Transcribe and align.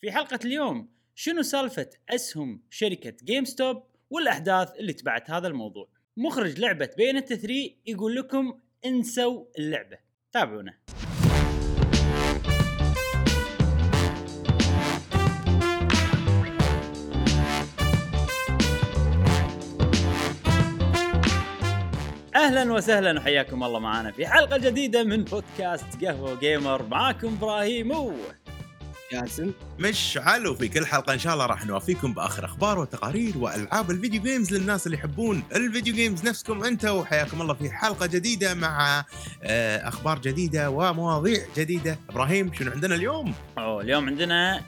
في 0.00 0.12
حلقة 0.12 0.38
اليوم 0.44 0.88
شنو 1.14 1.42
سالفة 1.42 1.90
أسهم 2.08 2.62
شركة 2.70 3.14
GameStop 3.24 3.82
والأحداث 4.10 4.76
اللي 4.76 4.92
تبعت 4.92 5.30
هذا 5.30 5.48
الموضوع؟ 5.48 5.88
مخرج 6.16 6.58
لعبة 6.60 6.90
Bayonetta 6.96 7.32
3 7.32 7.70
يقول 7.86 8.16
لكم 8.16 8.60
انسوا 8.84 9.44
اللعبة. 9.58 9.98
تابعونا. 10.32 10.74
أهلا 22.34 22.72
وسهلا 22.72 23.20
وحياكم 23.20 23.64
الله 23.64 23.78
معنا 23.78 24.12
في 24.12 24.26
حلقة 24.26 24.58
جديدة 24.58 25.04
من 25.04 25.24
بودكاست 25.24 26.04
قهوة 26.04 26.40
gamer 26.40 26.82
معاكم 26.82 27.28
إبراهيم 27.28 27.92
و 29.12 29.16
ياسم 29.16 29.52
مش 29.78 30.18
علو 30.22 30.54
في 30.54 30.68
كل 30.68 30.86
حلقة 30.86 31.12
إن 31.12 31.18
شاء 31.18 31.34
الله 31.34 31.46
راح 31.46 31.66
نوافيكم 31.66 32.14
بآخر 32.14 32.44
أخبار 32.44 32.78
وتقارير 32.78 33.38
وألعاب 33.38 33.90
ال 33.90 33.95
video 33.95 34.22
games 34.22 34.52
للناس 34.54 34.86
اللي 34.86 34.96
يحبون 34.98 35.42
ال 35.54 35.61
video 35.61 35.94
games 35.94 36.24
نفسكم 36.24 36.64
أنتم 36.64 36.96
وحياكم 36.96 37.42
الله 37.42 37.54
في 37.54 37.70
حلقة 37.70 38.06
جديدة 38.06 38.54
مع 38.54 39.04
آه، 39.42 39.88
أخبار 39.88 40.18
جديدة 40.18 40.70
ومواضيع 40.70 41.42
جديدة. 41.56 41.98
إبراهيم 42.10 42.52
شنو 42.54 42.70
عندنا 42.70 42.94
اليوم؟ 42.94 43.34
أوه 43.58 43.82
اليوم 43.82 44.06
عندنا 44.06 44.62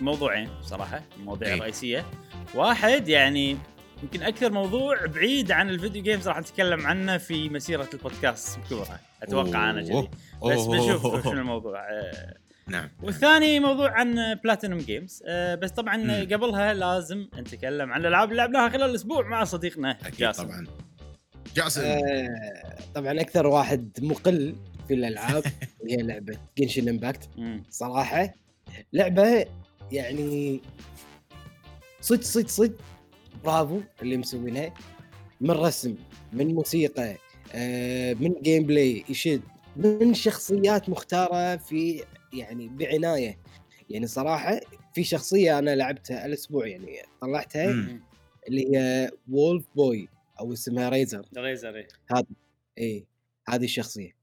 موضوعين 0.00 0.50
صراحة 0.62 1.02
المواضيع 1.18 1.48
إيه. 1.48 1.54
الرئيسيه 1.54 2.06
واحد 2.54 3.08
يعني 3.08 3.56
يمكن 4.02 4.22
أكثر 4.22 4.52
موضوع 4.52 5.06
بعيد 5.06 5.52
عن 5.52 5.70
ال 5.70 5.75
video 5.75 6.02
games 6.02 6.28
راح 6.28 6.38
نتكلم 6.40 6.86
عنه 6.86 7.18
في 7.18 7.48
مسيرة 7.48 7.88
البودكاست 7.94 8.58
بكبرها 8.58 9.00
أتوقع 9.22 9.70
أنا. 9.70 9.82
كذي 9.82 10.08
بس. 10.44 10.64
بنشوف 10.64 11.22
شنو 11.24 11.32
الموضوع. 11.40 11.80
آه، 11.80 12.45
نعم 12.68 12.88
والثاني 13.02 13.60
موضوع 13.60 13.90
عن 13.90 14.34
Platinum 14.44 14.78
Games 14.78 15.22
بس 15.62 15.70
طبعا 15.70 15.96
مم. 15.96 16.28
قبلها 16.32 16.74
لازم 16.74 17.28
نتكلم 17.38 17.92
عن 17.92 18.00
الألعاب 18.00 18.28
اللي 18.30 18.42
لعبناها 18.42 18.68
خلال 18.68 18.90
الأسبوع 18.90 19.28
مع 19.28 19.44
صديقنا 19.44 19.90
أكيد 19.90 20.18
جاسم. 20.18 20.42
طبعا. 20.44 20.66
جاسم. 21.56 21.80
آه 21.84 22.78
طبعا 22.94 23.20
أكثر 23.20 23.46
واحد 23.46 23.90
مقل 24.02 24.56
في 24.88 24.94
الألعاب 24.94 25.44
هي 25.90 25.96
لعبة 25.96 26.38
Genshin 26.58 26.88
Impact. 26.88 27.28
صراحة 27.70 28.34
لعبة 28.92 29.46
يعني 29.92 30.60
صدق 32.00 32.22
صدق 32.22 32.48
صدق. 32.48 32.74
برافو 33.44 33.80
اللي 34.02 34.16
مسوينها. 34.16 34.74
من 35.40 35.50
رسم 35.50 35.94
من 36.32 36.54
موسيقى 36.54 37.16
آه 37.54 38.14
من 38.14 38.34
gameplay 38.42 39.04
يشد. 39.08 39.42
من 39.76 40.14
شخصيات 40.14 40.88
مختارة 40.88 41.56
في 41.56 42.02
يعني 42.32 42.68
بعناية 42.68 43.38
يعني 43.90 44.06
صراحة 44.06 44.60
في 44.94 45.04
شخصية 45.04 45.58
أنا 45.58 45.76
لعبتها 45.76 46.26
الأسبوع 46.26 46.66
يعني 46.66 46.98
طلعتها 47.20 47.72
مم. 47.72 48.02
اللي 48.48 48.76
هي 48.76 49.10
Wolf 49.30 49.66
Boy 49.76 50.08
أو 50.40 50.52
اسمها 50.52 50.88
Razor 50.88 51.28
Razor 51.38 51.76
إيه. 51.76 51.86
إيه 52.78 53.04
هذه 53.48 53.64
الشخصية 53.64 54.16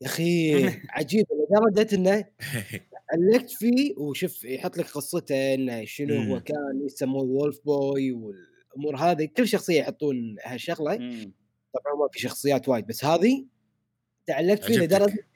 يا 0.00 0.06
أخي 0.06 0.54
عجيب 0.96 1.26
لدرجة 1.32 1.94
إنه 1.94 2.24
علقت 3.12 3.50
فيه 3.50 3.94
وشوف 3.96 4.44
يحط 4.44 4.78
لك 4.78 4.86
قصته 4.86 5.54
إنه 5.54 5.84
شنو 5.84 6.22
هو. 6.22 6.40
كان 6.40 6.86
يسموه 6.86 7.22
Wolf 7.22 7.60
Boy 7.64 8.12
والأمور 8.12 8.96
هذه 8.96 9.28
كل 9.36 9.48
شخصية 9.48 9.80
يحطون 9.80 10.36
هالشغله. 10.44 10.96
طبعا 11.74 11.94
ما 11.98 12.08
في 12.12 12.18
شخصيات 12.18 12.68
وايد 12.68 12.86
بس 12.86 13.04
هذه 13.04 13.46
تعلقت 14.26 14.64
فيه. 14.64 14.78
لدرجة 14.78 15.26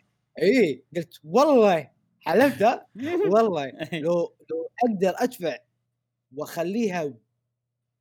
إي 0.43 0.85
قلت 0.97 1.21
والله 1.25 1.91
حلفت 2.21 2.63
ها؟ 2.63 2.87
والله 3.35 3.73
لو 3.93 4.37
لو 4.51 4.71
أقدر 4.85 5.15
أدفع 5.17 5.57
وأخليها 6.37 7.15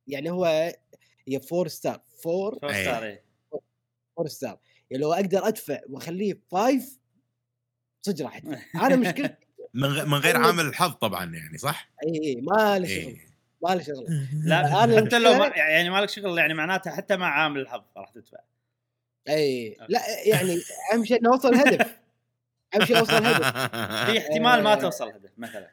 يعني 0.06 0.30
هو 0.30 0.44
هي 1.28 1.40
four 1.40 1.68
star 1.68 2.00
four. 2.22 2.58
star. 2.72 3.18
four 4.16 4.26
star 4.28 4.58
يعني 4.90 5.02
لو 5.02 5.12
أقدر 5.12 5.48
أدفع 5.48 5.80
وأخليه 5.88 6.40
five 6.50 6.98
صدق 8.02 8.24
راح 8.24 8.40
أنا 8.74 8.96
مشكلتي 8.96 9.34
من 9.74 10.14
غير 10.14 10.36
عامل 10.36 10.64
الحظ 10.66 10.90
طبعا 10.92 11.24
يعني 11.34 11.58
صح؟ 11.58 11.90
إي 12.06 12.20
إي 12.24 12.36
ما 12.40 12.78
له 12.78 12.86
شغل. 12.88 13.18
ما 13.62 13.74
له 13.74 13.82
شغل 13.82 14.06
لا 14.48 14.84
أنا 14.84 15.00
حتى 15.06 15.18
لو 15.18 15.32
ما 15.34 15.50
المشكلة- 15.50 15.56
يعني 15.58 15.90
مالك 15.90 16.08
شغل 16.08 16.38
يعني 16.38 16.54
معناته 16.54 16.90
حتى 16.90 17.16
مع 17.16 17.26
عامل 17.42 17.60
الحظ 17.60 17.82
راح 17.96 18.10
تدفع 18.10 18.38
إي 19.28 19.76
لا 19.88 20.00
يعني 20.26 20.56
أهم 20.92 21.04
شيء 21.04 21.20
إنه 21.20 21.32
اوصل 21.32 21.54
هدف 21.54 22.00
اهم 22.74 22.84
شيء 22.84 22.98
أوصل 22.98 23.24
هدف 23.26 23.46
في 24.06 24.18
احتمال 24.18 24.62
ما. 24.62 24.74
توصل 24.74 25.08
هدف 25.08 25.30
مثلا 25.38 25.70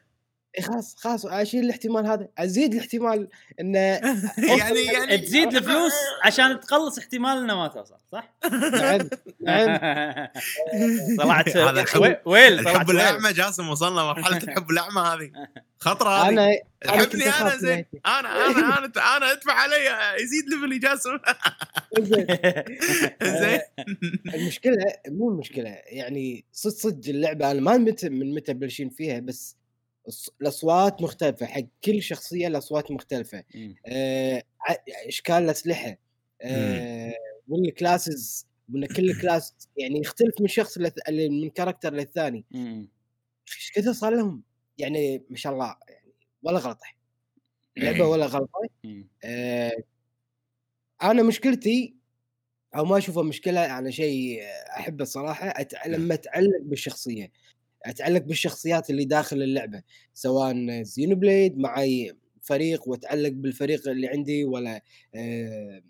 خلاص 0.62 0.94
خلاص 0.98 1.26
اشيل 1.26 1.64
الاحتمال 1.64 2.06
هذا. 2.06 2.28
أزيد 2.38 2.74
الاحتمال 2.74 3.28
انه 3.60 3.78
يعني 4.58 4.84
يعني 4.84 5.18
تزيد 5.18 5.54
الفلوس 5.56 5.92
عشان 6.24 6.60
تقلص 6.60 6.98
احتمال 6.98 7.38
انه 7.38 7.56
ما 7.56 7.68
توصل 7.68 7.94
صح؟ 8.12 8.34
نعم 8.72 9.08
نعم. 9.40 9.78
طلعت 11.18 11.56
هذا 11.56 11.80
الحب- 11.80 12.00
وي- 12.02 12.20
ويل 12.24 12.58
الحب. 12.58 12.90
الأعمى 12.90 13.32
جاسم 13.32 13.68
وصلنا 13.68 14.02
مرحلة 14.04 14.36
الحب 14.36 14.70
الأعمى 14.70 15.00
هذه. 15.00 15.30
خطرة 15.78 16.10
هذه. 16.10 16.28
أنا 16.28 16.50
حبني 16.86 17.24
أنا 17.28 17.56
زين. 17.56 17.84
أنا 18.06 18.18
أنا 18.46 18.78
أنا 18.78 19.16
أنا 19.16 19.32
أدفع 19.32 19.52
علي 19.52 19.76
يزيد 20.22 20.44
level 20.50 20.73
ي 20.73 20.78
جاسم. 20.78 21.18
زين. 22.00 22.26
زين. 23.22 23.60
المشكلة 24.34 24.76
مو 25.08 25.30
المشكلة 25.30 25.68
يعني 25.86 26.44
صدق 26.52 26.74
صدق 26.76 27.08
اللعبة 27.08 27.50
أنا 27.50 27.60
ما 27.60 27.76
متى 27.76 28.08
من 28.08 28.34
متى 28.34 28.52
بلشين 28.54 28.90
فيها 28.90 29.20
بس 29.20 29.57
الأصوات 30.40 31.02
مختلفة 31.02 31.46
حق 31.46 31.60
كل 31.84 32.02
شخصية 32.02 32.46
الأصوات 32.46 32.90
مختلفة. 32.90 33.44
مم. 33.54 33.74
آه، 33.86 34.42
ع- 34.60 35.06
اشكال 35.06 35.34
الأسلحة؟ 35.34 35.98
آه، 36.42 37.14
وال 37.48 37.70
classes 37.70 38.46
وإن 38.74 38.86
كل 38.86 39.12
class 39.22 39.54
يعني 39.76 40.00
يختلف 40.00 40.40
من 40.40 40.48
شخص 40.48 40.78
لث... 40.78 40.94
من 41.10 41.50
character 41.50 41.92
للثاني. 41.94 42.44
مم. 42.50 42.88
إيش 43.48 43.72
كذا 43.74 43.92
صار 43.92 44.14
لهم؟ 44.14 44.42
يعني 44.78 45.22
ما 45.30 45.36
شاء 45.36 45.52
الله 45.52 45.76
يعني 45.88 46.12
ولا 46.42 46.58
غلطة. 46.58 46.86
لعبة 47.76 48.06
ولا 48.06 48.26
غلطة. 48.26 48.68
آه، 49.24 49.72
أنا 51.02 51.22
مشكلتي 51.22 51.94
أو 52.76 52.84
ما 52.84 52.98
اشوفه 52.98 53.22
مشكلة 53.22 53.78
أنا 53.78 53.90
شيء 53.90 54.42
أحبه 54.78 55.02
الصراحه. 55.02 55.54
لما 55.86 56.14
أتعلق 56.14 56.60
بالشخصية. 56.62 57.32
أتعلق 57.88 58.22
بالشخصيات 58.22 58.90
اللي 58.90 59.04
داخل 59.04 59.42
اللعبة 59.42 59.82
سواء 60.14 60.82
زينو 60.82 61.16
بليد 61.16 61.58
معي 61.58 62.12
فريق 62.42 62.88
وأتعلق 62.88 63.28
بالفريق 63.28 63.88
اللي 63.88 64.08
عندي 64.08 64.44
ولا 64.44 64.82
آه 65.14 65.82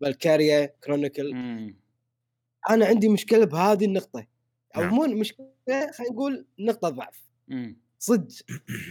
فالكاريا 0.00 0.66
كرونيكل. 0.84 1.34
أنا 2.70 2.86
عندي 2.86 3.08
مشكلة 3.08 3.44
بهذه 3.44 3.84
النقطة 3.84 4.26
أو 4.76 4.80
نعم. 4.82 4.94
مو 4.94 5.06
مشكلة 5.06 5.46
خلينا 5.68 6.12
نقول 6.12 6.46
نقطة 6.58 6.88
ضعف. 6.88 7.24
صدق 7.98 8.32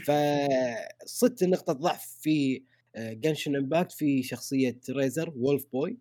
فصدق 0.06 1.44
نقطة 1.44 1.74
ضعف 1.74 2.18
في 2.22 2.64
Genshin 2.98 3.56
Impact 3.56 3.92
في 3.92 4.24
شخصية 4.24 4.80
Razor 4.90 5.34
Wolf 5.38 5.66
Boy. 5.74 5.98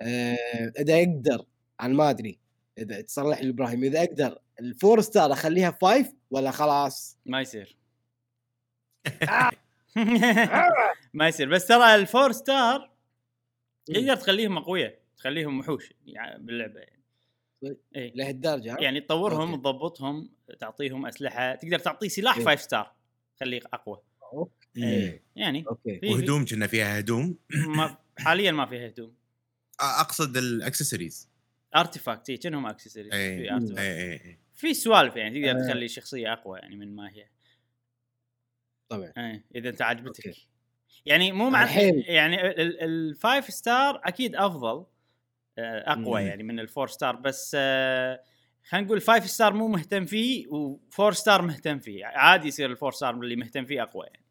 آه، 0.00 0.36
إذا 0.80 1.00
يقدر 1.00 1.46
أنا 1.80 1.94
ما 1.94 2.10
أدري 2.10 2.38
إذا 2.78 3.00
تصلح 3.00 3.40
لي 3.42 3.50
إبراهيم 3.50 3.84
إذا 3.84 4.02
أقدر 4.02 4.38
ال 4.60 4.68
four 4.68 5.00
star 5.00 5.32
أخليها 5.32 5.70
five 5.70 6.12
ولا 6.30 6.50
خلاص 6.50 7.18
ما 7.26 7.40
يصير 7.40 7.76
ما 11.14 11.28
يصير 11.28 11.48
بس 11.48 11.66
ترى 11.66 11.94
ال 11.94 12.02
four 12.02 12.32
star 12.32 12.90
تقدر 13.86 14.16
تخليهم 14.16 14.58
أقوياء 14.58 14.98
تخليهم 15.16 15.58
وحوش 15.58 15.92
يعني 16.06 16.42
باللعبة 16.42 16.80
يعني 16.80 17.02
صدق؟ 17.62 17.76
إي 17.96 18.12
لهالدرجه 18.16 18.74
ها؟ 18.74 18.80
يعني 18.80 19.00
تطورهم 19.00 19.50
أوكي. 19.50 19.62
تضبطهم 19.62 20.30
تعطيهم 20.60 21.06
أسلحة 21.06 21.54
تقدر 21.54 21.78
تعطيه 21.78 22.08
سلاح 22.08 22.36
إيه. 22.36 22.44
five 22.44 22.60
star 22.60 22.92
خليه 23.40 23.60
أقوى 23.72 24.02
أوكي. 24.32 24.52
إيه. 24.76 25.22
يعني 25.36 25.64
أوكي 25.68 26.00
وهدوم 26.04 26.44
كنا 26.44 26.66
فيها 26.66 26.98
هدوم 26.98 27.38
ما 27.50 27.96
حاليا 28.18 28.52
ما 28.52 28.66
فيها 28.66 28.86
هدوم 28.86 29.14
أقصد 29.80 30.36
ال 30.36 30.44
accessories 30.44 31.28
artifact 31.80 32.30
اي 32.30 32.36
كأنهم 32.36 32.66
اكسسوارز 32.66 33.08
إيه. 33.12 33.36
في 33.36 33.80
اي 33.80 33.82
اي 33.82 34.12
اي 34.12 34.38
في 34.54 34.74
سوالف 34.74 35.16
يعني 35.16 35.40
تقدر 35.42 35.58
آه. 35.60 35.68
تخلي 35.68 35.88
شخصية 35.88 36.32
أقوى 36.32 36.58
يعني 36.58 36.76
من 36.76 36.96
ما 36.96 37.10
هي 37.10 37.26
طبعا 38.88 39.12
إيه 39.18 39.44
إذا 39.54 39.68
أنت 39.68 39.82
عجبتك 39.82 40.26
أوكي. 40.26 40.48
يعني 41.06 41.32
مو 41.32 41.50
مع 41.50 41.62
الحين. 41.62 42.02
يعني 42.06 42.46
ال- 42.46 42.60
ال- 42.60 42.80
ال 42.80 42.93
five 42.93 43.44
star 43.50 44.00
أكيد 44.04 44.36
أفضل 44.36 44.86
آه، 45.58 45.92
أقوى 45.92 46.20
مم. 46.22 46.26
يعني 46.28 46.42
من 46.42 46.60
ال 46.60 46.66
four 46.66 46.88
star 46.88 47.16
بس 47.16 47.56
آه، 47.58 48.22
خلينا 48.68 48.86
نقول 48.86 49.00
five 49.00 49.30
star 49.30 49.52
مو 49.54 49.68
مهتم 49.68 50.06
فيه 50.06 50.46
و 50.48 50.61
four 50.61 51.12
star 51.12 51.42
مهتم 51.42 51.78
فيه 51.78 52.04
عادي 52.06 52.48
يصير 52.48 52.70
ال 52.70 52.74
four 52.74 52.92
star 52.92 53.14
اللي 53.14 53.36
مهتم 53.36 53.64
فيه 53.66 53.82
أقوى 53.82 54.06
يعني 54.06 54.24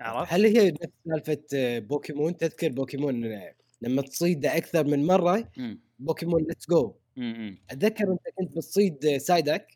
عرفت؟ 0.00 0.32
هل 0.32 0.44
هي 0.44 0.70
نفس 0.70 0.92
سالفة 1.08 1.42
آه، 1.54 1.78
بوكيمون 1.78 2.36
تذكر 2.36 2.68
بوكيمون 2.68 3.40
لما 3.80 4.02
تصيده 4.02 4.56
أكثر 4.56 4.84
من 4.86 5.06
مرة 5.06 5.50
مم. 5.56 5.80
Pokemon 5.98 6.42
Let's 6.42 6.68
Go. 6.70 6.94
أتذكر 7.70 8.12
أنت 8.12 8.22
كنت 8.38 8.56
بتصيد 8.56 9.16
Psyduck 9.16 9.66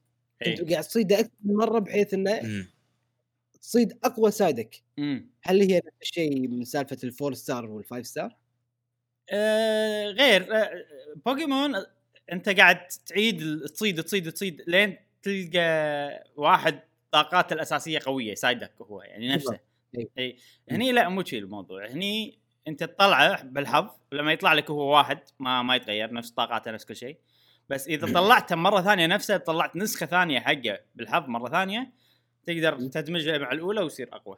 كنت 0.44 0.60
إيه. 0.60 0.70
قاعد 0.70 0.84
تصيده 0.84 1.20
أكثر 1.20 1.30
من 1.44 1.54
مرة 1.54 1.78
بحيث 1.78 2.14
إنه. 2.14 2.66
تصيد 3.62 3.98
أقوى 4.04 4.30
Psyduck 4.30 4.82
هل 5.42 5.62
هي 5.62 5.76
نفس 5.76 5.96
الشيء 6.02 6.48
من 6.48 6.64
سالفة 6.64 6.96
ال 7.04 7.10
four 7.10 7.34
star 7.34 7.70
وال 7.70 7.82
five 7.82 8.06
star؟ 8.06 8.36
آه 9.30 10.06
غير 10.06 10.56
آه 10.56 10.70
بوكيمون 11.26 11.74
أنت 12.32 12.48
قاعد 12.48 12.86
تعيد 13.06 13.60
تصيد 13.60 14.02
تصيد 14.02 14.32
تصيد 14.32 14.62
لين 14.66 14.96
تلقى 15.22 16.24
واحد 16.36 16.80
طاقاته 17.12 17.54
الأساسية 17.54 17.98
قوية 18.06 18.34
Psyduck 18.34 18.72
هو 18.82 19.02
يعني 19.02 19.28
نفسه. 19.28 19.58
اي 20.18 20.36
هني 20.70 20.92
لا 20.92 21.08
مو 21.08 21.24
شي 21.24 21.38
الموضوع 21.38 21.86
هني 21.86 22.38
انت 22.68 22.84
تطلعه 22.84 23.42
بالحظ 23.44 23.90
لما 24.12 24.32
يطلع 24.32 24.52
لك 24.52 24.70
هو 24.70 24.94
واحد 24.96 25.20
ما 25.38 25.62
ما 25.62 25.76
يتغير 25.76 26.12
نفس 26.12 26.30
طاقاته 26.30 26.70
نفس 26.70 26.84
كل 26.84 26.96
شيء 26.96 27.18
بس 27.68 27.88
إذا 27.88 28.12
طلعته 28.12 28.56
مرة 28.56 28.80
ثانية 28.80 29.06
نفسه 29.06 29.36
طلعت 29.36 29.76
نسخة 29.76 30.06
ثانية 30.06 30.40
حقه 30.40 30.78
بالحظ 30.94 31.28
مرة 31.28 31.48
ثانية 31.50 31.92
تقدر. 32.46 32.88
تدمجه 32.88 33.38
مع 33.38 33.52
الأولى 33.52 33.80
ويصير 33.80 34.08
أقوى 34.12 34.36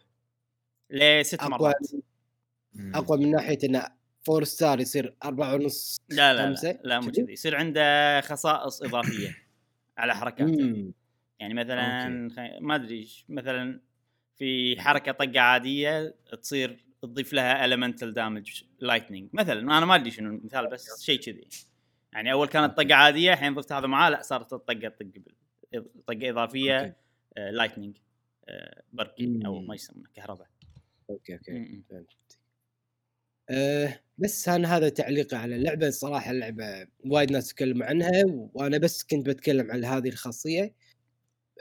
لست 0.91 1.35
أقوى 1.35 1.51
مرات 1.51 1.75
أقوى 2.95 3.19
من 3.19 3.31
ناحية 3.31 3.59
انه 3.65 3.87
فور 4.23 4.45
ستار 4.45 4.81
يصير 4.81 5.15
أربعة 5.25 5.55
ونص 5.55 6.01
لا 6.09 6.35
لا 6.35 6.47
خمسة؟ 6.47 6.73
لا, 6.73 6.81
لا 6.85 7.01
مو 7.01 7.11
كذي؟ 7.11 7.33
يصير 7.33 7.57
عنده 7.57 8.21
خصائص 8.21 8.83
إضافية 8.83 9.37
على 9.99 10.15
حركاته 10.15 10.63
مم. 10.63 10.93
يعني 11.39 11.55
مثلا 11.55 12.29
خي... 12.37 12.61
ما 12.61 12.75
أدري 12.75 13.09
مثلا 13.29 13.81
في 14.37 14.81
حركة 14.81 15.13
طقة 15.13 15.41
عادية 15.41 16.15
تصير 16.43 16.85
تضيف 17.03 17.33
لها 17.33 17.67
elemental 17.67 18.15
damage 18.15 18.65
lightning. 18.85 19.25
مثلا 19.33 19.61
أنا 19.61 19.87
ما 19.87 19.95
أدري 19.95 20.11
شنو 20.11 20.31
المثال 20.31 20.71
بس 20.71 21.03
شيء 21.03 21.21
كذي. 21.21 21.49
يعني 22.13 22.33
أول 22.33 22.49
كانت 22.49 22.77
طقة 22.77 22.95
عادية 22.95 23.33
الحين 23.33 23.55
ضفت 23.55 23.73
هذا 23.73 23.87
معاه 23.87 24.11
لا 24.11 24.23
صارت 24.23 24.53
الطقة 24.53 24.89
طق 24.89 25.07
طقة 26.07 26.31
إضافية. 26.31 26.97
lightning 27.37 27.97
برقي 28.93 29.41
أو 29.47 29.59
مم. 29.61 29.67
ما 29.67 29.75
يسمونه 29.75 30.09
كهرباء. 30.15 30.49
أوكي 31.11 31.35
أوكي. 31.35 31.53
م. 31.53 31.85
أه 33.51 34.01
بس 34.19 34.49
أنا 34.49 34.77
هذا 34.77 34.89
تعليقي 34.89 35.37
على 35.37 35.57
اللعبة. 35.57 35.89
الصراحه 35.89 36.31
اللعبة 36.31 36.87
وايد 37.05 37.33
ناس 37.33 37.49
تكلموا 37.49 37.87
عنها 37.87 38.25
وأنا 38.55 38.79
بس 38.79 39.05
كنت 39.05 39.27
بتكلم 39.27 39.71
عن 39.71 39.85
هذه 39.85 40.09
الخاصية. 40.09 40.63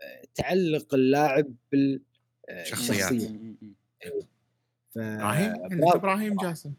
أه 0.04 0.22
تعلق 0.36 0.94
اللاعب 0.94 1.54
آه، 2.50 2.64
شخصيات. 2.64 3.14
بالشخصيه 3.14 3.30
م- 3.30 3.58
م- 3.62 3.76
ف... 4.90 4.98
إبراهيم. 4.98 5.56
إبراهيم 5.94 6.36
جاسم. 6.36 6.74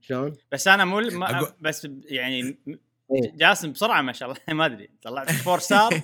شلون؟ 0.00 0.32
بس 0.52 0.68
أنا 0.68 0.84
مو 0.84 1.00
ما 1.00 1.40
أقول- 1.40 1.52
بس 1.60 1.88
يعني 2.04 2.56
إيه. 3.12 3.32
جاسم 3.36 3.72
بسرعة 3.72 4.02
ما 4.02 4.12
شاء 4.12 4.28
الله 4.30 4.40
ما 4.58 4.66
أدري 4.66 4.90
طلعت 5.02 5.30
four 5.30 5.58
star 5.58 6.00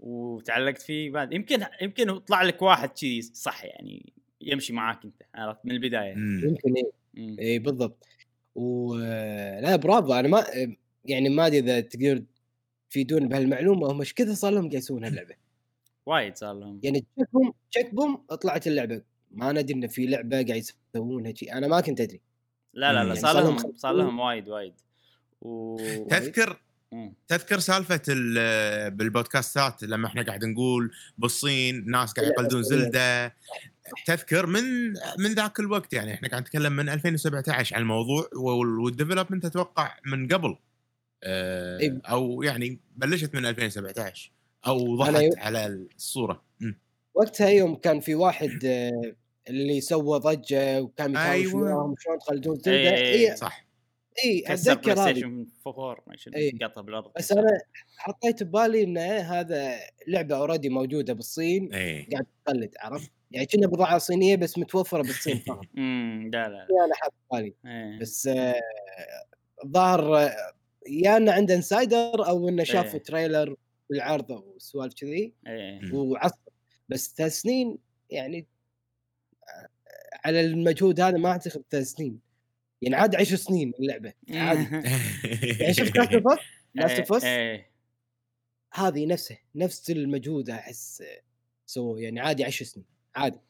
وتعلقت 0.00 0.82
فيه 0.82 1.10
بعد 1.10 1.32
يمكن 1.32 1.64
يمكن 1.82 2.18
طلع 2.18 2.42
لك 2.42 2.62
واحد 2.62 2.96
شيء 2.96 3.22
صح 3.22 3.64
يعني 3.64 4.12
يمشي 4.40 4.72
معاك 4.72 5.04
أنت 5.04 5.22
عرفت 5.34 5.66
من 5.66 5.70
البداية. 5.72 6.14
يمكن 6.16 6.74
إيه. 7.16 7.38
اي 7.38 7.58
بالضبط 7.58 8.06
و 8.54 8.94
لا 9.60 9.76
برافو 9.76 10.12
أنا 10.12 10.28
ما 10.28 10.46
يعني 11.04 11.28
ما 11.28 11.46
أدري 11.46 11.58
إذا 11.58 11.80
تقدر 11.80 12.22
تفيدون 12.90 13.28
بهالمعلومة 13.28 13.92
هم 13.92 14.00
إيش 14.00 14.14
كثر 14.14 14.34
صار 14.34 14.52
لهم 14.52 14.66
يسوون 14.66 15.04
هاللعبة 15.04 15.34
وايد 16.06 16.36
صار 16.36 16.54
لهم 16.54 16.80
يعني 16.82 17.00
تشيك 17.16 17.28
بوم 17.32 17.52
تشيك 17.70 17.94
بوم 17.94 18.16
طلعت 18.16 18.66
اللعبة 18.66 19.02
ما 19.30 19.52
ندري 19.52 19.74
إن 19.74 19.86
في 19.86 20.06
لعبة 20.06 20.36
قاعد 20.42 20.62
يسوونها 20.94 21.34
شيء 21.34 21.52
أنا 21.52 21.66
ما 21.68 21.80
كنت 21.80 22.00
أدري. 22.00 22.20
لا 22.74 22.92
لا 22.92 22.98
لا 22.98 23.08
يعني 23.08 23.20
صار 23.20 23.40
لهم 23.40 23.72
صار 23.76 23.92
لهم 23.92 24.20
وايد 24.20 24.48
وايد. 24.48 24.74
و 25.42 25.76
تذكر 26.10 26.60
مم. 26.92 27.14
تذكر 27.28 27.58
سالفة 27.58 28.02
ال- 28.08 28.90
بالبودكاستات 28.90 29.82
لما 29.82 30.06
إحنا 30.06 30.22
قاعد 30.22 30.44
نقول 30.44 30.92
بالصين 31.18 31.90
ناس 31.90 32.12
قاعد 32.12 32.28
يقلدون 32.30 32.62
Zelda. 32.62 33.34
تذكر 34.06 34.46
من 34.46 34.88
من 35.18 35.34
ذاك 35.34 35.60
الوقت 35.60 35.92
يعني 35.92 36.14
إحنا 36.14 36.28
قاعد 36.28 36.42
نتكلم 36.42 36.72
من 36.72 36.88
2017 36.88 37.76
عن 37.76 37.82
الموضوع 37.82 38.28
وال- 38.36 38.78
وال 38.78 38.88
development 38.88 39.44
أتوقع 39.44 39.96
من 40.06 40.28
قبل. 40.28 40.56
آه، 41.24 41.78
إيه. 41.78 42.00
أو 42.04 42.42
يعني 42.42 42.78
بلشت 42.96 43.34
من 43.34 43.46
2017 43.46 44.32
أو 44.66 44.96
ضحت 44.96 45.24
على 45.38 45.66
الصورة. 45.66 46.42
مم. 46.60 46.78
وقتها 47.20 47.48
يوم 47.48 47.74
كان 47.74 48.00
في 48.00 48.14
واحد 48.14 48.64
آه، 48.64 49.12
اللي 49.48 49.80
سوى 49.80 50.18
ضجة 50.18 50.82
وكان 50.82 51.10
يتهاوش 51.10 51.46
أيوة. 51.46 51.62
وياهم 51.62 51.94
شلون 51.98 52.18
تخلدون 52.18 52.56
إي- 52.56 52.60
زلده 52.60 52.90
إي- 52.90 52.98
اي 53.30 53.36
صح 53.36 53.66
اي 54.24 54.40
كسر 54.40 54.74
بلاي 54.74 54.94
اتذكر 54.94 55.00
هذه 55.02 55.12
ستيشن 55.12 55.46
4 55.66 55.96
ما 56.06 56.16
شنو 56.16 56.34
إيه. 56.36 56.52
قطه 56.62 56.80
بالأرض 56.82 57.12
بس 57.18 57.32
أنا 57.32 57.58
حطيت 57.96 58.42
ببالي 58.42 58.82
إن 58.82 58.98
هذا 58.98 59.74
لعبة 60.08 60.36
اوريدي 60.36 60.68
موجودة 60.68 61.12
بالصين 61.12 61.74
إيه 61.74 62.10
قاعد 62.10 62.26
تقلد 62.46 62.74
عرفت؟ 62.80 63.10
يعني 63.30 63.46
كنا 63.46 63.66
بضاعة 63.66 63.98
صينية 63.98 64.36
بس 64.36 64.58
متوفرة 64.58 65.02
بالصين 65.02 65.36
فقط 65.48 65.64
امم 65.78 66.30
لا 66.32 66.48
لا 66.48 66.66
أنا 66.84 66.94
حاط 66.94 67.12
بالي 67.32 67.54
إيه. 67.66 67.98
بس 68.00 68.26
آه، 68.26 68.54
الظاهر 69.64 70.16
آه، 70.18 70.30
يا 70.88 71.16
إنه 71.16 71.32
عنده 71.32 71.54
insider 71.54 72.28
أو 72.28 72.48
إنه 72.48 72.64
شاف 72.64 72.94
إيه. 72.94 73.02
trailer 73.02 73.56
بالعرض 73.90 74.30
وسوالف 74.30 74.94
كذي 74.94 75.32
إيه. 75.46 75.80
بس 76.90 77.14
ثلاث 77.16 77.32
سنين 77.32 77.78
يعني 78.10 78.46
آه، 79.48 79.68
على 80.24 80.40
المجهود 80.40 81.00
هذا 81.00 81.18
ما 81.18 81.28
أعتقد 81.28 81.64
ثلاث 81.70 81.86
سنين 81.86 82.20
يعني 82.82 82.96
عاد 82.96 83.14
عشر 83.14 83.36
سنين 83.36 83.72
اللعبة 83.80 84.12
عادي. 84.30 84.62
يعني 85.60 85.74
شفت 85.74 85.96
Last 85.96 86.12
of 86.12 86.38
Last 86.74 87.12
of. 87.12 87.24
هذه 88.74 89.06
نفسه 89.06 89.38
نفس 89.54 89.90
المجهود 89.90 90.50
أحس 90.50 91.02
سووه 91.66 92.00
يعني 92.00 92.20
عادي 92.20 92.44
عشر 92.44 92.64
سنين 92.64 92.86
عادي. 93.16 93.40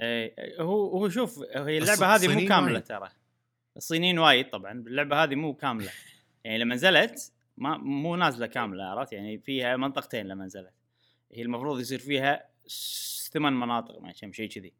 إيه 0.00 0.34
هو 0.60 0.88
هو 0.88 1.08
شوف 1.08 1.38
هي 1.38 1.78
اللعبة 1.78 2.06
هذه 2.06 2.28
مو 2.28 2.48
كاملة 2.48 2.72
وايد. 2.72 2.84
ترى. 2.84 3.10
الصينيين 3.76 4.18
وايد 4.18 4.50
طبعا 4.50 4.72
اللعبة 4.72 5.24
هذه 5.24 5.34
مو 5.34 5.54
كاملة. 5.54 5.90
يعني 6.44 6.58
لما 6.58 6.74
نزلت 6.74 7.32
ما 7.56 7.76
مو 7.76 8.16
نازلة 8.16 8.46
كاملة 8.46 8.84
عرفت؟ 8.84 9.12
يعني 9.12 9.38
فيها 9.38 9.76
منطقتين 9.76 10.26
لما 10.26 10.44
نزلت. 10.44 10.72
هي 11.32 11.42
المفروض 11.42 11.80
يصير 11.80 11.98
فيها 11.98 12.51
ثمان 13.32 13.52
مناطق 13.52 14.00
ما 14.00 14.12
كم 14.12 14.32
شيء 14.32 14.48
كذي. 14.50 14.72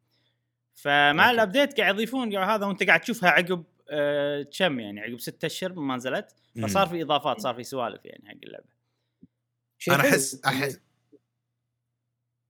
فمع 0.75 1.23
أوكي. 1.25 1.35
ال 1.35 1.41
update 1.41 1.79
قاعد 1.79 1.93
يضيفون 1.93 2.35
قاعد 2.35 2.49
هذا 2.49 2.65
وانت 2.65 2.83
قاعد 2.83 3.01
تشوفها 3.01 3.29
عقب 3.29 3.63
آه 3.89 4.43
كم 4.57 4.79
يعني؟ 4.79 5.01
عقب 5.01 5.19
ستة 5.19 5.45
أشهر 5.45 5.73
من 5.73 5.87
ما 5.87 5.95
نزلت. 5.95 6.35
فصار 6.63 6.87
في 6.87 7.01
إضافات 7.01 7.41
صار 7.41 7.55
في 7.55 7.63
سوالف 7.63 8.01
يعني 8.05 8.29
حق 8.29 8.35
اللعبة. 8.43 8.65
أنا. 9.87 10.09
احس 10.09 10.41
احس 10.45 10.79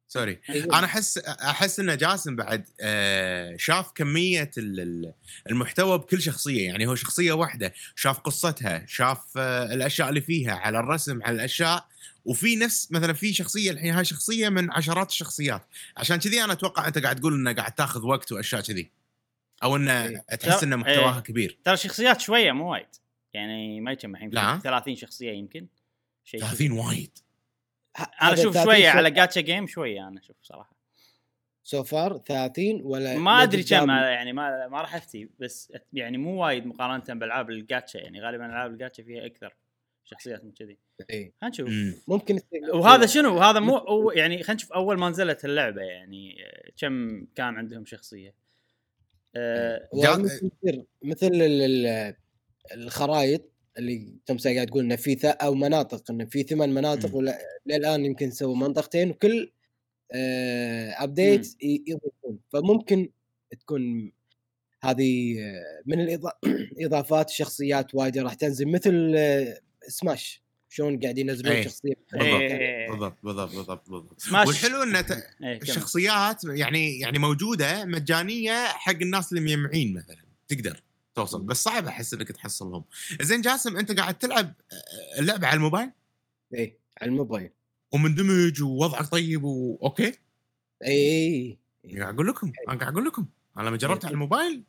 سوري. 0.07 0.39
أيوة. 0.50 0.77
أنا 0.80 0.85
احس 0.85 1.18
أحس 1.18 1.80
إن 1.80 1.97
جاسم 1.97 2.35
بعد 2.35 2.68
آه، 2.81 3.56
شاف 3.57 3.92
كمية 3.92 4.52
ال- 4.57 4.80
ال- 4.80 5.13
المحتوى 5.49 5.97
بكل 5.97 6.21
شخصية. 6.21 6.66
يعني 6.66 6.87
هو 6.87 6.95
شخصية 6.95 7.31
واحدة 7.33 7.73
شاف 7.95 8.19
قصتها 8.19 8.85
شاف 8.87 9.37
آه، 9.37 9.73
الأشياء 9.73 10.09
اللي 10.09 10.21
فيها 10.21 10.54
على 10.56 10.80
الرسم 10.80 11.23
على 11.23 11.35
الأشياء. 11.35 11.87
وفي 12.25 12.56
نفس 12.56 12.92
مثلا 12.92 13.13
في 13.13 13.33
شخصية 13.33 13.71
الحين 13.71 13.94
هاي 13.94 14.06
شخصية 14.06 14.49
من 14.49 14.71
عشرات 14.71 15.09
الشخصيات 15.09 15.65
عشان 15.97 16.18
كذي 16.18 16.44
أنا 16.44 16.53
أتوقع 16.53 16.87
أنت 16.87 16.97
قاعد 16.97 17.19
تقول 17.19 17.33
إنه 17.33 17.53
قاعد 17.53 17.71
تأخذ 17.71 18.06
وقت 18.06 18.31
وأشياء 18.31 18.61
كذي 18.61 18.92
أو 19.63 19.75
إنه 19.75 20.06
إيه. 20.06 20.18
تحس 20.18 20.63
إنه 20.63 20.75
محتواها 20.75 21.15
إيه. 21.15 21.21
كبير 21.21 21.57
ترى 21.63 21.77
شخصيات 21.77 22.21
شوية 22.21 22.51
مو 22.51 22.71
وايد 22.71 22.87
يعني 23.33 23.81
ما 23.81 23.92
يجمع 23.92 24.18
الحين 24.18 24.30
لا. 24.30 24.59
30 24.59 24.95
شخصية 24.95 25.31
يمكن 25.31 25.68
شيء 26.23 26.39
كذي. 26.39 26.49
30 26.49 26.71
وايد 26.71 27.18
أنا 28.21 28.33
أشوف 28.33 28.53
30 28.53 28.63
شوية 28.63 28.89
على 28.89 29.11
جاتشا 29.11 29.42
جيم 29.42 29.68
شوية 29.68 30.07
أنا 30.07 30.19
أشوف 30.19 30.35
صراحة 30.44 30.73
so 31.64 31.83
far 31.83 32.18
30 32.18 32.81
ولا 32.83 33.18
ما 33.18 33.44
أدري؟ 33.44 33.63
كم 33.63 33.89
يعني 33.89 34.33
ما 34.33 34.68
ما 34.68 34.81
راح 34.81 34.95
أفتي 34.95 35.30
بس 35.39 35.73
يعني 35.94 36.18
مو 36.18 36.44
وايد 36.44 36.65
مقارنة 36.65 37.19
بألعاب 37.19 37.49
الجاتشا 37.49 37.97
يعني 37.97 38.21
غالبا 38.21 38.45
ألعاب 38.45 38.71
الجاتشا 38.71 39.03
فيها 39.03 39.25
أكثر 39.25 39.53
شخصيات 40.06 40.44
من 40.44 40.52
كذي. 40.52 40.78
إيه. 41.10 41.33
خلينا 41.42 41.50
نشوف. 41.54 41.69
مم. 41.69 41.94
ممكن 42.07 42.40
وهذا 42.74 43.06
شنو؟ 43.06 43.38
هذا 43.40 43.60
مو 43.60 43.78
هو 43.78 44.12
يعني 44.12 44.44
خلينا 44.44 44.54
نشوف 44.54 44.74
أول 44.74 44.98
ما 45.00 45.10
نزلت 45.10 45.45
اللعبة 45.45 45.81
يعني 45.81 46.45
آه، 46.45 46.72
كم 46.78 47.26
كان 47.36 47.56
عندهم 47.56 47.86
شخصية. 47.86 48.33
آه، 49.36 49.90
وممكن 49.94 50.26
يصير 50.26 50.83
مثل 51.04 51.28
ال- 51.28 51.62
ال- 51.86 52.16
الخرائط 52.74 53.52
اللي 53.78 54.14
تمسا 54.26 54.54
قاعد 54.54 54.68
تقول 54.68 54.83
إنه 54.83 54.95
في 54.95 55.16
ث... 55.16 55.26
أو 55.26 55.54
مناطق 55.54 56.12
إنه 56.12 56.26
في 56.26 56.44
ثمان 56.44 56.74
مناطق. 56.74 57.16
ولا 57.16 57.40
للآن 57.66 58.06
يمكن 58.06 58.31
سووا 58.31 58.56
منطقتين 58.56 59.10
وكل 59.10 59.52
آه 60.12 60.90
ابديت 61.04 61.64
ي- 61.64 61.83
يضيفون. 61.88 62.40
فممكن 62.50 63.10
تكون 63.60 64.12
هذه 64.83 65.40
آه، 65.42 65.81
من 65.86 66.00
الاضافات 66.80 67.30
شخصيات 67.40 67.95
وايد 67.95 68.18
راح 68.18 68.33
تنزل 68.33 68.68
مثل 68.72 69.14
آه، 69.18 69.60
سماش 69.87 70.44
شلون 70.69 70.99
قاعد 70.99 71.18
ينزلون 71.18 71.52
إيه. 71.52 71.63
شخصية 71.63 71.94
إيه. 72.21 72.90
بالضبط 72.90 73.18
بالضبط 73.23 73.56
بالضبط 73.56 73.90
بالضبط. 73.90 74.21
سماش 74.21 74.47
والحلو 74.47 74.83
انه 74.83 75.02
ت- 75.02 75.11
إيه،. 75.44 75.61
الشخصيات 75.61 76.44
يعني 76.44 76.99
يعني 76.99 77.19
موجودة 77.19 77.85
مجانية 77.85 78.66
حق 78.66 78.95
الناس 79.02 79.33
اللي 79.33 79.44
مجمعين 79.44 79.94
مثلا. 79.94 80.18
تقدر 80.47 80.83
توصل. 81.16 81.44
بس 81.44 81.63
صعب 81.63 81.87
أحس 81.87 82.13
إنك 82.13 82.31
تحصلهم. 82.31 82.83
زين 83.21 83.42
جاسم 83.42 83.78
أنت 83.78 83.99
قاعد 83.99 84.18
تلعب 84.18 84.54
آه، 84.71 85.19
اللعبه 85.19 85.47
على 85.47 85.56
الموبايل؟ 85.57 85.92
إيه 86.54 86.78
على 87.02 87.09
الموبايل. 87.11 87.49
ومندمج 87.92 88.61
ووضعك 88.61 89.07
طيب 89.07 89.44
و 89.44 89.57
okay 89.57 90.14
اي 90.85 91.57
قاعد 91.99 92.13
أقول 92.13 92.28
لكم 92.28 92.52
أنا 92.69 92.80
قاعد 92.80 92.94
أقول 92.94 93.06
لكم. 93.06 93.25
أنا 93.57 93.68
لما 93.68 93.78
جربت 93.78 94.06
على 94.06 94.13
الموبايل 94.13 94.63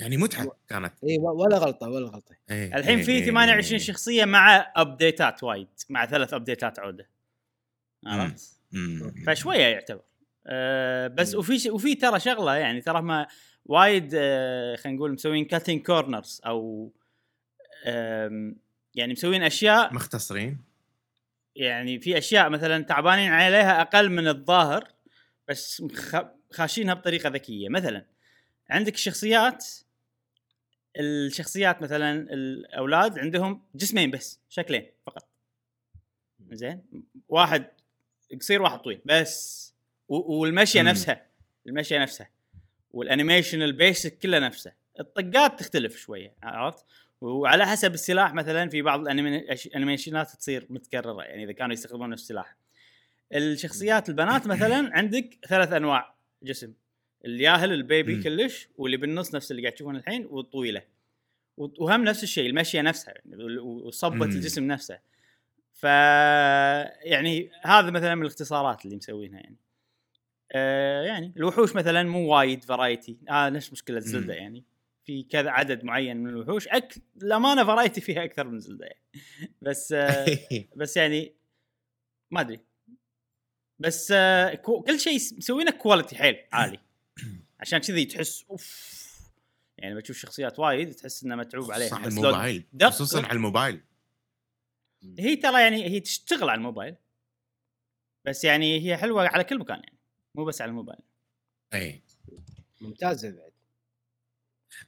يعني 0.00 0.16
متعة 0.16 0.56
كانت. 0.68 0.92
اي 1.04 1.18
ولا 1.18 1.58
غلطة 1.58 1.88
ولا 1.88 2.06
غلطة. 2.08 2.34
إيه، 2.50 2.76
الحين 2.76 2.98
إيه، 2.98 3.04
في 3.04 3.12
إيه، 3.12 3.24
28 3.26 3.80
إيه. 3.80 3.86
شخصية 3.86 4.24
مع 4.24 4.72
updateات 4.76 5.42
وايد 5.42 5.68
مع 5.88 6.06
ثلاث 6.06 6.34
updateات 6.34 6.78
عودة. 6.78 7.08
عرفت؟ 8.06 8.60
فشوية 9.26 9.58
يعتبر. 9.64 10.02
أه 10.46 11.08
بس 11.08 11.32
مم. 11.34 11.38
وفي 11.38 11.58
ش- 11.58 11.66
وفي 11.66 11.94
ترى 11.94 12.20
شغلة 12.20 12.54
يعني 12.54 12.80
ترى 12.80 13.02
ما 13.02 13.26
وايد 13.64 14.10
أه 14.14 14.76
خلينا 14.76 14.96
نقول 14.98 15.12
مسوين 15.12 15.44
كاتين 15.44 15.82
كورنرز 15.82 16.40
أو 16.46 16.92
يعني 18.94 19.12
مسوين 19.12 19.42
أشياء 19.42 19.94
مختصرين. 19.94 20.58
يعني 21.56 22.00
في 22.00 22.18
أشياء 22.18 22.48
مثلا 22.50 22.82
تعبانين 22.84 23.32
عليها 23.32 23.80
أقل 23.80 24.10
من 24.10 24.28
الظاهر 24.28 24.88
بس 25.48 25.82
خاشينها 26.52 26.94
بطريقة 26.94 27.28
ذكية. 27.28 27.68
مثلا 27.68 28.04
عندك 28.70 28.94
الشخصيات 28.94 29.66
الشخصيات 30.96 31.82
مثلا 31.82 32.12
الأولاد 32.12 33.18
عندهم 33.18 33.62
جسمين 33.74 34.10
بس 34.10 34.40
شكلين 34.48 34.86
فقط. 35.06 35.28
زين؟ 36.52 36.82
واحد 37.28 37.66
قصير 38.40 38.62
واحد 38.62 38.78
طويل 38.78 39.00
بس. 39.04 39.66
والمشية. 40.08 40.82
نفسها 40.82 41.26
المشية 41.66 41.98
نفسها. 41.98 42.30
وال 42.90 43.03
animation 43.03 43.62
ال 43.62 43.71
basic 43.71 44.18
كله 44.18 44.38
نفسه. 44.38 44.72
الطقات 45.00 45.60
تختلف 45.60 45.96
شوية 45.96 46.34
عرفت؟ 46.42 46.84
وعلى 47.20 47.66
حسب 47.66 47.94
السلاح 47.94 48.34
مثلا 48.34 48.68
في 48.68 48.82
بعض 48.82 49.00
ال 49.00 49.12
animationات 49.12 50.30
تصير 50.30 50.66
متكررة 50.70 51.22
يعني 51.22 51.44
إذا 51.44 51.52
كانوا 51.52 51.72
يستخدمون 51.72 52.10
نفس 52.10 52.22
السلاح. 52.22 52.56
الشخصيات 53.32 54.08
البنات 54.08 54.46
مثلا 54.46 54.90
عندك 54.92 55.38
ثلاث 55.48 55.72
أنواع 55.72 56.14
جسم. 56.42 56.72
الياهل 57.24 57.72
ال 57.72 57.80
baby 57.80 58.14
مم. 58.14 58.22
كلش 58.22 58.68
واللي 58.76 58.96
بالنص 58.96 59.34
نفس 59.34 59.50
اللي 59.50 59.62
قاعد 59.62 59.74
تشوفونه 59.74 59.98
الحين 59.98 60.26
والطويلة. 60.26 60.82
وهم 61.56 62.04
نفس 62.04 62.22
الشيء 62.22 62.46
المشية 62.46 62.82
نفسها 62.82 63.14
وصبه. 63.62 64.24
الجسم 64.24 64.64
نفسه. 64.66 64.98
ف 65.72 65.82
يعني 65.82 67.50
هذا 67.62 67.90
مثلا 67.90 68.14
من 68.14 68.22
الاختصارات 68.22 68.84
اللي 68.84 68.96
مسوينها 68.96 69.40
يعني. 69.40 69.56
آه 70.52 71.02
يعني 71.02 71.32
الوحوش 71.36 71.76
مثلا 71.76 72.02
مو 72.02 72.34
وايد 72.34 72.64
variety 72.64 73.18
آه 73.30 73.48
نفس 73.48 73.72
مشكلة 73.72 74.00
زلدة. 74.00 74.34
يعني. 74.34 74.64
في 75.04 75.22
كذا 75.22 75.50
عدد 75.50 75.84
معين 75.84 76.16
من 76.16 76.30
الوحوش 76.30 76.68
أك... 76.68 76.94
الامانه 77.22 77.64
variety 77.64 78.00
فيها 78.00 78.24
أكثر 78.24 78.48
من 78.48 78.58
زلدة 78.58 78.86
يعني. 78.86 79.00
بس 79.62 79.92
آه 79.96 80.26
بس 80.76 80.96
يعني 80.96 81.32
ما 82.30 82.40
أدري. 82.40 82.60
بس 83.78 84.12
آه 84.16 84.54
كو... 84.54 84.82
كل 84.82 85.00
شيء 85.00 85.14
مسوينه 85.14 85.70
quality 85.70 86.16
حيل 86.16 86.36
عالي. 86.52 86.85
عشان 87.60 87.78
كذي 87.78 88.04
تحس 88.04 88.44
أوف. 88.50 88.96
يعني 89.78 89.94
بتشوف 89.94 90.16
شخصيات 90.16 90.58
وايد 90.58 90.94
تحس 90.94 91.24
انه 91.24 91.36
متعوب 91.36 91.72
عليها 91.72 91.98
لو 91.98 92.06
الموبايل 92.06 92.64
خصوصا 92.82 93.22
على 93.22 93.32
الموبايل. 93.32 93.80
هي 95.18 95.36
ترى 95.36 95.60
يعني 95.60 95.84
هي 95.84 96.00
تشتغل 96.00 96.48
على 96.48 96.58
الموبايل 96.58 96.96
بس 98.24 98.44
يعني 98.44 98.80
هي 98.86 98.96
حلوة 98.96 99.28
على 99.28 99.44
كل 99.44 99.58
مكان 99.58 99.78
يعني 99.78 99.98
مو 100.34 100.44
بس 100.44 100.60
على 100.60 100.68
الموبايل. 100.68 101.00
إي. 101.74 102.02
ممتازة 102.80 103.30
بعد. 103.30 103.52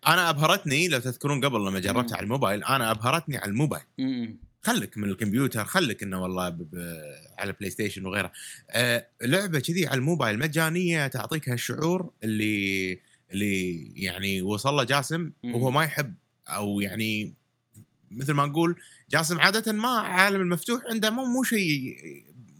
أنا 0.07 0.31
أبهرتني 0.31 0.89
لو 0.89 0.99
تذكرون 0.99 1.45
قبل 1.45 1.67
لما 1.67 1.81
جربتها. 1.81 2.17
على 2.17 2.25
الموبايل 2.25 2.65
أنا 2.65 2.91
أبهرتني 2.91 3.37
على 3.37 3.51
الموبايل. 3.51 3.85
م-م. 3.99 4.39
خلك 4.63 4.99
من 4.99 5.09
الكمبيوتر 5.09 5.65
خلك 5.65 6.03
إنه 6.03 6.23
والله 6.23 6.49
ب... 6.49 6.57
ب... 6.59 7.01
على 7.39 7.53
بلاي 7.53 7.71
ستيشن 7.71 8.07
وغيره 8.07 8.33
آه 8.71 9.07
لعبة 9.23 9.61
كذي 9.61 9.87
على 9.87 9.99
الموبايل 9.99 10.39
مجانية 10.39 11.07
تعطيك 11.07 11.49
هالشعور 11.49 12.11
اللي 12.25 13.01
اللي 13.33 13.87
يعني 13.97 14.43
وصل 14.43 14.75
له 14.75 14.85
جاسم. 14.85 15.33
وهو 15.45 15.71
ما 15.71 15.85
يحب 15.85 16.15
أو 16.49 16.81
يعني 16.81 17.35
مثل 18.11 18.33
ما 18.33 18.47
نقول 18.47 18.81
جاسم 19.11 19.41
عادة 19.41 19.73
ما 19.73 19.89
عالم 19.89 20.41
المفتوح 20.41 20.83
عنده 20.91 21.11
مو 21.11 21.25
مو 21.25 21.43
شيء 21.43 21.97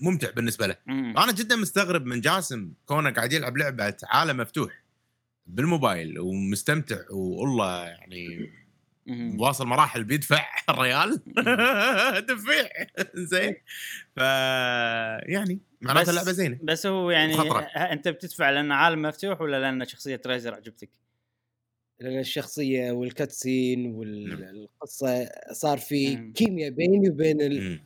ممتع 0.01 0.31
بالنسبة 0.31 0.67
له. 0.67 0.77
أنا 0.89 1.33
جدا 1.33 1.57
مستغرب 1.57 2.07
من 2.07 2.21
جاسم 2.21 2.73
كونه 2.87 3.11
قاعد 3.11 3.33
يلعب 3.33 3.57
لعبة 3.57 3.97
عالم 4.03 4.37
مفتوح 4.37 4.83
بالموبايل 5.47 6.19
ومستمتع 6.19 6.99
والله 7.11 7.85
يعني. 7.85 8.51
واصل 9.39 9.67
مراحل 9.67 10.05
بيدفع 10.05 10.47
الريال 10.71 11.21
دفيع 12.31 12.69
زين 13.33 13.55
ف 14.17 14.21
يعني 15.29 15.61
معناته 15.81 16.11
اللعبة 16.11 16.33
زينة 16.33 16.59
بس 16.63 16.87
هو 16.87 17.11
يعني 17.11 17.33
خطرة. 17.37 17.61
ه- 17.61 17.93
انت 17.93 18.09
بتدفع 18.09 18.51
لأن 18.51 18.73
عالم 18.73 19.03
مفتوح 19.03 19.41
ولا 19.41 19.61
لأن 19.61 19.87
شخصية 19.87 20.21
ريزر 20.27 20.55
عجبتك؟ 20.55 20.91
لأن 22.01 22.19
الشخصية 22.19 22.91
وال 22.93 23.11
cutscene 23.11 23.83
نعم. 23.83 23.95
والقصة 23.99 25.31
صار 25.53 25.79
في. 25.79 26.17
كيمياء 26.33 26.71
بيني 26.71 27.11
وبين 27.11 27.41
ال-. 27.41 27.81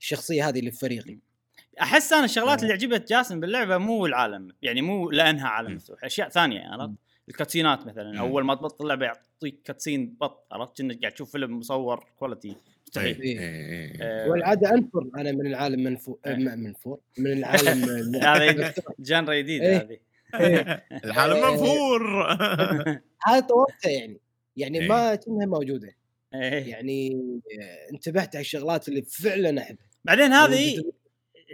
الشخصية 0.00 0.48
هذه 0.48 0.58
اللي 0.58 0.70
في 0.70 0.78
فريقي 0.78 1.18
أحس 1.80 2.12
أنا 2.12 2.24
الشغلات. 2.24 2.62
اللي 2.62 2.72
عجبت 2.72 3.08
جاسم 3.08 3.40
باللعبة 3.40 3.78
مو 3.78 4.06
العالم 4.06 4.52
يعني 4.62 4.82
مو 4.82 5.10
لأنها 5.10 5.48
عالم. 5.48 5.74
مفتوح 5.74 6.04
أشياء 6.04 6.28
ثانية 6.28 6.60
عرفت؟ 6.68 6.94
ال 7.28 7.34
cutsceneات 7.34 7.86
مثلا 7.86 8.12
مم. 8.12 8.18
أول 8.18 8.44
ما 8.44 8.54
تبطل 8.54 8.84
اللعبه 8.84 9.06
يعطيك 9.06 9.62
cutscene 9.64 10.16
بط 10.20 10.46
عرفت 10.52 10.78
كأنك 10.78 11.00
قاعد 11.00 11.12
تشوف 11.12 11.32
فيلم 11.32 11.58
مصور 11.58 12.06
quality 12.18 12.48
إيه، 12.48 12.56
مستحيل 12.86 13.20
إيه. 13.20 13.40
إيه، 13.40 13.92
إيه. 13.92 14.02
آه، 14.02 14.30
والعادة 14.30 14.70
أنفر 14.70 15.10
أنا 15.16 15.32
من 15.32 15.46
العالم 15.46 15.84
منفور 15.84 16.18
إيه. 16.26 16.36
منفور 16.36 17.00
من 17.18 17.32
العالم 17.32 17.84
هذه 18.24 18.74
جانرا 18.98 19.34
جديدة 19.34 19.66
إيه. 19.66 19.76
هذه 19.76 19.98
إيه. 20.34 20.84
العالم 21.04 21.34
إيه. 21.34 21.50
منفور 21.50 22.26
هذا 23.26 23.40
طورتها 23.40 23.90
يعني 23.90 24.20
يعني 24.56 24.80
إيه. 24.80 24.88
ما 24.88 25.14
كأنها 25.14 25.46
موجودة 25.46 25.96
إيه. 26.34 26.70
يعني 26.70 27.12
آه، 27.60 27.92
انتبهت 27.92 28.36
على 28.36 28.40
الشغلات 28.40 28.88
اللي 28.88 29.02
فعلا 29.02 29.62
احبها 29.62 29.86
بعدين 30.04 30.32
هذه 30.32 30.82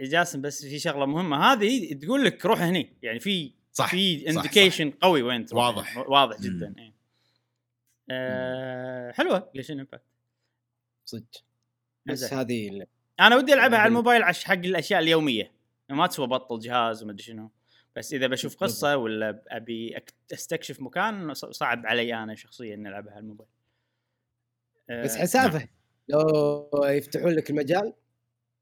جاسم 0.01 0.41
بس 0.41 0.65
في 0.65 0.79
شغلة 0.79 1.05
مهمة 1.05 1.53
هذه 1.53 1.93
تقول 1.93 2.25
لك 2.25 2.45
روح 2.45 2.61
هني 2.61 2.97
يعني 3.01 3.19
في 3.19 3.60
صح 3.71 3.91
في 3.91 4.29
انديكيشن 4.29 4.91
قوي 4.91 5.21
وين 5.21 5.45
تروح 5.45 5.65
واضح. 5.65 5.95
يعني 5.97 6.07
واضح 6.09 6.39
مم. 6.39 6.45
جدا 6.45 6.75
إيه. 6.77 6.93
آه 8.09 9.11
حلوة 9.11 9.51
Genshin 9.55 9.79
Impact 9.79 10.03
صدق. 11.05 11.43
بس. 12.05 12.33
هذه 12.33 12.85
أنا 13.19 13.35
ودي 13.35 13.53
ألعبها 13.53 13.79
على 13.79 13.87
الموبايل 13.87 14.23
عش 14.23 14.43
حق 14.43 14.53
الأشياء 14.53 14.99
اليومية. 14.99 15.51
ما 15.89 16.07
تسوى 16.07 16.27
بطل 16.27 16.59
جهاز 16.59 17.03
وما 17.03 17.11
أدري 17.11 17.23
شنو. 17.23 17.51
بس 17.95 18.13
إذا 18.13 18.27
بشوف 18.27 18.55
قصة 18.55 18.97
ولا 18.97 19.43
أبي 19.47 19.97
أستكشف 20.33 20.81
مكان 20.81 21.33
صعب 21.33 21.85
علي 21.85 22.13
أنا 22.13 22.35
شخصيا 22.35 22.75
إني 22.75 22.89
ألعبها 22.89 23.11
على 23.11 23.19
الموبايل. 23.19 23.49
آه، 24.89 25.03
بس 25.03 25.15
حسافة. 25.15 25.67
لو 26.09 26.69
يفتحون 26.83 27.31
لك 27.31 27.49
المجال 27.49 27.93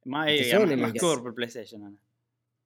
ما 0.06 0.25
سوني 0.25 0.63
اللي 0.63 0.75
محكور. 0.75 1.20
بالبلاي 1.20 1.50
ستيشن 1.50 1.82
أنا. 1.82 1.96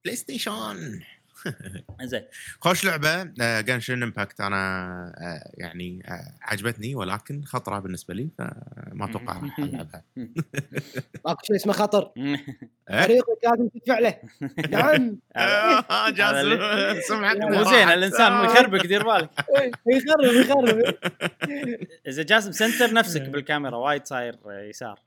بلاي 0.04 0.16
ستيشن 0.16 1.00
زين. 2.02 2.22
خوش 2.60 2.84
لعبة. 2.84 3.24
Genshin 3.60 4.02
Impact 4.02 4.40
أنا 4.40 4.56
آه، 5.18 5.50
يعني 5.54 6.02
آه، 6.08 6.34
عجبتني 6.42 6.94
ولكن 6.94 7.44
خطرة 7.44 7.78
بالنسبة 7.78 8.14
لي 8.14 8.28
فما 8.38 9.04
أتوقع 9.10 9.32
راح 9.38 9.58
ألعبها. 9.58 10.04
ماكو 11.26 11.44
شيء 11.46 11.56
اسمه 11.56 11.72
خطر؟ 11.72 12.10
فريقك 12.88 13.26
لازم 13.44 13.68
تدفع 13.68 13.98
له. 13.98 14.14
نعم. 14.70 15.18
آه، 15.36 16.10
جاسم 16.10 16.60
سمعتك 17.08 17.40
مو 17.40 17.62
زين. 17.64 17.88
الإنسان 17.88 18.44
يخربك 18.44 18.86
دير 18.86 19.04
بالك. 19.04 19.30
إيه، 19.58 19.70
يخرب 19.86 20.34
يخرب. 20.34 20.94
إذا 22.08 22.22
جاسم 22.22 22.52
center 22.52 22.94
نفسك 22.94 23.20
إيه. 23.20 23.28
بالكاميرا 23.28 23.76
وايد 23.76 24.06
صاير 24.06 24.38
آه، 24.46 24.62
يسار. 24.62 25.00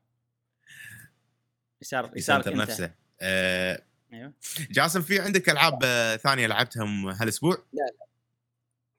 يسار 1.82 2.12
أنت. 2.38 2.48
نفسه. 2.48 2.92
آه، 3.22 3.82
أيوه 4.14 4.34
جاسم 4.72 5.02
في 5.02 5.20
عندك 5.20 5.50
ألعاب 5.50 5.80
آه، 5.84 6.16
ثانية 6.16 6.48
لعبتهم 6.48 7.08
هالأسبوع؟ 7.08 7.58
لا، 7.74 7.92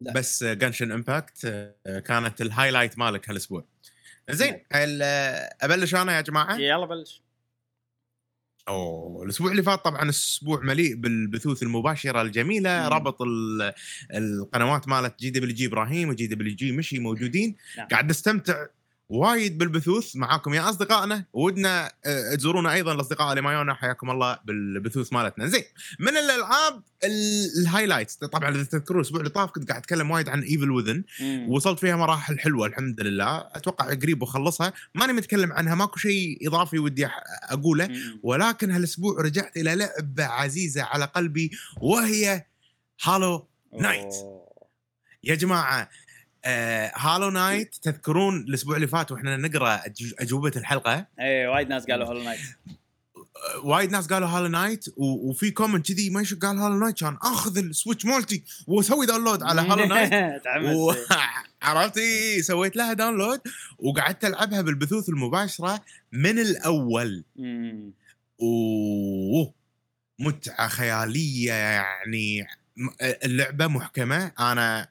لا. 0.01 0.13
بس 0.13 0.45
Genshin 0.45 0.93
Impact 0.93 1.41
كانت 2.07 2.41
ال 2.41 2.46
highlight 2.46 2.99
مالك 2.99 3.29
هالأسبوع. 3.31 3.65
زين 4.31 4.55
ال- 4.75 5.03
آه، 5.03 5.57
أبلش 5.63 5.95
أنا 5.95 6.17
يا 6.17 6.21
جماعة؟ 6.21 6.57
يلا 6.57 6.87
بلش 6.87 7.23
أوه 8.69 9.25
الأسبوع 9.25 9.51
اللي 9.51 9.63
فات 9.63 9.85
طبعا 9.85 10.09
أسبوع 10.09 10.61
مليء 10.61 10.95
بالبثوث 10.95 11.63
المباشرة 11.63 12.23
الجميلة 12.23 12.83
مم. 12.83 12.87
ربط 12.95 13.23
ال- 13.23 13.73
القنوات 14.15 14.89
مالت 14.89 15.19
GWG 15.21 15.67
إبراهيم 15.67 16.09
و 16.09 16.27
GWG 16.27 16.73
مشي 16.73 16.99
موجودين 16.99 17.57
نعم. 17.79 17.89
قاعد 17.89 18.11
نستمتع 18.11 18.67
وايد 19.09 19.59
بالبثوث 19.59 20.17
معاكم 20.17 20.55
يا 20.55 20.71
أصدقائنا. 20.71 21.25
ودنا 21.33 21.93
آه، 22.05 22.35
تزورونا 22.35 22.73
أيضا 22.73 22.93
الأصدقاء 22.93 23.31
اللي 23.31 23.43
معانا 23.43 23.75
حياكم 23.75 24.11
الله 24.11 24.39
بالبثوث 24.45 25.13
مالتنا. 25.13 25.47
زين 25.47 25.65
من 25.99 26.17
الألعاب 26.17 26.83
ال- 27.05 27.61
ال 27.63 27.67
highlights. 27.67 28.17
طبعا 28.17 28.51
إذا 28.51 28.63
تذكرون 28.65 29.01
الأسبوع 29.01 29.21
اللي 29.21 29.31
طاف 29.31 29.51
كنت 29.51 29.69
قاعد 29.69 29.81
أتكلم 29.81 30.11
وايد 30.11 30.29
عن 30.29 30.43
Evil 30.43 30.71
Within. 30.71 31.05
وصلت 31.49 31.79
فيها 31.79 31.97
مراحل 31.97 32.39
حلوة 32.39 32.67
الحمد 32.67 33.01
لله. 33.01 33.39
أتوقع 33.39 33.95
قريب 33.95 34.19
بخلصها 34.19 34.73
ماني 34.95 35.13
متكلم 35.13 35.53
عنها 35.53 35.75
ماكو 35.75 35.99
شيء 35.99 36.49
إضافي 36.49 36.79
ودي 36.79 37.09
أقوله. 37.43 37.87
مم. 37.87 38.21
ولكن 38.23 38.71
هالأسبوع 38.71 39.23
رجعت 39.23 39.57
إلى 39.57 39.75
لعبة 39.75 40.25
عزيزة 40.25 40.83
على 40.83 41.05
قلبي 41.05 41.51
وهي 41.81 42.45
Hollow 43.03 43.49
Knight. 43.81 44.15
يا 45.25 45.35
جماعة 45.35 45.89
آه 46.49 46.93
Hollow 46.97 47.31
Knight 47.31 47.75
تذكرون 47.83 48.37
الأسبوع 48.41 48.77
اللي 48.77 48.87
فات 48.87 49.13
وإحنا 49.13 49.37
نقرأ 49.37 49.81
أجوبة 50.19 50.53
الحلقة؟ 50.57 51.07
إيه 51.21 51.49
وايد 51.49 51.69
ناس 51.69 51.85
قالوا 51.87 52.25
Hollow 52.25 52.33
Knight 52.33 52.41
آه، 53.55 53.67
وايد 53.67 53.91
ناس 53.91 54.07
قالوا 54.07 54.29
Hollow 54.29 54.47
Knight 54.47 54.85
وفي 54.97 55.51
comment 55.51 55.93
كذي 55.93 56.11
ما 56.11 56.25
قال 56.43 56.59
Hollow 56.59 56.79
Knight 56.79 57.01
كان 57.01 57.17
آخذ 57.23 57.59
ال 57.59 57.65
Switch 57.65 58.05
مالتي 58.05 58.45
وأسوي 58.67 59.07
download 59.07 59.43
على 59.43 59.61
Hollow 59.61 59.85
Knight 59.85 60.11
تعمد. 60.45 60.75
و... 60.75 60.95
عرفت؟ 61.63 61.99
إيه، 61.99 62.43
سويت 62.43 62.77
لها 62.77 62.93
download 62.93 63.41
وقعدت 63.79 64.25
ألعبها 64.25 64.61
بالبثوث 64.61 65.09
المباشرة 65.09 65.81
من 66.13 66.39
الأول. 66.39 67.25
أوه 68.41 69.55
متعة 70.19 70.69
خيالية 70.69 71.53
يعني. 71.53 72.47
م- 72.77 72.89
اللعبة 73.01 73.67
محكمة. 73.67 74.33
أنا 74.41 74.89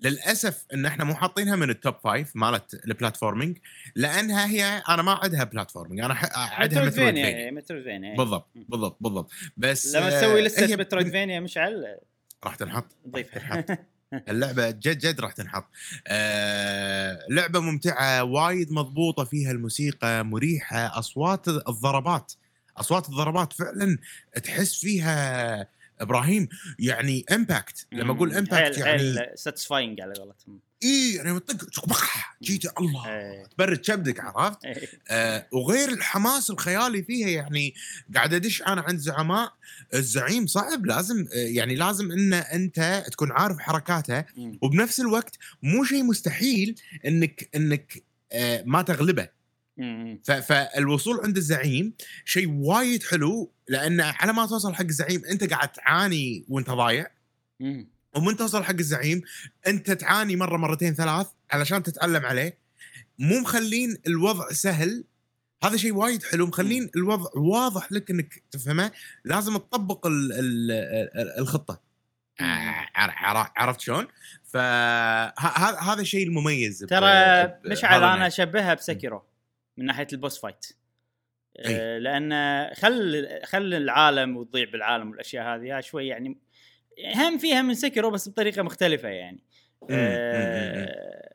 للأسف 0.00 0.64
إن 0.74 0.86
إحنا 0.86 1.04
مو 1.04 1.14
حاطينها 1.14 1.56
من 1.56 1.70
ال 1.70 1.76
top 1.76 1.94
five 2.04 2.36
مالت 2.36 2.86
ال 2.86 2.92
platforming 2.92 3.58
لأنها 3.94 4.46
هي 4.46 4.82
أنا 4.88 5.02
ما 5.02 5.12
عندها 5.12 5.44
platforming 5.44 6.00
أنا 6.00 6.14
عندها 6.34 6.66
metroidvania 6.66 7.10
metroidvania 7.10 7.50
metroidvania 7.50 8.16
بالضبط 8.16 8.48
بالضبط 8.54 8.96
بالضبط. 9.00 9.30
بس 9.56 9.94
لما 9.96 10.10
تسوي 10.10 10.42
لسته 10.42 10.76
metroidvania 10.76 11.40
مشعل 11.40 11.98
راح 12.44 12.54
تنحط 12.54 12.86
ضيفها. 13.08 13.64
اللعبة 14.28 14.70
جد 14.70 14.98
جد 14.98 15.20
راح 15.20 15.32
تنحط. 15.32 15.66
آه 16.06 17.18
لعبة 17.30 17.60
ممتعة 17.60 18.24
وايد 18.24 18.72
مضبوطة 18.72 19.24
فيها 19.24 19.50
الموسيقى 19.50 20.24
مريحة 20.24 20.98
أصوات 20.98 21.48
الضربات 21.48 22.32
أصوات 22.76 23.08
الضربات 23.08 23.52
فعلا 23.52 23.98
تحس 24.44 24.80
فيها 24.80 25.68
إبراهيم 26.00 26.48
يعني 26.78 27.24
impact 27.32 27.86
لما 27.92 28.12
أقول 28.12 28.34
impact 28.34 28.78
يعني 28.78 29.14
satisfying 29.34 30.00
على 30.00 30.12
قولتهم. 30.12 30.60
اي 30.84 31.14
يعني 31.14 31.40
طق 31.40 31.64
جيت 32.42 32.78
الله. 32.78 33.08
إيه. 33.08 33.46
تبرد 33.46 33.78
كبدك 33.78 34.20
عرفت؟ 34.20 34.64
إيه. 34.64 34.88
آه 35.10 35.46
وغير 35.52 35.88
الحماس 35.88 36.50
الخيالي 36.50 37.02
فيها 37.02 37.28
يعني 37.28 37.74
قاعد 38.14 38.34
أدش 38.34 38.62
أنا 38.62 38.80
عند 38.80 38.98
زعماء 38.98 39.52
الزعيم 39.94 40.46
صعب 40.46 40.86
لازم 40.86 41.26
آه، 41.34 41.36
يعني 41.36 41.74
لازم 41.74 42.12
إن 42.12 42.32
أنت 42.32 43.04
تكون 43.12 43.32
عارف 43.32 43.58
حركاته. 43.58 44.24
وبنفس 44.62 45.00
الوقت 45.00 45.38
مو 45.62 45.84
شيء 45.84 46.04
مستحيل 46.04 46.74
انك 47.06 47.48
إنك 47.54 48.02
آه، 48.32 48.62
ما 48.66 48.82
تغلبه. 48.82 49.35
فالوصول 50.42 51.20
عند 51.24 51.36
الزعيم 51.36 51.92
شيء 52.24 52.48
وايد 52.50 53.02
حلو 53.02 53.52
لأن 53.68 54.00
على 54.00 54.32
ما 54.32 54.46
توصل 54.46 54.74
حق 54.74 54.82
الزعيم 54.82 55.22
أنت 55.24 55.50
قاعد 55.50 55.68
تعاني 55.68 56.44
وأنت 56.48 56.70
ضايع. 56.70 57.06
ومن 58.16 58.36
توصل 58.36 58.64
حق 58.64 58.74
الزعيم 58.78 59.22
أنت 59.66 59.90
تعاني 59.90 60.36
مرة 60.36 60.56
مرتين 60.56 60.94
ثلاث 60.94 61.26
علشان 61.50 61.82
تتعلم 61.82 62.26
عليه. 62.26 62.58
مو 63.18 63.40
مخلين 63.40 63.96
الوضع 64.06 64.48
سهل 64.48 65.04
هذا 65.64 65.76
شيء 65.76 65.94
وايد 65.94 66.22
حلو 66.22 66.46
مخلين 66.46 66.90
الوضع 66.96 67.30
واضح 67.36 67.92
لك 67.92 68.10
إنك 68.10 68.42
تفهمه 68.50 68.90
لازم 69.24 69.56
تطبق 69.56 70.06
ال 70.06 70.32
ال 70.32 70.70
ال 71.16 71.38
الخطة. 71.38 71.86
عرفت 73.56 73.80
شلون؟ 73.80 74.06
فهذا 74.44 75.78
هذا 75.80 76.00
الشيء 76.00 76.26
المميز 76.26 76.78
ترى 76.78 77.52
مشعل 77.64 78.04
أنا 78.04 78.26
أشبهها 78.26 78.74
ب 78.74 78.80
Sekiro. 78.80 79.22
من 79.76 79.84
ناحية 79.84 80.06
ال 80.12 80.18
boss 80.18 80.40
fight 80.40 80.66
آه، 81.58 81.98
لأن 81.98 82.30
خل 82.74 83.28
خل 83.44 83.74
العالم 83.74 84.36
وتضيع 84.36 84.70
بالعالم 84.70 85.10
والأشياء 85.10 85.44
هذه 85.44 85.80
شوي 85.80 86.06
يعني 86.06 86.38
هم 87.14 87.38
فيها 87.38 87.62
من 87.62 87.74
Sekiro 87.74 88.10
بس 88.10 88.28
بطريقة 88.28 88.62
مختلفة 88.62 89.08
يعني 89.08 89.42
آه، 89.90 91.32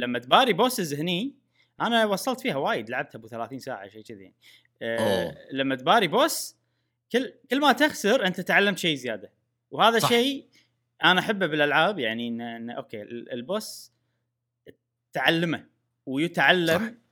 لما 0.00 0.18
تباري 0.18 0.52
bosses 0.52 0.94
هني 0.94 1.34
أنا 1.80 2.04
وصلت 2.04 2.40
فيها 2.40 2.56
وايد 2.56 2.90
لعبتها 2.90 3.18
أبو 3.18 3.28
30 3.28 3.58
ساعة 3.58 3.88
شيء 3.88 4.02
كذي 4.02 4.32
آه،. 4.82 5.34
لما 5.52 5.74
تباري 5.74 6.08
boss 6.08 6.56
كل 7.12 7.32
كل 7.50 7.60
ما 7.60 7.72
تخسر 7.72 8.26
أنت 8.26 8.40
تعلمت 8.40 8.78
شيء 8.78 8.96
زيادة 8.96 9.32
وهذا. 9.70 9.98
شيء 9.98 10.48
أنا 11.04 11.20
أحبه 11.20 11.46
بالألعاب 11.46 11.98
يعني 11.98 12.28
إن, 12.28 12.40
إن 12.40 12.70
okay 12.70 13.02
ال- 13.02 13.32
ال 13.32 13.44
boss 13.44 13.92
تعلمه 15.12 15.66
ويتعلم 16.06 16.78
صح. 16.78 17.03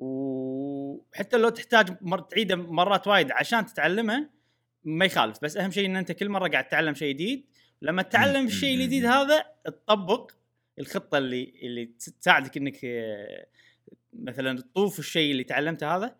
وحتى 0.00 1.36
لو 1.36 1.48
تحتاج 1.48 1.96
مر... 2.00 2.20
تعيده 2.20 2.56
مرات 2.56 3.06
وايد 3.06 3.30
عشان 3.32 3.66
تتعلمه 3.66 4.28
ما 4.84 5.04
يخالف 5.04 5.38
بس 5.42 5.56
أهم 5.56 5.70
شيء 5.70 5.86
إن 5.86 5.96
أنت 5.96 6.12
كل 6.12 6.28
مرة 6.28 6.48
قاعد 6.48 6.68
تتعلم 6.68 6.94
شيء 6.94 7.14
جديد 7.14 7.46
لما 7.82 8.02
تتعلم. 8.02 8.46
الشيء 8.46 8.74
الجديد 8.74 9.04
هذا 9.04 9.44
تطبق 9.64 10.30
الخطة 10.78 11.18
اللي 11.18 11.52
اللي 11.62 11.84
تساعدك 12.20 12.56
إنك 12.56 12.76
مثلا 14.12 14.58
تطوف 14.60 14.98
الشيء 14.98 15.30
اللي 15.32 15.44
تعلمته 15.44 15.96
هذا 15.96 16.16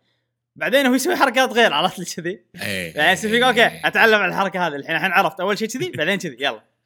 بعدين 0.55 0.85
هو 0.85 0.93
يسوي 0.93 1.15
حركات 1.15 1.49
غير 1.49 1.73
عرفت 1.73 1.99
لي 1.99 2.05
كذي؟ 2.05 2.45
إيه. 2.61 2.97
يعني 2.97 3.11
يصير 3.11 3.29
فيك 3.29 3.43
okay 3.43 3.87
أتعلم 3.87 4.15
على 4.15 4.25
الحركة 4.31 4.67
هذه. 4.67 4.75
الحين 4.75 4.95
الحين 4.95 5.11
عرفت 5.11 5.39
أول 5.39 5.57
شيء 5.57 5.67
كذي 5.67 5.91
بعدين 5.91 6.17
كذي 6.17 6.37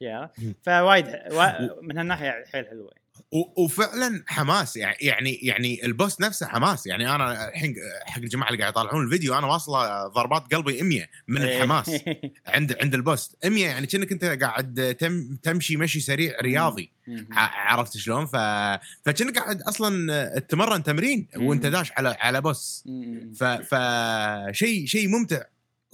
يلا. 0.02 0.30
فوايد 0.62 1.08
وا- 1.32 1.82
من 1.82 1.98
هالناحية 1.98 2.44
حيل 2.52 2.68
حلوة. 2.68 2.86
و- 2.86 3.05
وفعلا 3.32 4.24
حماس. 4.28 4.78
يعني 4.78 5.40
يعني 5.42 5.86
ال 5.86 5.93
boss 5.93 6.22
نفسه 6.22 6.48
حماس. 6.48 6.88
يعني 6.88 7.16
أنا 7.16 7.48
الحين 7.50 7.76
حق 8.06 8.18
الجماعة 8.22 8.50
اللي 8.50 8.60
قاعد 8.60 8.72
يطالعون 8.72 9.06
الفيديو 9.06 9.38
أنا 9.38 9.48
واصله 9.48 10.08
ضربات 10.08 10.54
قلبي 10.54 10.82
100 10.82 11.06
من 11.28 11.42
إيه. 11.42 11.58
الحماس 11.58 11.90
عند 12.48 12.76
عند 12.82 12.94
البوس. 12.94 13.36
100 13.46 13.66
يعني 13.66 13.88
كأنك 13.88 14.12
أنت 14.12 14.26
قاعد 14.26 14.96
تم 15.00 15.36
تمشي 15.44 15.78
مشي 15.78 16.00
سريع 16.00 16.42
رياضي. 16.42 16.92
عرفت 17.32 17.98
شلون؟ 17.98 18.26
ف 18.26 18.36
فكأنك 19.06 19.40
قاعد 19.40 19.62
أصلا 19.62 20.40
تتمرن 20.40 20.84
تمرين 20.84 21.28
وأنت. 21.36 21.66
داش 21.66 21.92
على 21.98 22.18
على 22.20 22.42
بوس. 22.42 22.84
ف 23.36 23.44
ف 23.44 23.76
شيء 24.86 25.08
ممتع. 25.08 25.42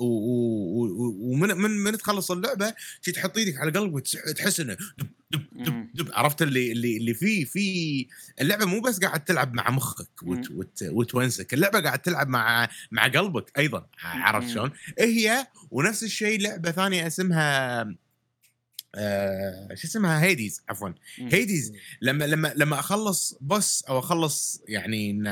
ومن 0.03 1.57
من 1.57 1.71
من 1.71 1.97
تخلص 1.97 2.31
اللعبة 2.31 2.73
شي 3.01 3.11
تحط 3.11 3.37
إيدك 3.37 3.57
على 3.57 3.71
قلبك 3.71 4.03
وتحس 4.27 4.59
انه 4.59 4.77
دب 4.97 5.07
دب 5.31 5.63
دب. 5.63 5.87
دب 5.93 6.09
عرفت 6.13 6.41
اللي 6.41 6.71
اللي 6.71 6.97
اللي 6.97 7.13
فيه 7.13 7.45
في 7.45 8.07
اللعبة 8.41 8.65
مو 8.65 8.81
بس 8.81 8.99
قاعد 8.99 9.23
تلعب 9.23 9.53
مع 9.53 9.69
مخك 9.69 10.23
وت. 10.23 10.51
وت 10.51 10.83
وتونسك 10.83 11.53
اللعبة 11.53 11.79
قاعد 11.79 11.99
تلعب 11.99 12.27
مع 12.27 12.69
مع 12.91 13.07
قلبك 13.07 13.57
أيضا 13.57 13.87
عرفت. 14.03 14.49
شلون؟ 14.49 14.71
هي 14.99 15.47
ونفس 15.71 16.03
الشيء 16.03 16.41
لعبة 16.41 16.71
ثانية 16.71 17.07
اسمها 17.07 17.81
آه 18.95 19.67
شو 19.75 19.87
اسمها 19.87 20.23
Hades 20.23 20.63
عفوا 20.69 20.89
Hades 21.17 21.73
لما 22.01 22.25
لما 22.25 22.53
لما 22.55 22.79
أخلص 22.79 23.37
boss 23.41 23.83
أو 23.89 23.99
أخلص 23.99 24.61
يعني 24.67 25.23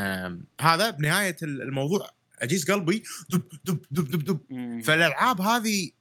هذا 0.62 0.89
بنهاية 0.89 1.36
الموضوع 1.43 2.12
أحس 2.41 2.71
قلبي 2.71 3.04
دب 3.30 3.43
دب 3.65 3.86
دب 3.91 4.12
دب 4.12 4.23
دب. 4.23 4.39
فالألعاب 4.84 5.41
هذه 5.41 5.91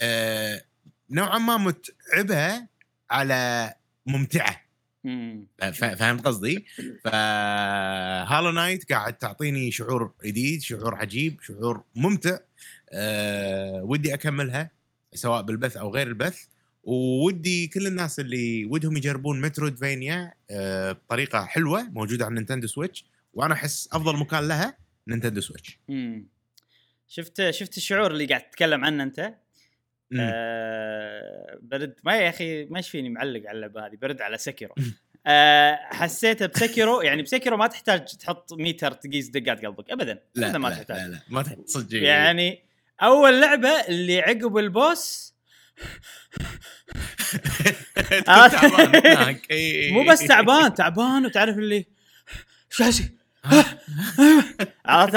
آه 0.00 0.62
نوعا 1.10 1.38
ما 1.38 1.56
متعبة 1.56 2.66
على 3.10 3.74
ممتعة. 4.06 4.66
فهمت 5.72 6.26
قصدي؟ 6.26 6.66
ف 7.04 7.25
Hollow 7.25 8.50
Knight 8.50 8.92
قاعد 8.92 9.18
تعطيني 9.18 9.70
شعور 9.70 10.12
جديد، 10.24 10.62
شعور 10.62 10.94
عجيب، 10.94 11.40
شعور 11.42 11.82
ممتع. 11.94 12.38
أه 12.92 13.82
ودي 13.82 14.14
أكملها 14.14 14.70
سواء 15.14 15.42
بالبث 15.42 15.76
أو 15.76 15.94
غير 15.94 16.06
البث. 16.06 16.44
وودي 16.84 17.66
كل 17.66 17.86
الناس 17.86 18.20
اللي 18.20 18.64
ودهم 18.64 18.96
يجربون 18.96 19.40
metroidvania 19.40 20.34
أه 20.50 20.92
بطريقة 20.92 21.44
حلوة 21.44 21.82
موجودة 21.82 22.24
على 22.24 22.34
Nintendo 22.34 22.66
Switch 22.66 23.04
وأنا 23.34 23.54
أحس 23.54 23.88
أفضل 23.92 24.16
مكان 24.16 24.48
لها. 24.48 24.85
Nintendo 25.08 25.40
Switch. 25.40 25.78
مم. 25.88 26.28
شفت 27.08 27.50
شفت 27.50 27.76
الشعور 27.76 28.10
اللي 28.10 28.26
قاعد 28.26 28.50
تتكلم 28.50 28.84
عنه 28.84 29.02
أنت. 29.02 29.34
آه 30.20 31.58
برد. 31.62 31.94
ما 32.04 32.16
يا 32.16 32.28
أخي 32.28 32.64
ما 32.64 32.80
فيني 32.80 33.08
معلق 33.08 33.42
على 33.48 33.56
اللعبه 33.56 33.86
هذه. 33.86 33.96
برد 33.96 34.20
على 34.20 34.38
Sekiro. 34.38 34.74
آه 35.26 35.78
حسيته 35.82 36.46
ب 36.46 36.54
Sekiro 36.54 37.00
يعني 37.00 37.22
ب 37.22 37.27
Sekiro 37.27 37.56
ما 37.56 37.66
تحتاج 37.66 38.04
تحط 38.04 38.52
ميتر 38.52 38.92
تقيس 38.92 39.28
دقات 39.28 39.64
قلبك. 39.64 39.90
ابدا. 39.90 40.22
لا 40.34 40.46
ابدا 40.46 40.58
ما 40.58 40.68
لا, 40.68 40.74
تحتاج. 40.74 40.96
لا 40.96 41.08
لا. 41.08 41.20
ما 41.28 41.42
تحتاج. 41.42 41.66
صدق. 41.66 42.02
يعني 42.02 42.62
أول 43.02 43.40
لعبة 43.40 43.68
اللي 43.68 44.20
عقب 44.20 44.58
ال 44.58 44.73
boss 44.73 45.34
تعبان 48.26 48.96
هناك. 49.06 49.46
إي. 49.50 49.92
مو 49.92 50.04
بس 50.04 50.20
تعبان 50.26 50.74
تعبان 50.74 51.26
وتعرف 51.26 51.58
اللي 51.58 51.86
شو 52.70 52.84
هالشيء 52.84 53.06
عرفت 54.86 55.14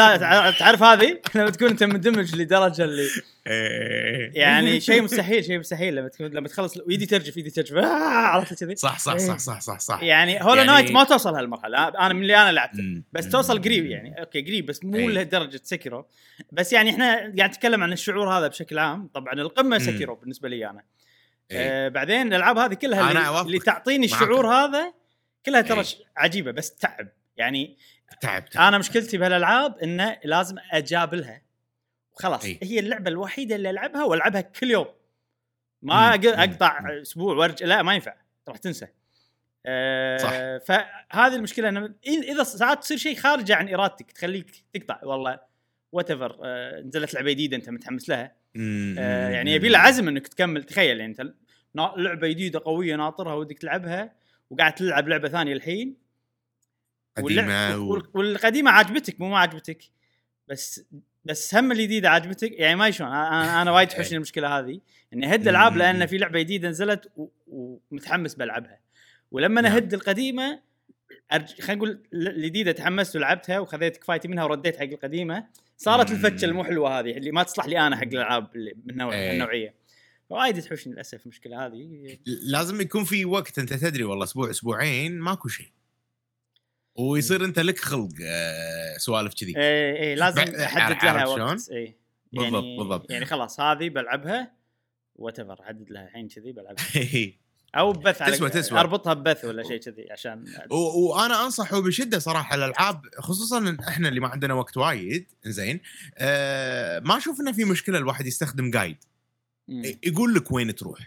تعرف 0.60 0.84
هذه 0.84 1.20
لما 1.36 1.50
تكون 1.50 1.68
أنت 1.70 1.84
مندمج 1.84 2.36
لدرجة 2.36 2.84
اللي 2.84 3.08
إيه. 3.48 4.32
يعني 4.34 4.80
شيء 4.80 5.02
مستحيل 5.02 5.46
شيء 5.46 5.60
مستحيل 5.60 5.96
لما 5.96 6.08
تكون 6.08 6.28
لما 6.28 6.48
تخلص 6.48 6.78
ويدي 6.88 7.06
ترجف 7.06 7.38
يدي 7.38 7.50
ترجف 7.50 7.76
آه، 7.76 7.86
عرفت 7.86 8.64
كذي 8.64 8.76
صح 8.76 9.00
صح 9.00 9.18
صح 9.18 9.38
صح 9.38 9.60
صح 9.62 9.80
صح 9.80 10.04
يعني 10.04 10.44
Hollow 10.44 10.56
يعني- 10.56 10.68
Knight 10.72 10.92
ما 10.92 11.04
توصل 11.04 11.36
هالمرحلة 11.36 11.88
أنا 11.88 12.14
من 12.14 12.22
اللي 12.22 12.38
أنا 12.38 12.52
لعبته. 12.52 13.02
بس. 13.14 13.30
توصل 13.30 13.62
قريب 13.62 13.86
يعني 13.86 14.20
okay 14.20 14.42
قريب 14.42 14.66
بس 14.66 14.84
مو 14.84 14.98
إيه. 14.98 15.08
لدرجة 15.08 15.62
Sekiro 15.64 16.06
بس 16.52 16.74
يعني 16.74 16.90
إحنا 16.90 17.16
قاعد 17.16 17.50
نتكلم 17.50 17.84
عن 17.84 17.94
الشعور 17.94 18.30
هذا 18.38 18.48
بشكل 18.48 18.80
عام 18.80 19.08
طبعا 19.14 19.34
القمة 19.34 19.78
مم. 19.78 19.84
Sekiro 19.84 20.16
بالنسبة 20.16 20.50
لي 20.50 20.70
أنا 20.70 20.84
إيه. 21.52 21.58
آه 21.60 21.88
بعدين 21.88 22.28
الألعاب 22.28 22.58
هذه 22.58 22.74
كلها 22.74 23.12
اللي. 23.12 23.42
اللي 23.42 23.60
تعطيني. 23.60 24.06
الشعور 24.06 24.48
هذا 24.54 24.94
كلها 25.46 25.62
ترى 25.62 25.80
إيه. 25.80 25.86
عجيبة 26.18 26.52
بس 26.52 26.76
تعب 26.76 27.08
يعني 27.38 27.78
تعب 28.22 28.50
تعب 28.50 28.68
أنا 28.68 28.78
مشكلتي 28.78 29.18
بهالألعاب 29.18 29.78
إنه 29.78 30.18
لازم 30.24 30.56
أجابلها 30.72 31.42
وخلاص 32.14 32.46
إيه. 32.46 32.60
هي 32.64 32.80
اللعبة 32.80 33.10
الوحيدة 33.10 33.56
اللي 33.56 33.70
ألعبها 33.70 34.04
وألعبها 34.04 34.42
كل 34.42 34.72
يوم 34.72 34.88
ما 35.82 36.18
مم. 36.18 36.24
أقطع 36.26 36.82
مم. 36.82 36.88
أسبوع 36.88 37.36
وارجع 37.36 37.66
لا 37.66 37.82
ما 37.82 37.94
ينفع 37.94 38.14
راح 38.48 38.58
تنسى 38.58 38.88
أه 39.66 40.18
صح. 40.18 40.66
فهذه 40.66 41.36
المشكلة 41.36 41.70
إنه 41.70 41.94
إذا 42.08 42.44
ساعات 42.44 42.80
تصير 42.82 42.98
شيء 42.98 43.16
خارج 43.16 43.52
عن 43.52 43.74
إرادتك 43.74 44.12
تخليك 44.12 44.66
تقطع 44.74 45.00
والله 45.04 45.40
وات 45.92 46.12
ايفر 46.12 46.40
أه 46.44 46.82
نزلت 46.82 47.14
لعبة 47.14 47.32
جديدة 47.32 47.58
أنت 47.58 47.70
متحمس 47.70 48.10
لها. 48.10 48.32
أه 48.58 49.30
يعني 49.30 49.54
يبي 49.54 49.70
له 49.70 49.80
عزم 49.80 50.08
إنك 50.08 50.28
تكمل 50.28 50.64
تخيل 50.64 51.00
يعني 51.00 51.12
أنت 51.12 51.34
لعبة 51.76 52.28
جديدة 52.28 52.62
قوية 52.66 52.96
ناطرها 52.96 53.34
ودك 53.34 53.58
تلعبها 53.58 54.14
وقاعد 54.50 54.76
تلعب 54.76 55.08
لعبة 55.08 55.30
ثانية 55.30 55.54
الحين 55.54 56.09
قديمة 57.18 57.78
و... 57.78 57.92
وال- 57.94 58.10
والقديمة 58.14 58.72
عاجبتك 58.72 59.22
مو 59.22 59.30
ما 59.30 59.40
عجبتك 59.40 59.84
بس 60.48 60.82
بس 61.26 61.56
هم 61.56 61.72
الجديدة 61.72 62.10
عجبتك 62.10 62.52
يعني 62.52 62.76
ما 62.76 62.92
شلون 62.92 63.10
أنا 63.10 63.62
أنا 63.62 63.72
وايد 63.72 63.88
تحوشني 63.88 64.16
المشكلة 64.18 64.60
هذه 64.60 64.80
إني 65.14 65.34
أهد 65.34 65.48
العاب. 65.48 65.78
لأن 65.78 66.06
في 66.06 66.18
لعبة 66.18 66.40
جديدة 66.40 66.70
نزلت 66.70 67.12
و- 67.18 67.28
ومتحمس 67.92 68.36
بلعبها 68.36 68.80
ولما 69.32 69.62
نعم. 69.62 69.72
أهد 69.74 69.94
القديمة 69.94 70.60
أرج... 71.34 71.62
خلينا 71.62 71.74
نقول 71.76 72.04
الجديدة 72.14 72.72
تحمست 72.72 73.16
ولعبتها 73.16 73.60
وخذيت 73.60 73.98
كفايتي 73.98 74.28
منها 74.28 74.44
ورديت 74.44 74.78
حق 74.78 74.84
القديمة 74.84 75.48
صارت. 75.78 76.12
الفتشة 76.12 76.46
المو 76.46 76.64
حلوة 76.64 77.00
هذه 77.00 77.18
اللي 77.18 77.32
ما 77.32 77.44
تصلح 77.44 77.66
لي 77.66 77.80
أنا 77.88 77.96
حق 77.96 78.04
الألعاب 78.04 78.50
من 78.86 79.02
إيه. 79.02 79.32
النوعيه 79.32 79.74
وايد 80.30 80.62
تحوشني 80.62 80.94
للأسف 80.94 81.24
المشكلة 81.26 81.66
هذه 81.66 82.18
لازم 82.26 82.82
يكون 82.82 83.04
في 83.04 83.26
وقت 83.26 83.60
أنت 83.60 83.74
تدري 83.74 84.04
والله 84.04 84.24
أسبوع 84.24 84.50
أسبوعين 84.50 85.20
ماكو 85.20 85.48
شيء 85.48 85.72
ويصير 87.00 87.46
انت 87.46 87.60
لك 87.60 87.80
خلق 87.80 88.10
آه، 88.26 88.98
سوالف 88.98 89.34
كذي 89.34 89.58
إيه 89.58 89.96
إيه 89.96 90.16
لازم 90.16 90.42
أحدد 90.42 91.04
لها؟ 91.04 91.26
وقت 91.26 91.40
بالضبط، 92.34 92.64
يعني 92.64 92.78
بالضبط. 92.78 93.12
يعني 93.12 93.26
خلاص 93.26 93.60
هذه 93.60 93.90
بلعبها 93.90 94.52
whatever 95.16 95.60
أحدد 95.64 95.92
لها 95.92 96.04
الحين 96.04 96.28
كذي 96.28 96.52
بلعبها 96.52 96.86
أو 97.76 97.94
ببث 97.94 98.22
على 98.22 98.38
تسوى- 98.38 98.52
تسوى. 98.52 98.80
أربطها 98.80 99.14
ببث 99.14 99.46
ولا 99.46 99.64
شيء 99.64 99.78
كذي 99.78 100.12
عشان 100.12 100.46
وأنا 100.72 101.46
أنصحه 101.46 101.80
بشدة 101.82 102.20
صراحة 102.20 102.56
الألعاب 102.56 103.02
خصوصا 103.20 103.78
إحنا 103.88 104.10
اللي 104.10 104.20
ما 104.20 104.28
عندنا 104.28 104.54
وقت 104.54 104.78
وايد 104.78 105.28
زين 105.46 105.80
آه 106.18 107.00
ما 107.00 107.18
أشوف 107.18 107.40
إنه 107.42 107.52
في 107.52 107.66
مشكلة 107.66 107.98
الواحد 107.98 108.26
يستخدم 108.28 108.72
guide. 108.72 108.98
يقول 110.04 110.34
لك 110.36 110.52
وين 110.52 110.76
تروح 110.76 111.00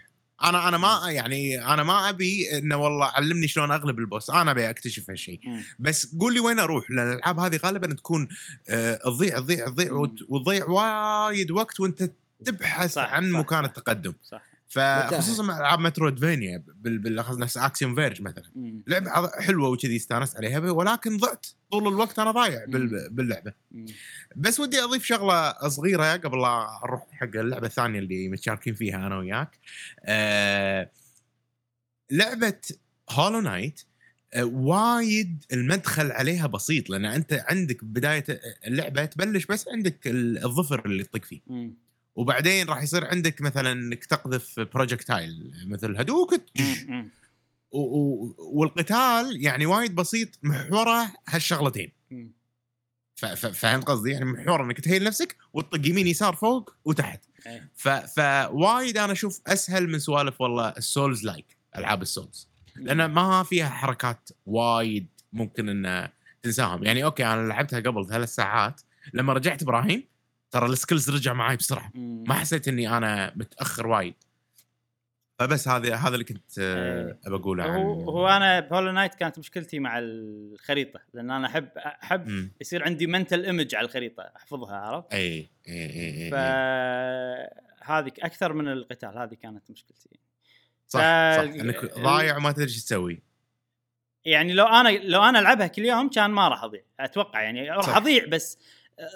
أنا 0.43 0.67
أنا 0.67 0.77
ما 0.77 1.01
يعني 1.11 1.65
أنا 1.73 1.83
ما 1.83 2.09
أبي 2.09 2.57
إنه 2.57 2.77
والله 2.77 3.05
علمني 3.05 3.47
شلون 3.47 3.71
أغلب 3.71 3.99
ال 3.99 4.05
boss 4.05 4.29
أنا 4.29 4.51
أبي 4.51 4.69
أكتشف 4.69 5.09
هالشيء. 5.09 5.39
بس 5.79 6.15
قول 6.19 6.33
لي 6.33 6.39
وين 6.39 6.59
أروح 6.59 6.91
لأن 6.91 7.11
الألعاب 7.11 7.39
هذه 7.39 7.59
غالبا 7.65 7.93
تكون 7.93 8.27
آه 8.69 8.95
تضيع 8.95 9.39
تضيع 9.39 9.65
تضيع 9.69 9.91
وتضيع 10.29 10.65
وايد 10.65 11.51
وقت 11.51 11.79
وأنت 11.79 12.11
تبحث 12.45 12.93
صح، 12.93 13.13
عن 13.13 13.31
صح، 13.33 13.39
مكان. 13.39 13.65
التقدم 13.65 14.13
صح 14.23 14.41
فخصوصا 14.73 15.43
مع 15.43 15.59
ألعاب 15.59 15.79
metroidvania 15.79 16.63
بال- 16.67 16.97
بالاخص 16.99 17.35
نفس 17.37 17.57
Axiom 17.57 17.95
Verge 17.95 18.21
مثلا 18.21 18.43
مم. 18.55 18.83
لعبة 18.87 19.29
حلوة 19.39 19.69
وكذي 19.69 19.95
استانست 19.95 20.37
عليها 20.37 20.59
ولكن 20.71 21.17
ضعت 21.17 21.45
طول 21.71 21.87
الوقت 21.87 22.19
أنا 22.19 22.31
ضايع 22.31 22.65
بال- 22.65 23.09
باللعبة 23.09 23.53
مم. 23.71 23.85
بس 24.35 24.59
ودي 24.59 24.83
أضيف 24.83 25.05
شغلة 25.05 25.67
صغيرة 25.69 26.13
قبل 26.15 26.41
لا 26.41 26.79
أروح 26.83 27.07
حق 27.11 27.23
اللعبة 27.35 27.67
الثانية 27.67 27.99
اللي 27.99 28.29
متشاركين 28.29 28.73
فيها 28.73 29.07
أنا 29.07 29.17
وياك 29.17 29.59
آه 30.05 30.89
لعبة 32.11 32.59
Hollow 33.09 33.39
Knight 33.39 33.81
آه 34.33 34.43
وايد 34.43 35.43
المدخل 35.53 36.11
عليها 36.11 36.47
بسيط 36.47 36.89
لأن 36.89 37.05
أنت 37.05 37.45
عندك 37.49 37.83
بداية 37.83 38.25
اللعبة 38.67 39.05
تبلش 39.05 39.45
بس 39.45 39.67
عندك 39.67 40.07
ال- 40.07 40.45
الظفر 40.45 40.85
اللي 40.85 41.03
تطق 41.03 41.23
فيه 41.25 41.41
مم. 41.47 41.73
وبعدين 42.15 42.67
راح 42.67 42.83
يصير 42.83 43.05
عندك 43.07 43.41
مثلا 43.41 43.71
إنك 43.71 44.05
تقذف 44.05 44.59
projectile 44.59 45.51
مثل 45.67 45.97
هدوك 45.97 46.33
والقتال 48.37 49.45
يعني 49.45 49.65
وايد 49.65 49.95
بسيط 49.95 50.29
محوره 50.43 51.13
هالشغلتين. 51.27 51.91
مم. 52.11 52.31
ف- 53.15 53.25
ف- 53.25 53.45
فهمت 53.45 53.83
قصدي؟ 53.83 54.11
يعني 54.11 54.25
محور 54.25 54.63
إنك 54.63 54.81
ت 54.81 54.85
heal 54.85 55.03
نفسك 55.03 55.35
وتطق 55.53 55.87
يمين 55.87 56.07
يسار 56.07 56.35
فوق 56.35 56.73
وتحت. 56.85 57.21
إيه. 57.47 57.71
فوايد 58.15 58.97
أنا 58.97 59.11
أشوف 59.13 59.41
أسهل 59.47 59.89
من 59.89 59.99
سوالف 59.99 60.41
والله 60.41 60.69
ال 60.69 61.23
Souls-like 61.25 61.57
ألعاب 61.77 62.01
ال 62.01 62.08
Souls. 62.08 62.47
لأن 62.75 63.05
ما 63.05 63.43
فيها 63.43 63.69
حركات 63.69 64.29
وايد 64.45 65.07
ممكن 65.33 65.69
ان 65.69 66.09
تنساهم. 66.43 66.83
يعني 66.83 67.03
okay 67.03 67.25
أنا 67.25 67.47
لعبتها 67.47 67.79
قبل 67.79 68.07
ثلاث 68.09 68.35
ساعات. 68.35 68.81
لما 69.13 69.33
رجعت 69.33 69.61
إبراهيم 69.61 70.03
ترى 70.53 70.65
ال 70.65 70.71
skills 70.71 71.09
رجع 71.09 71.33
معي 71.33 71.55
بسرعة. 71.55 71.91
ما 71.95 72.33
حسيت 72.33 72.67
إني 72.67 72.97
أنا 72.97 73.33
متأخر 73.35 73.87
وايد 73.87 74.13
فبس 75.39 75.67
هذا 75.67 75.95
هذا 75.95 76.13
اللي 76.13 76.23
كنت 76.23 76.59
آه، 76.59 77.07
إيه. 77.07 77.19
ابى 77.25 77.35
أقوله 77.35 77.63
عن 77.63 77.69
هو 77.81 78.09
هو 78.09 78.27
أنا 78.27 78.59
بهولو 78.59 78.91
نايت 78.91 79.15
كانت 79.15 79.39
مشكلتي 79.39 79.79
مع 79.79 79.99
الخريطة 79.99 80.99
لأن 81.13 81.31
أنا 81.31 81.47
احب 81.47 81.69
أحب. 81.77 82.49
يصير 82.61 82.83
عندي 82.83 83.07
mental 83.07 83.45
image 83.45 83.75
على 83.75 83.85
الخريطة 83.85 84.31
أحفظها 84.35 84.75
عرفت؟ 84.75 85.13
إي 85.13 85.49
إي 85.67 85.89
إي 85.89 86.23
إي 86.25 86.31
فهذه 86.31 88.11
أكثر 88.19 88.53
من 88.53 88.67
القتال 88.67 89.17
هذه 89.17 89.33
كانت 89.33 89.71
مشكلتي 89.71 90.09
صح 90.87 90.99
ف- 90.99 91.35
صح 91.37 91.41
إنك 91.41 91.85
ضايع 91.99 92.37
وما 92.37 92.51
تدري 92.51 92.65
إيش 92.65 92.83
تسوي 92.83 93.21
يعني 94.25 94.53
لو 94.53 94.65
أنا 94.65 94.89
لو 94.89 95.23
أنا 95.23 95.39
ألعبها 95.39 95.67
كل 95.67 95.85
يوم 95.85 96.09
كان 96.09 96.31
ما 96.31 96.47
راح 96.47 96.63
أضيع 96.63 96.81
أتوقع 96.99 97.41
يعني 97.41 97.69
راح. 97.69 97.97
أضيع 97.97 98.25
بس 98.25 98.57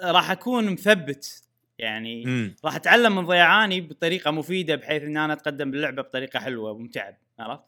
راح 0.02 0.30
أكون 0.30 0.70
مثبت. 0.70 1.42
يعني 1.78 2.24
امم 2.24 2.56
راح 2.64 2.76
أتعلم 2.76 3.16
من 3.16 3.26
ضياعاني 3.26 3.80
بطريقة 3.80 4.30
مفيدة 4.30 4.74
بحيث 4.74 5.02
إن 5.02 5.16
أنا 5.16 5.32
أتقدم 5.32 5.70
باللعبة 5.70 6.02
بطريقة 6.02 6.40
حلوة 6.40 6.70
وممتعه 6.70 7.16
عرفت؟ 7.38 7.62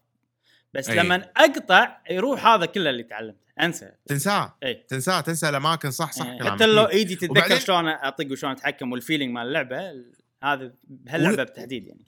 بس 0.74 0.90
أي. 0.90 0.96
لما 0.96 1.28
أقطع 1.36 1.96
يروح 2.10 2.46
هذا 2.46 2.66
كله 2.66 2.90
اللي 2.90 3.02
تعلمته. 3.02 3.38
أنسى. 3.60 3.90
تنساه. 4.06 4.56
اي 4.62 4.74
تنساه. 4.74 5.20
تنسى 5.20 5.48
الأماكن. 5.48 5.90
صح 5.90 6.12
صح 6.12 6.26
يعني 6.26 6.38
كلامك. 6.38 6.54
حتى 6.54 6.66
لو 6.66 6.84
ايدي 6.84 7.14
تتذكر 7.14 7.30
وبعدين- 7.30 7.58
شلون 7.60 7.88
أطق 7.88 8.32
وشلون 8.32 8.52
أتحكم 8.52 8.92
والفيلينج 8.92 9.34
مال 9.34 9.46
اللعبة 9.46 10.04
هذا 10.44 10.72
بهاللعبة 10.84 11.36
بالتحديد 11.36 11.86
يعني. 11.86 12.04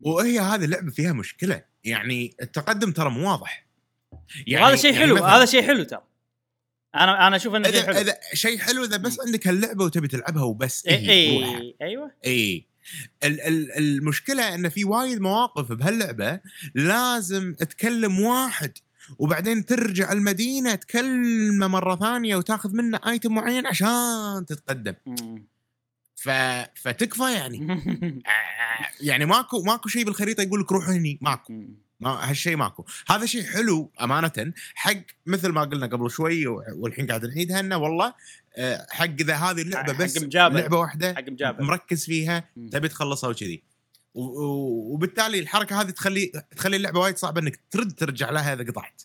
وهي 0.00 0.38
هذه 0.38 0.64
اللعبة 0.64 0.90
فيها 0.90 1.12
مشكلة. 1.12 1.62
يعني 1.84 2.34
التقدم 2.42 2.92
ترى 2.92 3.10
مو 3.10 3.30
واضح. 3.30 3.66
يعني 4.46 4.64
وهذا 4.64 4.76
شيء 4.76 4.92
يعني 4.92 5.04
حلو 5.06 5.14
مثلاً 5.14 5.26
هذا 5.36 5.44
شيء 5.44 5.62
حلو 5.62 5.82
ترى. 5.84 6.02
أنا 7.04 7.26
أنا 7.26 7.36
أشوف 7.36 7.54
انه 7.54 7.70
شيء 7.70 7.82
حلو. 7.82 7.96
إذا 7.98 8.16
شيء 8.34 8.58
حلو 8.58 8.84
إذا 8.84 8.96
بس 8.96 9.20
عندك 9.26 9.46
هاللعبة 9.48 9.84
وتبي 9.84 10.08
تلعبها 10.08 10.42
وبس 10.42 10.86
اي. 10.86 11.10
اي 11.10 11.76
أيوه. 11.82 12.10
اي 12.26 12.66
ال- 13.24 13.40
ال- 13.40 13.72
المشكلة 13.78 14.54
إن 14.54 14.68
في 14.68 14.84
وايد 14.84 15.20
مواقف 15.20 15.72
بهاللعبة 15.72 16.40
لازم 16.74 17.54
تكلم 17.54 18.20
واحد 18.20 18.72
وبعدين 19.18 19.64
ترجع 19.64 20.12
المدينة 20.12 20.74
تكلمه 20.74 21.66
مرة 21.66 21.96
ثانية 21.96 22.36
وتاخذ 22.36 22.72
منه 22.76 23.00
ايتم 23.06 23.34
معين 23.34 23.66
عشان 23.66 24.46
تتقدم. 24.48 24.94
ف... 26.16 26.30
فتكفى 26.74 27.32
يعني. 27.32 27.82
يعني 29.00 29.26
ماكو 29.26 29.62
ماكو 29.62 29.88
شيء 29.88 30.04
بالخريطة 30.04 30.42
يقول 30.42 30.60
لك 30.60 30.72
روح 30.72 30.88
هني 30.88 31.18
ماكو. 31.22 31.52
ما 32.00 32.30
هالشيء 32.30 32.56
ماكو 32.56 32.84
هذا 33.08 33.26
شيء 33.26 33.42
حلو 33.44 33.90
أمانة 34.00 34.52
حق 34.74 34.96
مثل 35.26 35.48
ما 35.48 35.60
قلنا 35.60 35.86
قبل 35.86 36.10
شوي 36.10 36.46
والحين 36.46 37.06
قاعد 37.06 37.24
نعيدها 37.26 37.60
انه 37.60 37.76
والله 37.76 38.14
آه، 38.56 38.86
حق 38.90 39.04
إذا 39.20 39.34
هذه 39.34 39.62
اللعبة 39.62 39.92
بس. 39.92 40.16
لعبة 40.56 40.78
واحدة 40.78 41.14
حق 41.14 41.28
مجابر 41.28 41.62
مركز 41.62 42.04
فيها. 42.04 42.44
تبي 42.72 42.88
تخلصها 42.88 43.30
وكذي 43.30 43.62
وبالتالي 44.14 45.38
الحركة 45.38 45.80
هذه 45.80 45.90
تخلي 45.90 46.32
تخلي 46.56 46.76
اللعبة 46.76 47.00
وايد 47.00 47.16
صعبة 47.16 47.40
إنك 47.40 47.60
ترد 47.70 47.92
ترجع 47.92 48.30
لها 48.30 48.54
إذا 48.54 48.64
قطعت. 48.64 49.02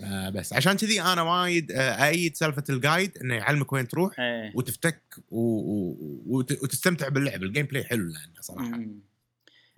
آه، 0.00 0.30
بس 0.30 0.52
عشان 0.52 0.72
كذي 0.72 1.02
أنا 1.02 1.22
وايد 1.22 1.72
آه، 1.72 2.06
ايد 2.06 2.36
سالفة 2.36 2.64
ال 2.70 2.78
guide 2.78 3.18
إنه 3.18 3.34
يعلمك 3.34 3.72
وين 3.72 3.88
تروح 3.88 4.20
إيه 4.20 4.52
وتفتك 4.54 5.02
و... 5.30 5.40
و... 5.40 5.96
وت... 6.26 6.62
وتستمتع 6.62 7.08
باللعب 7.08 7.42
ال 7.42 7.66
gameplay 7.66 7.84
حلو 7.84 8.04
لأنه 8.04 8.40
صراحة 8.40 8.68
مم. 8.68 9.00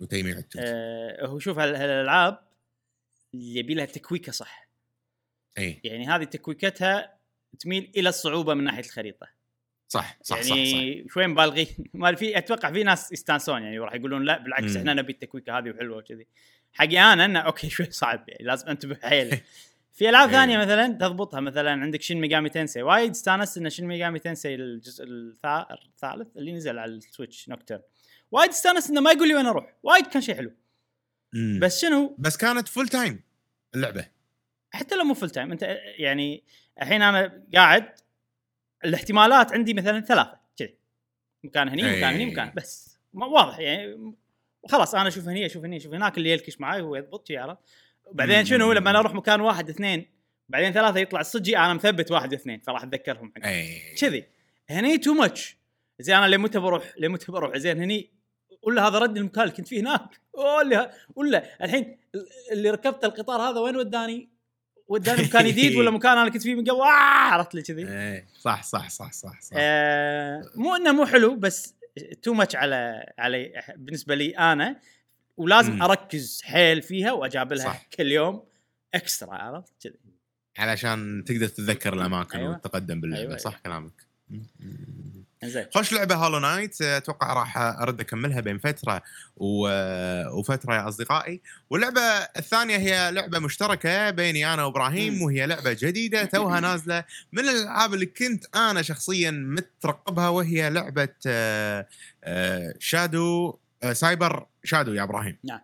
وتيميع 0.01 0.41
آه، 0.57 1.25
هو 1.25 1.39
شوف 1.39 1.59
هال- 1.59 1.75
هالألعاب 1.75 2.39
اللي 3.33 3.55
يبي 3.59 3.73
لها 3.73 3.85
تكويكة 3.85 4.31
صح. 4.31 4.67
إي. 5.57 5.81
يعني 5.83 6.07
هذه 6.07 6.23
تكويكتها 6.23 7.13
تميل 7.59 7.91
إلى 7.97 8.09
الصعوبة 8.09 8.53
من 8.53 8.63
ناحية 8.63 8.79
الخريطة. 8.83 9.27
صح 9.87 10.17
صح 10.23 10.35
يعني 10.37 10.49
صح, 10.49 10.55
صح. 11.07 11.13
شوي 11.13 11.27
مبالغين. 11.27 11.67
ما 11.93 12.15
في 12.15 12.37
أتوقع 12.37 12.71
في 12.71 12.83
ناس 12.83 13.11
يستانسون 13.11 13.63
يعني 13.63 13.79
راح 13.79 13.93
يقولون 13.93 14.23
لا 14.23 14.37
بالعكس. 14.37 14.75
إحنا 14.75 14.93
نبي 14.93 15.11
التكويكة 15.13 15.57
هذه 15.57 15.69
وحلوة 15.69 15.97
وكذي. 15.97 16.27
حقي 16.73 16.99
أنا 16.99 17.25
إنه 17.25 17.39
okay 17.39 17.69
شوي 17.69 17.91
صعب 17.91 18.29
يعني 18.29 18.43
لازم 18.45 18.67
أنتبه 18.67 18.97
حيل 19.03 19.37
في 19.93 20.09
ألعاب. 20.09 20.29
ثانية 20.31 20.57
مثلا 20.57 20.87
تضبطها 20.87 21.39
مثلا 21.39 21.71
عندك 21.71 22.01
Shin 22.01 22.21
Megami 22.21 22.49
Tensei 22.49 22.81
وايد 22.81 23.09
استانست 23.09 23.57
إن 23.57 23.69
Shin 23.69 23.85
Megami 23.87 24.19
Tensei 24.19 24.55
الجزء 24.55 25.05
الثا- 25.05 25.71
الثالث 25.85 26.37
اللي 26.37 26.51
نزل 26.53 26.79
على 26.79 26.91
ال 26.91 26.99
Switch 26.99 27.49
Nocturne 27.49 27.81
وايد 28.31 28.49
استانست 28.49 28.89
إنه 28.89 29.01
ما 29.01 29.11
يقول 29.11 29.27
لي 29.27 29.35
وين 29.35 29.45
أروح. 29.45 29.73
وايد 29.83 30.07
كان 30.07 30.21
شيء 30.21 30.35
حلو. 30.35 30.51
مم. 31.33 31.59
بس 31.59 31.81
شنو؟ 31.81 32.15
بس 32.19 32.37
كانت 32.37 32.67
full 32.67 32.87
time 32.87 33.23
اللعبة. 33.75 34.05
حتى 34.73 34.95
لو 34.95 35.03
مو 35.03 35.13
full 35.13 35.29
time 35.29 35.51
أنت 35.51 35.63
يعني 35.97 36.43
الحين 36.81 37.01
أنا 37.01 37.43
قاعد 37.53 37.91
الاحتمالات 38.85 39.51
عندي 39.51 39.73
مثلا 39.73 40.01
ثلاثة 40.01 40.39
كذي. 40.57 40.75
مكان 41.43 41.69
هني 41.69 41.81
مكان 41.81 42.13
هني 42.13 42.23
أي. 42.23 42.31
مكان 42.31 42.51
بس. 42.55 42.97
واضح 43.13 43.59
يعني. 43.59 44.15
خلاص 44.69 44.95
أنا 44.95 45.07
أشوف 45.07 45.27
هني 45.27 45.45
أشوف 45.45 45.65
هني 45.65 45.77
أشوف 45.77 45.93
هناك 45.93 46.17
اللي 46.17 46.31
يلكش 46.31 46.61
معي 46.61 46.81
هو 46.81 46.95
يضبط 46.95 47.27
وبعدين 48.05 48.37
مم. 48.37 48.45
شنو؟ 48.45 48.73
لما 48.73 48.89
أنا 48.89 48.99
أروح 48.99 49.13
مكان 49.13 49.41
واحد 49.41 49.69
اثنين 49.69 50.05
بعدين 50.49 50.71
ثلاثة 50.71 50.99
يطلع 50.99 51.19
الصجي 51.19 51.57
أنا 51.57 51.73
مثبت 51.73 52.11
واحد 52.11 52.33
اثنين 52.33 52.59
فراح 52.59 52.83
أتذكرهم. 52.83 53.33
اي 53.45 53.95
كذي. 53.95 54.25
هني 54.69 54.97
too 54.97 55.13
much 55.13 55.57
زين 55.99 56.15
أنا 56.15 56.25
لمتى 56.25 56.59
بروح؟ 56.59 56.93
لمتى 56.97 57.31
بروح؟ 57.31 57.57
زين 57.57 57.81
هني 57.81 58.20
ولا 58.61 58.87
هذا 58.87 58.99
رد 58.99 59.17
المكان 59.17 59.43
اللي 59.43 59.55
كنت 59.55 59.67
فيه 59.67 59.81
هناك 59.81 60.19
ولا 60.33 60.91
ولا 61.15 61.63
الحين 61.63 61.97
اللي 62.51 62.69
ركبت 62.69 63.05
القطار 63.05 63.41
هذا 63.41 63.59
وين 63.59 63.75
وداني؟ 63.75 64.29
وداني 64.87 65.23
مكان 65.23 65.47
جديد 65.47 65.75
ولا 65.75 65.91
مكان 65.97 66.17
أنا 66.17 66.29
كنت 66.29 66.41
فيه 66.41 66.55
من 66.55 66.63
قبل 66.63 66.79
آه 66.81 67.31
عرفت 67.31 67.55
لي 67.55 67.61
كذي 67.61 67.87
اي 67.87 68.25
صح 68.39 68.63
صح 68.63 68.89
صح 68.89 69.11
صح, 69.11 69.41
صح. 69.41 69.55
آه 69.57 70.43
مو 70.55 70.75
إنه 70.75 70.91
مو 70.91 71.05
حلو 71.05 71.35
بس 71.35 71.75
too 72.21 72.33
much 72.33 72.55
على 72.55 73.05
علي 73.17 73.63
بالنسبة 73.75 74.15
لي 74.15 74.29
أنا 74.37 74.79
ولازم 75.37 75.73
مم. 75.73 75.81
أركز 75.83 76.41
حيل 76.43 76.81
فيها 76.81 77.11
وأجابلها 77.11 77.65
صح. 77.65 77.85
كل 77.97 78.11
يوم 78.11 78.43
extra 78.93 79.33
عرفت 79.33 79.73
كذي 79.83 79.99
علشان 80.57 81.23
تقدر 81.27 81.47
تتذكر 81.47 81.93
الأماكن 81.93 82.39
أيوة. 82.39 82.51
وتتقدم 82.51 83.01
باللعبة 83.01 83.23
أيوة، 83.27 83.37
صح 83.37 83.59
كلامك 83.59 84.07
زين 85.43 85.65
خوش 85.73 85.93
لعبة 85.93 86.15
Hollow 86.15 86.39
Knight 86.39 86.81
أتوقع 86.81 87.33
راح 87.33 87.57
أرد 87.57 87.99
أكملها 87.99 88.39
بين 88.41 88.57
فترة 88.57 89.01
و... 89.35 89.69
وفترة 90.39 90.75
يا 90.75 90.87
أصدقائي. 90.87 91.41
واللعبة 91.69 92.01
الثانية 92.37 92.77
هي 92.77 93.11
لعبة 93.11 93.39
مشتركة 93.39 94.09
بيني 94.09 94.53
أنا 94.53 94.65
وإبراهيم. 94.65 95.21
وهي 95.21 95.45
لعبة 95.45 95.73
جديدة 95.73 96.25
توها 96.25 96.59
نازلة 96.59 97.03
من 97.31 97.49
الألعاب 97.49 97.93
اللي 97.93 98.05
كنت 98.05 98.55
أنا 98.55 98.81
شخصيا 98.81 99.31
مترقبها 99.31 100.29
وهي 100.29 100.69
لعبة 100.69 101.09
آه، 101.27 101.87
Shadow 102.79 103.57
آه، 103.83 103.93
Cyber 103.93 104.45
Shadow 104.63 104.93
يا 104.93 105.03
إبراهيم. 105.03 105.37
نعم. 105.43 105.61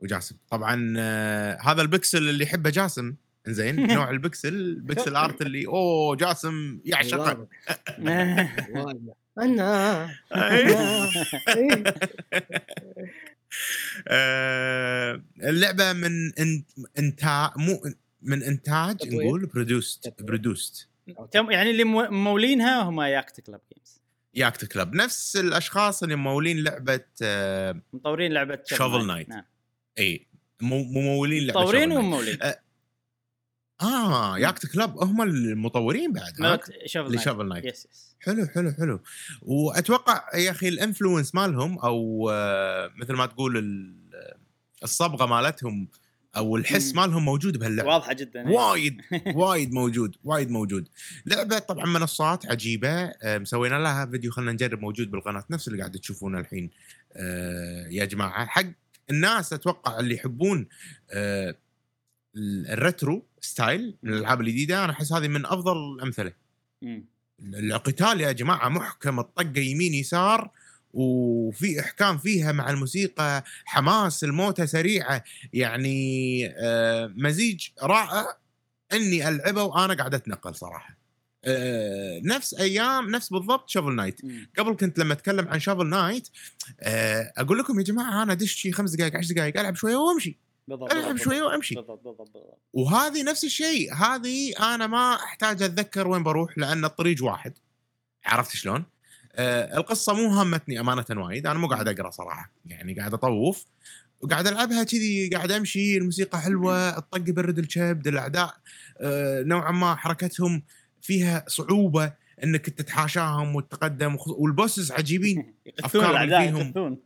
وجاسم. 0.00 0.36
طبعا 0.50 0.94
آه، 0.98 1.58
هذا 1.62 1.82
البكسل 1.82 2.28
اللي 2.28 2.44
يحبه 2.44 2.70
جاسم. 2.70 3.14
زين 3.46 3.86
نوع 3.94 4.10
ال 4.10 4.20
pixel, 4.20 4.80
pixel 4.80 5.16
art 5.16 5.42
اللي 5.42 5.66
أوه 5.66 6.16
جاسم 6.16 6.80
يعشقه. 6.84 7.48
أنا 9.38 10.10
إيه. 10.34 11.08
إيه. 11.56 11.84
آه، 14.08 15.22
اللعبة 15.42 15.92
من 15.92 16.32
انتاج 16.98 17.50
مو 17.56 17.82
من 18.22 18.42
إنتاج. 18.42 19.14
نقول 19.14 19.46
produced. 19.46 20.14
produced 20.22 20.88
تم 21.32 21.50
يعني 21.50 21.70
اللي 21.70 21.84
مو- 21.84 22.10
مولينها 22.10 22.82
هم 22.82 23.00
Yacht 23.00 23.40
Club 23.40 23.60
Games 23.74 24.00
Yacht 24.34 24.64
Club 24.64 24.94
نفس 24.94 25.36
الأشخاص 25.36 26.02
اللي 26.02 26.16
ممولين 26.16 26.62
لعبة 26.64 27.00
آه، 27.22 27.80
مطورين 27.92 28.32
لعبة 28.32 28.58
Shovel 28.74 29.02
Knight. 29.06 29.28
نعم 29.28 29.44
اي 29.98 30.26
مو- 30.60 30.84
ممولين 30.84 31.46
لعبة 31.46 31.60
مطورين. 31.60 31.92
ومولين 31.92 32.38
آه 33.82 34.38
Yacht 34.38 34.66
Club 34.66 34.98
هم 34.98 35.22
المطورين 35.22 36.12
بعد؟ 36.12 36.60
Shovel 36.86 37.14
ل 37.14 37.19
Shovel 37.19 37.48
Knight 37.48 37.64
yes 37.64 37.86
yes 37.92 38.16
حلو 38.20 38.46
حلو 38.46 38.72
حلو. 38.72 39.00
وأتوقع 39.42 40.24
يا 40.38 40.50
أخي 40.50 40.68
ال 40.68 40.75
influence 40.75 41.34
مالهم 41.34 41.78
أو 41.78 42.30
آه، 42.32 42.90
مثل 42.96 43.12
ما 43.12 43.26
تقول 43.26 43.56
ال- 43.56 44.12
الصبغة 44.82 45.26
مالتهم 45.26 45.88
أو 46.36 46.56
الحس. 46.56 46.94
مالهم 46.94 47.24
موجود 47.24 47.56
بهاللعبة. 47.58 47.88
واضحة 47.88 48.12
جدا 48.12 48.48
وايد 48.50 49.00
وايد 49.36 49.72
موجود 49.72 50.16
وايد 50.24 50.50
موجود. 50.50 50.88
لعبة 51.26 51.58
طبعا 51.58 51.86
منصات 51.86 52.46
عجيبة 52.46 52.88
آه، 53.04 53.38
مسوينا 53.38 53.74
لها 53.74 54.06
فيديو 54.06 54.30
خلينا 54.30 54.52
نجرب 54.52 54.80
موجود 54.80 55.10
بالقناة 55.10 55.44
نفس 55.50 55.68
اللي 55.68 55.78
قاعد 55.78 55.92
تشوفونه 55.92 56.38
الحين 56.38 56.70
آه، 57.12 57.86
يا 57.88 58.04
جماعة. 58.04 58.46
حق 58.46 58.64
الناس 59.10 59.52
أتوقع 59.52 60.00
اللي 60.00 60.14
يحبون 60.14 60.66
ال 62.36 62.51
retro 62.51 63.26
style 63.40 63.96
من 64.02 64.12
الألعاب 64.12 64.40
الجديدة 64.40 64.84
أنا 64.84 64.92
أحس 64.92 65.12
هذه 65.12 65.28
من 65.28 65.46
أفضل 65.46 65.76
الأمثلة. 65.94 66.32
القتال 67.40 68.20
يا 68.20 68.32
جماعة 68.32 68.68
محكم 68.68 69.20
الطقة 69.20 69.60
يمين 69.60 69.94
يسار 69.94 70.50
وفي 70.92 71.80
إحكام 71.80 72.18
فيها 72.18 72.52
مع 72.52 72.70
الموسيقى 72.70 73.44
حماس 73.64 74.24
الموتة 74.24 74.64
سريعة 74.66 75.24
يعني 75.52 76.46
آه، 76.56 77.12
مزيج 77.16 77.68
رائع 77.82 78.36
إني 78.92 79.28
ألعبه 79.28 79.62
وأنا 79.62 79.94
قاعد 79.94 80.14
أتنقل 80.14 80.54
صراحة. 80.54 80.98
آه، 81.44 82.20
نفس 82.24 82.54
أيام 82.54 83.10
نفس 83.10 83.28
بالضبط 83.32 83.68
Shovel 83.68 83.94
Knight. 83.94 84.20
قبل 84.58 84.76
كنت 84.76 84.98
لما 84.98 85.12
أتكلم 85.12 85.48
عن 85.48 85.88
نايت 85.90 86.28
آه، 86.80 87.32
أقول 87.36 87.58
لكم 87.58 87.78
يا 87.78 87.84
جماعة 87.84 88.22
أنا 88.22 88.32
أدش 88.32 88.52
شي 88.52 88.72
خمس 88.72 88.90
دقائق 88.90 89.16
عشر 89.16 89.34
دقائق 89.34 89.60
ألعب 89.60 89.76
شوية 89.76 89.96
وأمشي. 89.96 90.38
بالضبط 90.68 90.92
ألعب 90.92 91.16
شوية 91.16 91.42
وأمشي. 91.42 91.74
بالضبط 91.74 92.04
بالضبط 92.04 92.30
بالضبط. 92.32 92.58
وهذه 92.72 93.22
نفس 93.22 93.44
الشيء 93.44 93.94
هذه 93.94 94.52
أنا 94.74 94.86
ما 94.86 95.14
أحتاج 95.14 95.62
أتذكر 95.62 96.08
وين 96.08 96.22
بروح 96.22 96.58
لأن 96.58 96.84
الطريق 96.84 97.24
واحد. 97.24 97.52
عرفت 98.24 98.50
شلون؟ 98.56 98.84
آه 99.34 99.76
القصة 99.76 100.14
مو 100.14 100.28
همتني 100.28 100.80
أمانة 100.80 101.04
وايد 101.10 101.46
أنا 101.46 101.58
مو 101.58 101.66
قاعد 101.66 101.88
أقرأ 101.88 102.10
صراحة 102.10 102.50
يعني 102.66 102.94
قاعد 102.94 103.14
أطوف 103.14 103.64
وقاعد 104.20 104.46
ألعبها 104.46 104.84
كذي 104.84 105.28
قاعد 105.28 105.50
أمشي 105.50 105.96
الموسيقى 105.96 106.40
حلوة 106.40 106.98
الطق 106.98 107.28
يبرد 107.28 107.58
الكبد 107.58 108.06
الأعداء 108.06 108.54
آه 109.00 109.42
نوعا 109.42 109.72
ما 109.72 109.94
حركتهم 109.94 110.62
فيها 111.00 111.44
صعوبة 111.48 112.12
إنك 112.44 112.70
تتحاشاهم 112.70 113.56
وتتقدم 113.56 114.16
والبوسز 114.26 114.92
عجيبين 114.92 115.54
يقثون 115.66 116.04
الأعداء 116.04 116.40
فيهم. 116.40 116.66
يقثون. 116.66 116.98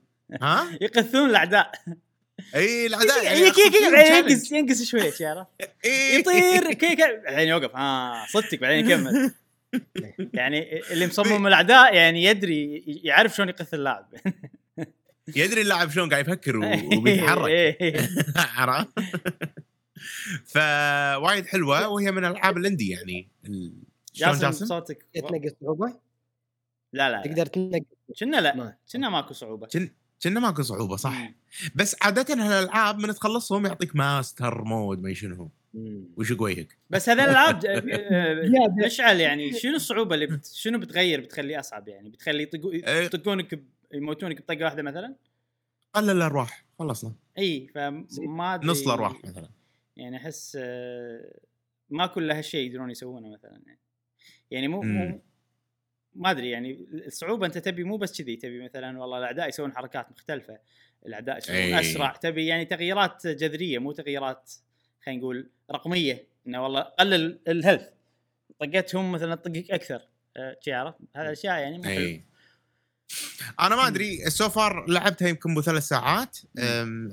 ها؟ 0.42 0.70
يقثون 0.86 1.30
الأعداء. 1.30 1.72
اي 2.54 2.86
الاعداء 2.86 3.24
يعني 3.24 3.38
يك- 3.40 3.58
يك- 3.58 3.58
يك- 3.58 3.72
خفيف 3.74 3.92
بعدين 3.92 4.06
challenge. 4.26 4.30
ينقص 4.32 4.52
ينقص 4.52 4.82
شوي 4.82 5.26
عرفت 5.28 5.46
إيه. 5.84 6.18
يطير 6.18 6.72
كي 6.72 6.96
كي 6.96 7.16
بعدين 7.24 7.48
يوقف 7.48 7.76
ها 7.76 8.26
صدتك 8.32 8.60
بعدين 8.60 8.90
يكمل 8.90 9.32
يعني 10.34 10.80
اللي 10.92 11.06
مصمم 11.06 11.46
الأعداء 11.46 11.94
يعني 11.94 12.24
يدري 12.24 12.84
يعرف 12.86 13.36
شلون 13.36 13.48
يقث 13.48 13.74
اللاعب 13.74 14.14
يدري 15.36 15.60
اللاعب 15.62 15.90
شلون 15.90 16.10
قاعد 16.10 16.28
يفكر 16.28 16.56
وبيتحرك 16.96 17.48
إيه. 17.48 18.08
عرفت؟ 18.56 18.88
فوايد 20.46 21.46
حلوة 21.46 21.88
وهي 21.88 22.12
من 22.12 22.24
العاب 22.24 22.56
ال 22.56 22.62
indie 22.62 22.90
يعني 22.90 23.28
جاسم؟ 24.14 24.50
صوتك 24.66 25.06
تنقص 25.14 25.52
صعوبة 25.60 25.94
لا 26.92 27.10
لا. 27.10 27.22
تقدر 27.22 27.46
تنقص 27.46 27.84
كنا 28.20 28.36
لا. 28.40 28.76
كنا 28.92 29.08
ماكو 29.08 29.34
صعوبة 29.34 29.68
كنا 30.22 30.40
ماكو 30.40 30.62
صعوبة 30.62 30.96
صح 30.96 31.20
مم. 31.20 31.34
بس 31.74 31.96
عاده 32.02 32.34
هالالعاب 32.34 32.98
من 32.98 33.14
تخلصهم 33.14 33.66
يعطيك 33.66 33.96
master 33.96 34.64
mode 34.64 35.02
ما 35.02 35.14
شنو. 35.14 35.50
وش 36.16 36.32
قويك 36.32 36.78
بس 36.90 37.08
هذا 37.08 37.24
الألعاب 37.24 37.64
آه،. 37.66 38.86
مشعل 38.86 39.20
يعني 39.20 39.52
شنو 39.52 39.76
الصعوبة 39.76 40.14
اللي 40.14 40.26
بت... 40.26 40.46
شنو 40.62 40.78
بتغير 40.78 41.20
بتخليه 41.20 41.60
أصعب 41.60 41.88
يعني 41.88 42.08
بتخليه 42.08 42.42
يطقو... 42.42 42.72
إيه. 42.72 43.04
يطقونك 43.04 43.54
ب... 43.54 43.64
يموتونك 43.92 44.42
بطقة 44.42 44.64
واحدة 44.64 44.82
مثلا 44.82 45.14
قلل 45.94 46.10
الأرواح 46.10 46.64
خلصنا 46.78 47.14
إي 47.38 47.68
فما 47.74 48.54
أدري 48.54 48.68
نص 48.68 48.82
الأرواح 48.82 49.24
مثلا 49.24 49.48
يعني 49.96 50.16
أحس 50.16 50.58
آه، 50.60 51.40
ما 51.90 52.06
كل 52.06 52.30
هالشيء 52.30 52.66
يقدرون 52.66 52.90
يسوونه 52.90 53.32
مثلا 53.32 53.62
يعني, 53.66 53.78
يعني 54.50 54.68
مو, 54.68 54.82
مم. 54.82 54.98
مو 54.98 55.22
ما 56.16 56.30
أدري 56.30 56.50
يعني 56.50 56.86
الصعوبة 56.92 57.46
أنت 57.46 57.58
تبي 57.58 57.84
مو 57.84 57.96
بس 57.96 58.22
كذي 58.22 58.36
تبي 58.36 58.64
مثلا 58.64 59.00
والله 59.00 59.18
الأعداء 59.18 59.48
يسوون 59.48 59.72
حركات 59.72 60.10
مختلفة 60.10 60.58
الأعداء 61.06 61.38
يصيرون 61.38 61.60
أي. 61.60 61.80
أسرع 61.80 62.12
تبي 62.12 62.46
يعني 62.46 62.64
تغييرات 62.64 63.26
جذرية 63.26 63.78
مو 63.78 63.92
تغييرات 63.92 64.52
خلينا 65.04 65.20
نقول 65.20 65.50
رقمية 65.70 66.26
إنه 66.46 66.62
والله 66.62 66.80
قلل 66.80 67.38
الهيلث 67.48 67.88
طقتهم 68.60 69.12
مثلا 69.12 69.34
تطقك 69.34 69.70
أكثر. 69.70 70.02
آه، 70.36 70.56
شي 70.60 70.72
عرفت؟ 70.72 70.98
هذا 71.16 71.32
أشياء 71.32 71.58
يعني 71.60 71.78
مو 71.78 72.20
أنا 73.60 73.76
ما 73.76 73.86
أدري. 73.86 74.30
so 74.30 74.48
far 74.48 74.86
لعبتها 74.88 75.28
يمكن 75.28 75.54
بو 75.54 75.62
ثلاث 75.62 75.82
ساعات 75.88 76.38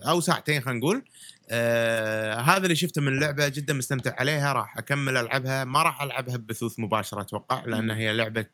أو 0.07 0.21
ساعتين 0.21 0.61
خلينا 0.61 0.79
نقول. 0.79 1.03
آه 1.49 2.35
هذا 2.39 2.63
اللي 2.63 2.75
شفته 2.75 3.01
من 3.01 3.07
اللعبه 3.07 3.47
جدا 3.47 3.73
مستمتع 3.73 4.15
عليها 4.19 4.53
راح 4.53 4.77
أكمل 4.77 5.17
ألعبها. 5.17 5.63
ما 5.63 5.83
راح 5.83 6.01
ألعبها 6.01 6.37
ببثوث 6.37 6.79
مباشرة 6.79 7.21
أتوقع 7.21 7.65
لأن 7.65 7.91
هي 7.91 8.13
لعبة 8.13 8.45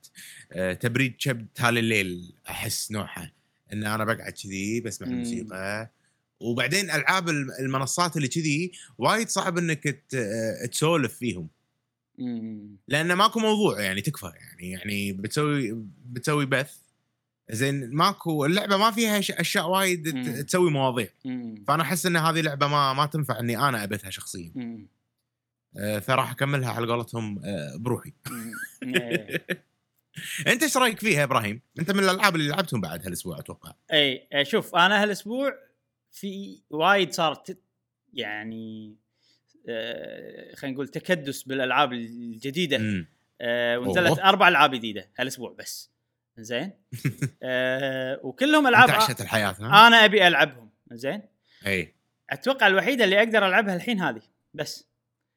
آه 0.51 0.73
تبريد 0.73 1.15
شب 1.17 1.45
تالي 1.55 1.79
الليل 1.79 2.33
أحس 2.49 2.91
نوعها 2.91 3.31
إن 3.73 3.83
أنا 3.83 4.05
بقعد 4.05 4.31
كذي 4.43 4.81
بسمع 4.81 5.07
مم. 5.07 5.13
الموسيقى 5.13 5.91
وبعدين 6.39 6.91
ألعاب 6.91 7.29
الم- 7.29 7.51
المنصات 7.59 8.17
اللي 8.17 8.27
كذي 8.27 8.71
وايد 8.97 9.29
صعب 9.29 9.57
إنك 9.57 10.03
آه، 10.15 10.65
تسولف 10.65 11.13
فيهم. 11.15 11.47
مم. 12.17 12.75
لأن 12.87 13.13
ماكو 13.13 13.39
موضوع 13.39 13.81
يعني 13.81 14.01
تكفى 14.01 14.25
يعني. 14.35 14.71
يعني 14.71 15.13
بتسوي 15.13 15.83
بتسوي 16.05 16.45
بث 16.45 16.75
زين 17.51 17.95
ماكو 17.95 18.45
اللعبة 18.45 18.77
ما 18.77 18.91
فيها 18.91 19.19
أشياء 19.19 19.69
وايد 19.69 20.15
مم. 20.15 20.41
تسوي 20.41 20.71
مواضيع 20.71 21.07
مم. 21.25 21.63
فأنا 21.67 21.83
أحس 21.83 22.05
إن 22.05 22.17
هذه 22.17 22.41
لعبه 22.41 22.67
ما 22.67 22.93
ما 22.93 23.05
تنفع 23.05 23.39
إني 23.39 23.57
أنا 23.57 23.83
ابثها 23.83 24.09
شخصيا. 24.09 24.51
آه، 25.77 25.99
فراح 25.99 26.31
أكملها 26.31 26.71
على 26.71 26.87
قولتهم 26.87 27.45
آه، 27.45 27.75
بروحي. 27.77 28.13
إيه. 28.83 29.45
أنت 30.47 30.63
إيش 30.63 30.77
رأيك 30.77 30.99
فيها 30.99 31.23
إبراهيم 31.23 31.61
أنت 31.79 31.91
من 31.91 32.03
الألعاب 32.03 32.35
اللي 32.35 32.49
لعبتهم 32.49 32.81
بعد 32.81 33.05
هالأسبوع 33.05 33.39
أتوقع 33.39 33.73
اي 33.93 34.27
إيه، 34.33 34.43
شوف 34.43 34.75
أنا 34.75 35.03
هالأسبوع 35.03 35.53
في 36.11 36.61
وايد 36.69 37.11
صارت 37.11 37.57
يعني 38.13 38.95
آه، 39.69 40.55
خلينا 40.55 40.73
نقول 40.73 40.87
تكدس 40.87 41.43
بالألعاب 41.43 41.93
الجديدة 41.93 43.05
آه، 43.41 43.79
ونزلت. 43.79 44.19
أربع 44.19 44.47
ألعاب 44.47 44.75
جديدة 44.75 45.09
هالأسبوع 45.17 45.55
بس 45.59 45.89
زين 46.41 46.71
آه، 47.43 48.19
وكلهم 48.23 48.67
ألعاب 48.67 48.89
انتعشت 48.89 49.21
الحياة 49.21 49.55
ها 49.59 49.87
أنا 49.87 50.05
أبي 50.05 50.27
ألعبهم 50.27 50.69
زين 50.91 51.21
أي 51.65 51.95
أتوقع 52.29 52.67
الوحيدة 52.67 53.03
اللي 53.03 53.17
أقدر 53.19 53.47
ألعبها 53.47 53.75
الحين 53.75 54.01
هذه 54.01 54.21
بس 54.53 54.89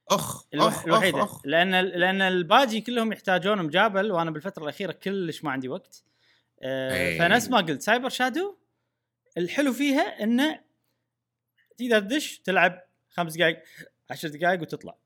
أخ 0.09 0.47
الوح... 0.55 0.75
أخ 0.75 0.85
الوحيدة 0.85 1.23
أخ. 1.23 1.47
لأن 1.47 1.71
لأن 1.81 2.23
الباجي 2.23 2.81
كلهم 2.81 3.13
يحتاجون 3.13 3.63
مجابل 3.63 4.13
وأنا 4.13 4.31
بالفترة 4.31 4.63
الأخيرة 4.63 4.93
كلش 4.93 5.45
ما 5.45 5.51
عندي 5.51 5.69
وقت 5.69 6.05
آه 6.63 7.09
أي. 7.09 7.19
فنفس 7.19 7.49
ما 7.49 7.57
قلت 7.57 7.83
Cyber 7.83 8.09
Shadow 8.09 8.57
الحلو 9.39 9.73
فيها 9.73 10.23
إنه 10.23 10.61
تقدر 11.79 12.01
تدش 12.01 12.39
تلعب 12.39 12.83
خمس 13.11 13.37
دقائق 13.37 13.63
عشر 14.11 14.29
دقائق 14.29 14.61
وتطلع 14.61 14.97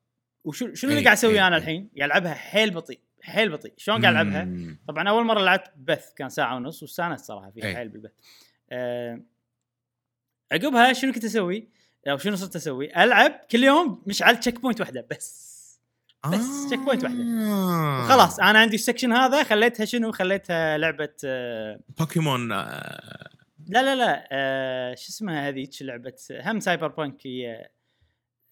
وشو 0.44 0.74
شنو 0.74 0.90
اللي. 0.90 1.04
قاعد 1.04 1.16
أسوي. 1.16 1.40
أنا 1.40 1.56
الحين؟ 1.56 1.90
قاعد 1.96 2.10
ألعبها 2.10 2.34
حيل 2.34 2.70
بطيء 2.70 3.00
حيل 3.32 3.48
بطيء 3.52 3.72
شلون 3.76 4.02
قاعد 4.02 4.14
ألعبها؟ 4.14 4.76
طبعا 4.88 5.08
أول 5.08 5.24
مرة 5.24 5.40
لعبت 5.42 5.72
بث 5.76 6.12
كان 6.12 6.28
ساعة 6.28 6.56
ونص 6.56 6.82
واستانست 6.82 7.24
صراحة 7.24 7.50
فيها 7.50 7.64
أي. 7.64 7.76
حيل 7.76 7.88
بالبث 7.88 8.12
آه 8.70 9.20
عقبها 10.52 10.92
شنو 10.92 11.12
كنت 11.12 11.24
أسوي؟ 11.24 11.68
أو 12.08 12.18
شنو 12.18 12.36
صرت 12.36 12.56
أسوي؟ 12.56 12.96
ألعب 12.96 13.40
كل 13.50 13.64
يوم 13.64 14.02
مشعل 14.06 14.40
check 14.40 14.60
point 14.60 14.80
واحدة 14.80 15.06
بس 15.10 15.56
بس 16.32 16.66
check 16.70 16.76
point 16.76 17.04
واحدة. 17.04 17.24
آه. 17.42 18.08
خلاص 18.08 18.40
أنا 18.40 18.58
عندي 18.58 18.74
ال 18.74 18.79
section 18.79 19.12
هذا 19.12 19.42
خليتها 19.42 19.84
شنو؟ 19.84 20.12
خليتها 20.12 20.78
لعبة 20.78 21.14
آه 21.24 21.80
بوكيمون 21.98 22.52
آه، 22.52 23.30
لا 23.68 23.82
لا 23.82 23.94
لا 23.94 24.28
آه 24.32 24.94
شو 24.94 25.08
اسمها 25.08 25.48
هذيك 25.48 25.70
لعبة 25.82 26.14
هم 26.30 26.60
cyberpunk 26.60 27.26
هي 27.26 27.68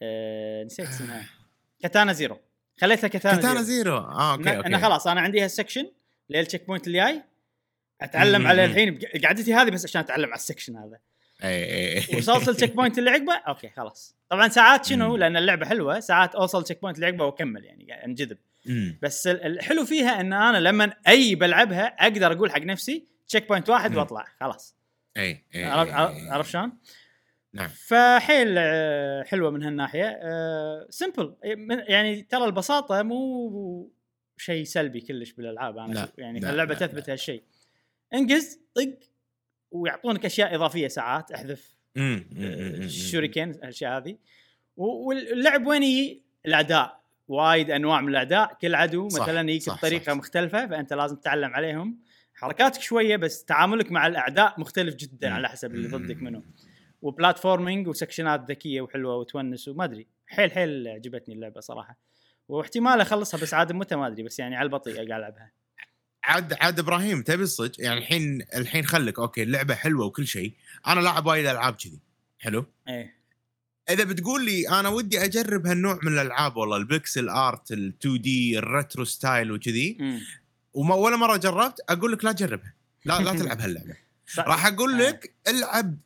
آه 0.02 0.64
نسيت 0.64 0.88
اسمها 0.88 1.24
Katana 1.82 2.12
Zero 2.12 2.38
خليتها 2.80 3.08
Katana, 3.08 3.36
Katana 3.36 3.62
Zero, 3.62 3.82
Zero. 3.82 3.96
آه 3.96 4.32
okay 4.32 4.42
أنا 4.42 4.56
okay. 4.56 4.68
أنا 4.68 4.78
خلاص 4.78 5.06
أنا 5.06 5.20
عندي 5.20 5.44
هال 5.44 5.54
section 5.54 5.90
لل 6.30 6.40
check 6.40 6.66
point 6.66 6.86
الجاي. 6.86 7.22
أتعلم 8.00 8.40
مم. 8.40 8.46
عليه 8.46 8.64
الحين 8.64 8.98
قعدتي 9.24 9.54
هذه 9.54 9.70
بس 9.70 9.84
عشان 9.84 10.00
أتعلم 10.00 10.24
على 10.24 10.34
ال 10.34 10.39
section 10.39 10.76
هذا. 10.76 10.98
إي 11.44 11.98
إي 11.98 12.18
وصلت 12.18 12.48
التشيك 12.48 12.76
بوينت 12.76 12.98
اللي 12.98 13.10
عقبه؟ 13.10 13.34
okay 13.34 13.70
خلاص. 13.76 14.16
طبعا 14.30 14.48
ساعات 14.48 14.84
شنو. 14.84 15.16
لأن 15.16 15.36
اللعبة 15.36 15.66
حلوة 15.66 16.00
ساعات 16.00 16.34
أوصل 16.34 16.58
ال 16.58 16.62
check 16.62 16.80
point 16.82 16.96
اللي 16.96 17.06
عقبه 17.06 17.24
وأكمل 17.24 17.64
يعني 17.64 18.04
أنجذب. 18.04 18.38
بس 19.02 19.26
ال- 19.26 19.42
الحلو 19.46 19.84
فيها 19.84 20.20
إن 20.20 20.32
أنا 20.32 20.58
لما 20.58 20.92
أي 21.08 21.34
بلعبها 21.34 21.86
أقدر 21.86 22.32
أقول 22.32 22.52
حق 22.52 22.60
نفسي 22.60 23.04
check 23.28 23.48
point 23.48 23.70
واحد. 23.70 23.96
وأطلع 23.96 24.26
خلاص. 24.40 24.74
إي 25.16 25.44
إي 25.54 25.64
عرفت 25.64 26.50
شلون؟ 26.50 26.72
نعم 27.54 27.68
فحيل 27.68 28.54
آه، 28.58 29.22
حلوة 29.22 29.50
من 29.50 29.62
هالناحية 29.62 30.20
سمبل 30.90 31.34
يعني 31.88 32.22
ترى 32.22 32.44
البساطة 32.44 33.02
مو 33.02 33.92
شيء 34.36 34.64
سلبي 34.64 35.00
كلش 35.00 35.32
بالألعاب 35.32 35.78
أنا 35.78 35.92
لا،. 35.92 36.12
يعني 36.18 36.40
لا، 36.40 36.50
اللعبه 36.50 36.74
لا، 36.74 36.86
تثبت. 36.86 37.10
هالشيء 37.10 37.42
انقز 38.14 38.60
طق 38.74 38.98
ويعطونك 39.70 40.24
أشياء 40.24 40.54
إضافية 40.54 40.88
ساعات 40.88 41.32
أحذف. 41.32 41.74
الشوريكين 41.96 43.50
الاشياء 43.50 43.96
هذه 43.96 44.16
واللعب 44.76 45.66
وين 45.66 45.82
يجي؟ 45.82 46.22
الاعداء 46.46 47.00
وايد 47.28 47.70
أنواع 47.70 48.00
من 48.00 48.08
الاعداء 48.08 48.58
كل 48.60 48.74
عدو 48.74 49.06
مثلا 49.06 49.50
يجيك 49.50 49.74
بطريقة 49.74 50.04
صح. 50.04 50.12
مختلفة 50.12 50.66
فأنت 50.66 50.92
لازم 50.92 51.16
تتعلم 51.16 51.54
عليهم 51.54 51.98
حركاتك 52.34 52.80
شوية 52.80 53.16
بس 53.16 53.44
تعاملك 53.44 53.92
مع 53.92 54.06
الأعداء 54.06 54.60
مختلف 54.60 54.94
جدا. 54.94 55.30
على 55.30 55.48
حسب 55.48 55.74
اللي 55.74 55.88
ضدك 55.88 56.16
مم. 56.16 56.24
منه 56.24 56.42
و 57.04 57.11
platforming 57.11 57.88
و 57.88 57.95
section 57.95 58.43
ات 58.43 58.50
ذكية 58.50 58.80
وحلوة 58.80 59.16
وتونس 59.16 59.68
وما 59.68 59.84
أدري. 59.84 60.06
حيل 60.26 60.52
حيل 60.52 60.88
عجبتني 60.88 61.34
اللعبة 61.34 61.60
صراحة. 61.60 61.98
واحتمال 62.48 63.00
أخلصها 63.00 63.40
بس 63.40 63.54
عاد 63.54 63.72
متى 63.72 63.96
ما 63.96 64.06
أدري 64.06 64.22
بس 64.22 64.38
يعني 64.38 64.56
على 64.56 64.66
البطيء 64.66 64.94
قاعد 64.94 65.10
ألعبها. 65.10 65.52
عاد 66.24 66.52
عاد 66.52 66.78
إبراهيم 66.78 67.22
تبي 67.22 67.42
الصدق؟ 67.42 67.80
يعني 67.80 67.98
الحين 67.98 68.42
الحين 68.56 68.84
خلك. 68.84 69.18
okay 69.18 69.42
اللعبة 69.42 69.74
حلوة 69.74 70.06
وكل 70.06 70.26
شيء. 70.26 70.52
أنا 70.86 71.00
لاعب 71.00 71.26
وايد 71.26 71.46
ألعاب 71.46 71.74
كذي. 71.74 71.98
حلو؟ 72.38 72.66
إيه. 72.88 73.14
إذا 73.90 74.04
بتقول 74.04 74.44
لي 74.44 74.68
أنا 74.68 74.88
ودي 74.88 75.24
أجرب 75.24 75.66
هالنوع 75.66 75.98
من 76.02 76.12
الألعاب 76.12 76.56
والله 76.56 76.76
ال 76.76 76.85
pixel 76.85 77.28
art 77.28 77.72
ال 77.72 78.20
2D 78.20 78.58
ال 78.58 78.66
retro 78.66 79.04
style 79.04 79.52
وكذي. 79.52 79.98
وما 80.72 80.94
ولا 80.94 81.16
مرة 81.16 81.36
جربت 81.36 81.80
أقول 81.88 82.12
لك 82.12 82.24
لا 82.24 82.32
تجربها. 82.32 82.74
لا 83.04 83.20
لا 83.20 83.32
تلعب 83.32 83.60
هاللعبة. 83.64 83.96
ص- 84.26 84.38
راح 84.38 84.66
أقول 84.66 84.92
آه. 85.02 85.08
لك 85.08 85.34
العب 85.48 85.96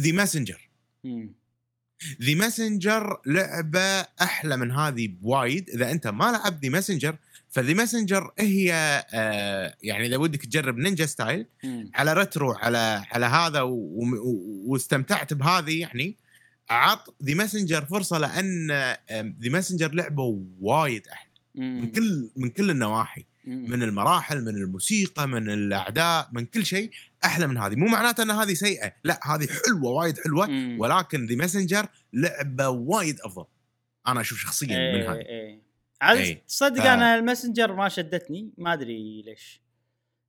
The 0.00 0.12
Messenger. 0.12 0.68
The 2.22 2.34
Messenger 2.34 3.20
لعبة 3.26 4.00
أحلى 4.00 4.56
من 4.56 4.70
هذه 4.72 5.08
بوايد 5.08 5.70
إذا 5.70 5.90
أنت 5.90 6.06
ما 6.06 6.32
لعبت 6.32 6.62
The 6.62 6.70
Messenger 6.70 7.16
ف 7.50 7.56
The 7.56 7.74
Messenger 7.74 8.30
هي 8.38 8.72
آه 9.14 9.74
يعني 9.82 10.06
إذا 10.06 10.16
ودك 10.16 10.46
تجرب 10.46 10.78
ninja 10.78 11.06
style 11.06 11.46
مم. 11.64 11.90
على 11.94 12.12
retro 12.12 12.52
على 12.52 13.02
على 13.10 13.26
هذا 13.26 13.60
واستمتعت 14.66 15.34
بهذه 15.34 15.80
يعني 15.80 16.16
عط 16.70 17.14
The 17.22 17.34
Messenger 17.34 17.84
فرصة 17.84 18.18
لأن 18.18 18.70
The 19.42 19.50
Messenger 19.50 19.94
لعبة 19.94 20.42
وايد 20.60 21.08
أحلى 21.08 21.30
من 21.54 21.80
مم. 21.80 21.92
كل 21.92 22.30
من 22.36 22.48
كل 22.48 22.70
النواحي. 22.70 23.24
من 23.46 23.82
المراحل 23.82 24.40
من 24.44 24.48
الموسيقى 24.56 25.28
من 25.28 25.50
الأعداء 25.50 26.28
من 26.32 26.46
كل 26.46 26.66
شيء 26.66 26.90
أحلى 27.24 27.46
من 27.46 27.58
هذه. 27.58 27.74
مو 27.76 27.86
معناته 27.86 28.22
أن 28.22 28.30
هذه 28.30 28.54
سيئة 28.54 28.92
لا 29.04 29.20
هذه 29.24 29.46
حلوة 29.66 29.90
وايد 29.90 30.18
حلوة 30.24 30.46
مم. 30.46 30.80
ولكن 30.80 31.26
The 31.26 31.36
Messenger 31.36 31.86
لعبة 32.12 32.68
وايد 32.68 33.20
أفضل. 33.20 33.44
أنا 34.08 34.20
أشوف 34.20 34.38
شخصيا 34.38 34.66
من 34.68 34.74
إيه 34.74 35.12
هذه. 35.12 35.18
إيه. 35.18 35.62
عاد 36.00 36.16
إيه. 36.18 36.42
تصدق 36.48 36.82
ف- 36.82 36.86
أنا 36.86 37.14
ال 37.18 37.23
Messenger 37.23 37.72
ما 37.72 37.88
شدتني 37.88 38.50
ما 38.58 38.72
أدري 38.72 39.22
ليش. 39.22 39.60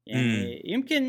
يعني 0.05 0.61
يمكن 0.65 1.03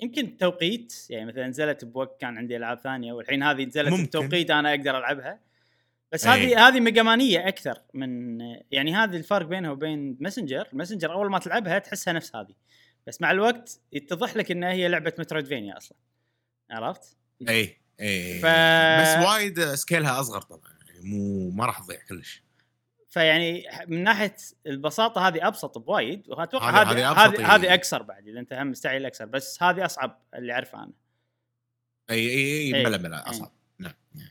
يمكن 0.00 0.36
توقيت 0.36 0.94
يعني 1.10 1.26
مثلا 1.26 1.46
نزلت 1.46 1.84
بوقت 1.84 2.20
كان 2.20 2.38
عندي 2.38 2.56
ألعاب 2.56 2.78
ثانية 2.78 3.12
والحين 3.12 3.42
هذه 3.42 3.64
نزلت 3.64 3.88
ممكن. 3.88 4.04
بتوقيت 4.04 4.50
أنا 4.50 4.70
أقدر 4.70 4.98
ألعبها. 4.98 5.47
بس 6.12 6.26
إيه. 6.26 6.34
هذه 6.34 6.68
هذه 6.68 6.80
Mega 6.80 7.10
Man 7.10 7.33
ية 7.33 7.48
أكثر 7.48 7.82
من 7.94 8.40
يعني 8.70 8.94
هذه 8.94 9.16
الفرق 9.16 9.46
بينها 9.46 9.70
وبين 9.70 10.16
Messenger 10.20 10.68
Messenger 10.72 11.12
أول 11.12 11.30
ما 11.30 11.38
تلعبها 11.38 11.78
تحسها 11.78 12.12
نفس 12.12 12.36
هذه 12.36 12.54
بس 13.06 13.20
مع 13.20 13.30
الوقت 13.30 13.80
يتضح 13.92 14.36
لك 14.36 14.50
إنها 14.50 14.72
هي 14.72 14.88
لعبة 14.88 15.12
metroidvania 15.18 15.76
أصلا 15.76 15.98
عرفت؟ 16.70 17.16
اي 17.48 17.80
اي 18.00 18.38
ف- 18.40 18.46
بس 19.00 19.26
وايد 19.28 19.74
scale 19.74 20.12
ها 20.12 20.20
أصغر 20.20 20.40
طبعا 20.40 20.72
يعني 20.86 21.00
مو 21.08 21.50
ما 21.50 21.66
راح 21.66 21.80
تضيع 21.80 21.98
كلش 22.08 22.42
فيعني 23.08 23.64
من 23.86 24.02
ناحية 24.04 24.36
البساطة 24.66 25.28
هذه 25.28 25.46
أبسط 25.46 25.78
بوايد 25.78 26.28
واتوقع 26.28 26.82
هذه- 26.82 27.10
هذه 27.10 27.54
هذه 27.54 27.64
إيه. 27.64 27.74
أكثر 27.74 28.02
بعد 28.02 28.28
إذا 28.28 28.40
أنت 28.40 28.52
هم 28.52 28.70
مستعجل 28.70 29.06
أكثر 29.06 29.24
بس 29.24 29.62
هذه 29.62 29.84
أصعب 29.84 30.22
اللي 30.34 30.52
اعرفه 30.52 30.78
أنا. 30.78 30.92
اي 32.10 32.28
اي 32.28 32.34
اي 32.36 32.74
إيه. 32.74 32.84
بلا 32.84 32.96
بلا 32.96 33.30
أصعب 33.30 33.52
نعم 33.78 33.94
نعم 34.14 34.28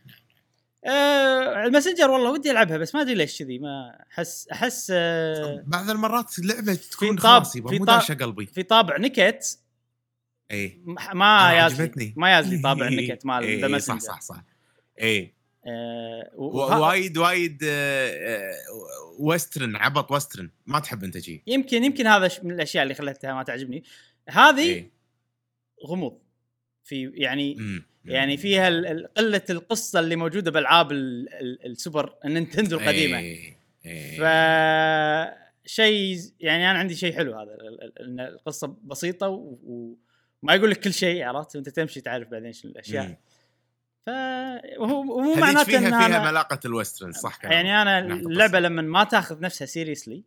أه 0.86 1.66
ال 1.66 1.70
Messenger 1.70 2.10
والله 2.12 2.32
ودي 2.32 2.52
ألعبها 2.52 2.78
بس 2.78 2.96
ما 2.96 3.02
أدري 3.02 3.14
ليش 3.16 3.40
كذي 3.40 3.60
ما 3.60 4.06
أحس 4.12 4.48
أحس 4.48 4.92
أه 4.96 5.64
بعض 5.68 5.90
المرات 5.90 6.40
اللعبة 6.40 6.74
تكون 6.74 7.20
خلاص 7.20 7.54
في 7.54 7.62
مو 7.62 7.86
داشه 7.86 8.14
قلبي 8.14 8.46
في 8.46 8.64
طابع 8.64 8.98
نكت. 8.98 9.60
اي 10.52 10.82
ما- 11.14 11.54
يازلي. 11.54 12.14
ما 12.18 12.30
يازلي 12.36 12.62
طابع 12.62 12.88
النكت 12.88 13.26
مال 13.26 13.62
ذا 13.62 13.68
إي، 13.76 13.80
صح 13.80 14.00
صح 14.00 14.22
صح. 14.22 14.44
اي 15.02 15.34
أه 15.68 16.32
وه- 16.36 16.80
وايد 16.82 17.18
وايد 17.18 17.60
آه، 17.64 18.08
آه، 18.10 18.52
و 19.20 19.27
western 19.27 19.76
عبط 19.76 20.12
western. 20.12 20.50
ما 20.66 20.80
تحب 20.80 21.04
أنت 21.04 21.18
شي. 21.18 21.44
يمكن 21.48 21.84
يمكن 21.84 22.08
هذا 22.08 22.30
من 22.44 22.52
الأشياء 22.52 22.84
اللي 22.84 22.94
خلتها 22.94 23.34
ما 23.34 23.44
تعجبني. 23.44 23.84
هذه 24.30 24.74
إي. 24.74 24.92
غموض. 25.88 26.20
في 26.84 27.12
يعني 27.16 27.56
مم. 27.56 27.87
يعني 28.08 28.38
فيها 28.38 28.70
قلة 29.18 29.42
القصة 29.50 30.00
اللي 30.00 30.16
موجودة 30.16 30.52
بالعاب 30.52 30.92
ال- 30.92 31.34
ال- 31.34 31.66
ال 31.66 31.74
Super 31.74 32.16
ال 32.26 32.31
Nintendo 32.31 32.78
القديمة 32.78 33.20
إيه، 33.20 33.58
إيه. 33.86 34.18
ف 34.20 34.24
شيء 35.66 36.20
يعني 36.40 36.72
أنا 36.72 36.80
عندي 36.80 36.96
شيء 36.96 37.14
حلو 37.16 37.40
هذا 37.40 37.58
إن 38.02 38.20
القصة 38.20 38.78
بسيطة 38.84 39.28
وما 39.64 40.56
يقول 40.56 40.72
لك 40.72 40.80
كل 40.80 40.94
شيء 40.94 41.24
عرفت 41.24 41.56
وأنت 41.56 41.70
تمشي 41.70 42.02
تعرف 42.02 42.28
بعدين 42.28 42.54
شو 42.54 42.68
الأشياء. 42.68 43.18
ف 44.06 44.10
ومو 44.80 45.22
هذيك 45.22 45.38
معناته 45.42 45.64
فيها 45.64 45.78
إن 45.80 45.86
فيها 45.86 46.06
أنا 46.06 46.32
ملاقة 46.32 46.60
ال 46.66 46.71
western 46.71 47.12
صح 47.12 47.38
كلامك. 47.38 47.56
يعني 47.56 47.82
أنا 47.82 48.00
اللعبة. 48.00 48.60
لما 48.60 48.82
ما 48.82 49.04
تاخذ 49.04 49.40
نفسها 49.40 49.66
seriously 49.66 50.24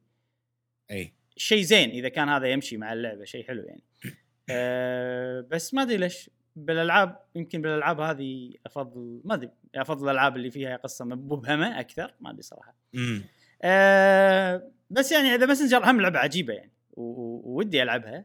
اي 0.91 1.13
شيء 1.37 1.63
زين 1.63 1.91
إذا 1.91 2.09
كان 2.09 2.29
هذا 2.29 2.47
يمشي 2.47 2.77
مع 2.77 2.93
اللعبة 2.93 3.25
شيء 3.25 3.47
حلو 3.47 3.63
يعني 3.63 3.83
أه 4.51 5.41
بس 5.51 5.75
ما 5.75 5.83
أدري 5.83 5.97
ليش 5.97 6.31
بالألعاب 6.57 7.19
يمكن 7.35 7.63
بالألعاب 7.63 8.01
هذه 8.01 8.53
أفضل 8.67 9.21
ما 9.25 9.35
أدري 9.35 9.51
أفضل 9.75 10.05
الألعاب 10.05 10.37
اللي 10.37 10.51
فيها 10.51 10.77
قصة 10.77 11.05
مبهمة 11.05 11.81
أكثر 11.81 12.15
ما 12.21 12.31
أدري 12.31 12.43
صراحة. 12.43 12.75
مم. 12.93 13.25
أه 13.63 14.71
بس 14.91 15.13
يعني 15.13 15.35
The 15.35 15.47
Messenger 15.47 15.91
هم 15.91 16.01
لعبة 16.01 16.19
عجيبة 16.19 16.53
يعني 16.55 16.73
و- 16.93 17.03
و- 17.03 17.43
ودي 17.45 17.83
ألعبها. 17.83 18.25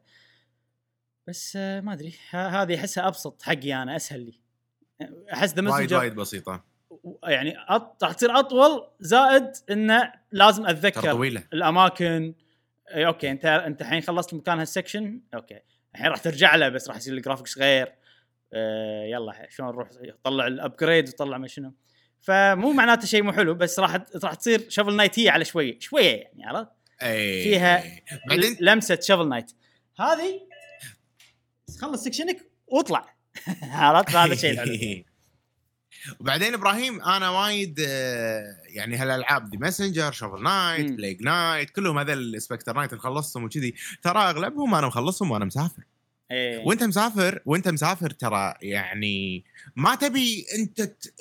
بس 1.27 1.55
أه 1.55 1.81
ما 1.81 1.93
أدري 1.93 2.13
هذه 2.31 2.75
أحسها 2.75 3.07
أبسط 3.07 3.41
حقي 3.41 3.73
أنا 3.73 3.95
أسهل 3.95 4.19
لي. 4.25 4.39
أحس 5.33 5.53
The 5.53 5.61
Messenger 5.61 5.97
وايد 5.97 6.15
بسيطة. 6.15 6.63
يعني 7.23 7.55
أط... 7.67 8.03
راح 8.03 8.13
تصير 8.13 8.39
أطول 8.39 8.87
زائد 8.99 9.51
إنه 9.71 10.13
لازم 10.31 10.65
أتذكر 10.65 11.11
طويله 11.11 11.43
الأماكن. 11.53 12.33
okay 12.89 13.31
أنت 13.31 13.45
أنت 13.45 13.81
الحين 13.81 14.01
خلصت 14.01 14.33
مكان 14.33 14.59
هال 14.59 14.73
section 14.73 15.21
okay. 15.33 15.59
الحين 15.95 16.07
راح 16.07 16.19
ترجع 16.19 16.55
له 16.55 16.69
بس 16.69 16.87
راح 16.87 16.97
يصير 16.97 17.13
ال 17.13 17.18
graphics 17.18 17.57
غير. 17.57 17.93
آه 18.55 19.03
يلا 19.05 19.47
شلون 19.49 19.69
نروح؟ 19.69 19.89
طلع 20.23 20.47
ال 20.47 20.55
upgrade 20.55 21.09
وطلع 21.09 21.37
ما 21.37 21.47
شنو. 21.47 21.73
فمو 22.21 22.73
معناته 22.73 23.07
شيء 23.07 23.23
مو 23.23 23.31
حلو 23.31 23.53
بس 23.53 23.79
راح 23.79 23.97
راح 24.23 24.33
تصير 24.33 24.65
Shovel 24.69 24.95
Knight 24.95 25.19
هي 25.19 25.29
على 25.29 25.45
شوية 25.45 25.79
شوية 25.79 26.15
يعني 26.15 26.45
عرفت؟ 26.45 26.71
اي 27.03 27.43
فيها 27.43 27.83
بعدين؟ 28.29 28.57
لمسة 28.59 28.99
Shovel 29.01 29.29
Knight 29.29 29.51
هذه 29.99 30.41
خلص 31.81 32.03
سكشنك 32.03 32.37
واطلع. 32.67 33.15
عرفت؟ 33.63 34.15
هذا 34.15 34.33
الشيء 34.33 34.51
الحلو. 34.51 35.03
وبعدين 36.19 36.53
إبراهيم 36.53 37.01
أنا 37.01 37.29
وايد 37.29 37.79
آه، 37.87 38.55
يعني 38.67 38.95
هالألعاب 38.95 39.49
The 39.49 39.57
Messenger 39.57 40.11
Shovel 40.11 40.43
Knight 40.43 40.89
مم. 40.89 40.95
Plague 40.95 41.21
Knight 41.21 41.69
كلهم 41.69 41.97
هذول 41.97 42.35
ال 42.35 42.40
Specter 42.40 42.73
Knight 42.75 42.91
اللي 42.93 43.01
خلصتهم 43.01 43.43
وكذي 43.43 43.73
ترى 44.01 44.19
أغلبهم 44.19 44.75
أنا 44.75 44.87
مخلصهم 44.87 45.31
وأنا 45.31 45.45
مسافر. 45.45 45.83
إيه. 46.31 46.65
وانت 46.65 46.83
مسافر 46.83 47.41
وانت 47.45 47.67
مسافر 47.67 48.09
ترى 48.09 48.53
يعني 48.61 49.43
ما 49.75 49.95
تبي 49.95 50.45
انت 50.59 50.81
ت- 50.81 51.13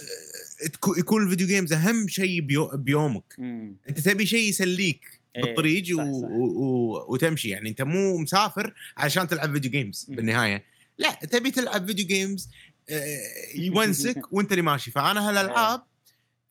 تكو- 0.76 0.98
يكون 0.98 1.22
ال 1.24 1.28
video 1.28 1.46
games 1.46 1.72
أهم 1.72 2.08
شيء 2.08 2.40
بيو 2.40 2.66
بيومك 2.74 3.34
مم. 3.38 3.76
انت 3.88 4.00
تبي 4.00 4.26
شيء 4.26 4.48
يسليك 4.48 5.20
إيه، 5.36 5.42
بالطريق 5.42 5.84
صح، 5.84 5.92
و... 6.04 6.20
صح. 6.22 6.28
و... 6.30 6.44
و... 6.44 7.04
وتمشي 7.12 7.48
يعني 7.48 7.68
انت 7.68 7.82
مو 7.82 8.18
مسافر 8.18 8.74
عشان 8.96 9.28
تلعب 9.28 9.52
video 9.52 9.70
games 9.70 10.06
مم. 10.08 10.16
بالنهاية 10.16 10.64
لا 10.98 11.12
تبي 11.12 11.50
تلعب 11.50 11.86
video 11.86 12.06
games 12.06 12.48
آه، 12.90 13.18
يونسك 13.54 14.22
وانت 14.32 14.50
اللي 14.52 14.62
ماشي 14.62 14.90
فأنا 14.90 15.28
هالألعاب 15.30 15.82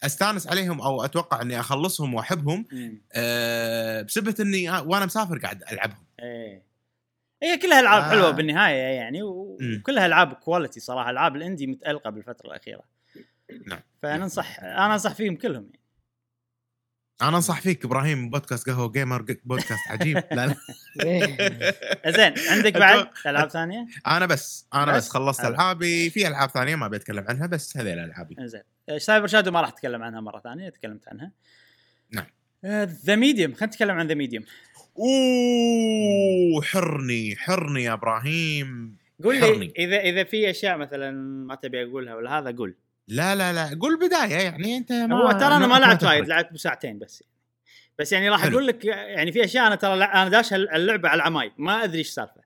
أستانس 0.03 0.47
عليهم 0.47 0.81
أو 0.81 1.05
أتوقع 1.05 1.41
إني 1.41 1.59
أخلصهم 1.59 2.13
وأحبهم. 2.13 2.65
أه 3.13 4.01
بسبه 4.01 4.35
إني 4.39 4.69
وأنا 4.69 5.05
مسافر 5.05 5.37
قاعد 5.37 5.63
ألعبهم 5.71 6.02
هي 7.43 7.57
كلها 7.57 7.79
ألعاب 7.79 8.01
آه. 8.01 8.05
آه. 8.05 8.09
حلوة 8.09 8.31
بالنهاية 8.31 8.75
يعني. 8.75 9.23
وكلها 9.23 10.05
ألعاب 10.05 10.33
quality 10.33 10.79
صراحة 10.79 11.09
ألعاب 11.09 11.35
ال 11.35 11.40
indie 11.40 11.67
متألقة 11.67 12.09
بالفترة 12.09 12.47
الأخيرة 12.47 12.83
نعم. 13.67 13.79
فننصح 14.01 14.59
أنا 14.59 14.93
أنصح 14.93 15.13
فيهم 15.13 15.35
كلهم 15.35 15.63
يعني. 15.63 15.79
أنا 17.21 17.37
أنصح 17.37 17.61
فيك 17.61 17.85
إبراهيم 17.85 18.29
بودكاست 18.29 18.69
قهوة 18.69 18.91
جيمر 18.91 19.25
بودكاست 19.45 19.87
عجيب 19.89 20.17
لا 20.31 20.47
لا 20.47 20.55
زين 22.17 22.33
عندك 22.49 22.77
بعد 22.77 23.07
ألعاب 23.25 23.49
ثانية؟ 23.49 23.87
أنا 24.07 24.25
بس 24.25 24.67
أنا 24.73 24.91
بس, 24.91 25.05
بس؟ 25.05 25.09
خلصت. 25.09 25.45
ألعابي 25.45 26.09
في 26.09 26.27
ألعاب 26.27 26.49
ثانية 26.49 26.75
ما 26.75 26.87
بتكلم 26.87 27.25
عنها 27.29 27.47
بس 27.47 27.77
هذيل 27.77 27.99
ألعابي 27.99 28.35
زين 28.39 28.63
Cyber 28.97 29.27
Shadow 29.27 29.51
ما 29.51 29.61
راح 29.61 29.69
أتكلم 29.69 30.03
عنها 30.03 30.21
مرة 30.21 30.39
ثانية 30.39 30.69
تكلمت 30.69 31.07
عنها 31.07 31.31
نعم. 32.11 32.25
The 33.05 33.15
Medium 33.15 33.53
خلينا 33.53 33.65
نتكلم 33.65 33.97
عن 33.97 34.07
The 34.07 34.13
Medium 34.13 34.43
أوه 34.99 36.61
حرني 36.61 37.35
حرني 37.35 37.83
يا 37.83 37.93
إبراهيم 37.93 38.97
قول. 39.23 39.39
لي 39.39 39.73
إذا 39.77 39.99
إذا 39.99 40.23
في 40.23 40.49
أشياء 40.49 40.77
مثلا 40.77 41.11
ما 41.47 41.55
تبي 41.55 41.83
أقولها 41.83 42.15
ولا 42.15 42.39
هذا 42.39 42.55
قول 42.57 42.75
لا 43.07 43.35
لا 43.35 43.53
لا 43.53 43.79
قول 43.81 43.99
بداية 44.07 44.35
يعني 44.35 44.77
أنت 44.77 44.91
ما 44.91 45.15
هو 45.15 45.31
ترى 45.31 45.57
أنا 45.57 45.67
ما 45.67 45.79
لعبت. 45.79 46.03
وايد 46.03 46.27
لعبت 46.27 46.53
بساعتين 46.53 46.99
بس 46.99 47.23
بس 47.99 48.11
يعني 48.11 48.29
راح. 48.29 48.45
أقول 48.45 48.67
لك 48.67 48.85
يعني 48.85 49.31
في 49.31 49.43
أشياء 49.43 49.67
أنا 49.67 49.75
ترى 49.75 49.93
أنا 50.03 50.29
داش 50.29 50.53
اللعبة 50.53 51.09
على 51.09 51.17
العمى 51.17 51.51
ما 51.57 51.83
أدري 51.83 51.97
إيش 51.97 52.07
السالفه 52.07 52.43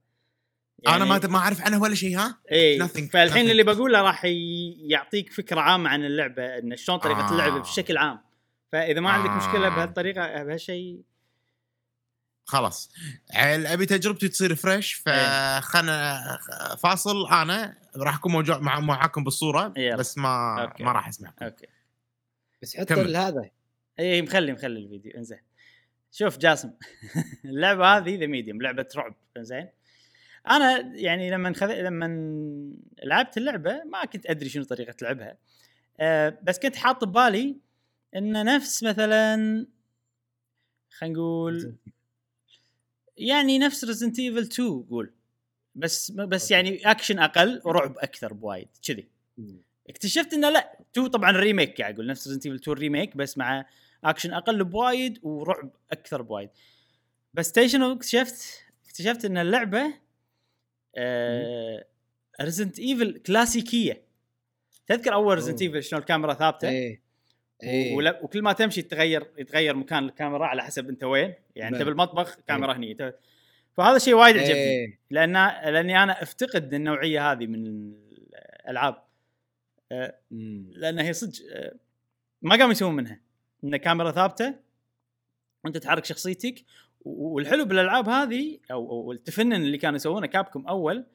أنا 0.87 1.05
ما 1.05 1.19
ما 1.27 1.37
أعرف 1.37 1.61
عنها 1.61 1.79
ولا 1.79 1.95
شيء 1.95 2.17
ها 2.17 2.37
إي 2.51 2.79
فالحين 2.87 3.45
nothing. 3.45 3.49
اللي 3.49 3.63
بقوله 3.63 4.01
راح 4.01 4.25
يعطيك 4.89 5.33
فكرة 5.33 5.61
عامة 5.61 5.89
عن 5.89 6.05
اللعبة 6.05 6.43
إن 6.43 6.75
شلون 6.75 6.97
طريقة 6.97 7.19
آه. 7.19 7.27
آه. 7.27 7.31
اللعب 7.31 7.61
بشكل 7.61 7.97
عام 7.97 8.19
فإذا 8.71 8.99
ما 8.99 9.09
عندك 9.09 9.29
آه. 9.29 9.37
مشكله 9.37 9.69
بهالطريقة 9.69 10.43
بهالشيء 10.43 11.01
خلاص. 12.47 12.91
عيل 13.33 13.67
أبي 13.67 13.85
تجربتي 13.85 14.27
تصير 14.27 14.55
fresh 14.55 15.03
إيه. 15.07 15.59
فخلنا 15.59 16.21
فاصل 16.83 17.27
أنا 17.27 17.77
راح 17.95 18.15
أكون 18.15 18.31
موجود 18.31 18.61
مع 18.61 18.79
معاكم 18.79 19.23
بالصورة 19.23 19.73
يلا. 19.77 19.95
بس 19.95 20.17
ما 20.17 20.61
okay. 20.61 20.84
ما 20.83 20.91
راح 20.91 21.07
أسمعكم. 21.07 21.45
okay. 21.45 21.67
بس 22.61 22.77
حط 22.77 22.87
كمل. 22.87 23.15
هذا. 23.15 23.49
اي 23.99 24.21
مخلي 24.21 24.53
مخلي 24.53 24.79
الفيديو. 24.79 25.11
إنزين. 25.17 25.39
شوف 26.11 26.37
جاسم. 26.37 26.71
اللعبة 27.45 27.97
هذه 27.97 28.19
The 28.19 28.25
Medium 28.25 28.61
لعبة 28.61 28.87
رعب. 28.95 29.15
إنزين. 29.37 29.69
أنا 30.49 30.91
يعني 30.95 31.31
لما 31.31 31.53
خذ... 31.53 31.71
لما 31.71 32.07
لعبت 33.03 33.37
اللعبة 33.37 33.83
ما 33.91 34.05
كنت 34.05 34.25
أدري 34.25 34.49
شنو 34.49 34.63
طريقة 34.63 34.95
لعبها. 35.01 35.37
أه 35.99 36.39
بس 36.43 36.59
كنت 36.59 36.75
حاط 36.75 37.03
ببالي 37.03 37.57
انه 38.15 38.43
نفس 38.43 38.83
مثلا 38.83 39.65
خلينا 40.89 41.15
نقول 41.15 41.75
يعني 43.18 43.59
نفس 43.59 43.84
Resident 43.84 44.19
Evil 44.19 44.38
2 44.38 44.84
قول. 44.89 45.13
بس 45.76 46.11
بس 46.11 46.51
يعني 46.51 46.91
اكشن 46.91 47.20
أقل 47.20 47.61
ورعب 47.65 47.97
أكثر 47.97 48.34
بوايد 48.34 48.68
كذي. 48.88 49.07
اكتشفت 49.89 50.34
إنه 50.34 50.49
لا 50.49 50.80
2 50.91 51.07
طبعا 51.07 51.32
remake 51.32 51.82
قاعد 51.82 51.93
أقول 51.93 52.07
نفس 52.07 52.28
Resident 52.28 52.45
Evil 52.45 52.57
2 52.57 52.78
remake 52.78 53.17
بس 53.18 53.38
مع 53.38 53.65
اكشن 54.03 54.34
أقل 54.34 54.63
بوايد 54.63 55.20
ورعب 55.24 55.72
أكثر 55.91 56.22
بوايد. 56.22 56.49
بس 57.34 57.59
شنو 57.59 57.93
اكتشفت؟ 57.93 58.63
اكتشفت 58.86 59.26
إن 59.26 59.38
اللعبة 59.38 59.93
آه 60.95 61.86
Resident 62.41 62.80
Evil 62.80 63.17
كلاسيكيه 63.18 64.03
تذكر 64.88 65.13
أول 65.13 65.36
Resident. 65.36 65.61
Evil 65.61 65.84
شلون 65.84 66.01
الكاميرا 66.01 66.34
ثابتة؟ 66.34 66.70
إيه. 66.70 67.07
ولا- 67.93 68.24
وكل 68.24 68.41
ما 68.41 68.53
تمشي 68.53 68.80
يتغير 68.80 69.28
يتغير 69.38 69.76
مكان 69.76 70.05
الكاميرا 70.05 70.45
على 70.45 70.64
حسب 70.64 70.89
انت 70.89 71.03
وين. 71.03 71.34
يعني 71.55 71.76
انت 71.76 71.84
بلى. 71.84 71.86
بالمطبخ 71.91 72.38
كاميرا 72.47 72.74
هني. 72.74 72.95
أنت- 72.95 73.14
فهذا 73.78 73.97
شيء 73.97 74.14
وايد 74.14 74.38
عجبني. 74.38 74.53
إيه. 74.53 74.99
لأن 75.12 75.34
لأني 75.74 76.03
أنا 76.03 76.24
أفتقد 76.24 76.74
النوعية 76.74 77.32
هذه 77.32 77.47
من 77.47 77.93
الألعاب. 78.66 79.03
لأن 80.72 80.99
هي 80.99 81.14
صدق 81.14 81.39
ما 82.41 82.55
قاموا 82.55 82.72
يسوون 82.72 82.95
منها. 82.95 83.20
إن 83.64 83.78
كاميرا 83.78 84.12
ثابتة 84.12 84.53
وانت 85.64 85.78
تحرك 85.78 86.05
شخصيتك. 86.05 86.64
والحلو 87.05 87.66
بالألعاب 87.66 88.10
هذه 88.10 88.60
أو 88.72 88.91
أو 88.91 89.12
التفنن 89.12 89.53
اللي 89.53 89.78
كانوا 89.78 89.95
يسوونه 89.95 90.28
Capcom 90.28 90.67
أول 90.68 91.05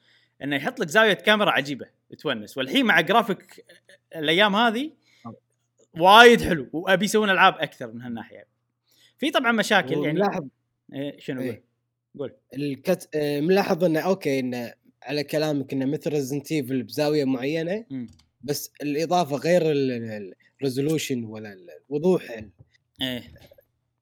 إنه 0.43 0.57
يحط 0.57 0.81
لك 0.81 0.89
زاوية 0.89 1.13
كاميرا 1.13 1.51
عجيبة 1.51 1.87
تونس. 2.19 2.59
والحين 2.59 2.87
مع 2.87 3.01
جرافيك 3.01 3.65
الأيام 4.17 4.57
هذه 4.57 4.91
وايد 5.99 6.43
حلو 6.43 6.69
وأبي 6.73 7.05
يسوون 7.05 7.31
ألعاب 7.31 7.55
أكثر 7.55 7.93
من 7.93 8.03
هالناحية. 8.03 8.47
في 9.19 9.31
طبعا 9.31 9.53
مشاكل 9.53 9.93
يعني. 9.93 10.13
ملاحظ 10.13 10.49
إيه 10.95 11.21
شنو 11.21 11.41
إيه. 11.41 11.65
قول. 12.19 12.33
ال 12.55 12.62
cut... 12.62 13.09
آه، 13.15 13.41
ملاحظ 13.41 13.85
إنه 13.85 14.01
okay 14.01 14.39
إنه 14.39 14.73
على 15.03 15.25
كلامك 15.25 15.73
إنه 15.73 15.85
مثل 15.85 16.11
Resident 16.11 16.53
Evil 16.53 16.83
بزاوية 16.83 17.25
معينة 17.25 17.87
مم. 17.91 18.07
بس 18.41 18.73
الإضافة 18.83 19.37
غير 19.37 19.63
ال 20.61 20.66
resolution 20.66 21.25
ولا 21.25 21.57
الوضوح 21.91 22.43
إيه. 23.03 23.23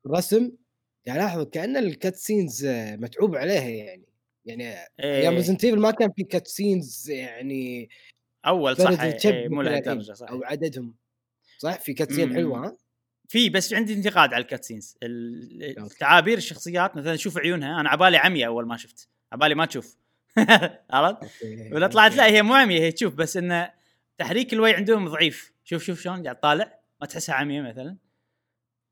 الرسم 0.06 0.52
يعني 1.06 1.18
لاحظ 1.18 1.42
كأن 1.42 1.76
ال 1.76 1.86
cut 1.86 2.16
scenes 2.16 2.64
آه، 2.64 2.96
متعوب 2.96 3.36
عليها 3.36 3.68
يعني. 3.68 4.04
يعني 4.44 4.74
أيام 4.74 4.82
إيه. 5.00 5.28
Resident 5.28 5.64
Evil 5.64 5.78
ما 5.78 5.90
كان 5.90 6.10
في 6.16 6.24
cut 6.24 6.46
scenes 6.46 7.10
يعني 7.10 7.88
أول 8.46 8.76
صح 8.76 9.00
إيه، 9.02 9.18
إيه، 9.24 9.48
مو 9.48 9.62
لهالدرجة 9.62 10.12
صح. 10.12 10.30
أو 10.30 10.44
عددهم. 10.44 10.94
صح؟ 11.60 11.78
في 11.80 11.92
cut 11.94 12.12
scene 12.12 12.28
مم. 12.28 12.34
حلوة 12.34 12.66
ها؟ 12.66 12.76
في 13.28 13.48
بس 13.48 13.72
عندي 13.74 13.94
انتقاد 13.94 14.34
على 14.34 14.42
ال 14.42 14.47
cut 14.47 14.62
scenes. 14.62 14.96
تعابير 16.00 16.38
الشخصيات 16.38 16.96
مثلا 16.96 17.16
شوف 17.16 17.38
عيونها. 17.38 17.80
أنا 17.80 17.88
عبالي 17.88 18.16
عمية 18.16 18.46
أول 18.46 18.66
ما 18.66 18.76
شفت. 18.76 19.08
عبالي 19.32 19.54
ما 19.54 19.66
تشوف. 19.66 19.96
عرفت؟ 20.90 21.18
ولا 21.72 21.86
طلعت 21.86 22.16
لا. 22.16 22.26
هي 22.26 22.42
مو 22.42 22.54
عمية 22.54 22.80
هي 22.80 22.92
تشوف 22.92 23.14
بس 23.14 23.36
انه 23.36 23.70
تحريك 24.18 24.52
الويه 24.52 24.74
عندهم 24.74 25.08
ضعيف. 25.08 25.52
شوف 25.64 25.82
شوف 25.84 26.00
شلون 26.00 26.22
قاعد 26.22 26.40
طالع. 26.40 26.80
ما 27.00 27.06
تحسها 27.06 27.34
عمية 27.34 27.60
مثلا. 27.62 27.96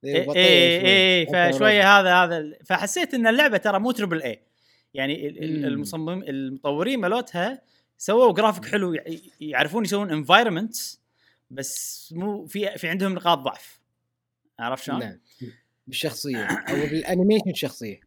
إيه، 0.05 0.15
اي 0.21 0.27
بطيء 0.27 0.43
اي 0.43 1.27
شوي. 1.27 1.45
اي 1.47 1.53
فشوية 1.53 1.99
هذا 2.01 2.15
هذا 2.15 2.53
فحسيت 2.65 3.15
إن 3.15 3.27
اللعبة 3.27 3.57
ترى 3.57 3.79
مو 3.79 3.91
triple 3.91 4.23
A 4.23 4.43
يعني 4.95 5.29
ال- 5.29 5.45
ال- 5.45 5.59
مم. 5.59 5.65
المصمم 5.65 6.23
المطورين 6.23 7.01
مالتها 7.01 7.63
سووا 7.99 8.33
جرافيك 8.33 8.65
حلو. 8.65 8.95
يع- 8.95 9.05
يعرفون 9.41 9.85
يسوون 9.85 10.11
environments 10.11 11.01
بس 11.51 12.09
مو 12.17 12.47
في 12.47 12.79
في 12.79 12.89
عندهم 12.89 13.15
نقاط 13.15 13.39
ضعف 13.39 13.81
عرفت 14.59 14.85
شلون؟ 14.85 14.99
نعم 14.99 15.19
بالشخصية 15.87 16.47
أو 16.47 16.75
بال 16.75 16.89
animation 16.89 17.51
الشخصيه 17.51 18.01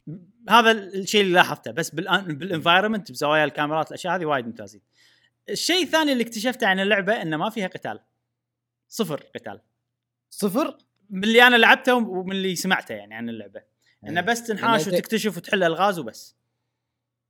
هذا 0.50 0.72
الشيء 0.72 1.22
اللي 1.22 1.34
لاحظته 1.34 1.72
بس 1.72 1.90
بال 1.90 2.09
en- 2.09 2.38
بال 2.38 2.49
environment 2.49 3.12
بزوايا 3.12 3.44
الكاميرات 3.44 3.88
الأشياء 3.88 4.16
هذه 4.16 4.26
وايد 4.26 4.46
ممتازين. 4.46 4.82
الشيء 5.50 5.84
الثاني 5.84 6.12
اللي 6.12 6.24
اكتشفته 6.24 6.68
عن 6.68 6.80
اللعبة 6.80 7.22
إنه 7.22 7.38
ما 7.38 7.50
فيها 7.50 7.68
قتال. 7.68 8.00
صفر 8.88 9.24
قتال. 9.36 9.62
صفر 10.30 10.78
من 11.10 11.24
اللي 11.24 11.48
أنا 11.48 11.56
لعبته 11.56 11.96
ومن 11.96 12.32
اللي 12.32 12.56
سمعته 12.56 12.96
يعني 12.96 13.16
عن 13.16 13.30
اللعبة. 13.30 13.62
إنه 14.08 14.22
بس 14.22 14.44
تنحاش 14.44 14.88
يعني 14.88 14.98
وتكتشف 14.98 15.38
وتحل 15.38 15.64
ألغاز 15.64 16.00
وبس. 16.00 16.36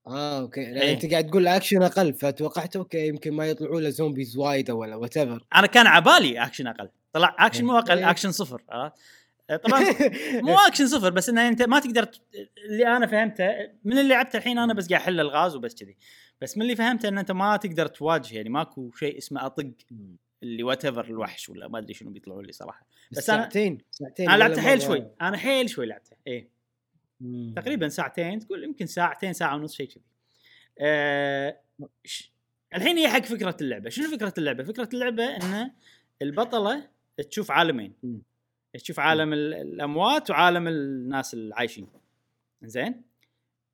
آه 0.08 0.40
okay. 0.40 0.62
يعني 0.62 0.82
إيه. 0.82 0.94
أنت 0.94 1.12
قاعد 1.12 1.28
تقول 1.30 1.48
اكشن 1.48 1.84
أقل 1.84 2.14
فتوقعت 2.14 2.76
okay 2.76 3.08
يمكن 3.08 3.34
ما 3.34 3.46
يطلعوا 3.46 3.82
له 3.82 3.90
zombies 3.90 4.38
وايد 4.38 4.72
ولا 4.72 4.96
what 4.96 5.18
أنا 5.18 5.68
كان 5.72 5.88
عبالي 5.88 6.44
اكشن 6.44 6.68
أقل. 6.68 6.90
طلع 7.14 7.36
اكشن 7.40 7.66
مو 7.66 7.78
أقل 7.78 7.98
إيه. 7.98 8.10
اكشن 8.10 8.32
صفر 8.32 8.62
عرفت؟ 8.70 8.96
طبعا 9.64 9.82
مو 10.48 10.56
اكشن 10.68 10.88
صفر 10.88 11.10
بس 11.10 11.30
انه 11.30 11.48
أنت 11.48 11.62
ما 11.62 11.80
تقدر 11.80 12.08
اللي 12.70 12.88
أنا 12.98 13.08
فهمته 13.08 13.46
من 13.84 13.98
اللي 13.98 14.10
لعبته 14.14 14.38
الحين 14.38 14.58
أنا 14.58 14.74
بس 14.74 14.90
قاعد 14.90 15.02
أحل 15.02 15.20
الغاز 15.20 15.56
وبس 15.56 15.76
كذي. 15.76 15.98
بس 16.42 16.58
من 16.58 16.64
اللي 16.64 16.76
فهمته 16.76 17.08
إن 17.10 17.18
أنت 17.18 17.32
ما 17.32 17.58
تقدر 17.58 17.88
تواجه 17.88 18.36
يعني 18.36 18.50
ماكو 18.50 18.92
شيء 18.96 19.18
اسمه 19.18 19.46
أطق 19.46 19.72
اللي 20.44 20.64
whatever 20.64 21.06
الوحش 21.06 21.50
ولا 21.50 21.68
ما 21.68 21.80
أدري 21.80 21.94
شنو 21.94 22.10
بيطلعوا 22.12 22.44
لي 22.44 22.52
صراحة. 22.52 22.86
بس 23.12 23.18
بس 23.18 23.24
أنا- 23.24 23.28
ساعتين 23.28 23.78
ساعتين 23.92 24.26
أنا 24.30 24.36
ولا 24.36 24.44
لعبته 24.54 24.62
حيل. 24.62 24.82
شوي. 24.82 25.08
أنا 25.22 25.38
حيل 25.38 25.70
شوي 25.70 25.86
لعبته 25.86 26.16
إيه. 26.28 26.50
مم. 27.22 27.54
تقريبا 27.56 27.90
ساعتين 27.90 28.40
تقول 28.40 28.64
يمكن 28.64 28.86
ساعتين 28.86 29.34
ساعة 29.34 29.56
ونص 29.56 29.76
شيء 29.76 29.88
كذي 29.88 30.04
أه 30.80 31.58
ش- 32.06 32.32
الحين 32.76 32.98
هي 32.98 33.10
حق 33.10 33.22
فكرة 33.26 33.58
اللعبة 33.62 33.90
شنو 33.90 34.12
فكرة 34.12 34.34
اللعبة 34.38 34.64
فكرة 34.64 34.90
اللعبة 34.94 35.24
إن 35.36 35.72
البطلة 36.22 36.88
تشوف 37.30 37.52
عالمين 37.52 37.94
مم. 38.04 38.22
تشوف 38.74 39.00
عالم 39.00 39.34
ال- 39.34 39.54
الأموات 39.54 40.30
وعالم 40.30 40.68
الناس 40.68 41.34
العايشين 41.34 41.88
زين 42.64 43.02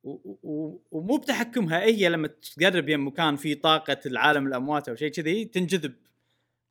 و- 0.03 0.35
و- 0.43 0.79
ومو 0.91 1.17
بتحكمها 1.17 1.79
هي 1.83 2.09
لما 2.09 2.27
تقرب 2.27 2.89
يم 2.89 3.07
مكان 3.07 3.35
فيه 3.35 3.61
طاقة 3.61 3.97
العالم 4.05 4.47
الأموات 4.47 4.89
أو 4.89 4.95
شيء 4.95 5.11
كذي 5.11 5.45
تنجذب 5.45 5.93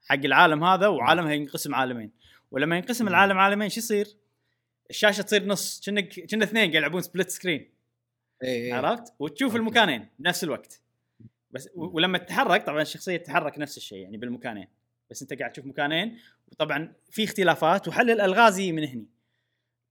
حق 0.08 0.14
العالم 0.24 0.64
هذا 0.64 0.86
وعالمها 0.86 1.32
ينقسم 1.32 1.74
عالمين 1.74 2.10
ولما 2.50 2.76
ينقسم 2.76 3.04
مم. 3.04 3.08
العالم 3.08 3.38
عالمين 3.38 3.68
شو 3.68 3.78
يصير؟ 3.80 4.06
الشاشه 4.90 5.22
تصير 5.22 5.46
نص 5.46 5.80
كأنك 5.80 6.20
كنا 6.30 6.44
اثنين 6.44 6.62
قاعد 6.62 6.74
يلعبون 6.74 7.00
split 7.00 7.30
screen 7.30 7.70
إيه، 8.42 8.48
إيه. 8.48 8.74
عرفت؟ 8.74 9.14
وتشوف 9.18 9.50
okay. 9.50 9.58
المكانين 9.58 10.08
بنفس 10.18 10.44
الوقت 10.44 10.82
بس 11.50 11.68
ولما 11.74 12.18
تتحرك 12.18 12.66
طبعا 12.66 12.82
الشخصية 12.82 13.16
تتحرك 13.16 13.58
نفس 13.58 13.76
الشيء 13.76 13.98
يعني 13.98 14.16
بالمكانين 14.16 14.68
بس 15.10 15.22
أنت 15.22 15.32
قاعد 15.32 15.52
تشوف 15.52 15.66
مكانين 15.66 16.18
وطبعا 16.48 16.92
في 17.10 17.24
اختلافات 17.24 17.88
وحل 17.88 18.10
الالغاز 18.10 18.60
من 18.60 18.84
هني 18.84 19.06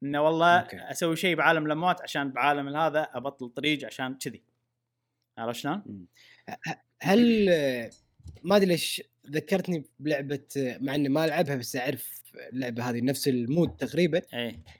إنه 0.03 0.21
والله 0.21 0.59
okay. 0.59 0.77
أسوي 0.77 1.15
شيء 1.15 1.35
بعالم 1.35 1.65
الأموات 1.65 2.01
عشان 2.01 2.31
بعالم 2.31 2.75
هذا 2.75 3.09
أبطل 3.13 3.49
طريق 3.49 3.85
عشان 3.85 4.15
كذي 4.15 4.43
عرفت 5.37 5.59
شلون؟ 5.59 6.07
هل 7.01 7.49
ما 8.43 8.55
أدري 8.55 8.65
ليش 8.65 9.03
ذكرتني 9.31 9.85
بلعبة 9.99 10.39
مع 10.57 10.95
إني 10.95 11.09
ما 11.09 11.25
ألعبها 11.25 11.55
بس 11.55 11.75
أعرف 11.75 12.21
اللعبة 12.53 12.89
هذه 12.89 13.01
نفس 13.01 13.27
ال 13.27 13.37
mood 13.37 13.75
تقريبا. 13.75 14.21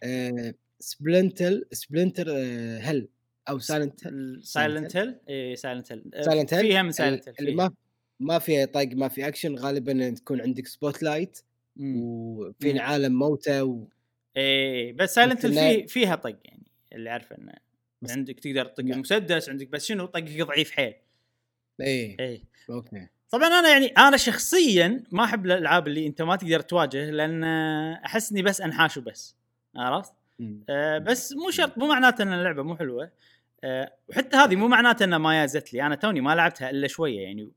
إيه 0.04 0.56
splinter 0.80 1.66
splinter 1.72 2.32
هل 2.82 3.08
أو 3.50 3.60
سايلنت 3.60 4.00
سايلنت 4.42 4.98
هيل 4.98 5.20
إي 5.30 5.56
سايلنت 5.56 5.92
هيل 5.92 6.04
Silent 6.26 6.50
Hill؟ 6.50 6.60
فيها 6.60 6.82
من 6.82 6.92
Silent 6.92 7.42
Hill 7.42 7.56
ما 7.56 7.74
ما 8.20 8.40
فيها 8.40 8.66
طق 8.66 8.90
ما 8.94 9.08
في 9.08 9.28
اكشن 9.28 9.56
غالبا 9.56 10.10
تكون 10.10 10.42
عندك 10.42 10.68
spotlight 10.68 11.40
وفي. 11.80 12.80
عالم 12.80 13.20
موتى 13.20 13.62
و... 13.62 13.90
إيه 14.38 14.94
بس 14.94 15.16
Silent 15.16 15.46
فيه 15.46 15.86
فيها 15.86 16.16
طق 16.16 16.40
يعني 16.46 16.68
اللي 16.94 17.10
عارفه 17.10 17.38
إنه. 17.38 17.54
عندك 18.10 18.40
تقدر 18.40 18.66
تطق. 18.66 18.80
المسدس 18.80 19.50
عندك 19.50 19.68
بس 19.68 19.86
شنو 19.86 20.06
طقك 20.06 20.42
ضعيف 20.42 20.72
حيل. 20.72 20.94
إيه 21.82 22.20
إيه 22.20 22.44
okay. 22.70 23.08
طبعا 23.36 23.48
أنا 23.48 23.70
يعني 23.70 23.86
أنا 23.86 24.18
شخصيا 24.18 25.04
ما 25.12 25.24
أحب 25.24 25.46
الألعاب 25.46 25.88
اللي 25.88 26.08
أنت 26.08 26.22
ما 26.22 26.36
تقدر 26.36 26.60
تواجه 26.60 27.10
لأن 27.10 27.44
أحس 27.94 28.32
إني 28.32 28.42
بس 28.42 28.62
أنحاش 28.62 28.98
وبس 28.98 29.36
عرفت؟ 29.76 30.14
أه 30.70 30.98
بس 30.98 31.34
مو 31.34 31.52
شرط 31.52 31.78
مو 31.78 31.88
معناته 31.88 32.22
إن 32.22 32.34
اللعبة 32.34 32.64
مو 32.64 32.76
حلوة. 32.76 33.12
أه 33.64 33.94
وحتى 34.10 34.38
هذه 34.38 34.56
مو 34.56 34.68
معناته 34.68 35.04
إنها 35.04 35.18
ما 35.18 35.42
يازت 35.42 35.74
لي 35.74 35.86
أنا 35.86 35.96
توني 35.96 36.22
ما 36.22 36.36
لعبتها 36.36 36.70
إلا 36.70 36.88
شوية 36.88 37.20
يعني. 37.20 37.52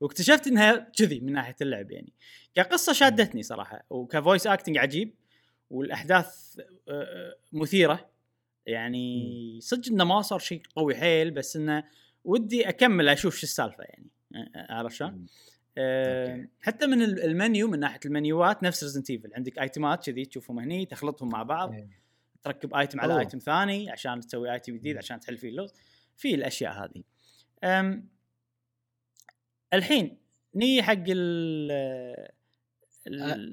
واكتشفت 0.00 0.46
إنها 0.46 0.76
كذي 0.98 1.20
من 1.20 1.32
ناحية 1.32 1.56
اللعب 1.60 1.90
يعني. 1.90 2.12
كقصة 2.54 2.92
شادتني 2.92 3.42
صراحة 3.42 3.84
وكفويس 3.90 4.46
اكتنج 4.46 4.78
عجيب 4.78 5.14
والأحداث 5.70 6.60
أه، 6.88 7.36
مثيرة. 7.52 8.10
يعني 8.66 9.58
صدق 9.62 9.92
إنه 9.92 10.04
ما 10.04 10.22
صار 10.22 10.38
شيء 10.38 10.62
قوي 10.76 10.96
حيل 10.96 11.30
بس 11.30 11.56
إنه 11.56 11.84
ودي 12.24 12.68
أكمل 12.68 13.08
أشوف 13.08 13.36
شو 13.36 13.42
السالفة 13.42 13.84
يعني. 13.84 14.17
عرفت 14.56 14.96
شلون؟ 14.96 15.26
أه. 15.78 16.48
حتى 16.60 16.86
من 16.86 17.02
ال- 17.02 17.24
المنيو 17.24 17.68
من 17.68 17.80
ناحية 17.80 18.00
المنيوات 18.04 18.62
نفس 18.62 18.82
Resident 18.82 19.10
Evil 19.10 19.30
عندك 19.34 19.58
item 19.58 19.96
ات 19.96 20.06
كذي 20.10 20.24
تشوفهم 20.24 20.58
هني 20.58 20.86
تخلطهم 20.86 21.28
مع 21.28 21.42
بعض 21.42 21.72
إيه. 21.72 21.88
تركب 22.42 22.74
item 22.74 23.00
على. 23.00 23.18
item 23.18 23.38
ثاني 23.38 23.90
عشان 23.90 24.20
تسوي 24.20 24.52
item 24.52 24.76
جديد. 24.76 24.96
عشان 24.96 25.20
تحل 25.20 25.38
فيه 25.38 25.48
اللغز 25.48 25.72
في 26.16 26.34
الأشياء 26.34 26.72
هذه 26.72 27.02
الحين 29.74 30.18
نيجي 30.54 30.82
حق 30.82 31.04
ال 31.08 31.70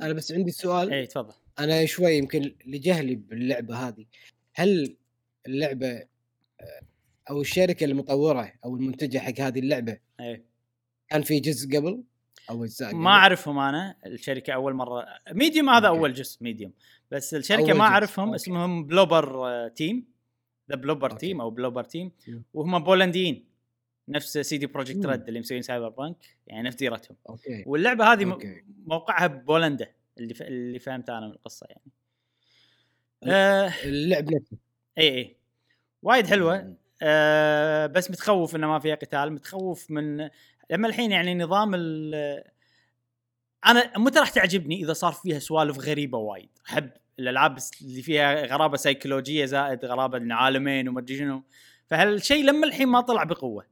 أنا 0.01 0.13
بس 0.13 0.32
عندي 0.32 0.51
سؤال 0.51 0.93
اي 0.93 1.07
تفضل 1.07 1.34
أنا 1.59 1.86
شوي 1.86 2.17
يمكن 2.17 2.55
لجهلي 2.65 3.15
باللعبة 3.15 3.76
هذه 3.88 4.05
هل 4.53 4.97
اللعبة 5.47 6.03
أو 7.30 7.41
الشركة 7.41 7.84
المطورة 7.86 8.53
أو 8.65 8.76
المنتجة 8.76 9.17
حق 9.17 9.39
هذه 9.39 9.59
اللعبة 9.59 9.97
اي 10.19 10.45
كان 11.10 11.22
في 11.22 11.39
جزء 11.39 11.78
قبل 11.78 12.03
أو 12.49 12.64
أجزاء 12.64 12.89
قبل؟ 12.89 12.97
ما 12.97 13.10
أعرفهم 13.10 13.60
أنا 13.60 13.95
الشركة 14.06 14.53
أول 14.53 14.74
مرة 14.74 15.06
Medium 15.32 15.69
هذا 15.70 15.88
okay. 15.88 15.99
أول 15.99 16.14
جزء 16.14 16.43
Medium 16.43 16.73
بس 17.12 17.34
الشركة 17.34 17.74
ما 17.74 17.84
أعرفهم. 17.84 18.34
اسمهم 18.34 18.86
Bloober 18.86 19.67
Team 19.67 20.07
The 20.69 20.76
Bloober. 20.76 21.11
Team 21.11 21.41
أو 21.41 21.49
Bloober 21.49 21.84
Team. 21.84 22.11
وهم 22.53 22.84
بولنديين 22.84 23.45
نفس 24.08 24.38
CD 24.38 24.65
Projekt. 24.65 25.05
Red 25.05 25.28
اللي 25.28 25.39
مسوين 25.39 25.62
Cyberpunk 25.61 26.38
يعني 26.47 26.68
نفس 26.68 26.78
ديرتهم 26.78 27.18
okay 27.30 27.63
واللعبة 27.68 28.14
هذه 28.14 28.32
okay. 28.32 28.63
موقعها 28.86 29.28
ببولندا 29.28 29.91
اللي 30.18 30.34
ف... 30.34 30.41
اللي 30.41 30.80
فهمت 30.80 31.10
أنا 31.10 31.28
من 31.28 31.34
القصة 31.34 31.68
يعني 31.70 31.91
آه 33.24 33.74
اللعب 33.84 34.34
نفسه 34.34 34.58
إي 34.97 35.18
إي 35.18 35.36
وايد 36.01 36.28
حلوة 36.28 36.62
مم. 36.62 36.78
آه 37.01 37.86
بس 37.86 38.12
متخوف 38.12 38.56
إنه 38.56 38.68
ما 38.68 38.80
فيها 38.80 38.95
قتال 38.95 39.34
متخوف 39.34 39.91
من 39.91 40.30
لما 40.70 40.88
الحين 40.88 41.11
يعني 41.11 41.36
نظام 41.36 41.72
ال 41.76 42.16
أنا 43.66 43.97
متى 43.97 44.20
راح 44.20 44.30
تعجبني 44.30 44.84
إذا 44.84 44.93
صار 44.93 45.13
فيها 45.13 45.39
سوالف 45.39 45.80
غريبة 45.80 46.18
وايد. 46.18 46.49
أحب 46.70 46.91
الألعاب 47.20 47.57
اللي 47.82 48.01
فيها 48.01 48.45
غرابة 48.45 48.78
سيكولوجية 48.78 49.45
زائد 49.45 49.86
غرابة 49.86 50.18
إن 50.18 50.32
عالمين 50.32 50.89
وما 50.89 50.99
أدري 50.99 51.18
شنو. 51.18 51.43
فهالشيء 51.88 52.43
لما 52.43 52.68
الحين 52.68 52.88
ما 52.88 53.01
طلع 53.01 53.24
بقوة. 53.24 53.66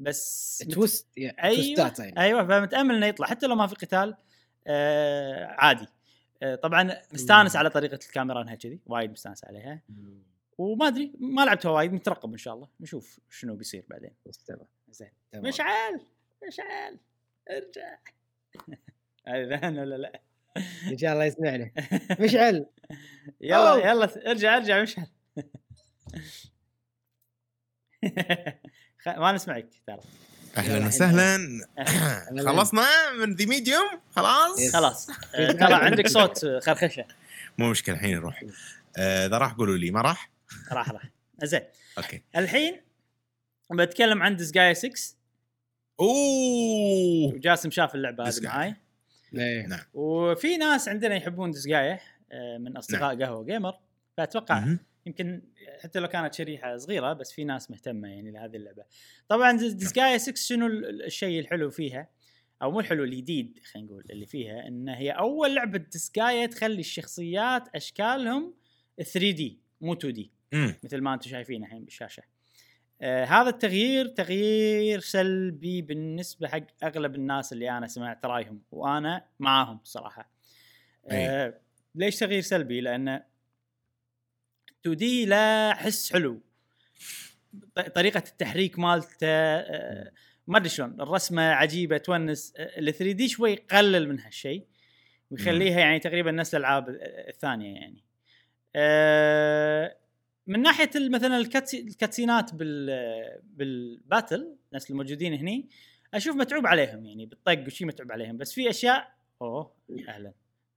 بس 0.00 0.62
مت- 0.66 0.74
تويست 0.74 1.08
يعني 1.16 1.42
أيوه 1.42 1.92
يعني. 1.98 2.20
أيوه 2.20 2.46
فمتأمل 2.46 2.94
إنه 2.94 3.06
يطلع. 3.06 3.26
حتى 3.26 3.46
لو 3.46 3.54
ما 3.54 3.66
في 3.66 3.74
قتال 3.74 4.16
آه 4.66 5.44
عادي. 5.46 5.86
آه 6.42 6.54
طبعا 6.54 6.96
مستانس. 7.12 7.56
على 7.56 7.70
طريقة 7.70 7.98
الكاميرا 8.06 8.42
إنها 8.42 8.54
كذي 8.54 8.80
وايد 8.86 9.10
مستانس 9.10 9.44
عليها. 9.44 9.82
وما 10.58 10.88
أدري 10.88 11.12
ما 11.20 11.44
لعبتها 11.44 11.70
وايد 11.70 11.92
مترقب 11.92 12.32
إن 12.32 12.38
شاء 12.38 12.54
الله. 12.54 12.68
نشوف 12.80 13.20
شنو 13.30 13.56
بيصير 13.56 13.84
بعدين. 13.90 14.10
بس 14.26 14.38
تمام. 14.38 14.66
زين. 14.90 15.10
مشعل! 15.34 16.00
مشعل 16.48 16.98
ارجع. 17.50 17.98
هذا 19.28 19.68
أنا 19.68 19.80
ولا 19.80 19.94
لا؟ 19.94 20.20
إن 20.90 20.98
شاء 20.98 21.12
الله 21.12 21.24
يسمعنا 21.24 21.70
مشعل. 22.20 22.66
يلا 23.40 23.70
أوه. 23.72 23.78
يلا 23.78 24.30
ارجع 24.30 24.56
ارجع 24.56 24.82
مشعل. 24.82 25.06
خ- 29.04 29.08
ما 29.18 29.32
نسمعك 29.32 29.66
ترى. 29.86 30.00
أهلا 30.56 30.86
وسهلا. 30.86 31.38
خلصنا 32.46 32.86
من 33.12 33.34
The 33.34 33.46
Medium 33.46 34.00
خلاص. 34.16 34.72
خلاص. 34.72 35.10
آه، 35.34 35.52
ترى 35.52 35.74
عندك 35.74 36.06
صوت 36.08 36.46
خرخشة. 36.62 37.04
مو 37.58 37.70
مشكلة 37.70 37.94
الحين 37.94 38.16
نروح. 38.16 38.44
آه، 38.98 39.26
إذا 39.26 39.38
راح 39.38 39.52
قولوا 39.52 39.76
لي 39.76 39.90
ما 39.90 40.00
راح؟ 40.00 40.30
راح 40.72 40.90
راح. 40.90 41.02
زين. 41.42 41.62
okay. 41.98 42.22
الحين 42.36 42.80
بتكلم 43.72 44.22
عن 44.22 44.36
Disgaea 44.36 44.72
6 44.74 44.90
أوه 46.00 47.34
وجاسم 47.34 47.70
شاف 47.70 47.94
اللعبة 47.94 48.24
هذه. 48.28 48.40
معاي 48.42 48.74
إيه. 49.34 49.66
نعم 49.66 49.80
وفي 49.94 50.56
ناس 50.56 50.88
عندنا 50.88 51.14
يحبون 51.16 51.50
Disgaea 51.50 52.00
آه، 52.32 52.58
من 52.58 52.76
أصدقاء 52.76 53.22
قهوة 53.22 53.44
Gamer 53.44 53.74
فأتوقع 54.16 54.60
مهم. 54.60 54.78
يمكن 55.06 55.42
حتى 55.82 55.98
لو 55.98 56.08
كانت 56.08 56.34
شريحة 56.34 56.76
صغيرة 56.76 57.12
بس 57.12 57.32
في 57.32 57.44
ناس 57.44 57.70
مهتمة 57.70 58.08
يعني 58.08 58.30
لهذه 58.30 58.56
اللعبة. 58.56 58.84
طبعا 59.28 59.52
ديسجايا 59.52 60.18
6 60.18 60.36
شنو 60.36 60.66
ال- 60.66 61.02
الشيء 61.04 61.40
الحلو 61.40 61.70
فيها؟ 61.70 62.08
أو 62.62 62.70
مو 62.70 62.80
الحلو 62.80 63.04
الجديد 63.04 63.58
خلينا 63.72 63.88
نقول 63.88 64.04
اللي 64.10 64.26
فيها 64.26 64.68
إن 64.68 64.88
هي 64.88 65.10
أول 65.10 65.54
لعبة 65.54 65.78
ديسجايا 65.78 66.46
تخلي 66.46 66.80
الشخصيات 66.80 67.68
أشكالهم 67.74 68.54
3 69.02 69.30
دي 69.30 69.58
مو 69.80 69.92
2 69.92 70.14
دي 70.14 70.30
مم. 70.52 70.74
مثل 70.84 71.00
ما 71.00 71.14
أنتم 71.14 71.30
شايفين 71.30 71.64
الحين 71.64 71.84
بالشاشة. 71.84 72.22
آه 73.02 73.24
هذا 73.24 73.48
التغيير 73.48 74.06
تغيير 74.06 75.00
سلبي 75.00 75.82
بالنسبة 75.82 76.48
حق 76.48 76.62
أغلب 76.84 77.14
الناس 77.14 77.52
اللي 77.52 77.70
أنا 77.70 77.86
سمعت 77.86 78.26
رأيهم 78.26 78.62
وأنا 78.70 79.24
معاهم 79.38 79.80
صراحة. 79.84 80.30
آه 81.06 81.60
ليش 81.94 82.16
تغيير 82.18 82.42
سلبي؟ 82.42 82.80
لأن 82.80 83.22
2 84.80 84.96
دي 84.96 85.26
لا 85.26 85.74
حس 85.74 86.12
حلو 86.12 86.40
طريقة 87.94 88.18
التحريك 88.28 88.78
مالته 88.78 89.26
آه، 89.26 90.12
ما 90.46 90.58
أدري 90.58 90.68
شلون 90.68 91.00
الرسمة 91.00 91.42
عجيبة 91.42 91.96
تونس 91.98 92.52
ال 92.58 92.94
3 92.94 93.12
دي 93.12 93.28
شوي 93.28 93.52
يقلل 93.52 94.08
من 94.08 94.20
هالشيء 94.20 94.66
ويخليها 95.30 95.78
يعني 95.80 95.98
تقريبا 95.98 96.30
نفس 96.30 96.54
الألعاب 96.54 96.88
ال- 96.88 96.98
الثانية 97.28 97.74
يعني 97.74 98.04
من 100.46 100.62
ناحية 100.62 100.90
مثلا 100.96 101.38
الكاتسي- 101.38 101.80
الكاتسينات 101.80 102.54
بال 102.54 102.90
بالباتل 103.42 104.56
الناس 104.68 104.90
الموجودين 104.90 105.34
هني 105.34 105.68
أشوف 106.14 106.36
متعوب 106.36 106.66
عليهم 106.66 107.06
يعني 107.06 107.26
بالطق 107.26 107.64
وشي 107.66 107.84
متعوب 107.84 108.12
عليهم. 108.12 108.36
بس 108.36 108.52
في 108.52 108.70
أشياء 108.70 109.14
أوه 109.42 109.72
أهلا. 110.08 110.32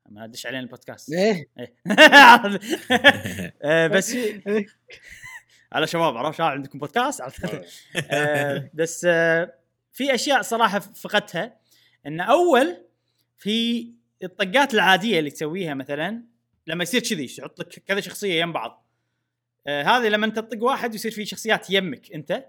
ما 0.10 0.24
أدش 0.26 0.46
علينا 0.46 0.64
البودكاست. 0.64 1.14
إيه 1.14 1.48
إيه. 1.60 1.74
آه، 3.64 3.88
بس 3.88 4.18
على 5.74 5.88
شباب 5.88 6.18
عرفت 6.18 6.38
شباب 6.38 6.52
عندكم 6.52 6.80
بودكاست؟ 6.80 7.22
عرفت؟ 7.22 7.66
آه، 8.12 8.70
بس 8.74 9.06
آه، 9.10 9.54
في 9.92 10.16
أشياء 10.16 10.42
صراحة 10.42 10.80
فقدتها. 10.80 11.58
إن 12.08 12.20
أول 12.22 12.78
في 13.38 13.88
الطقات 14.24 14.74
العادية 14.74 15.20
اللي 15.20 15.30
تسويها 15.32 15.74
مثلا 15.74 16.24
لما 16.68 16.84
يصير 16.84 17.02
كذي 17.02 17.36
يحط 17.40 17.60
لك 17.60 17.68
كذا 17.88 18.00
شخصية 18.00 18.42
يم 18.42 18.54
بعض. 18.54 18.87
آه 19.68 19.84
هذه 19.84 20.08
لما 20.08 20.26
انت 20.26 20.40
تطق 20.40 20.64
واحد 20.64 20.96
يصير 20.96 21.12
في 21.12 21.26
شخصيات 21.26 21.70
يمك 21.70 22.12
انت 22.12 22.46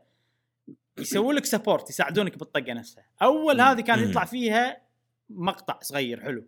يسوون 0.98 1.34
لك 1.34 1.44
support 1.44 1.90
يساعدونك 1.90 2.38
بالطقة 2.38 2.72
نفسها. 2.72 3.04
أول 3.22 3.60
هذه 3.60 3.80
كان. 3.80 4.10
يطلع 4.10 4.24
فيها 4.24 4.82
مقطع 5.30 5.78
صغير 5.82 6.20
حلو. 6.20 6.46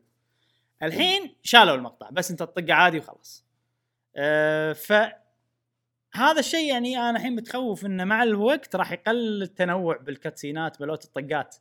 الحين 0.82 1.34
شالوا 1.42 1.74
المقطع 1.74 2.10
بس 2.10 2.30
انت 2.30 2.40
تطقه 2.40 2.74
عادي 2.74 2.98
وخلاص. 2.98 3.44
آه 4.16 4.72
ف 4.72 4.92
هذا 6.12 6.38
الشيء 6.40 6.70
يعني 6.70 6.98
أنا 6.98 7.10
الحين 7.10 7.36
متخوف 7.36 7.86
إنه 7.86 8.04
مع 8.04 8.22
الوقت 8.22 8.76
راح 8.76 8.92
يقلل 8.92 9.42
التنوع 9.42 9.96
بال 9.96 10.12
cutscene 10.12 10.73
ات 10.73 10.80
بلوت 10.80 11.04
الطقات. 11.04 11.56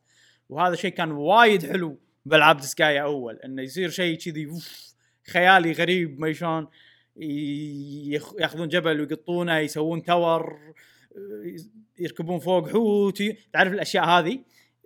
وهذا 0.49 0.75
شيء 0.75 0.91
كان 0.91 1.11
وايد 1.11 1.71
حلو 1.71 1.99
بالعاب 2.25 2.57
Disgaea 2.57 3.01
أول 3.01 3.35
إنه 3.35 3.61
يصير 3.61 3.89
شيء 3.89 4.17
كذي 4.17 4.51
خيالي 5.27 5.71
غريب 5.71 6.19
ما 6.19 6.33
شلون. 6.33 6.67
ياخذون 7.15 8.67
جبل 8.67 8.99
ويقطونه 8.99 9.57
يسوون 9.57 10.03
تور 10.03 10.73
يركبون 11.99 12.39
فوق 12.39 12.69
حوت 12.69 13.23
تعرف 13.53 13.73
الأشياء 13.73 14.05
هذه 14.05 14.43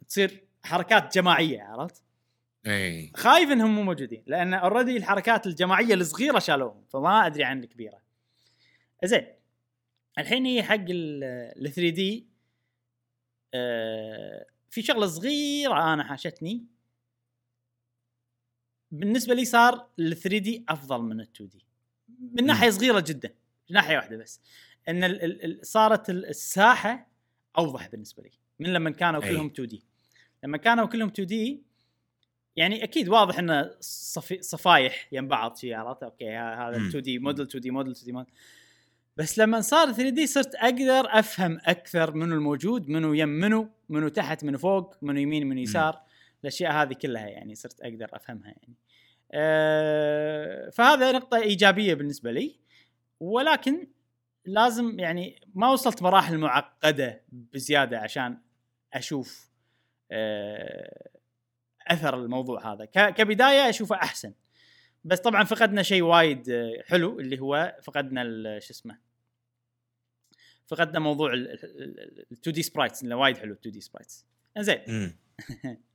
تصير 0.08 0.44
حركات 0.64 1.16
جماعية 1.16 1.62
عرفت؟ 1.62 2.04
اي 2.68 3.12
خايف 3.16 3.52
إنهم 3.52 3.76
مو 3.76 3.84
موجودين 3.84 4.24
لأن 4.28 4.54
اوريدي 4.54 4.98
الحركات 4.98 5.48
الجماعية 5.48 5.94
الصغيرة 5.94 6.40
شالوهم 6.40 6.84
فما 6.90 7.26
أدري 7.26 7.44
عن 7.44 7.64
الكبيرة. 7.64 8.02
زين 9.04 9.28
الحين 10.18 10.46
هي 10.46 10.64
حق 10.64 10.86
ال 10.90 11.74
3 11.74 11.90
دي 11.90 12.28
في 14.70 14.82
شغلة 14.82 15.08
صغيرة 15.08 15.94
أنا 15.94 16.04
حاشتني 16.04 16.66
بالنسبة 18.92 19.34
لي 19.34 19.46
صار 19.46 19.88
ال 20.00 20.16
3 20.18 20.38
دي 20.38 20.66
أفضل 20.70 21.02
من 21.02 21.20
ال 21.20 21.28
2 21.36 21.50
دي 21.50 21.66
من 22.34 22.46
ناحية 22.46 22.70
صغيرة 22.70 23.00
جدا 23.08 23.30
ناحية 23.70 23.96
واحدة 23.96 24.18
بس 24.18 24.40
إن 24.90 25.04
ال 25.04 25.24
ال 25.24 25.46
ال 25.46 25.68
صارت 25.68 26.10
ال- 26.10 26.26
الساحة 26.26 27.08
أوضح 27.58 27.88
بالنسبة 27.88 28.24
لي 28.24 28.30
من 28.60 28.74
لما 28.74 28.90
كانوا. 28.90 29.22
كلهم 29.22 29.46
2D. 29.48 29.84
لما 30.44 30.58
كانوا 30.58 30.86
كلهم 30.86 31.08
2D 31.10 31.64
يعني 32.56 32.84
أكيد 32.84 33.10
واضح 33.10 33.40
انه 33.40 33.72
صفي 33.80 34.42
صفايح 34.42 35.08
يم 35.12 35.28
بعض 35.28 35.56
شي 35.58 35.74
عرفت؟ 35.74 36.04
okay 36.04 36.30
هذا 36.38 36.78
مم. 36.78 36.88
2D 36.88 37.20
model 37.20 37.46
2D 37.46 37.72
model 37.72 37.92
2D 37.92 38.12
model. 38.12 38.34
بس 39.18 39.40
لما 39.40 39.62
صار 39.62 39.92
3D 39.92 40.28
صرت 40.28 40.56
أقدر 40.56 41.20
أفهم 41.20 41.58
أكثر 41.66 42.14
منو 42.14 42.36
الموجود 42.36 42.90
منو 42.90 43.14
يم 43.14 43.30
منو 43.30 43.70
منو 43.90 44.08
تحت 44.08 44.44
منو 44.44 44.58
فوق 44.58 44.96
منو 45.02 45.20
يمين 45.20 45.48
منو 45.48 45.62
يسار 45.62 46.02
الأشياء 46.42 46.72
هذه 46.72 46.94
كلها 46.94 47.28
يعني 47.28 47.56
صرت 47.56 47.82
أقدر 47.82 48.10
أفهمها 48.14 48.48
يعني. 48.48 48.74
أه 49.34 50.70
فهذا 50.70 51.12
نقطة 51.12 51.38
إيجابية 51.38 51.94
بالنسبة 51.94 52.32
لي. 52.32 52.60
ولكن 53.20 53.88
لازم 54.46 55.00
يعني 55.00 55.42
ما 55.56 55.72
وصلت 55.72 56.02
مراحل 56.02 56.38
معقدة 56.38 57.22
بزيادة 57.32 58.00
عشان 58.00 58.38
أشوف 58.94 59.50
أه 60.12 61.10
أثر 61.88 62.16
الموضوع 62.16 62.74
هذا. 62.74 62.86
كبداية 62.86 63.70
أشوفه 63.70 63.96
أحسن. 63.96 64.34
بس 65.04 65.20
طبعا 65.20 65.44
فقدنا 65.44 65.84
شيء 65.84 66.02
وايد 66.02 66.50
آه، 66.50 66.84
حلو 66.86 67.20
اللي 67.20 67.40
هو 67.40 67.78
فقدنا 67.84 68.24
شو 68.60 68.74
اسمه 68.74 68.98
فقدنا 70.66 71.00
موضوع 71.00 71.34
ال 71.34 71.48
2D 72.34 72.64
sprites 72.64 73.04
اللي 73.04 73.16
وايد 73.16 73.38
حلو 73.38 73.54
2D 73.54 73.82
sprites 73.82 74.26
زين 74.60 74.80
مم. 74.88 75.18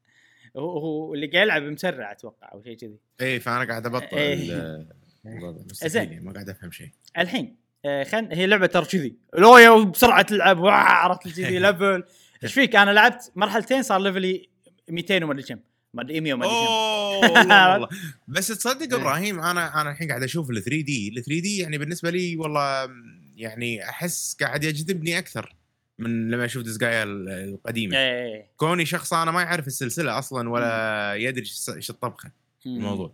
هو 0.56 0.78
هو 0.78 1.14
اللي 1.14 1.26
قاعد 1.26 1.42
يلعب 1.46 1.62
مسرع 1.62 2.12
أتوقع 2.12 2.52
أو 2.52 2.62
شيء 2.62 2.76
كذي. 2.76 2.96
اي 3.20 3.40
فأنا 3.40 3.64
قاعد 3.68 3.86
أبطل 3.86 4.16
إيه. 4.16 4.86
زين. 5.72 6.02
يعني، 6.12 6.20
ما 6.24 6.32
قاعد 6.32 6.48
أفهم 6.48 6.70
شيء. 6.70 6.90
الحين 7.18 7.56
آه 7.84 8.04
خن 8.04 8.28
هي 8.32 8.46
لعبة 8.46 8.66
ترى 8.66 8.84
كذي. 8.84 9.14
لويا 9.38 9.70
وبسرعه 9.70 10.22
تلعب 10.22 10.58
واه، 10.58 10.72
عرفت 10.72 11.28
كذي 11.28 11.58
level 11.68 12.04
إيش 12.42 12.54
فيك؟ 12.54 12.76
أنا 12.76 12.90
لعبت 12.90 13.32
مرحلتين 13.36 13.82
صار 13.82 14.00
level 14.00 14.40
ي 14.40 14.48
200 14.88 15.24
وما 15.24 15.32
أدري 15.32 15.42
كم. 15.42 15.58
ما 15.94 16.02
أدري 16.02 16.20
100 16.20 16.34
وما 16.34 16.46
أدري 16.46 17.86
كم. 17.86 17.96
بس 18.34 18.48
تصدق 18.48 18.94
إبراهيم 18.98 19.40
أنا 19.40 19.80
أنا 19.80 19.90
الحين 19.90 20.08
قاعد 20.08 20.22
أشوف 20.22 20.50
ال 20.50 20.62
3D 20.62 21.08
ال 21.08 21.14
3D 21.24 21.58
يعني 21.58 21.78
بالنسبة 21.78 22.10
لي 22.10 22.36
والله 22.36 22.88
يعني 23.36 23.88
أحس 23.88 24.36
قاعد 24.40 24.64
يجذبني 24.64 25.18
أكثر. 25.18 25.56
من 25.98 26.30
لما 26.30 26.44
أشوف 26.44 26.62
ديسجايا 26.62 27.04
القديمه 27.04 27.96
إيه 27.98 28.50
كوني 28.56 28.86
شخص 28.86 29.12
أنا 29.12 29.30
ما 29.30 29.42
يعرف 29.42 29.66
السلسلة 29.66 30.18
أصلا 30.18 30.50
ولا 30.50 31.14
يدري 31.14 31.44
إيش 31.76 31.90
الطبخة 31.90 32.30
الموضوع. 32.66 33.12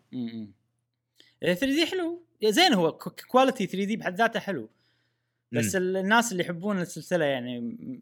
3 1.41 1.67
دي 1.67 1.87
حلو 1.87 2.23
زين 2.45 2.73
هو 2.75 2.93
كواليتي 3.29 3.67
3 3.67 3.85
دي 3.87 3.97
بحد 3.97 4.15
ذاته 4.15 4.41
حلو 4.41 4.71
بس 5.53 5.75
مم. 5.75 5.83
ال- 5.83 5.97
الناس 5.97 6.33
اللي 6.33 6.43
يحبون 6.45 6.81
السلسلة 6.81 7.25
يعني 7.25 8.01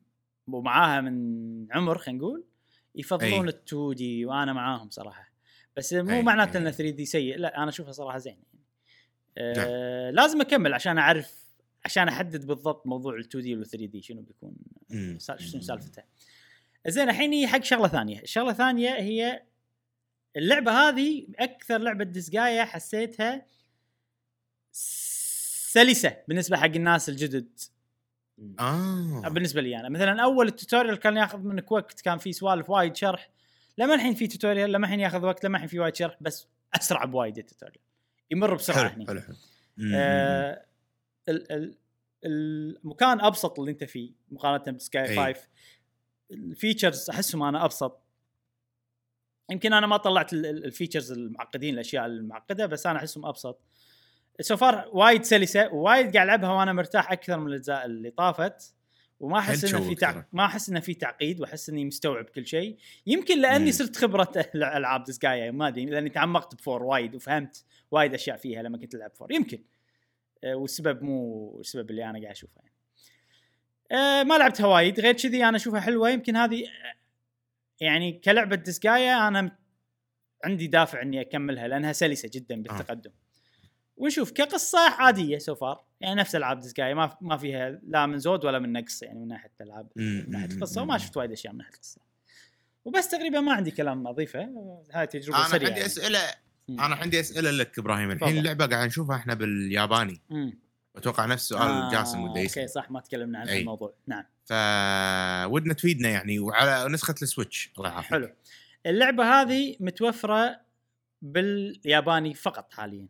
ومعاها 0.48 1.00
من 1.00 1.66
عمر 1.72 1.98
خلينا 1.98 2.18
نقول 2.18 2.44
يفضلون. 2.94 3.48
ال 3.48 3.54
2 3.68 3.94
دي 3.94 4.26
وأنا 4.26 4.52
معاهم 4.52 4.90
صراحة 4.90 5.32
بس 5.76 5.92
مو 5.92 6.22
معناته. 6.22 6.58
ان 6.58 6.70
3 6.70 6.90
دي 6.90 7.04
سيء 7.04 7.36
لا 7.38 7.56
أنا 7.62 7.68
أشوفها 7.68 7.92
صراحة 7.92 8.18
زين 8.18 8.32
يعني. 8.36 8.64
آه 9.38 10.10
لازم 10.10 10.40
أكمل 10.40 10.74
عشان 10.74 10.98
أعرف 10.98 11.41
عشان 11.84 12.08
أحدد 12.08 12.46
بالضبط 12.46 12.86
موضوع 12.86 13.14
ال 13.14 13.20
2D 13.20 13.56
وال 13.56 13.66
3D 13.66 14.02
شنو 14.02 14.22
بيكون 14.22 14.54
شنو 15.38 15.60
سالفته. 15.62 16.02
زين 16.86 17.08
الحين 17.08 17.32
هي 17.32 17.46
حق 17.46 17.62
شغلة 17.62 17.88
ثانية. 17.88 18.20
الشغلة 18.22 18.50
الثانية 18.50 18.90
هي 18.90 19.42
اللعبة 20.36 20.72
هذه 20.72 21.26
أكثر 21.38 21.78
لعبة 21.78 22.04
Disgaea 22.04 22.64
حسيتها 22.64 23.46
سلسة 24.72 26.16
بالنسبة 26.28 26.56
حق 26.56 26.64
الناس 26.64 27.08
الجدد. 27.08 27.60
آه. 28.60 29.28
بالنسبة 29.28 29.60
لي 29.60 29.80
أنا. 29.80 29.88
مثلا 29.88 30.22
أول 30.22 30.48
ال 30.48 30.54
tutorial 30.54 30.96
كان 30.96 31.16
ياخذ 31.16 31.38
منك 31.38 31.72
وقت 31.72 32.00
كان 32.00 32.18
في 32.18 32.32
سوالف 32.32 32.70
وايد 32.70 32.96
شرح. 32.96 33.30
لما 33.78 33.94
الحين 33.94 34.14
في 34.14 34.26
tutorial 34.26 34.72
لما 34.72 34.86
الحين 34.86 35.00
ياخذ 35.00 35.24
وقت 35.24 35.44
لما 35.44 35.56
الحين 35.56 35.68
في 35.68 35.78
وايد 35.78 35.96
شرح 35.96 36.16
بس 36.20 36.46
أسرع 36.74 37.04
بوايد 37.04 37.38
ال 37.38 37.43
tutorial 37.43 37.80
يمر 38.30 38.54
بسرعة 38.54 38.88
حلو 38.88 38.88
هني 38.88 39.06
حلو 39.06 39.20
حلو. 39.20 39.36
آه 39.94 40.64
ال- 41.28 41.52
ال- 41.52 41.78
المكان 42.24 43.20
أبسط 43.20 43.58
اللي 43.58 43.70
أنت 43.70 43.84
فيه 43.84 44.12
مقارنة 44.30 44.76
ب 44.76 45.08
Disgaea. 45.26 45.34
5 45.34 45.48
ال 46.30 46.39
features 46.39 47.10
أحسهم 47.10 47.42
أنا 47.42 47.64
أبسط. 47.64 48.02
يمكن 49.50 49.72
أنا 49.72 49.86
ما 49.86 49.96
طلعت 49.96 50.32
ال- 50.32 50.46
ال- 50.46 50.64
features 50.64 51.12
المعقدين 51.12 51.74
الأشياء 51.74 52.06
المعقدة 52.06 52.66
بس 52.66 52.86
أنا 52.86 52.98
أحسهم 52.98 53.26
أبسط. 53.26 53.60
so 54.40 54.56
far 54.56 54.90
وايد 54.92 55.22
سلسة 55.24 55.74
ووايد 55.74 56.12
قاعد 56.16 56.26
ألعبها 56.26 56.50
وأنا 56.52 56.72
مرتاح 56.72 57.12
أكثر 57.12 57.38
من 57.40 57.46
الأجزاء 57.46 57.84
اللي 57.86 58.10
طافت. 58.10 58.74
وما 59.20 59.38
أحس 59.38 59.64
إنه 59.64 59.88
في 59.88 59.94
تع... 59.94 60.24
ما 60.32 60.44
أحس 60.44 60.68
إنه 60.68 60.80
في 60.80 60.94
تعقيد 60.94 61.40
وأحس 61.40 61.68
إني 61.68 61.84
مستوعب 61.84 62.24
كل 62.24 62.46
شيء. 62.46 62.76
يمكن 63.06 63.40
لأني 63.40 63.64
مم. 63.64 63.70
صرت 63.70 63.96
خبرة 63.96 64.32
الألعاب 64.54 65.04
Disgaea 65.04 65.50
ما 65.50 65.68
أدري 65.68 65.84
لأني 65.84 66.10
تعمقت 66.10 66.54
ب 66.54 66.60
four 66.60 66.82
وايد 66.82 67.14
وفهمت 67.14 67.64
وايد 67.90 68.14
أشياء 68.14 68.36
فيها 68.36 68.62
لما 68.62 68.78
كنت 68.78 68.94
ألعب 68.94 69.10
four 69.14 69.32
يمكن. 69.32 69.62
والسبب 70.44 71.02
مو 71.02 71.60
السبب 71.60 71.90
اللي 71.90 72.04
أنا 72.04 72.20
قاعد 72.20 72.32
أشوفه 72.32 72.60
يعني. 72.60 72.72
آه، 73.92 74.22
ما 74.22 74.38
لعبتها 74.38 74.66
وايد 74.66 75.00
غير 75.00 75.14
كذي 75.14 75.44
أنا 75.44 75.56
أشوفها 75.56 75.80
حلوة 75.80 76.10
يمكن 76.10 76.36
هذه 76.36 76.64
آه، 76.64 76.94
يعني 77.80 78.12
كلعبة 78.12 78.56
Disgaea 78.56 79.28
أنا 79.28 79.56
عندي 80.44 80.66
دافع 80.66 81.02
إني 81.02 81.20
أكملها 81.20 81.68
لأنها 81.68 81.92
سلسة 81.92 82.30
جدا 82.34 82.62
بالتقدم 82.62 83.10
ونشوف 83.96 84.32
كقصة 84.32 84.78
عادية 84.78 85.38
so 85.38 85.57
far 85.57 85.84
يعني 86.00 86.14
نفس 86.14 86.36
ألعاب 86.36 86.60
Disgaea 86.60 86.94
ما 86.94 87.16
ما 87.20 87.36
فيها 87.36 87.80
لا 87.82 88.06
من 88.06 88.18
زود 88.18 88.44
ولا 88.44 88.58
من 88.58 88.72
نقص 88.72 89.02
يعني 89.02 89.18
من 89.18 89.28
ناحية 89.28 89.50
الالعاب 89.60 89.88
من 89.96 90.30
ناحية 90.30 90.46
القصة. 90.46 90.82
وما 90.82 90.98
شفت 90.98 91.16
وايد 91.16 91.32
أشياء 91.32 91.52
من 91.52 91.58
ناحية 91.58 91.74
القصة 91.74 92.00
وبس 92.84 93.08
تقريبا 93.08 93.40
ما 93.40 93.52
عندي 93.52 93.70
كلام 93.70 94.06
أضيفه 94.06 94.48
هاي 94.92 95.06
تجربة 95.06 95.38
أنا 95.38 95.48
سريعة 95.48 95.68
عندي 95.68 95.80
يعني. 95.80 95.86
أسئلة. 95.86 96.18
أنا 96.80 96.94
عندي 96.94 97.20
أسئلة 97.20 97.50
لك 97.50 97.78
إبراهيم. 97.78 98.10
الحين. 98.10 98.38
اللعبه 98.38 98.66
قاعد 98.66 98.86
نشوفها 98.86 99.16
إحنا 99.16 99.34
بالياباني. 99.34 100.20
مم. 100.30 100.58
أتوقع 100.96 101.26
نفس 101.26 101.48
سؤال 101.48 101.62
آه، 101.62 101.90
جاسم 101.92 102.18
أوكي 102.18 102.68
صح 102.68 102.90
ما 102.90 103.00
تكلمنا 103.00 103.38
عن 103.38 103.48
أي. 103.48 103.60
الموضوع 103.60 103.94
نعم. 104.06 104.24
فودنا 104.44 105.74
تفيدنا 105.74 106.08
يعني 106.08 106.38
وعلى 106.38 106.92
نسخة 106.92 107.14
ال 107.22 107.28
Switch. 107.28 107.70
الله 107.78 107.90
يعافيك. 107.90 108.10
حلو. 108.10 108.32
اللعبة 108.86 109.24
هذه 109.24 109.76
متوفرة 109.80 110.60
بالياباني 111.22 112.34
فقط 112.34 112.74
حاليا. 112.74 113.08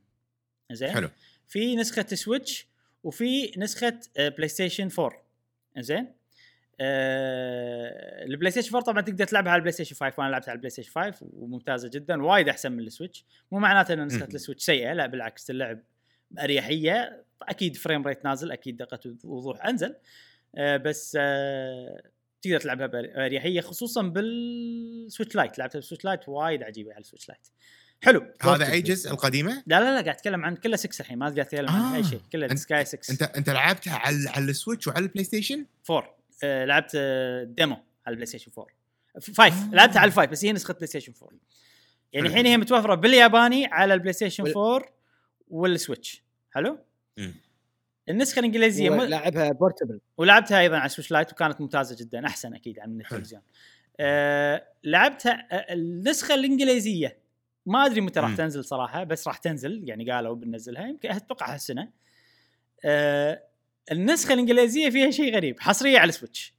زين؟ 0.73 0.91
حلو. 0.91 1.11
في 1.49 1.77
نسخة 1.77 2.07
Switch 2.15 2.67
وفي 3.05 3.53
نسخة 3.57 4.01
PlayStation 4.19 4.89
4 4.99 5.23
زين؟ 5.79 6.13
آه 6.81 8.25
ال 8.25 8.51
PlayStation 8.51 8.69
4 8.69 8.83
طبعا 8.93 9.01
تقدر 9.03 9.25
تلعبها 9.25 9.51
على 9.53 9.59
ال 9.59 9.73
PlayStation 9.73 9.97
5 9.97 10.15
وأنا 10.19 10.31
لعبتها 10.31 10.51
على 10.51 10.57
ال 10.57 10.71
PlayStation 10.71 10.91
5 10.91 11.27
وممتازة 11.33 11.89
جدا 11.89 12.23
وايد 12.23 12.49
أحسن 12.49 12.73
من 12.73 12.81
ال 12.81 12.86
Switch. 12.86 13.25
مو 13.53 13.59
معناته 13.59 13.95
ان 13.95 14.05
نسخة. 14.07 14.25
ال 14.35 14.39
Switch 14.39 14.63
سيئة 14.65 14.93
لا 14.93 15.07
بالعكس 15.07 15.51
اللعب 15.51 15.81
باريحيه 16.31 17.25
أكيد 17.43 17.77
frame 17.77 18.07
rate 18.07 18.25
نازل 18.25 18.53
أكيد 18.53 18.77
دقة 18.77 19.01
وضوح 19.25 19.67
أنزل. 19.67 19.95
آه 20.55 20.77
بس 20.77 21.17
آه 21.21 22.03
تقدر 22.43 22.61
تلعبها 22.61 22.87
باريحيه 22.87 23.61
خصوصا 23.61 24.03
بال 24.03 24.36
Switch 24.36 25.35
Lite. 25.37 25.59
لعبتها 25.59 25.79
بال 25.79 25.85
Switch 25.85 26.05
Lite 26.05 26.29
وايد 26.29 26.63
عجيبة 26.63 26.93
على 26.93 27.01
ال 27.01 27.05
Switch 27.05 27.29
Lite. 27.29 27.49
حلو. 28.03 28.27
هذا 28.43 28.73
أي 28.73 28.81
جزء؟ 28.83 29.11
القديمة؟ 29.11 29.63
لا 29.67 29.81
لا 29.81 29.85
لا 29.85 29.91
قاعد 29.91 30.09
أتكلم 30.09 30.45
عن 30.45 30.57
كلها 30.57 30.77
6 30.77 31.01
الحين 31.03 31.19
ما 31.19 31.27
قاعد 31.27 31.39
أتكلم 31.39 31.69
عن 31.69 31.81
آه. 31.81 31.97
اي 31.97 32.05
شيء 32.05 32.21
أنت- 32.37 32.55
Disgaea 32.55 32.85
6 32.85 33.11
أنت 33.13 33.23
أنت 33.23 33.51
لعبتها 33.51 33.95
على 33.97 34.29
على 34.29 34.45
ال 34.45 34.51
Switch 34.51 34.89
وعلى 34.89 35.03
ال 35.05 35.25
PlayStation؟ 35.25 35.67
4 35.91 36.03
آه 36.09 36.22
لعبت 36.45 36.93
آه 36.97 37.45
demo 37.45 37.75
على 38.07 38.13
ال 38.13 38.27
PlayStation 38.27 38.51
4 38.59 38.75
5 39.49 39.71
لعبتها 39.75 40.01
على 40.01 40.09
ال 40.09 40.13
five 40.13 40.31
بس 40.31 40.45
هي 40.45 40.53
نسخة 40.53 40.75
PlayStation 40.75 41.13
4 41.23 41.39
يعني. 42.13 42.29
الحين 42.29 42.47
هي 42.47 42.57
متوفرة 42.57 42.95
بالياباني 42.95 43.67
على 43.67 43.95
ال 43.95 44.13
PlayStation 44.13 44.43
وال- 44.43 44.57
4 44.57 44.89
وال 45.49 45.67
Switch 45.67 46.23
حلو. 46.51 46.79
النسخة 48.09 48.41
الإنجليزية 48.41 48.91
م... 48.91 49.01
لعبها 49.01 49.53
portable 49.53 50.01
ولعبتها 50.17 50.61
أيضا 50.61 50.77
على 50.77 50.89
Switch 50.89 51.11
Lite 51.11 51.33
وكانت 51.33 51.61
ممتازة 51.61 51.97
جدا 52.05 52.27
أحسن 52.27 52.55
أكيد 52.55 52.79
عن 52.79 53.01
التلفزيون. 53.01 53.43
آه 54.01 54.67
لعبتها 54.85 55.49
آه 55.53 55.73
النسخة 55.73 56.35
الإنجليزية 56.35 57.19
ما 57.67 57.87
أدري 57.87 58.01
متى 58.01 58.21
راح. 58.21 58.37
تنزل 58.37 58.65
صراحة 58.65 59.05
بس 59.05 59.29
راح 59.29 59.37
تنزل 59.37 59.89
يعني 59.89 60.11
قالوا 60.11 60.35
بننزلها 60.37 60.87
يمكن 60.87 61.11
أتوقع 61.11 61.55
هالسنة. 61.55 61.91
آه 62.85 63.43
النسخة 63.93 64.35
الإنجليزية 64.35 64.91
فيها 64.91 65.11
شيء 65.11 65.35
غريب 65.35 65.61
حصرية 65.61 65.99
على 65.99 66.09
ال 66.09 66.14
Switch. 66.15 66.55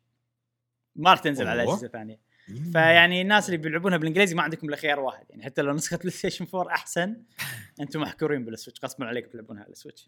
ما 0.96 1.12
راح 1.12 1.20
تنزل 1.20 1.48
على. 1.48 1.64
أجهزة 1.64 1.88
ثانية. 1.88 2.20
فيعني 2.72 3.22
الناس 3.22 3.46
اللي 3.46 3.58
بيلعبونها 3.58 3.98
بالإنجليزي 3.98 4.36
ما 4.36 4.44
عندكم 4.44 4.68
إلا 4.68 4.78
خيار 4.78 5.00
واحد 5.00 5.26
يعني 5.30 5.44
حتى 5.44 5.62
لو 5.62 5.74
نسخة 5.74 5.98
PlayStation 5.98 6.48
4 6.54 6.74
أحسن 6.76 7.16
أنتم 7.82 8.02
محكورين 8.02 8.46
بال 8.46 8.54
Switch 8.54 8.80
غصبا 8.84 9.06
عليكم 9.06 9.30
تلعبونها 9.30 9.64
على 9.64 9.72
ال 9.72 9.76
Switch. 9.76 10.06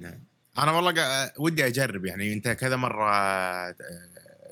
أنا 0.57 0.71
والله 0.71 0.91
قا... 0.91 1.31
ودي 1.39 1.67
أجرب 1.67 2.05
يعني 2.05 2.33
أنت 2.33 2.47
كذا 2.47 2.75
مرة 2.75 3.11
آه، 3.11 3.75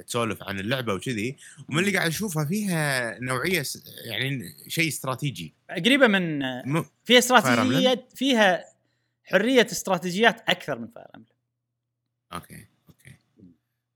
تسولف 0.07 0.43
عن 0.43 0.59
اللعبة 0.59 0.93
وكذي 0.93 1.37
ومن 1.69 1.79
اللي 1.79 1.97
قاعد 1.97 2.07
أشوفها 2.07 2.45
فيها 2.45 3.17
نوعية. 3.19 3.63
يعني 4.05 4.55
شيء 4.67 4.87
استراتيجي. 4.87 5.53
قريبة 5.69 6.07
من. 6.07 6.41
فيها 7.03 7.21
Fire 7.21 7.23
استراتيجيات 7.23 8.11
فيها 8.15 8.65
حرية 9.23 9.65
استراتيجيات 9.71 10.49
أكثر 10.49 10.79
من 10.79 10.87
Fire 10.87 11.07
Emblem 11.15 11.32
أوكي 12.33 12.67
أوكي 12.89 13.15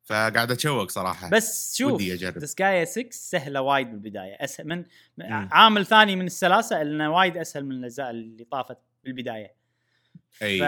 فقاعد 0.06 0.52
أتشوق 0.52 0.90
صراحة 0.90 1.30
بس 1.30 1.78
شوف 1.78 1.94
ودي. 1.94 2.16
Disgaea 2.32 2.86
6 2.86 3.10
سهلة 3.12 3.62
وايد 3.62 3.92
بالبدايه 3.92 4.36
أسهل 4.44 4.68
من 4.68 4.86
مم. 5.18 5.50
عامل 5.52 5.86
ثاني 5.86 6.16
من 6.16 6.26
السلاسة 6.26 6.82
انه 6.82 7.10
وايد 7.10 7.38
أسهل 7.38 7.66
من 7.66 7.72
الأجزاء 7.72 8.10
اللي 8.10 8.44
طافت 8.44 8.78
بالبداية 9.04 9.54
أي 10.42 10.60
ف 10.60 10.64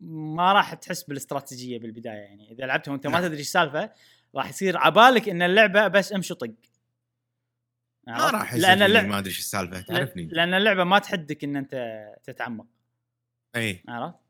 ما 0.00 0.52
راح 0.52 0.74
تحس 0.74 1.02
بالاستراتيجية 1.02 1.78
بالبداية 1.78 2.18
يعني 2.18 2.52
إذا 2.52 2.66
لعبتها 2.66 2.92
وأنت 2.92 3.06
ما. 3.06 3.20
تدري 3.28 3.38
إيش 3.38 3.46
السالفه 3.46 3.90
راح 4.34 4.48
يصير 4.48 4.78
عبالك 4.78 5.28
إن 5.28 5.42
اللعبة 5.42 5.88
بس 5.88 6.12
أمشي 6.12 6.34
طق 6.34 6.54
ما؟ 8.06 8.30
راح 8.30 8.54
لأن 8.54 8.72
يصير 8.72 8.86
اللعبه 8.86 9.08
ما 9.08 9.18
أدري 9.18 9.28
إيش 9.30 9.38
السالفة 9.38 9.80
تعرفني 9.80 10.28
لأن 10.32 10.54
اللعبة 10.54 10.84
ما 10.84 10.98
تحدك 10.98 11.44
إن 11.44 11.56
أنت 11.56 12.04
تتعمق 12.24 12.66
أي 13.56 13.82
عرفت؟ 13.88 14.25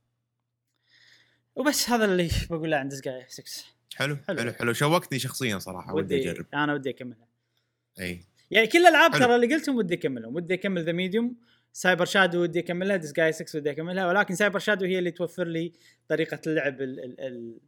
وبس 1.57 1.91
هذا 1.91 2.05
اللي 2.05 2.31
بقوله 2.51 2.77
عن 2.77 2.89
Disgaea 2.89 3.25
6 3.29 3.65
حلو 3.97 4.17
حلو. 4.29 4.39
حلو 4.39 4.53
حلو. 4.53 4.73
شوقتني 4.73 5.19
شخصيا 5.19 5.59
صراحة 5.59 5.95
ودي 5.95 6.15
ودي. 6.15 6.31
أجرب. 6.31 6.47
أنا 6.55 6.75
ودي 6.75 6.91
أكملها. 6.91 7.29
أي. 8.01 8.21
يعني 8.51 8.67
كل 8.67 8.79
الألعاب. 8.79 9.13
ترى 9.13 9.37
اللي 9.37 9.55
قلتهم 9.55 9.77
ودي 9.77 9.95
أكملهم. 9.95 10.35
ودي 10.37 10.55
أكمل 10.55 10.85
The 10.85 10.93
Medium 10.93 11.37
Cyber 11.73 12.05
Shadow 12.05 12.43
ودي 12.43 12.59
أكملها 12.59 12.97
Disgaea 12.97 13.33
6 13.33 13.59
ودي 13.59 13.71
أكملها 13.71 14.07
ولكن 14.07 14.35
Cyber 14.35 14.59
Shadow 14.59 14.85
هي 14.85 14.99
اللي 14.99 15.11
توفر 15.11 15.47
لي 15.47 15.73
طريقة 16.09 16.41
اللعب 16.47 16.83
ال 16.83 17.01
ال 17.05 17.21
ال 17.21 17.61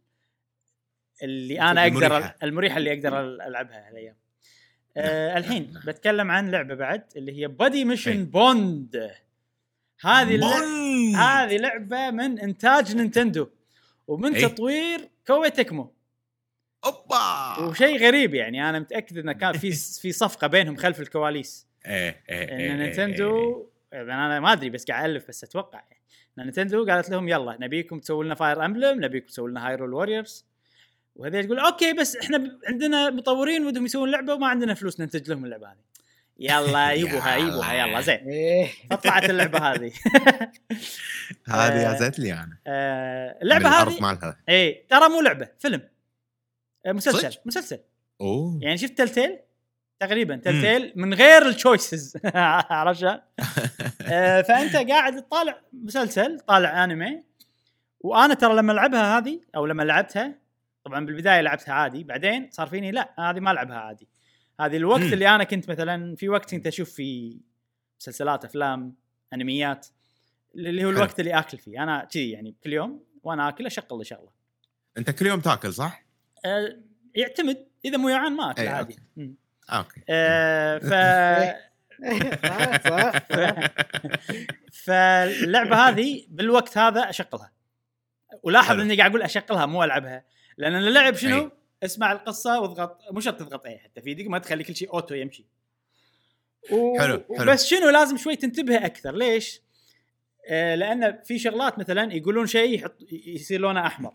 اللي 1.23 1.61
أنا 1.61 1.83
أقدر 1.83 2.07
المريحة. 2.07 2.37
المريحة 2.43 2.77
اللي 2.77 2.93
أقدر 2.93 3.21
ألعبها 3.21 3.89
هالأيام. 3.89 4.17
آه 4.97 5.39
الحين 5.39 5.81
بتكلم 5.87 6.31
عن 6.31 6.51
لعبة 6.51 6.75
بعد 6.75 7.05
اللي 7.17 7.41
هي 7.41 7.49
Buddy. 7.49 7.85
Mission 7.85 8.25
Bond 8.25 9.11
هذه. 10.01 10.45
هذه 11.17 11.57
لعبة 11.57 12.11
من 12.11 12.39
إنتاج 12.39 12.97
Nintendo. 12.97 13.49
ومن 14.09 14.35
أي. 14.35 14.43
تطوير 14.43 15.09
Koei 15.27 15.51
Tecmo. 15.51 15.93
أوبا! 16.85 17.59
وشيء 17.69 17.99
غريب 17.99 18.35
يعني 18.35 18.69
أنا 18.69 18.79
متأكد 18.79 19.19
إنه 19.19 19.33
كان 19.33 19.53
في 19.53 19.71
في 20.03 20.13
صفقة 20.13 20.47
بينهم 20.47 20.77
خلف 20.77 21.01
الكواليس. 21.01 21.67
إيه 21.87 22.23
إيه 22.29 22.43
إن 22.45 22.59
إيه، 22.59 22.71
إيه، 22.71 22.73
نينتندو 22.73 23.67
يعني 23.93 24.15
أنا 24.15 24.41
ما 24.41 24.53
أدري 24.53 24.71
بس 24.71 24.85
قاعد 24.85 25.11
ألف 25.11 25.29
بس 25.29 25.45
أتوقع 25.45 25.79
يعني. 25.79 26.03
إن 26.39 26.45
Nintendo 26.45 26.87
قالت 26.87 27.11
لهم 27.11 27.29
يلا 27.29 27.57
نبيكم 27.61 27.99
تسووا 27.99 28.25
لنا 28.25 28.35
Fire 28.35 28.65
Emblem 28.65 29.05
نبيكم 29.05 29.27
تسووا 29.27 29.49
لنا 29.49 29.69
Hyrule 29.69 29.95
Warriors 29.95 30.47
وهذول 31.17 31.45
تقول 31.45 31.59
أوكي 31.59 31.93
بس 31.93 32.17
إحنا 32.17 32.59
عندنا 32.69 33.11
مطورين 33.11 33.67
ودهم 33.67 33.85
يسوون 33.85 34.11
لعبة 34.11 34.35
وما 34.35 34.47
عندنا 34.47 34.75
فلوس 34.75 35.01
ننتج 35.01 35.31
لهم 35.31 35.45
اللعبة 35.45 35.67
هذه. 35.67 35.79
يلا 36.39 36.93
يبوها 37.03 37.37
يبوها 37.37 37.75
يلا 37.75 38.01
زين. 38.01 38.21
فطلعت 38.91 39.31
اللعبة 39.31 39.59
هذه. 39.59 39.93
هذه 41.49 41.73
آه، 41.73 41.93
يازت 41.93 42.19
لي 42.19 42.33
أنا. 42.33 42.59
آه، 42.67 43.39
اللعبة 43.43 43.69
هذه 43.69 44.01
مالها. 44.01 44.37
اي 44.49 44.87
ترى 44.91 45.09
مو 45.09 45.21
لعبة 45.21 45.49
فيلم. 45.59 45.83
آه، 46.87 46.93
مسلسل؟ 46.93 47.39
مسلسل. 47.45 47.81
أوه. 48.21 48.59
يعني 48.63 48.79
شفت 48.79 48.99
تلتيل 48.99 49.39
تقريبا 50.01 50.37
تلتيل 50.37 50.93
من 50.97 51.15
غير 51.15 51.47
التشويسز 51.47 52.17
عرفت 52.35 53.01
شلون؟ 53.01 53.19
آه، 54.03 54.43
فأنت 54.43 54.77
قاعد 54.77 55.23
تطالع 55.23 55.61
مسلسل 55.73 56.41
طالع 56.41 56.85
انمي 56.85 57.23
وأنا 58.01 58.35
ترى 58.35 58.55
لما 58.55 58.73
ألعبها 58.73 59.19
هذه 59.19 59.41
أو 59.57 59.67
لما 59.67 59.83
لعبتها 59.83 60.35
طبعا 60.85 61.07
بالبداية 61.07 61.41
لعبتها 61.41 61.73
عادي 61.73 62.05
بعدين 62.05 62.49
صار 62.51 62.67
فيني 62.67 62.91
لا 62.91 63.15
هذه 63.19 63.41
ما 63.41 63.51
ألعبها 63.51 63.77
عادي. 63.77 64.09
هذه 64.61 64.77
الوقت. 64.77 65.01
اللي 65.01 65.29
أنا 65.29 65.45
كنت 65.45 65.71
مثلا 65.71 66.17
في 66.17 66.29
وقت 66.29 66.55
كنت 66.55 66.67
أشوف 66.67 66.91
فيه 66.91 67.37
مسلسلات 68.01 68.45
أفلام 68.45 68.95
أنميات 69.35 69.87
اللي 70.55 70.85
هو. 70.85 70.91
الوقت 70.91 71.21
اللي 71.21 71.39
آكل 71.39 71.59
فيه 71.59 71.83
أنا 71.83 72.05
كذي 72.05 72.31
يعني 72.31 72.55
كل 72.65 72.73
يوم 72.73 73.05
وأنا 73.23 73.49
آكل 73.49 73.67
أشغل 73.67 73.99
لي 73.99 74.05
شغلة 74.05 74.31
أنت 74.99 75.11
كل 75.11 75.27
يوم 75.27 75.41
تاكل 75.41 75.73
صح؟ 75.73 76.05
أه 76.45 76.77
يعتمد 77.15 77.67
إذا 77.85 77.97
مو 77.97 78.09
جوعان 78.09 78.33
ما 78.37 78.51
أكل 78.51 78.63
أي، 78.63 78.69
عادي 78.69 78.97
أوكي. 79.19 79.35
أوكي 79.71 80.01
أه 80.09 80.79
ف. 80.79 80.93
فاللعبة 84.73 85.77
هذه 85.77 86.27
بالوقت 86.29 86.79
هذا 86.79 87.01
أشغلها 87.11 87.53
ولاحظ. 88.43 88.81
إني 88.81 88.97
قاعد 88.97 89.11
أقول 89.11 89.23
أشغلها 89.23 89.67
مو 89.67 89.85
ألعبها 89.85 90.25
لأن 90.59 90.75
اللعب 90.75 91.15
شنو؟ 91.15 91.51
اسمع 91.83 92.13
القصة 92.13 92.61
واضغط 92.61 93.01
مو 93.11 93.21
شرط 93.21 93.39
تضغط 93.39 93.67
اي 93.67 93.79
حتى 93.79 94.01
في 94.01 94.15
دقيقة 94.15 94.29
ما 94.29 94.39
تخلي 94.39 94.65
كل 94.65 94.77
شيء 94.77 94.93
auto 94.93 95.15
يمشي. 95.15 95.47
و... 96.73 96.99
حلو، 96.99 97.25
حلو. 97.39 97.53
بس 97.53 97.67
شنو 97.67 97.91
لازم 97.91 98.17
شوي 98.17 98.37
تنتبه 98.37 98.87
أكثر 98.87 99.17
ليش؟ 99.17 99.63
آه 100.49 100.75
لأن 100.75 101.23
في 101.25 101.39
شغلات 101.39 101.79
مثلا 101.79 102.15
يقولون 102.15 102.47
شيء 102.47 102.75
يحط 102.75 102.97
يصير 103.13 103.61
لونه 103.61 103.87
أحمر 103.87 104.13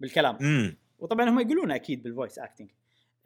بالكلام. 0.00 0.36
امم 0.40 0.76
وطبعا 0.98 1.30
هم 1.30 1.40
يقولون 1.40 1.70
أكيد 1.70 2.02
بال 2.02 2.12
voice 2.12 2.38
acting 2.38 2.70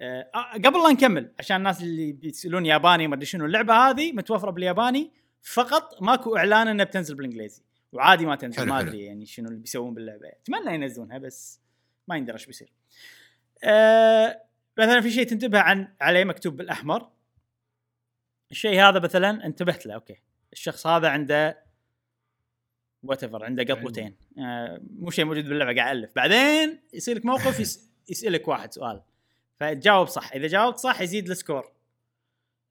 آه 0.00 0.30
قبل 0.54 0.82
لا 0.82 0.92
نكمل 0.92 1.32
عشان 1.38 1.56
الناس 1.56 1.82
اللي 1.82 2.12
بيسالون 2.12 2.66
ياباني 2.66 3.08
ما 3.08 3.14
أدري 3.14 3.26
شنو 3.26 3.44
اللعبة 3.44 3.74
هذه 3.74 4.12
متوفرة 4.12 4.50
بالياباني 4.50 5.10
فقط 5.42 6.02
ماكو 6.02 6.36
إعلان 6.36 6.68
إنها 6.68 6.84
بتنزل 6.84 7.14
بالإنجليزي. 7.14 7.62
وعادي 7.92 8.26
ما 8.26 8.36
تنزل 8.36 8.66
ما. 8.66 8.80
أدري 8.80 9.04
يعني 9.04 9.26
شنو 9.26 9.48
اللي 9.48 9.60
بيسوون 9.60 9.94
باللعبة. 9.94 10.28
أتمنى 10.28 10.74
ينزلونها 10.74 11.18
بس 11.18 11.60
ما 12.08 12.16
يندرى 12.16 12.34
إيش 12.34 12.46
بيصير. 12.46 12.72
آه 13.64 14.42
مثلا 14.78 15.00
في 15.00 15.10
شيء 15.10 15.26
تنتبه 15.26 15.58
عن 15.58 15.94
عليه 16.00 16.24
مكتوب 16.24 16.56
بالأحمر. 16.56 17.10
الشيء 18.50 18.80
هذا 18.80 18.98
مثلا 18.98 19.46
انتبهت 19.46 19.86
له 19.86 19.94
أوكي. 19.94 20.16
الشخص 20.52 20.86
هذا 20.86 21.08
عنده 21.08 21.62
وات 23.02 23.34
عنده 23.34 23.74
قطوتين. 23.74 24.16
آه 24.38 24.80
مو 24.98 25.10
شيء 25.10 25.24
موجود 25.24 25.44
باللعبة 25.44 25.80
قاعد 25.80 25.96
ألف. 25.96 26.12
بعدين 26.16 26.80
يصير 26.92 27.16
لك 27.16 27.24
موقف 27.24 27.60
يس 27.60 27.90
يسألك 28.08 28.48
واحد 28.48 28.72
سؤال. 28.72 29.02
فتجاوب 29.60 30.06
صح. 30.06 30.32
إذا 30.32 30.46
جاوبت 30.46 30.78
صح 30.78 31.00
يزيد 31.00 31.30
ال 31.30 31.36
score. 31.36 31.72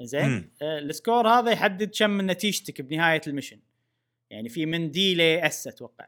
زين. 0.02 0.52
آه 0.62 0.80
ال 0.80 0.88
score 0.88 1.28
هذا 1.28 1.52
يحدد 1.52 1.92
كم 2.00 2.10
من 2.10 2.26
نتيجتك 2.26 2.82
بنهاية 2.82 3.22
ال 3.28 3.31
mission. 3.31 3.60
يعني 4.30 4.50
في 4.50 4.66
من 4.66 4.92
D 4.92 5.16
ل 5.16 5.22
S 5.22 5.68
أتوقع. 5.68 6.08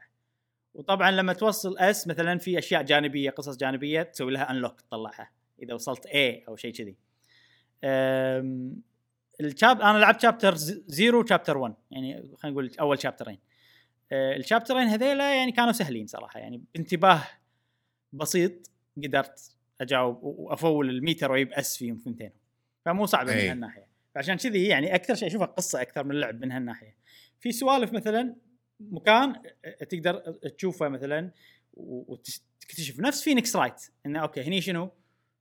وطبعا 0.73 1.11
لما 1.11 1.33
توصل 1.33 1.77
S 1.77 2.07
مثلا 2.07 2.37
في 2.37 2.57
أشياء 2.57 2.83
جانبية 2.83 3.29
قصص 3.29 3.57
جانبية 3.57 4.01
تسوي 4.03 4.31
لها 4.31 4.51
unlock 4.51 4.81
تطلعها 4.81 5.31
إذا 5.63 5.73
وصلت 5.73 6.07
A 6.07 6.47
أو 6.47 6.55
شيء 6.55 6.73
كذي. 6.73 6.95
ال 9.41 9.49
chap 9.49 9.81
أنا 9.81 9.97
لعبت 9.97 10.21
chapter 10.21 10.55
zero 10.55 11.21
و 11.21 11.26
chapter 11.26 11.57
1 11.57 11.73
يعني 11.91 12.13
خلينا 12.13 12.53
نقول 12.53 12.71
أول 12.79 13.01
chapterين 13.01 13.39
أه، 14.11 14.35
ال 14.35 14.40
chapterين 14.40 14.87
هذيلا 14.87 15.35
يعني 15.35 15.51
كانوا 15.51 15.71
سهلين 15.71 16.07
صراحة 16.07 16.39
يعني 16.39 16.63
بانتباه 16.73 17.23
بسيط 18.13 18.71
قدرت 18.97 19.55
أجاوب 19.81 20.19
وأفول 20.23 20.89
الميتر 20.89 21.31
واجيب 21.31 21.53
S 21.53 21.77
فيهم 21.77 21.97
ثنتين 22.05 22.31
فمو 22.85 23.05
صعبة 23.05 23.31
من 23.31 23.37
أي. 23.37 23.49
هالناحية. 23.49 23.87
فعشان 24.15 24.35
كذي 24.35 24.67
يعني 24.67 24.95
أكثر 24.95 25.15
شيء 25.15 25.27
اشوفها 25.27 25.45
قصة 25.45 25.81
أكثر 25.81 26.03
من 26.03 26.11
اللعب 26.11 26.41
من 26.41 26.51
هالناحية. 26.51 26.95
في 27.39 27.51
سوالف 27.51 27.93
مثلا 27.93 28.35
مكان 28.79 29.41
تقدر 29.89 30.19
تشوفه 30.57 30.89
مثلا 30.89 31.31
وتكتشف 31.73 32.99
نفس 32.99 33.23
Phoenix 33.23 33.55
Wright 33.55 33.81
إنه 34.05 34.19
okay 34.19 34.41
هني 34.41 34.61
شنو؟ 34.61 34.91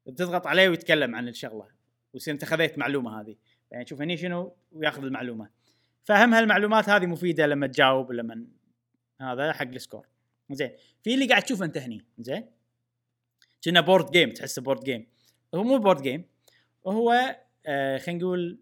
تضغط 0.06 0.46
عليه 0.46 0.68
ويتكلم 0.68 1.14
عن 1.14 1.28
الشغلة 1.28 1.68
ويصير 2.12 2.34
أنت 2.34 2.44
خذيت 2.44 2.78
معلومة 2.78 3.20
هذه. 3.20 3.36
يعني 3.70 3.84
تشوف 3.84 4.00
هني 4.00 4.16
شنو؟ 4.16 4.56
وياخذ 4.72 5.04
المعلومة. 5.04 5.50
فهم 6.04 6.34
هالمعلومات 6.34 6.88
هذه 6.88 7.06
مفيدة 7.06 7.46
لما 7.46 7.66
تجاوب 7.66 8.12
لما 8.12 8.46
هذا 9.20 9.52
حق 9.52 9.66
ال 9.66 9.72
score. 9.72 10.06
زين. 10.50 10.70
في 11.02 11.14
اللي 11.14 11.26
قاعد 11.26 11.42
تشوفه 11.42 11.64
أنت 11.64 11.78
هني. 11.78 12.04
زين. 12.18 12.46
كنا 13.64 13.80
board 13.80 14.10
game 14.10 14.30
تحسه 14.30 14.62
board 14.62 14.84
game 14.84 15.06
هو 15.54 15.64
مو 15.64 15.78
board 15.78 16.02
game 16.02 16.24
هو 16.86 17.36
آه 17.66 17.98
خلينا 17.98 18.20
نقول 18.20 18.58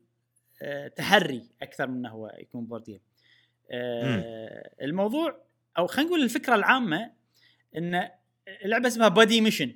آه 0.62 0.88
تحري 0.88 1.42
أكثر 1.62 1.86
من 1.86 2.06
هو 2.06 2.36
يكون 2.38 2.66
board 2.66 2.84
game 2.84 3.00
آه 3.70 4.70
الموضوع 4.82 5.42
أو 5.78 5.86
خلينا 5.86 6.08
نقول 6.10 6.22
الفكرة 6.22 6.54
العامة 6.54 7.10
إن 7.76 8.10
اللعبه 8.64 8.88
اسمها 8.88 9.08
Buddy 9.08 9.40
Mission 9.40 9.72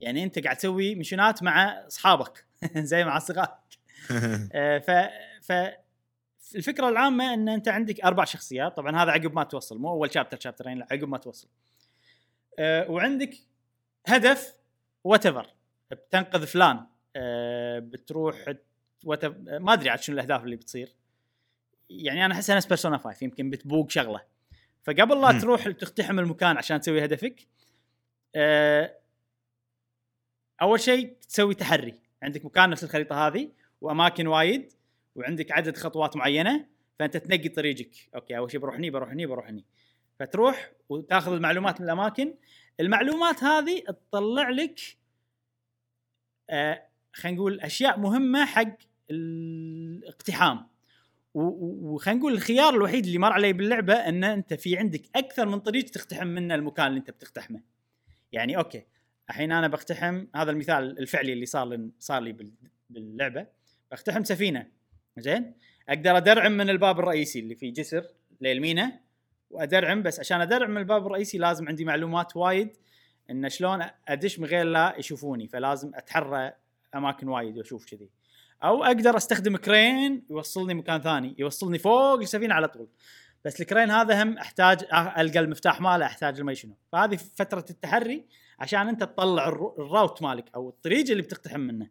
يعني 0.00 0.24
أنت 0.24 0.38
قاعد 0.38 0.56
تسوي 0.56 0.94
مشنات 0.94 1.42
مع 1.42 1.86
أصحابك. 1.86 2.44
زي 2.76 3.04
مع 3.04 3.16
أصدقائك. 3.16 3.78
آه، 4.52 4.78
ف 4.78 4.90
ف 5.42 5.52
الفكرة 6.54 6.88
العامة 6.88 7.34
إن 7.34 7.48
أنت 7.48 7.68
عندك 7.68 8.00
أربع 8.00 8.24
شخصيات. 8.24 8.76
طبعا 8.76 9.02
هذا 9.02 9.10
عقب 9.10 9.34
ما 9.34 9.44
توصل. 9.44 9.78
مو 9.78 9.90
أول 9.90 10.14
شابتر 10.14 10.40
شابترين 10.40 10.78
لا 10.78 10.86
عقب 10.90 11.08
ما 11.08 11.18
توصل. 11.18 11.48
أه 12.58 12.90
وعندك 12.90 13.34
هدف 14.06 14.54
وات 15.04 15.26
بتنقذ 15.90 16.46
فلان. 16.46 16.86
أه 17.16 17.78
بتروح 17.78 18.54
ما 19.46 19.72
أدري 19.72 19.90
عاد 19.90 20.00
شنو 20.00 20.14
الأهداف 20.14 20.44
اللي 20.44 20.56
بتصير. 20.56 20.94
يعني 21.90 22.24
أنا 22.24 22.34
احسها 22.34 22.56
نفس 22.56 22.66
بيرسونا 22.66 22.98
5 22.98 23.24
يمكن 23.24 23.50
بتبوق 23.50 23.90
شغلة. 23.90 24.20
فقبل 24.82 25.20
لا. 25.20 25.40
تروح 25.40 25.68
تقتحم 25.68 26.18
المكان 26.18 26.56
عشان 26.56 26.80
تسوي 26.80 27.04
هدفك 27.04 27.46
أه 28.34 28.98
أول 30.62 30.80
شيء 30.80 31.16
تسوي 31.28 31.54
تحري. 31.54 31.94
عندك 32.22 32.44
مكان 32.44 32.70
نفس 32.70 32.84
الخريطة 32.84 33.26
هذه 33.26 33.50
وأماكن 33.80 34.26
وايد 34.26 34.72
وعندك 35.14 35.52
عدد 35.52 35.76
خطوات 35.76 36.16
معينة 36.16 36.66
فأنت 36.98 37.16
تنقي 37.16 37.48
طريقك. 37.48 37.90
أوكي 38.14 38.36
أول 38.36 38.50
شيء 38.50 38.60
بروح 38.60 38.74
هني 38.74 38.90
بروح 38.90 39.10
هني 39.10 39.26
بروح 39.26 39.48
هني. 39.48 39.64
فتروح 40.20 40.72
وتاخذ 40.88 41.32
المعلومات 41.32 41.80
من 41.80 41.86
الأماكن. 41.86 42.34
المعلومات 42.80 43.44
هذه 43.44 43.80
تطلع 43.80 44.50
لك 44.50 44.80
آه 46.50 46.82
خلينا 47.12 47.36
نقول 47.38 47.60
أشياء 47.60 48.00
مهمة 48.00 48.44
حق 48.44 48.76
الاقتحام. 49.10 50.73
وخلينا 51.34 52.20
نقول 52.20 52.32
الخيار 52.32 52.74
الوحيد 52.74 53.06
اللي 53.06 53.18
مر 53.18 53.32
علي 53.32 53.52
باللعبة 53.52 53.94
أن 53.94 54.24
أنت 54.24 54.54
في 54.54 54.78
عندك 54.78 55.02
أكثر 55.16 55.46
من 55.46 55.58
طريق 55.60 55.84
تقتحم 55.84 56.26
منه 56.26 56.54
المكان 56.54 56.86
اللي 56.86 56.98
أنت 56.98 57.10
بتقتحمه. 57.10 57.60
يعني 58.32 58.56
okay 58.56 58.82
الحين 59.30 59.52
أنا 59.52 59.68
بقتحم 59.68 60.26
هذا 60.36 60.50
المثال 60.50 60.98
الفعلي 60.98 61.32
اللي 61.32 61.46
صار 61.46 61.88
صار 61.98 62.22
لي 62.22 62.32
بال- 62.32 62.52
باللعبة. 62.90 63.46
بقتحم 63.90 64.24
سفينة 64.24 64.66
زين؟ 65.18 65.54
أقدر 65.88 66.16
أدرعم 66.16 66.52
من 66.52 66.70
الباب 66.70 66.98
الرئيسي 66.98 67.38
اللي 67.40 67.54
فيه 67.54 67.72
جسر 67.72 68.06
للمينا 68.40 69.00
وأدرعم 69.50 70.02
بس 70.02 70.20
عشان 70.20 70.40
أدرعم 70.40 70.70
من 70.70 70.76
الباب 70.76 71.06
الرئيسي 71.06 71.38
لازم 71.38 71.68
عندي 71.68 71.84
معلومات 71.84 72.36
وايد 72.36 72.76
إن 73.30 73.48
شلون 73.48 73.84
أدش 74.08 74.38
من 74.38 74.46
غير 74.46 74.64
لا 74.64 74.94
يشوفوني 74.98 75.48
فلازم 75.48 75.90
أتحرى 75.94 76.52
أماكن 76.94 77.28
وايد 77.28 77.58
وأشوف 77.58 77.86
كذي. 77.90 78.10
أو 78.62 78.84
أقدر 78.84 79.16
أستخدم 79.16 79.56
crane 79.56 80.26
يوصلني 80.30 80.74
مكان 80.74 81.00
ثاني 81.00 81.34
يوصلني 81.38 81.78
فوق 81.78 82.20
السفينه 82.20 82.54
على 82.54 82.68
طول. 82.68 82.88
بس 83.44 83.60
ال 83.60 83.65
crane 83.65 83.90
هذا 83.90 84.22
هم 84.22 84.38
أحتاج 84.38 84.84
ألقى 85.18 85.38
المفتاح 85.38 85.80
ماله 85.80 86.06
أحتاج 86.06 86.38
المي 86.38 86.54
شنو. 86.54 86.76
فهذه 86.92 87.16
فترة 87.16 87.64
التحري 87.70 88.24
عشان 88.58 88.88
أنت 88.88 89.00
تطلع 89.00 89.48
ال 89.48 89.60
route 89.60 90.22
مالك 90.22 90.44
أو 90.54 90.68
الطريق 90.68 91.10
اللي 91.10 91.22
بتقتحم 91.22 91.60
منه. 91.60 91.90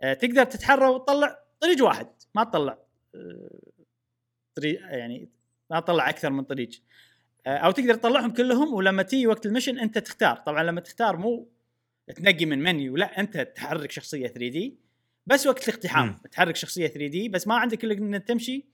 آه، 0.00 0.12
تقدر 0.14 0.44
تتحرى 0.44 0.86
وتطلع 0.86 1.38
طريق 1.60 1.84
واحد 1.84 2.08
ما 2.34 2.44
تطلع 2.44 2.78
آه، 3.14 3.60
طريق 4.54 4.80
يعني 4.80 5.28
ما 5.70 5.80
تطلع 5.80 6.08
أكثر 6.08 6.30
من 6.30 6.44
طريق. 6.44 6.70
آه، 7.46 7.56
أو 7.56 7.70
تقدر 7.70 7.94
تطلعهم 7.94 8.30
كلهم 8.30 8.74
ولما 8.74 9.02
تيجي 9.02 9.26
وقت 9.26 9.46
ال 9.46 9.50
mission 9.50 9.78
أنت 9.78 9.98
تختار. 9.98 10.36
طبعا 10.36 10.62
لما 10.62 10.80
تختار 10.80 11.16
مو 11.16 11.48
تنقي 12.16 12.46
من 12.46 12.58
منيو 12.62 12.96
لا 12.96 13.20
أنت 13.20 13.38
تحرك 13.38 13.90
شخصية 13.90 14.26
3D. 14.26 14.85
بس 15.26 15.46
وقت 15.46 15.68
الاقتحام. 15.68 16.06
مم. 16.06 16.20
تحرك 16.32 16.56
شخصية 16.56 16.86
3D 16.86 17.28
بس 17.28 17.46
ما 17.46 17.54
عندك 17.54 17.84
إلا 17.84 17.94
إنك 17.94 18.24
تمشي 18.28 18.66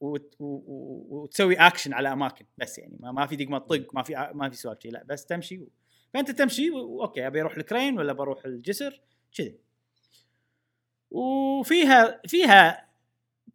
وت- 0.00 0.36
و- 0.40 0.44
و- 0.44 1.06
وتسوي 1.22 1.54
اكشن 1.56 1.92
على 1.92 2.12
أماكن. 2.12 2.44
بس 2.58 2.78
يعني 2.78 2.96
ما, 3.00 3.12
ما 3.12 3.26
في 3.26 3.36
دق 3.36 3.48
ما 3.48 3.58
تطق 3.58 3.94
ما 3.94 4.02
في 4.02 4.30
ما 4.34 4.50
في 4.50 4.56
سوالف 4.56 4.86
لا 4.86 5.04
بس 5.04 5.26
تمشي 5.26 5.58
و... 5.58 5.68
فأنت 6.14 6.30
تمشي 6.30 6.70
و- 6.70 7.02
okay 7.02 7.26
أبي 7.26 7.40
أروح 7.40 7.56
ال 7.56 7.63
crane 7.63 7.98
ولا 7.98 8.12
بروح 8.12 8.44
الجسر؟ 8.44 9.00
كذي. 9.38 9.58
وفيها 11.10 12.20
فيها 12.26 12.88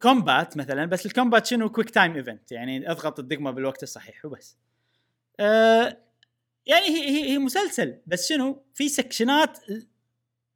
combat 0.02 0.56
مثلا 0.56 0.84
بس 0.86 1.06
ال 1.06 1.12
combat 1.12 1.46
شنو؟ 1.46 1.68
quick 1.70 1.90
time 1.90 2.14
event 2.16 2.52
يعني 2.52 2.90
أضغط 2.90 3.18
الدقمة 3.18 3.50
بالوقت 3.50 3.82
الصحيح 3.82 4.24
وبس. 4.24 4.56
أه 5.40 5.98
يعني 6.66 6.86
هي 6.86 7.08
هي 7.08 7.30
هي 7.32 7.38
مسلسل 7.38 8.00
بس 8.06 8.28
شنو؟ 8.28 8.62
في 8.74 8.88
سكشنات 8.88 9.58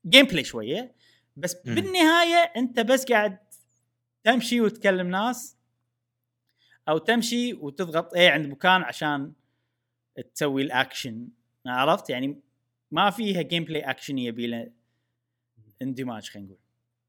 gameplay 0.06 0.44
شوية. 0.44 0.94
بس 1.38 1.56
مم. 1.64 1.74
بالنهاية 1.74 2.52
أنت 2.56 2.80
بس 2.80 3.04
قاعد 3.04 3.38
تمشي 4.24 4.60
وتكلم 4.60 5.06
ناس 5.06 5.56
أو 6.88 6.98
تمشي 6.98 7.54
وتضغط 7.54 8.14
إيه 8.14 8.30
عند 8.30 8.46
مكان 8.46 8.82
عشان 8.82 9.32
تسوي 10.34 10.62
الأكشن. 10.62 11.28
عرفت؟ 11.66 12.10
يعني 12.10 12.40
ما 12.90 13.10
فيها 13.10 13.42
gameplay 13.42 13.80
action 13.80 14.18
يبي 14.18 14.46
له 14.46 14.70
اندماج 15.82 16.28
خلينا 16.28 16.48
نقول. 16.48 16.58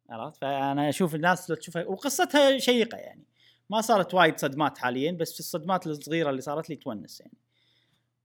عرفت؟ 0.09 0.41
فأنا 0.41 0.89
أشوف 0.89 1.15
الناس 1.15 1.49
لو 1.49 1.55
تشوفها. 1.55 1.85
وقصتها 1.85 2.57
شيقة 2.57 2.97
يعني. 2.97 3.23
ما 3.69 3.81
صارت 3.81 4.13
وايد 4.13 4.39
صدمات 4.39 4.77
حاليا 4.77 5.11
بس 5.11 5.33
في 5.33 5.39
الصدمات 5.39 5.87
الصغيرة 5.87 6.29
اللي 6.29 6.41
صارت 6.41 6.69
لي 6.69 6.75
تونس 6.75 7.21
يعني. 7.21 7.37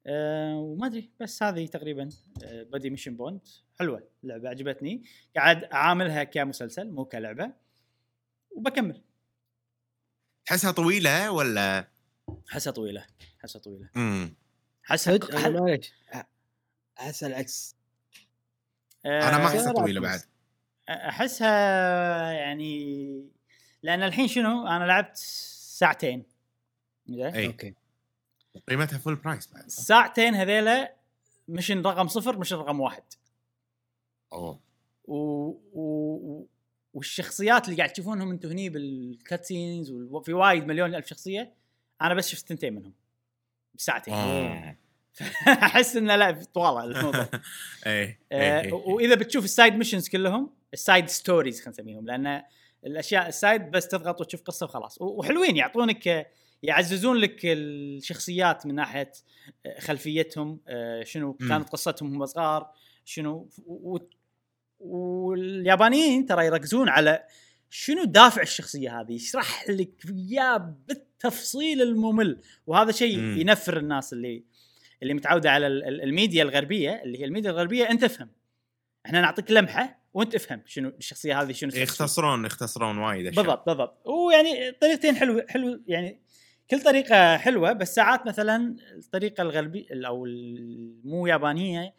أه 0.06 0.56
وما 0.56 0.86
أدري 0.86 1.10
بس 1.20 1.42
هذه 1.42 1.66
تقريبا 1.66 2.08
أه 2.44 2.62
Buddy 2.62 2.90
Mission 2.90 3.16
Bond 3.16 3.40
حلوة 3.78 4.08
اللعبة 4.24 4.48
عجبتني. 4.48 5.04
قاعد 5.36 5.64
أعاملها 5.64 6.24
كمسلسل 6.24 6.90
مو 6.90 7.04
كلعبة. 7.04 7.52
وبكمل. 8.50 9.02
تحسها 10.46 10.70
طويلة 10.70 11.30
ولا؟ 11.30 11.88
حسها 12.48 12.70
طويلة 12.72 13.06
حسها 13.38 13.60
طويلة. 13.60 13.90
امم 13.96 14.34
حسها 14.82 15.14
صدق؟ 15.14 15.36
أنا 15.36 15.60
معليش 15.60 15.92
أ- 16.12 16.16
احس 16.98 17.24
العكس. 17.24 17.76
أنا 19.06 19.38
ما 19.38 19.46
أحسها 19.46 19.72
طويلة. 19.72 20.00
بعد. 20.00 20.20
أحسها 20.88 22.32
يعني 22.32 23.30
لأن 23.82 24.02
الحين 24.02 24.28
شنو؟ 24.28 24.66
أنا 24.66 24.84
لعبت 24.84 25.16
ساعتين. 25.16 26.24
okay. 27.10 27.74
قيمتها 28.68 28.98
full 28.98 29.14
price 29.14 29.52
بعد 29.52 29.64
الساعتين 29.64 30.34
هذيلا 30.34 30.94
mission 31.48 31.82
رقم 31.82 32.08
صفر 32.08 32.38
mission 32.38 32.56
رقم 32.56 32.80
واحد. 32.80 33.02
أوه. 34.32 34.60
و... 35.04 35.16
و... 35.72 36.46
والشخصيات 36.94 37.64
اللي 37.64 37.76
قاعد 37.76 37.92
تشوفونهم 37.92 38.30
أنتم 38.30 38.48
هني 38.48 38.68
بال 38.68 38.90
cutscenes 38.90 39.90
وفي 39.90 40.32
وايد 40.32 40.66
مليون 40.66 40.94
الف 40.94 41.06
شخصية 41.06 41.52
أنا 42.02 42.14
بس 42.14 42.28
شفت 42.28 42.48
ثنتين 42.48 42.74
منهم. 42.74 42.92
بساعتين. 43.74 44.14
آه. 44.14 44.76
أحس 45.46 45.96
إنه 45.96 46.16
لا 46.16 46.42
طواله 46.54 46.84
الموضوع. 46.84 47.28
إيه 47.86 48.18
آه، 48.32 48.60
إيه. 48.60 48.72
وإذا 48.72 49.14
بتشوف 49.14 49.44
ال 49.44 49.50
side 49.50 49.74
missions 49.74 50.08
كلهم 50.08 50.50
ال 50.72 50.79
side 50.79 51.08
stories 51.08 51.60
خلينا 51.60 51.70
نسميهم 51.70 52.06
لأن 52.06 52.42
الأشياء 52.86 53.28
ال 53.28 53.37
side 53.37 53.70
بس 53.70 53.88
تضغط 53.88 54.20
وتشوف 54.20 54.42
قصة 54.42 54.66
وخلاص. 54.66 55.00
وحلوين 55.00 55.56
يعطونك 55.56 56.08
آه، 56.08 56.26
يعززون 56.64 57.16
لك 57.16 57.40
الشخصيات 57.44 58.66
من 58.66 58.74
ناحية 58.74 59.12
آه، 59.66 59.80
خلفيتهم 59.80 60.60
آه، 60.68 61.02
شنو. 61.04 61.32
كانت 61.34 61.68
قصتهم 61.68 62.14
هم 62.14 62.26
صغار 62.26 62.70
شنو 63.04 63.48
واليابانيين 64.80 66.26
ترى 66.26 66.46
يركزون 66.46 66.88
على 66.88 67.22
شنو 67.70 68.04
دافع 68.04 68.42
الشخصية 68.42 69.00
هذه 69.00 69.12
يشرح 69.12 69.68
لك 69.68 69.90
اياه 70.10 70.74
بالتفصيل 70.88 71.82
الممل. 71.82 72.40
وهذا 72.66 72.92
شيء. 72.92 73.18
ينفر 73.18 73.76
الناس 73.76 74.12
اللي 74.12 74.44
اللي 75.02 75.14
متعودة 75.14 75.50
على 75.50 75.66
ال- 75.66 75.84
ال- 75.84 76.02
الميديا 76.02 76.42
الغربية 76.42 77.02
اللي 77.04 77.20
هي 77.20 77.24
الميديا 77.24 77.50
الغربية 77.50 77.90
انت 77.90 78.04
افهم. 78.04 78.28
إحنا 79.06 79.20
نعطيك 79.20 79.50
لمحة 79.50 80.04
وانت 80.14 80.34
افهم 80.34 80.62
شنو 80.66 80.88
الشخصية 80.88 81.42
هذه 81.42 81.52
شنو 81.52 81.70
يختصرون 81.74 82.44
يختصرون 82.44 82.98
وايد 82.98 83.34
بالضبط 83.34 83.66
بالضبط. 83.66 84.06
ويعني 84.06 84.72
طريقتين 84.72 85.16
حلوة 85.16 85.46
حلو 85.48 85.82
يعني 85.86 86.20
كل 86.70 86.82
طريقة 86.82 87.36
حلوة 87.36 87.72
بس 87.72 87.94
ساعات 87.94 88.26
مثلا 88.26 88.76
الطريقة 88.96 89.42
الغربيه 89.42 89.86
أو 90.06 90.26
المو 90.26 91.26
يابانية 91.26 91.94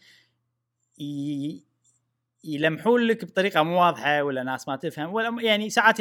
يلمحون 2.43 3.01
لك 3.01 3.26
بطريقة 3.26 3.63
مو 3.63 3.80
واضحة 3.80 4.24
ولا 4.24 4.43
ناس 4.43 4.68
ما 4.68 4.76
تفهم 4.76 5.13
ولا 5.13 5.41
يعني 5.41 5.70
ساعات 5.70 5.97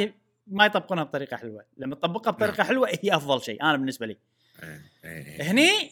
ما 0.47 0.65
يطبقونها 0.65 1.03
بطريقة 1.03 1.37
حلوة 1.37 1.65
لما 1.77 1.95
تطبقها 1.95 2.31
بطريقة 2.31 2.57
نعم. 2.57 2.67
حلوة 2.67 2.89
هي 3.03 3.15
أفضل 3.15 3.41
شيء 3.41 3.61
أنا 3.61 3.77
بالنسبة 3.77 4.05
لي 4.05 4.17
إيه، 4.63 4.81
إيه. 5.05 5.51
هني 5.51 5.91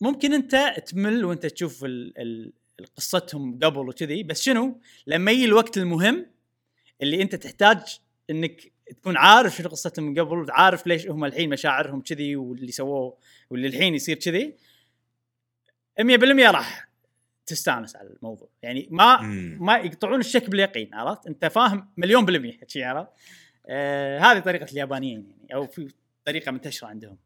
ممكن 0.00 0.34
أنت 0.34 0.74
تمل 0.86 1.24
وأنت 1.24 1.46
تشوف 1.46 1.84
ال 1.84 2.18
ال 2.18 2.52
قصتهم 2.96 3.58
قبل 3.62 3.88
وكذي 3.88 4.22
بس 4.22 4.42
شنو 4.42 4.80
لما 5.06 5.30
يجي 5.30 5.44
الوقت 5.44 5.78
المهم 5.78 6.26
اللي 7.02 7.22
أنت 7.22 7.34
تحتاج 7.34 8.00
إنك 8.30 8.72
تكون 8.96 9.16
عارف 9.16 9.56
شنو 9.56 9.68
قصتهم 9.68 10.04
من 10.04 10.20
قبل 10.20 10.36
وعارف 10.36 10.86
ليش 10.86 11.06
هم 11.06 11.24
الحين 11.24 11.50
مشاعرهم 11.50 12.00
كذي 12.00 12.36
واللي 12.36 12.72
سووه 12.72 13.16
واللي 13.50 13.68
الحين 13.68 13.94
يصير 13.94 14.16
كذي. 14.16 14.54
100% 16.00 16.50
راح 16.50 16.88
تستانس 17.46 17.96
على 17.96 18.08
الموضوع. 18.08 18.48
يعني 18.62 18.88
ما 18.90 19.20
مم. 19.20 19.58
ما 19.60 19.76
يقطعون 19.76 20.20
الشك 20.20 20.50
باليقين 20.50 20.94
عرفت؟ 20.94 21.26
انت 21.26 21.44
فاهم 21.44 21.88
مليون 21.96 22.24
بالمية 22.24 22.58
شي 22.66 22.84
عرفت؟ 22.84 23.08
آه 23.66 24.18
هذه 24.18 24.38
طريقة 24.38 24.72
اليابانيين 24.72 25.26
يعني 25.30 25.54
أو 25.54 25.66
في 25.66 25.88
طريقة 26.24 26.52
منتشرة 26.52 26.88
عندهم. 26.88 27.16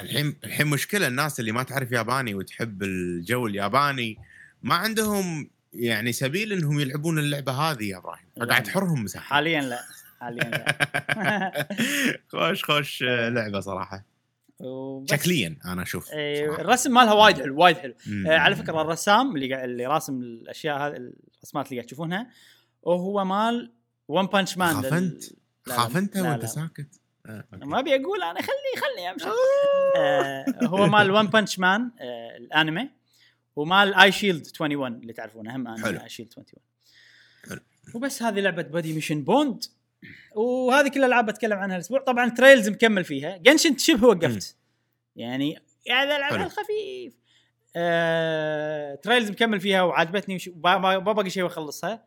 الحين 0.00 0.36
الحين 0.44 0.66
مشكلة 0.66 1.06
الناس 1.06 1.40
اللي 1.40 1.52
ما 1.52 1.62
تعرف 1.62 1.92
ياباني 1.92 2.34
وتحب 2.34 2.82
الجو 2.82 3.46
الياباني 3.46 4.18
ما 4.62 4.74
عندهم 4.74 5.50
يعني 5.72 6.12
سبيل 6.12 6.52
إنهم 6.52 6.80
يلعبون 6.80 7.18
اللعبة 7.18 7.52
هذه 7.52 7.84
يا 7.84 7.96
إبراهيم. 7.96 8.26
فقاعد 8.40 8.62
تحرهم 8.62 9.04
مساحة. 9.04 9.24
حاليا 9.24 9.60
لا. 9.60 9.80
حاليا 10.22 10.44
لا 10.44 11.68
خوش 12.32 12.64
خوش 12.64 13.02
آه، 13.02 13.28
لعبة 13.28 13.60
صراحة. 13.60 14.04
شكليا 15.10 15.56
أنا 15.64 15.82
أشوف 15.82 16.12
إيه، 16.12 16.46
صراحة. 16.46 16.62
الرسم 16.62 16.92
مالها 16.94 17.12
وايد 17.12 17.40
حلو 17.40 17.60
وايد 17.62 17.76
حلو. 17.76 17.94
آه، 18.26 18.38
على 18.38 18.56
فكرة 18.56 18.80
الرسام 18.80 19.36
اللي 19.36 19.54
قاعد 19.54 19.68
اللي 19.68 19.86
راسم 19.86 20.20
الأشياء 20.22 20.78
هذه 20.78 20.96
الرسمات 21.36 21.66
اللي 21.66 21.76
قاعد 21.76 21.86
تشوفونها 21.86 22.30
وهو 22.82 23.24
مال 23.24 23.72
ون 24.08 24.26
بانش 24.26 24.58
مان 24.58 24.74
خاف 24.74 24.92
أنت؟ 24.92 25.24
لا، 25.66 25.74
خاف 25.74 25.96
أنت 25.96 26.16
لا، 26.16 26.30
وأنت. 26.30 26.44
ساكت 26.46 27.00
آه،. 27.26 27.44
ما 27.52 27.78
أبي 27.78 27.94
أقول 27.96 28.22
أنا 28.22 28.42
خلي 28.42 28.80
خلي 28.80 29.10
أمشي 29.10 29.26
آه 29.96 30.44
هو 30.64 30.86
مال 30.86 31.10
One 31.10 31.26
Punch 31.26 31.58
Man 31.58 31.90
آه 32.00 32.36
الأنمي 32.36 32.90
ومال 33.56 33.94
Eyeshield 33.94 34.46
21 34.60 34.94
اللي 34.94 35.12
تعرفونه 35.12 35.56
هم. 35.56 35.68
أنمي 35.68 36.02
Eyeshield 36.02 36.34
21 36.36 36.62
حلو. 37.48 37.60
وبس 37.94 38.22
هذه 38.22 38.40
لعبة 38.40 38.62
Buddy 38.62 38.92
Mission 38.92 39.22
Bond 39.24 39.64
وهذه 40.34 40.88
كل 40.88 41.00
الألعاب 41.00 41.26
بتكلم 41.26 41.58
عنها 41.58 41.76
الأسبوع 41.76 42.00
طبعا 42.00 42.28
Trails 42.28 42.68
مكمل 42.68 43.04
فيها 43.04 43.36
Genshin 43.36 43.76
شبه 43.78 44.06
وقفت 44.06 44.56
يعني 45.16 45.58
هذا 45.90 46.24
حلو. 46.24 46.42
الخفيف 46.42 47.14
آه، 47.76 48.94
Trails 48.94 49.30
مكمل 49.30 49.60
فيها 49.60 49.82
وعجبتني 49.82 50.38
ما 50.64 50.98
باقي 50.98 51.30
شيء 51.30 51.42
وأخلصها 51.42 52.04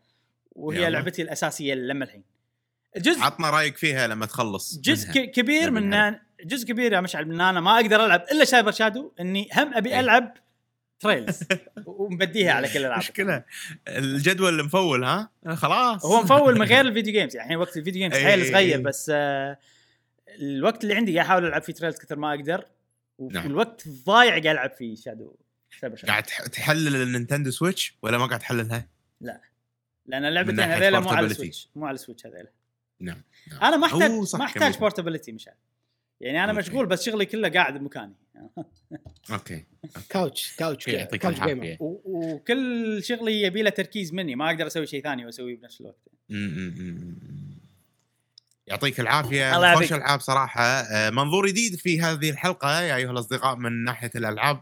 وهي 0.52 0.78
يلا. 0.78 0.89
لعبتي 0.89 1.22
الأساسية 1.22 1.74
لما 1.74 2.06
الحين 2.06 2.24
جزء 2.98 3.22
عطنا 3.22 3.50
رأيك 3.50 3.78
فيها 3.78 4.08
لما 4.08 4.26
تخلص 4.26 4.80
جزء 4.80 5.10
منها. 5.10 5.26
كبير 5.26 5.72
من. 5.72 6.16
جزء 6.46 6.68
كبير 6.68 6.93
يا 6.93 7.02
مشعل 7.02 7.28
من 7.28 7.41
أنا 7.41 7.60
ما 7.62 7.76
أقدر 7.76 8.06
ألعب 8.06 8.26
إلا 8.32 8.46
سايبر 8.46 8.72
شادو 8.72 9.12
إني 9.20 9.50
هم 9.58 9.74
أبي 9.74 9.89
إيه. 9.89 10.00
ألعب 10.00 10.38
تريلز 11.06 11.39
ومبديها 11.86 12.51
على 12.51 12.68
كل 12.68 12.80
الألعاب 12.80 12.99
مشكلة 12.99 13.43
الجدول 13.88 14.64
مفول 14.66 15.03
ها 15.03 15.30
خلاص 15.56 16.06
هو 16.06 16.22
مفول 16.22 16.60
من 16.60 16.66
غير 16.66 16.82
الفيديو 16.82 17.14
جيمز 17.14 17.36
يعني 17.36 17.45
الحين 17.45 17.58
وقت 17.58 17.78
الفيديو 17.78 18.01
جيمز 18.01 18.16
إيه، 18.16 18.24
حيل 18.26 18.41
إيه، 18.41 18.51
صغير 18.51 18.78
إيه. 18.78 18.84
بس 18.84 19.12
آه 19.14 19.58
الوقت 20.39 20.84
اللي 20.84 20.95
عندي 20.95 21.14
قاعد 21.14 21.26
أحاول 21.26 21.45
ألعب 21.45 21.62
فيه 21.62 21.74
تريلز 21.74 21.97
كثر 21.97 22.16
ما 22.16 22.34
أقدر 22.34 22.66
نعم. 23.32 23.45
والوقت 23.45 23.88
ضايع 24.06 24.30
قاعد 24.30 24.47
ألعب 24.47 24.72
فيه 24.72 24.95
شادو 24.95 25.36
قاعد 26.08 26.24
تح- 26.24 26.47
تحلل 26.47 26.95
النينتندو 26.95 27.51
سويتش 27.51 27.97
ولا 28.01 28.18
ما 28.18 28.26
قاعد 28.26 28.39
تحللها؟ 28.39 28.88
لأن 30.06 30.26
اللعبتين 30.26 30.56
ناحية 30.56 30.78
هذيلا 30.78 30.99
مو 30.99 31.10
على. 31.10 31.28
ال 31.28 31.34
Switch 31.34 31.70
مو 31.76 31.86
على 31.86 31.95
ال 31.95 32.00
Switch 32.00 32.26
هذيلا 32.26 32.51
نعم 32.99 33.22
نعم. 33.51 33.60
أنا 33.64 33.78
ما 33.78 33.86
أحتاج 33.88 34.12
ما 34.36 34.45
أحتاج. 34.45 34.78
portability 34.78 35.32
مشعل 35.32 35.56
يعني 36.22 36.43
أنا. 36.43 36.53
مشغول 36.53 36.86
بس 36.86 37.03
شغلي 37.03 37.26
كله 37.26 37.49
قاعد 37.49 37.78
بمكاني. 37.78 38.13
okay. 39.32 39.64
couch 40.10 40.56
couch 40.58 40.88
يعطيك 40.88 41.22
couch 41.22 41.39
gamer. 41.39 41.78
وكل 41.80 43.03
شغلي 43.03 43.41
يبي 43.41 43.61
له 43.61 43.70
تركيز 43.70 44.13
مني 44.13 44.36
ما 44.36 44.49
أقدر 44.49 44.68
أسوي 44.68 44.88
شيء 44.88 45.03
ثاني 45.03 45.26
وأسويه 45.26 45.57
بنفس 45.57 45.82
الوقت. 45.82 46.07
يعطيك 48.68 48.99
العافية. 48.99 49.55
الله 49.55 49.76
خوش 49.76 49.82
يعافيك. 49.82 49.93
ألعاب 49.93 50.20
صراحة. 50.20 50.63
آه، 50.63 51.09
منظور 51.09 51.47
جديد 51.47 51.76
في 51.76 52.01
هذه 52.01 52.30
الحلقة 52.30 52.82
يا 52.82 52.95
أيها 52.95 53.11
الأصدقاء 53.11 53.55
من 53.55 53.84
ناحية 53.84 54.11
الألعاب. 54.16 54.61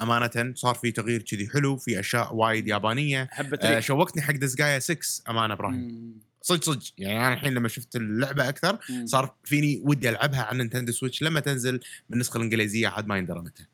أمانة 0.00 0.52
صار 0.54 0.74
في 0.74 0.92
تغيير 0.92 1.22
كذي 1.22 1.48
حلو 1.48 1.76
في 1.76 2.00
أشياء 2.00 2.34
وايد 2.34 2.68
يابانية. 2.68 3.28
آه، 3.62 3.80
شوقتني 3.80 4.22
حق 4.22 4.34
Disgaea 4.34 4.78
6 4.78 5.22
أمانة 5.28 5.54
إبراهيم. 5.54 6.31
صدق 6.42 6.64
صدق. 6.64 6.82
يعني 6.98 7.18
أنا 7.18 7.34
الحين 7.34 7.54
لما 7.54 7.68
شفت 7.68 7.96
اللعبة 7.96 8.48
أكثر. 8.48 8.78
صار 9.04 9.34
فيني 9.44 9.82
ودي 9.84 10.08
ألعبها 10.08 10.42
على 10.42 10.58
Nintendo 10.58 10.92
Switch 10.92 11.22
لما 11.22 11.40
تنزل 11.40 11.80
بالنسخة 12.10 12.36
الإنجليزية 12.36 12.88
عاد 12.88 13.06
ما 13.06 13.18
يندرى 13.18 13.40
متى. 13.40 13.66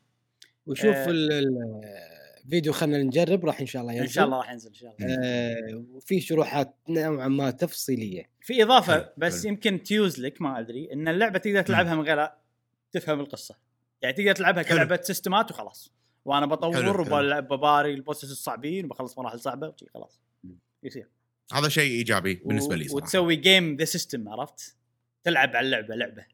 وشوف 0.65 0.95
آه. 0.95 1.09
ال- 1.09 1.31
ال- 1.31 1.81
الفيديو 2.45 2.73
خلينا 2.73 3.03
نجرب 3.03 3.45
راح 3.45 3.59
إن 3.59 3.65
شاء 3.65 3.81
الله 3.81 3.93
ينزل. 3.93 4.05
ان 4.05 4.11
شاء 4.11 4.25
الله 4.25 4.37
راح 4.37 4.51
ينزل 4.51 4.69
إن 4.69 4.73
شاء 4.75 4.95
الله. 4.99 5.17
آه 5.19 5.83
وفي 5.91 6.21
شروحات 6.21 6.75
نوعا 6.89 7.27
ما 7.27 7.51
تفصيلية. 7.51 8.29
في 8.41 8.63
إضافة 8.63 8.93
حلو، 8.93 9.09
بس 9.17 9.41
حلو. 9.41 9.49
يمكن 9.49 9.83
تيوز 9.83 10.19
لك 10.19 10.41
ما 10.41 10.59
أدري 10.59 10.93
إن 10.93 11.07
اللعبة 11.07 11.39
تقدر 11.39 11.61
تلعبها 11.61 11.95
من 11.95 12.01
غير 12.01 12.29
تفهم 12.91 13.19
القصة. 13.19 13.55
يعني 14.01 14.15
تقدر 14.15 14.31
تلعبها. 14.31 14.63
كلعبة 14.63 14.99
system 15.01 15.44
ات 15.44 15.51
وخلاص. 15.51 15.93
وأنا 16.25 16.45
بطور. 16.45 17.01
وبباري 17.01 17.93
ال 17.93 17.98
bosses 17.98 18.31
الصعبين 18.31 18.85
وبخلص 18.85 19.17
مراحل 19.17 19.39
صعبه 19.39 19.67
وشي 19.67 19.85
خلاص. 19.93 20.21
يصير. 20.83 21.09
هذا 21.53 21.69
شيء 21.69 21.91
إيجابي 21.91 22.41
بالنسبة 22.45 22.75
لي 22.75 22.87
صراحة. 22.87 23.03
وتسوي 23.03 23.35
game 23.35 23.75
the 23.75 23.85
system 23.85 24.29
عرفت؟ 24.29 24.75
تلعب 25.23 25.55
على 25.55 25.65
اللعبة 25.65 25.95
لعبة. 25.95 26.25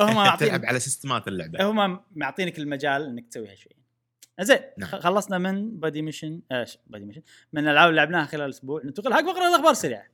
هم 0.00 0.36
تلعب 0.40 0.64
على 0.64 0.80
system 0.80 1.21
ات 1.21 1.28
اللعبة. 1.28 1.64
هم 1.64 2.00
معطينك 2.12 2.58
المجال 2.58 3.06
إنك 3.06 3.26
تسوي 3.28 3.50
هالشيء. 3.50 3.76
زين 4.40 4.58
نعم. 4.78 4.90
خلصنا 4.90 5.38
من 5.38 5.80
Buddy 5.80 6.02
Mission 6.02 6.40
إيش 6.52 6.78
Buddy 6.86 7.04
Mission 7.04 7.22
من 7.52 7.64
الألعاب 7.64 7.88
اللي 7.88 8.00
لعبناها 8.00 8.26
خلال 8.26 8.44
الأسبوع 8.44 8.82
ننتقل 8.84 9.14
حق 9.14 9.20
فقره 9.20 9.48
الأخبار 9.48 9.70
السريعة. 9.70 10.06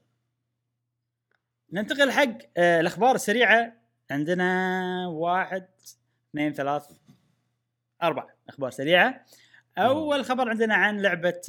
ننتقل 1.72 2.10
حق 2.10 2.38
آه، 2.56 2.80
الأخبار 2.80 3.14
السريعة. 3.14 3.72
عندنا 4.10 5.08
واحد 5.08 5.68
اثنين 6.30 6.52
ثلاث 6.52 6.84
أربع 8.02 8.26
أخبار 8.48 8.70
سريعة. 8.70 9.24
أول 9.78 10.24
خبر 10.24 10.48
عندنا 10.48 10.74
عن 10.74 11.00
لعبة 11.02 11.40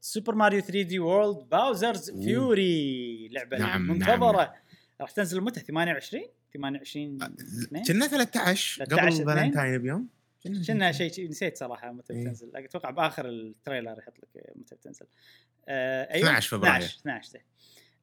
Super 0.00 0.34
Mario 0.34 0.60
3D 0.60 0.98
World 0.98 1.48
Bowser's. 1.48 2.10
Fury 2.10 3.28
لعبة 3.28 3.58
نعم، 3.58 3.82
منتظرة 3.86 4.36
نعم. 4.42 4.52
راح 5.00 5.10
تنزل 5.10 5.40
متى 5.40 5.60
28 5.60 6.22
28 6.54 7.22
اثنين؟ 7.22 7.84
كنا 7.84 8.06
13 8.06 8.84
13 8.84 9.22
قبل. 9.22 9.24
فالنتاين 9.24 9.78
بيوم 9.78 10.08
كنا 10.66 10.92
شيء 10.92 11.28
نسيت 11.28 11.58
صراحة 11.58 11.92
متى 11.92 12.12
إيه. 12.12 12.20
بتنزل 12.20 12.50
أتوقع 12.56 12.90
بآخر 12.90 13.28
ال 13.28 13.37
trailer 13.37 13.98
يحط 13.98 14.18
لك 14.18 14.52
متى 14.56 14.74
بتنزل 14.74 15.06
آه 15.68 16.14
أيوه 16.14 16.28
12 16.28 16.48
فبراير. 16.48 16.76
12 16.76 16.98
12 17.00 17.30
زين. 17.30 17.42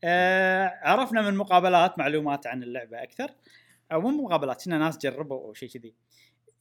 آه 0.03 0.80
عرفنا 0.82 1.22
من 1.22 1.38
مقابلات 1.38 1.99
معلومات 1.99 2.47
عن 2.47 2.64
اللعبة 2.64 3.03
أكثر 3.03 3.32
أو 3.91 4.01
مو 4.01 4.10
مقابلات 4.10 4.66
كنا 4.66 4.78
ناس 4.78 4.97
جربوا 4.97 5.38
أو 5.47 5.53
شيء 5.53 5.70
كذي 5.70 5.93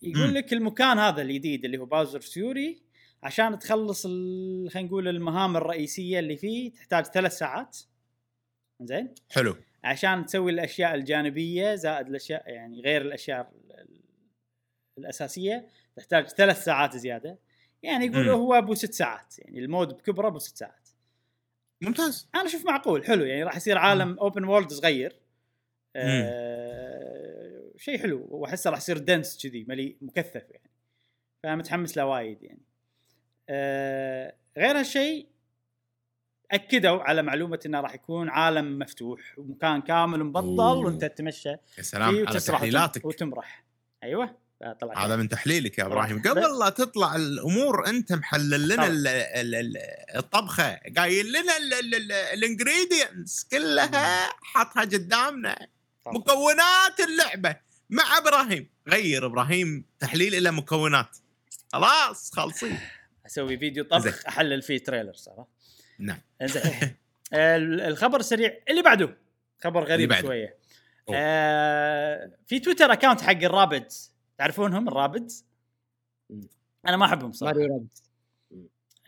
يقول. 0.02 0.34
لك 0.34 0.52
المكان 0.52 0.98
هذا 0.98 1.22
الجديد 1.22 1.64
اللي 1.64 1.78
هو 1.78 1.84
باوزر 1.84 2.20
فيوري 2.20 2.82
عشان 3.22 3.58
تخلص 3.58 4.06
خلينا 4.06 4.82
نقول 4.82 5.08
المهام 5.08 5.56
الرئيسية 5.56 6.18
اللي 6.18 6.36
فيه 6.36 6.72
تحتاج 6.72 7.04
ثلاث 7.04 7.38
ساعات. 7.38 7.78
زين؟ 8.82 9.14
حلو. 9.30 9.56
عشان 9.84 10.26
تسوي 10.26 10.52
الأشياء 10.52 10.94
الجانبية 10.94 11.74
زائد 11.74 12.06
الأشياء 12.06 12.50
يعني 12.50 12.80
غير 12.80 13.02
الأشياء 13.02 13.52
ال- 13.54 13.80
ال- 13.80 14.00
الأساسية 14.98 15.68
تحتاج 15.96 16.26
ثلاث 16.28 16.64
ساعات 16.64 16.96
زيادة. 16.96 17.38
يعني 17.82 18.06
يقولوا. 18.06 18.34
هو 18.36 18.54
أبو 18.54 18.74
ست 18.74 18.92
ساعات. 18.94 19.38
يعني 19.38 19.58
ال 19.58 19.64
mode 19.64 19.88
بكبره 19.88 20.28
أبو 20.28 20.38
ست 20.38 20.56
ساعات. 20.56 20.88
ممتاز. 21.82 22.28
أنا 22.34 22.46
أشوف 22.46 22.66
معقول 22.66 23.04
حلو. 23.04 23.24
يعني 23.24 23.42
راح 23.42 23.56
يصير 23.56 23.78
عالم 23.78 24.18
open 24.18 24.44
world 24.44 24.72
صغير. 24.72 25.20
آه 25.96 26.65
شيء 27.78 27.98
حلو 27.98 28.26
وأحسه 28.30 28.70
راح 28.70 28.78
يصير 28.78 28.98
dense 28.98 29.42
كذي 29.42 29.64
مليء 29.68 29.96
مكثف 30.00 30.42
يعني. 30.50 30.70
فمتحمس 31.42 31.96
له 31.96 32.06
وايد 32.06 32.42
يعني. 32.42 32.62
آه 33.48 34.34
غير 34.58 34.78
هالشيء 34.78 35.26
أكدوا 36.50 37.02
على 37.02 37.22
معلومة 37.22 37.60
إنه 37.66 37.80
راح 37.80 37.94
يكون 37.94 38.28
عالم 38.28 38.78
مفتوح 38.78 39.38
ومكان 39.38 39.82
كامل 39.82 40.24
مبطل 40.24 40.46
أوه. 40.60 40.78
وأنت 40.78 41.04
تتمشى 41.04 41.48
يا 41.48 41.82
سلام 41.82 42.26
على 42.28 42.40
تحليلاتك. 42.40 43.04
وتمرح. 43.04 43.64
أيوه 44.02 44.46
طلع 44.80 45.06
هذا 45.06 45.16
من 45.16 45.28
تحليلك 45.28 45.78
يا 45.78 45.86
إبراهيم. 45.86 46.22
قبل 46.22 46.58
لا 46.58 46.68
تطلع 46.70 47.16
الأمور 47.16 47.86
أنت 47.86 48.12
محلل 48.12 48.64
لنا 48.68 48.76
طبعا. 48.76 48.86
ال- 48.86 49.06
ال- 49.06 49.54
ال- 49.54 49.76
الطبخة. 50.16 50.80
قايل 50.96 51.28
لنا 51.28 51.56
ال 52.34 52.43
ingredients 52.43 53.44
كلها 53.44 54.28
حطها 54.42 54.80
قدامنا. 54.82 55.68
مكونات 56.06 57.00
اللعبة. 57.08 57.56
مع 57.90 58.18
إبراهيم. 58.18 58.68
غير 58.88 59.26
إبراهيم 59.26 59.84
تحليل 59.98 60.34
إلى 60.34 60.50
مكونات. 60.50 61.16
خلاص 61.72 62.32
خالصين. 62.34 62.78
أسوي 63.26 63.58
فيديو 63.58 63.84
طبخ. 63.84 64.26
أحلل 64.26 64.62
فيه 64.62 64.78
trailer 64.78 65.14
صراحة 65.14 65.48
نعم. 65.98 66.18
زين 66.44 66.62
ال- 67.34 67.80
الخبر 67.80 68.20
السريع 68.20 68.58
اللي 68.68 68.82
بعده. 68.82 69.16
خبر 69.64 69.84
غريب 69.84 70.08
بعده. 70.08 70.26
شوية. 70.26 70.56
أوه. 71.08 71.16
آه 71.18 72.30
في 72.46 72.58
Twitter 72.60 72.92
account 72.92 73.20
حق 73.20 73.30
ال 73.42 73.51
Rabbids 73.51 74.12
تعرفونهم 74.38 74.88
ال 74.88 74.95
Rabbids 74.95 75.44
مم. 76.30 76.48
أنا 76.88 76.96
ما 76.96 77.06
أحبهم 77.06 77.32
صراحة. 77.32 77.54
ماريو 77.54 77.72
Rabbids 77.74 78.02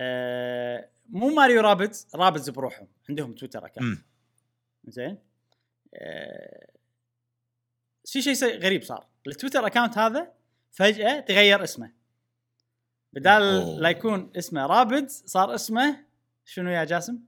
آه 0.00 0.88
مو 1.08 1.28
ماريو 1.28 1.60
Rabbids 1.60 2.06
Rabbids 2.14 2.50
بروحهم. 2.50 2.88
عندهم 3.08 3.34
Twitter 3.34 3.66
account. 3.66 3.98
زين 4.84 5.18
آه 5.94 6.66
في 8.12 8.22
شيء 8.22 8.58
غريب 8.58 8.82
صار. 8.82 9.06
ال 9.26 9.31
Twitter 9.31 9.66
account 9.66 9.98
هذا 9.98 10.32
فجأة 10.72 11.20
تغير 11.20 11.64
اسمه. 11.64 11.92
بدال 13.12 13.42
أوه. 13.42 13.80
لا 13.80 13.88
يكون 13.90 14.30
اسمه 14.36 14.66
Rabbids 14.66 15.22
صار 15.26 15.54
اسمه 15.54 16.04
شنو 16.44 16.70
يا 16.70 16.84
جاسم؟ 16.84 17.18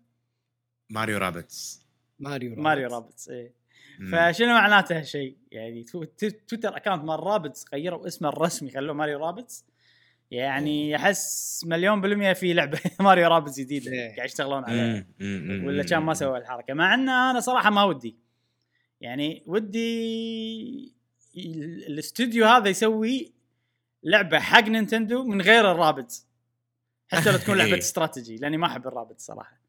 ماريو 0.90 1.18
Rabbids 1.18 1.82
ماريو 2.18 2.50
Rabbids 2.50 2.62
ماريو 2.64 2.88
Rabbids 2.88 3.30
إيه. 3.30 3.54
مم. 3.98 4.32
فشنو 4.32 4.48
معناته 4.54 4.98
هالشيء؟ 4.98 5.36
يعني 5.52 5.84
تو- 5.84 6.04
تو- 6.04 6.28
Twitter 6.48 6.76
account 6.76 7.04
مال 7.04 7.20
Rabbids 7.20 7.64
غيروا 7.72 8.06
اسمه 8.06 8.28
الرسمي 8.28 8.70
خلوه 8.70 8.94
ماريو 8.94 9.18
Rabbids. 9.18 9.64
يعني 10.30 10.96
أحس 10.96 11.62
مليون 11.66 12.00
بالمية 12.00 12.32
في 12.32 12.52
لعبة 12.52 12.80
ماريو 13.00 13.28
Rabbids 13.28 13.60
جديدة 13.60 13.92
إيه. 13.92 14.16
قاعد 14.16 14.28
يشتغلون 14.28 14.64
عليها. 14.64 15.06
ولا 15.66 15.82
كان 15.82 16.02
ما 16.02 16.14
سوى 16.14 16.38
الحركة. 16.38 16.74
مع 16.74 16.94
إن 16.94 17.08
أنا 17.08 17.40
صراحة 17.40 17.70
ما 17.70 17.82
ودي. 17.84 18.16
يعني 19.00 19.42
ودي 19.46 20.92
ال- 21.36 21.86
الاستوديو 21.86 22.46
هذا 22.46 22.68
يسوي 22.68 23.32
لعبة 24.04 24.38
حق 24.38 24.62
نينتندو 24.68 25.24
من 25.24 25.42
غير 25.42 25.72
ال 25.72 25.79
Rabbids 25.79 26.26
حتى 27.08 27.32
لو 27.32 27.38
تكون 27.38 27.58
لعبة 27.58 27.72
إيه. 27.74 27.78
استراتيجي 27.78 28.36
لأني 28.36 28.56
ما 28.56 28.66
أحب 28.66 28.86
الرابدز 28.86 29.20
صراحة. 29.20 29.60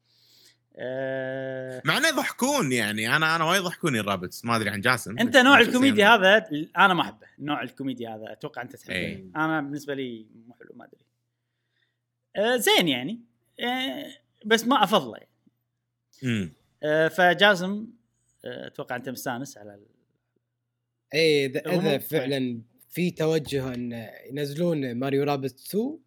أه 0.76 1.82
مع 1.84 1.96
إنه 1.96 2.08
يضحكون 2.08 2.72
يعني 2.72 3.16
أنا 3.16 3.36
أنا 3.36 3.44
وايد 3.44 3.60
يضحكوني 3.62 4.00
الرابتس 4.00 4.44
ما 4.44 4.56
أدري 4.56 4.70
عن 4.70 4.80
جاسم. 4.80 5.18
أنت 5.18 5.36
نوع 5.36 5.60
الكوميديا 5.60 6.08
هذا 6.14 6.46
أنا 6.78 6.94
ما 6.94 7.02
أحبه 7.02 7.26
نوع 7.38 7.62
الكوميديا 7.62 8.08
هذا 8.16 8.32
أتوقع 8.32 8.62
أنت 8.62 8.76
تحبه. 8.76 8.94
إيه. 8.94 9.24
أنا 9.36 9.60
بالنسبة 9.60 9.94
لي 9.94 10.26
مو 10.48 10.54
حلو 10.54 10.70
ما 10.76 10.84
أدري. 10.84 11.00
أه 12.36 12.56
زين 12.56 12.88
يعني. 12.88 13.20
أه 13.60 14.06
بس 14.46 14.66
ما 14.66 14.84
أفضله. 14.84 15.16
يعني. 16.22 16.52
أه 16.82 17.08
فجازم 17.08 17.70
أه 17.72 18.01
أتوقع 18.44 18.96
أنت 18.96 19.08
مستانس 19.08 19.58
على 19.58 19.74
ال... 19.74 19.86
اي 21.14 21.46
إذا 21.46 21.62
هم- 21.66 21.80
إذا 21.80 21.98
فعلا 21.98 22.62
في 22.88 23.10
توجه 23.10 23.74
إن 23.74 24.08
ينزلون 24.30 24.94
ماريو 24.94 25.22
Rabbids 25.24 25.54
2 25.60 25.98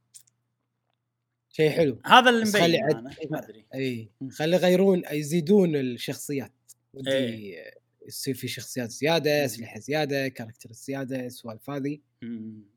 شيء 1.50 1.70
حلو. 1.70 2.00
هذا 2.06 2.30
اللي 2.30 2.42
بس 2.42 2.56
خلي 2.58 2.68
مبين 2.68 2.84
عد- 2.84 2.96
أنا 2.96 3.16
ما 3.32 3.40
أدري. 3.40 3.66
اي. 3.74 4.10
خلي 4.32 4.56
يغيرون 4.56 5.02
يزيدون 5.12 5.76
الشخصيات. 5.76 6.52
ودي 6.94 7.12
إيه. 7.12 7.74
يصير 8.08 8.34
في 8.36 8.48
شخصيات 8.48 8.92
زيادة 8.92 9.46
أسلحة 9.46 9.80
زيادة 9.80 10.28
character 10.28 10.72
زيادة 10.72 11.26
السوالف 11.26 11.70
هذه. 11.70 12.00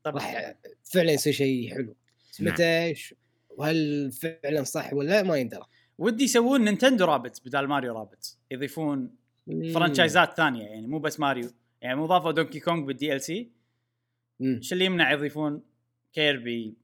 راح 0.05 0.55
فعلا 0.83 1.11
يصير 1.11 1.33
شيء 1.33 1.73
حلو. 1.73 1.95
نعم. 2.39 2.53
متى 2.53 2.95
وهل 3.49 4.11
فعلا 4.11 4.63
صح 4.63 4.93
ولا 4.93 5.09
لا؟ 5.09 5.23
ما 5.23 5.37
يندرى. 5.37 5.65
ودي 5.97 6.23
يسوون 6.23 6.65
Nintendo 6.65 7.05
Rabbids 7.05 7.39
بدال 7.39 7.67
ماريو 7.67 7.93
Rabbids 7.93 8.37
يضيفون 8.51 9.15
franchise 9.73 10.31
ات 10.31 10.37
ثانية 10.37 10.65
يعني 10.65 10.87
مو 10.87 10.99
بس 10.99 11.19
ماريو. 11.19 11.51
يعني 11.81 11.95
مو 11.95 12.05
ضافوا 12.05 12.31
Donkey 12.31 12.59
Kong 12.59 12.85
بال 12.85 13.13
DLC. 13.13 13.51
إيش 14.41 14.73
اللي 14.73 14.85
يمنع 14.85 15.11
يضيفون 15.11 15.61
كيربي 16.13 16.77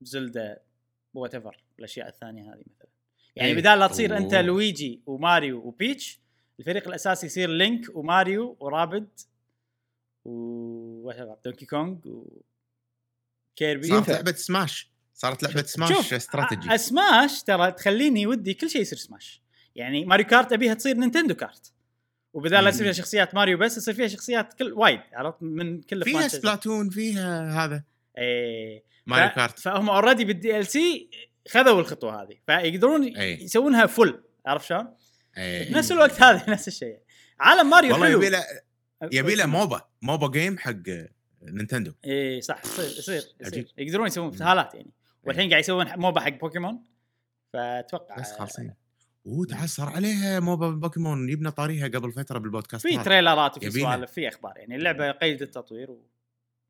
زلدا 0.00 0.60
whatever 1.14 1.62
الأشياء 1.78 2.08
الثانية 2.08 2.42
هذه 2.42 2.62
مثلا. 2.74 2.88
يعني 3.36 3.50
إيه. 3.50 3.56
بدال 3.56 3.78
لا 3.78 3.86
تصير 3.86 4.16
أنت. 4.16 4.34
لويجي 4.34 5.02
وماريو 5.06 5.58
وبيتش 5.58 6.20
الفريق 6.60 6.88
الأساسي 6.88 7.26
يصير 7.26 7.50
لينك 7.50 7.96
وماريو 7.96 8.56
و 8.60 8.69
Rabbid 8.69 9.20
و 10.24 11.12
Donkey 11.44 11.66
Kong 11.66 11.96
وكيربي 13.54 13.86
صارت. 13.86 14.10
لعبة 14.10 14.32
سماش 14.32 14.90
صارت 15.14 15.42
لعبة 15.42 15.62
سماش 15.62 15.88
شوف 15.88 16.14
strategy 16.14 16.78
Smash 16.78 17.42
ترى 17.42 17.72
تخليني 17.72 18.26
ودي 18.26 18.54
كل 18.54 18.70
شيء 18.70 18.80
يصير 18.80 18.98
سماش 18.98 19.42
يعني 19.76 20.04
Mario 20.04 20.26
Kart 20.26 20.52
أبيها 20.52 20.74
تصير 20.74 20.96
Nintendo 20.96 21.34
Kart 21.34 21.72
وبدال 22.32 22.64
لا 22.64 22.68
يصير 22.68 22.82
فيها 22.82 22.92
شخصيات 22.92 23.34
ماريو 23.34 23.58
بس 23.58 23.76
يصير 23.76 23.94
فيها 23.94 24.06
شخصيات 24.08 24.54
كل 24.54 24.72
وايد 24.72 25.00
عرفت؟ 25.12 25.42
من 25.42 25.80
كل 25.82 26.02
فيها. 26.04 26.28
Splatoon 26.28 26.90
فيها 26.90 27.64
هذا. 27.64 27.84
إيه. 28.18 28.84
ماريو 29.06 29.28
ف- 29.28 29.32
Kart. 29.34 29.58
فهم 29.58 29.90
already 29.90 30.24
بال 30.24 30.58
DLC 30.58 31.10
خذوا 31.48 31.80
الخطوة 31.80 32.22
هذه 32.22 32.36
فيقدرون 32.46 33.04
إيه. 33.16 33.44
يسوونها 33.44 33.86
full 33.86 34.22
عرفت 34.46 34.66
شلون؟ 34.68 34.94
إيه. 35.38 35.72
بنفس 35.72 35.92
الوقت 35.92 36.22
هذا 36.22 36.50
نفس 36.52 36.68
الشيء. 36.68 36.98
عالم 37.40 37.70
ماريو 37.70 37.92
والله 37.92 38.06
حلو. 38.06 38.16
يبي 38.18 38.28
له 38.28 38.44
يبي 39.12 39.34
له 39.34 39.46
MOBA 39.46 39.82
MOBA 40.02 40.28
game 40.30 40.58
حق 40.58 40.72
نينتندو. 41.42 41.92
إيه 42.04 42.40
صح 42.40 42.60
يصير 42.64 42.84
يصير 42.98 43.22
يصير. 43.40 43.72
يقدرون 43.78 44.06
يسوون 44.06 44.26
ابتهالات 44.28 44.74
يعني. 44.74 44.90
والحين 45.24 45.50
قاعد 45.50 45.60
يسوون 45.62 45.86
MOBA 45.96 46.20
حق 46.20 46.28
بوكيمون 46.40 46.84
فأتوقع 47.52 48.20
بس 48.20 48.32
خالصين. 48.32 48.74
صار 49.66 49.88
عليها 49.88 50.40
MOBA 50.40 50.70
بوكيمون 50.70 51.26
جبنا 51.26 51.50
طاريها 51.50 51.88
قبل 51.88 52.12
فترة 52.12 52.38
بالبودكاست. 52.38 52.86
في. 52.86 52.98
trailer 52.98 53.49
ات 53.49 53.56
وفي. 53.56 53.70
سوالف 53.70 54.12
في 54.12 54.28
أخبار 54.28 54.52
يعني 54.56 54.76
اللعبة 54.76 55.10
قيد 55.10 55.42
التطوير 55.42 55.96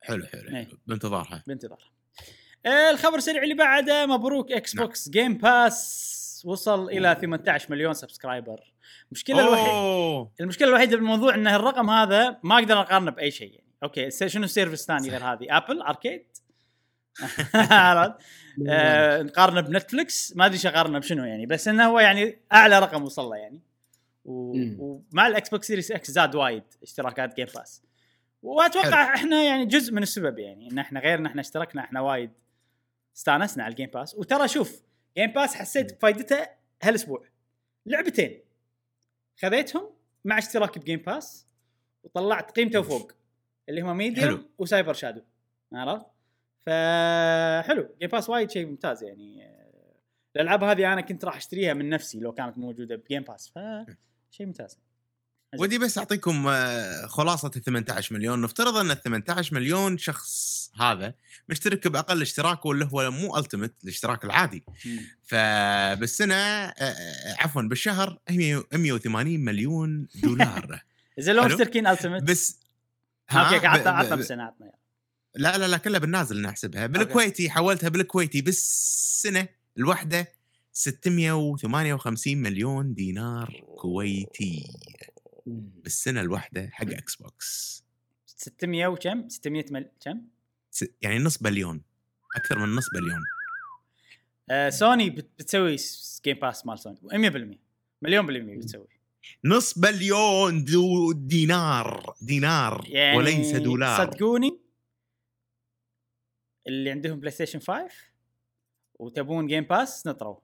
حلو 0.00 0.26
حلو. 0.26 0.50
حلو. 0.50 0.78
بانتظارها. 0.86 1.42
وبانتظار 1.46 1.92
آه، 2.66 2.90
الخبر 2.90 3.16
السريع 3.16 3.42
اللي 3.42 3.54
بعده 3.54 4.06
مبروك 4.06 4.52
X 4.52 4.76
نعم. 4.76 4.86
box 4.86 5.08
Game 5.08 5.38
Pass 5.38 6.42
وصل 6.44 6.88
إلى 6.88 7.16
18 7.20 7.70
مليون 7.70 7.94
subscriber 7.94 8.72
المشكلة 9.08 9.40
الوحيدة 9.40 10.30
المشكلة 10.40 10.68
الوحيدة 10.68 10.96
بالموضوع 10.96 11.34
إن 11.34 11.46
الرقم 11.46 11.90
هذا 11.90 12.38
ما 12.42 12.54
أقدر 12.54 12.80
أقارنه 12.80 13.10
بأي 13.10 13.30
شيء 13.30 13.52
يعني. 13.52 13.72
أوكي 13.82 14.10
شنو 14.10 14.46
service 14.46 14.86
ثاني 14.86 15.10
غير 15.10 15.24
هذه؟ 15.24 15.46
Apple 15.50 15.82
Arcade 15.82 16.26
عرفت؟ 17.54 18.14
آه، 18.68 19.22
نقارنه 19.22 19.60
ب 19.60 19.70
Netflix 19.70 20.36
ما 20.36 20.46
ادري 20.46 20.56
إيش 20.56 20.66
اقارنه 20.66 20.98
بشنو 20.98 21.24
يعني 21.24 21.46
بس 21.46 21.68
انه 21.68 21.86
هو 21.86 22.00
يعني 22.00 22.38
اعلى 22.52 22.78
رقم 22.78 23.02
وصل 23.02 23.24
له 23.24 23.36
يعني. 23.36 23.60
و... 24.24 24.52
ومع 24.78 25.26
ال 25.26 25.48
Xbox 25.48 25.66
Series 25.66 25.92
X 25.92 26.10
زاد 26.10 26.34
وايد 26.34 26.62
اشتراكات 26.82 27.36
Game 27.36 27.46
Pass 27.56 27.82
واتوقع 28.42 29.14
إحنا 29.14 29.42
يعني 29.42 29.66
جزء 29.66 29.92
من 29.92 30.02
السبب 30.02 30.38
يعني 30.38 30.70
إن 30.70 30.78
إحنا 30.78 31.00
غير 31.00 31.18
ان 31.18 31.26
إحنا 31.26 31.40
اشتركنا 31.40 31.82
إحنا 31.82 32.00
وايد 32.00 32.30
استانسنا 33.16 33.64
على 33.64 33.70
ال 33.70 33.74
Game 33.74 33.90
Pass 33.90 34.14
وترى 34.14 34.48
شوف 34.48 34.82
Game 35.16 35.32
Pass 35.32 35.54
حسيت 35.54 35.94
بفائدته 35.94 36.46
هالأسبوع. 36.82 37.24
لعبتين. 37.86 38.40
خذيتهم 39.42 39.90
مع 40.24 40.38
اشتراكي 40.38 40.80
ب 40.80 40.84
Game 40.84 40.98
Pass 40.98 41.46
وطلعت 42.02 42.50
قيمته 42.50 42.82
فوق 42.82 43.12
اللي 43.68 43.80
هم 43.80 43.96
Medium 43.96 44.28
حلو. 44.28 44.48
و 44.58 44.64
Cyber 44.64 44.92
Shadow 44.92 45.22
عرفت؟ 45.72 46.06
فحلو. 46.66 47.88
Game 48.00 48.10
Pass 48.10 48.28
وايد 48.30 48.50
شيء 48.50 48.66
ممتاز 48.66 49.02
يعني. 49.02 49.52
الألعاب 50.36 50.64
هذه 50.64 50.92
أنا 50.92 51.00
كنت 51.00 51.24
راح 51.24 51.36
أشتريها 51.36 51.74
من 51.74 51.88
نفسي 51.88 52.20
لو 52.20 52.32
كانت 52.32 52.58
موجودة 52.58 52.96
ب 52.96 53.02
Game 53.02 53.22
Pass 53.22 53.48
ف 53.54 53.58
شيء 54.30 54.46
ممتاز. 54.46 54.78
ودي 55.58 55.78
بس 55.78 55.98
أعطيكم 55.98 56.48
آه، 56.48 57.06
خلاصة 57.06 57.50
ال 57.56 57.62
18 57.62 58.14
مليون. 58.14 58.40
نفترض 58.42 58.76
أن 58.76 58.90
ال 58.90 59.02
18 59.02 59.54
مليون 59.54 59.98
شخص 59.98 60.70
هذا 60.80 61.14
مشترك 61.48 61.88
بأقل 61.88 62.22
اشتراك 62.22 62.66
واللي 62.66 62.88
هو 62.92 63.10
مو 63.10 63.36
Ultimate 63.36 63.74
الاشتراك 63.84 64.24
العادي. 64.24 64.64
فبالسنه 65.22 66.34
آه، 66.34 66.72
آه، 66.78 67.36
عفوا 67.38 67.62
بالشهر 67.62 68.18
100 68.30 68.64
180 68.72 69.40
مليون 69.40 70.06
دولار. 70.22 70.80
إذا 71.18 71.32
لو. 71.32 71.44
مشتركين 71.44 71.86
Ultimate 71.86 72.22
بس 72.22 72.60
okay 73.32 73.66
عطنا 73.66 73.90
عطنا 73.90 74.14
ب- 74.14 74.18
بالسنه 74.18 74.42
عطنا 74.42 74.72
لا 75.34 75.58
لا 75.58 75.68
لا 75.68 75.76
كلها 75.76 75.98
بالنازل 76.00 76.42
نحسبها 76.42 76.86
بالكويتي 76.86 77.50
حولتها 77.50 77.88
بالكويتي 77.88 78.40
بالسنة 78.42 79.48
الواحده 79.78 80.32
658 80.72 82.36
مليون 82.36 82.94
دينار 82.94 83.64
كويتي. 83.76 84.64
بالسنة 85.46 86.20
الواحده 86.20 86.68
حق 86.72 86.86
إكس 86.90 87.16
بوكس 87.16 87.82
600 88.26 88.86
وكم؟ 88.86 89.28
600 89.28 89.64
مل... 89.70 89.90
كم؟ 90.04 90.20
يعني 91.02 91.18
نص 91.18 91.38
بليون. 91.38 91.82
أكثر 92.36 92.58
من 92.58 92.74
نص 92.74 92.84
بليون. 92.94 93.20
آه 94.50 94.70
سوني 94.70 95.10
بت- 95.10 95.30
بتسوي 95.38 95.76
Game 96.24 96.36
Pass 96.42 96.66
مال 96.66 96.78
سوني. 96.78 96.98
100% 97.54 97.56
مليون 98.02 98.26
بالمية 98.26 98.56
بتسوي. 98.56 98.86
نص 99.44 99.78
بليون 99.78 100.64
دو 100.64 101.12
دينار. 101.12 102.14
دينار. 102.20 102.84
يعني 102.86 103.16
وليس 103.18 103.56
دولار. 103.56 104.06
صدقوني 104.06 104.58
اللي 106.66 106.90
عندهم 106.90 107.20
بلاي 107.20 107.30
ستيشن 107.30 107.58
5 107.58 107.88
وتبون 108.94 109.46
Game 109.46 109.64
Pass 109.64 110.06
نطروا. 110.06 110.36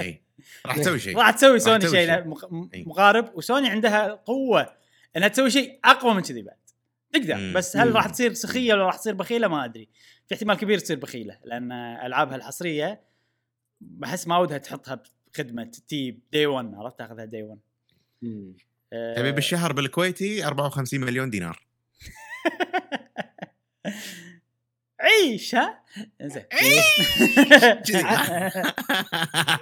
إي. 0.00 0.22
راح 0.66 0.78
تسوي 0.78 0.98
شيء. 0.98 1.18
راح 1.18 1.30
تسوي 1.30 1.58
سوني 1.58 1.88
شيء. 1.88 2.24
مقارب 2.86 3.30
وسوني 3.34 3.68
عندها 3.68 4.08
قوة 4.14 4.76
إنها 5.16 5.28
تسوي 5.28 5.50
شيء 5.50 5.80
أقوى 5.84 6.14
من 6.14 6.20
كذي 6.22 6.42
بعد. 6.42 6.56
تقدر 7.12 7.36
مم. 7.36 7.52
بس 7.56 7.76
هل. 7.76 7.94
راح 7.94 8.06
تصير 8.06 8.32
سخية 8.32 8.74
ولا 8.74 8.84
راح 8.84 8.96
تصير 8.96 9.14
بخيلة؟ 9.14 9.48
ما 9.48 9.64
أدري. 9.64 9.88
في 10.28 10.34
احتمال 10.34 10.56
كبير 10.56 10.78
تصير 10.78 10.98
بخيلة 10.98 11.38
لأن 11.44 11.72
ألعابها 11.72 12.36
الحصرية 12.36 13.00
بحس 13.80 14.26
ما 14.26 14.38
ودها 14.38 14.58
تحطها 14.58 15.02
بخدمة 15.34 15.64
تي 15.64 16.20
دي 16.32 16.46
1 16.46 16.74
عرفت؟ 16.74 16.98
تاخذها 16.98 17.24
دي 17.24 17.42
1 17.42 17.58
آه، 18.92 19.14
تبي 19.16 19.32
بالشهر 19.32 19.72
بالكويتي 19.72 20.46
54 20.46 21.00
مليون 21.00 21.30
دينار. 21.30 21.66
عيش 25.06 25.54
ها؟ 25.54 25.82
زين 26.22 26.42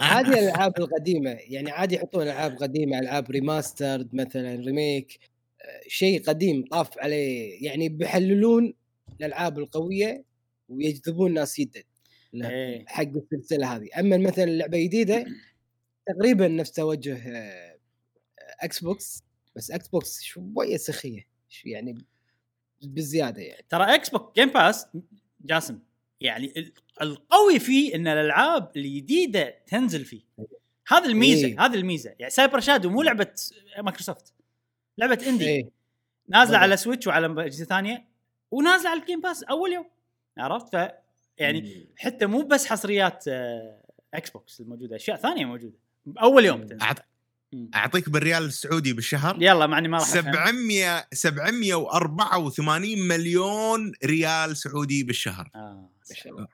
عادي 0.00 0.30
الألعاب 0.30 0.78
القديمة 0.78 1.30
يعني 1.30 1.70
عادي 1.70 1.94
يحطون 1.94 2.22
ألعاب 2.22 2.56
قديمة 2.56 2.98
ألعاب 2.98 3.30
remastered 3.30 4.14
مثلا 4.14 4.54
remake 4.54 5.18
آه، 5.62 5.80
شيء 5.88 6.22
قديم 6.22 6.64
طاف 6.70 6.98
عليه. 6.98 7.64
يعني 7.66 7.88
بيحللون 7.88 8.74
الألعاب 9.20 9.58
القوية 9.58 10.24
ويجذبون 10.68 11.34
ناس 11.34 11.60
جدد 11.60 11.84
إيه. 12.34 12.84
حق 12.86 13.02
السلسلة 13.02 13.76
هذه. 13.76 13.88
أما 13.98 14.16
مثلا 14.16 14.44
اللعبه 14.44 14.78
جديدة 14.78 15.24
تقريبا 16.06 16.48
نفس 16.48 16.72
توجه 16.72 17.18
آه، 17.28 17.78
إكس 18.60 18.80
بوكس 18.84 19.24
بس 19.56 19.70
إكس 19.70 19.88
بوكس 19.88 20.22
شوية 20.22 20.76
سخية 20.76 21.26
شو 21.48 21.68
يعني 21.68 22.04
بزيادة 22.82 23.42
يعني. 23.42 23.64
ترى 23.68 23.94
إكس 23.94 24.10
بوك 24.10 24.34
جيم 24.34 24.48
باس 24.48 24.86
جاسم 25.44 25.78
يعني 26.20 26.52
ال- 26.56 26.72
القوي 27.02 27.58
فيه 27.58 27.94
إن 27.94 28.06
الألعاب 28.06 28.70
الجديدة 28.76 29.54
تنزل 29.66 30.04
فيه. 30.04 30.20
هذا 30.88 31.06
الميزة 31.06 31.46
إيه. 31.48 31.64
هذه 31.66 31.74
الميزة. 31.74 32.14
يعني 32.18 32.30
سايبر 32.30 32.60
شادو 32.60 32.90
مو 32.90 33.02
لعبة 33.02 33.34
مايكروسوفت 33.82 34.32
لعبة 34.98 35.18
indie 35.28 35.46
إيه. 35.48 35.70
نازلة. 36.28 36.58
على 36.58 36.76
سويتش 36.76 37.06
وعلى 37.06 37.26
اجهزه 37.26 37.64
ثانية 37.64 38.04
ونازلة 38.50 38.90
على 38.90 39.00
ال 39.00 39.04
Game 39.04 39.20
Pass 39.20 39.42
أول 39.42 39.72
يوم. 39.72 39.86
عرفت؟ 40.38 40.76
ف 40.76 40.88
يعني 41.38 41.86
حتى 41.96 42.26
مو 42.26 42.42
بس 42.42 42.66
حصريات 42.66 43.24
آه، 43.28 43.80
إكس 44.14 44.30
بوكس 44.30 44.60
الموجودة 44.60 44.96
أشياء 44.96 45.16
ثانية 45.16 45.44
موجودة. 45.44 45.74
أول 46.22 46.44
يوم 46.44 46.60
تنزل. 46.66 46.86
مم. 46.86 46.94
أعطيك 47.74 48.08
بالريال 48.08 48.44
السعودي 48.44 48.92
بالشهر. 48.92 49.36
يلا 49.40 49.66
مع 49.66 49.77
إني 49.77 49.88
ما 49.88 49.98
راح 49.98 50.08
أفهم. 50.08 50.32
700 50.32 51.06
784 51.12 52.98
مليون 53.08 53.92
ريال 54.04 54.56
سعودي 54.56 55.02
بالشهر. 55.02 55.50
آه. 55.54 55.90
شاء 56.14 56.32
الله. 56.32 56.46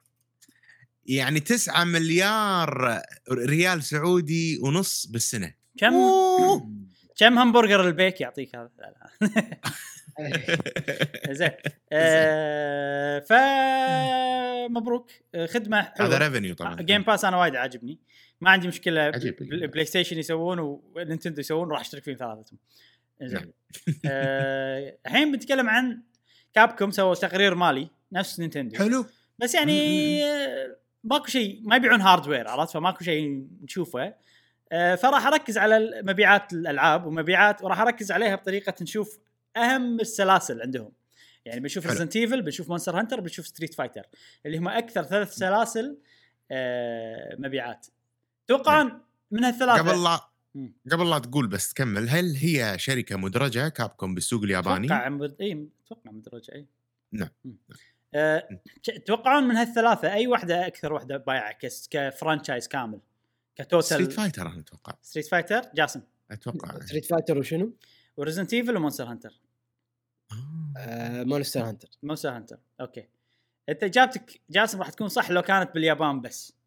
يعني 1.07 1.41
9 1.41 1.85
مليار 1.85 3.01
ريال 3.33 3.83
سعودي 3.83 4.59
ونص 4.62 5.07
بالسنة. 5.07 5.55
كم؟ 5.79 5.93
كم 7.17 7.39
همبرجر 7.39 7.89
البيك 7.89 8.21
يعطيك 8.21 8.57
هذا؟ 8.57 8.71
لا 8.79 8.95
لا. 9.21 9.61
زين. 11.39 11.51
آه 11.93 13.19
فمبروك. 14.69 15.11
آه، 15.35 15.47
خدمة 15.47 15.79
هذا 15.81 15.93
حلوة 15.97 16.19
revenue 16.19 16.55
طبعا 16.55 16.75
Game 16.82 17.02
Pass 17.02 17.24
أنا 17.25 17.37
وايد 17.37 17.57
عاجبني. 17.57 17.99
ما 18.41 18.51
عندي 18.51 18.69
مشكلة 18.69 19.01
عجيب. 19.01 19.37
بل- 19.41 19.67
بلاي 19.67 19.85
ستيشن 19.85 20.19
يسوون 20.19 20.59
ونينتندو 20.59 21.41
يسوون 21.41 21.71
راح 21.71 21.81
أشترك 21.81 22.03
فيهم 22.03 22.17
ثلاثتهم. 22.17 22.59
زين 23.23 23.39
نعم. 23.39 23.51
آه، 24.07 24.97
الحين 25.07 25.33
بنتكلم 25.33 25.69
عن 25.69 26.03
كابكوم 26.55 26.91
سووا 26.91 27.15
تقرير 27.15 27.55
مالي 27.55 27.91
نفس 28.12 28.41
نينتندو. 28.41 28.79
حلو. 28.79 29.07
بس 29.39 29.55
يعني 29.55 30.25
آه، 30.25 30.77
ماكو 31.05 31.27
شيء 31.27 31.61
ما 31.65 31.77
يبيعون 31.77 32.01
hardware 32.01 32.48
عرفت؟ 32.49 32.73
فماكو 32.73 33.05
شيء 33.05 33.47
نشوفه. 33.62 34.15
آه، 34.73 34.95
فراح 34.95 35.27
أركز 35.27 35.59
على 35.59 36.03
مبيعات 36.05 36.53
الألعاب 36.53 37.07
ومبيعات 37.07 37.62
وراح 37.65 37.81
أركز 37.81 38.12
عليها 38.12 38.35
بطريقة 38.37 38.75
نشوف 38.83 39.19
أهم 39.57 40.01
السلاسل 40.01 40.62
عندهم. 40.62 40.93
يعني 41.45 41.61
بنشوف. 41.61 41.87
ريزنت 41.87 42.17
ايفل 42.17 42.43
بنشوف 42.43 42.69
مونستر 42.69 42.99
هانتر 42.99 43.21
بنشوف 43.21 43.47
ستريت 43.47 43.75
فايتر 43.75 44.03
اللي 44.47 44.59
هم 44.59 44.69
أكثر 44.69 45.03
ثلاث 45.03 45.33
سلاسل 45.35 45.99
آه، 46.51 47.37
مبيعات. 47.39 47.87
توقعون 48.51 49.01
من 49.31 49.44
هالثلاثه 49.44 49.78
قبل 49.82 50.05
لا. 50.05 50.20
قبل 50.93 51.10
لا 51.10 51.18
تقول 51.18 51.47
بس 51.47 51.72
تكمل 51.72 52.09
هل 52.09 52.35
هي 52.36 52.78
شركة 52.78 53.16
مدرجة 53.16 53.68
كابكوم 53.68 54.14
بالسوق 54.14 54.43
الياباني؟ 54.43 54.86
أتوقع 54.86 55.09
مد... 55.09 55.36
اي 55.40 55.68
أتوقع 55.86 56.10
مدرجة 56.10 56.52
اي 56.55 56.66
نعم. 57.12 57.28
أه... 58.14 58.48
ش- 58.82 58.90
تتوقعون 58.90 59.44
من 59.44 59.56
هالثلاثة 59.56 60.12
أي 60.12 60.27
واحدة 60.27 60.66
أكثر 60.66 60.93
واحدة 60.93 61.16
بايعه 61.16 61.52
كس... 61.52 61.89
ك 61.90 61.98
franchise 61.98 62.69
كامل 62.68 63.01
ك 63.57 63.61
total 63.61 63.85
ستريت 63.86 64.12
فايتر 64.12 64.47
أنا 64.47 64.60
أتوقع. 64.60 64.94
ستريت 65.02 65.27
فايتر؟ 65.27 65.62
جاسم. 65.74 66.01
أتوقع. 66.31 66.81
ستريت 66.86 67.05
فايتر 67.05 67.39
وشنو؟ 67.39 67.72
وريزنت 68.16 68.55
إيفل 68.55 68.77
ومونستر 68.77 69.05
هانتر. 69.05 69.40
آه. 70.32 70.72
آه 70.77 71.22
مونستر 71.24 71.68
هانتر. 71.68 71.89
مونستر 72.02 72.36
هانتر 72.36 72.59
okay. 72.81 73.09
أنت 73.68 73.82
اجابتك 73.82 74.40
جاسم 74.51 74.78
راح 74.78 74.90
تكون 74.90 75.09
صح 75.09 75.31
لو 75.31 75.43
كانت 75.43 75.74
باليابان 75.74 76.20
بس. 76.20 76.60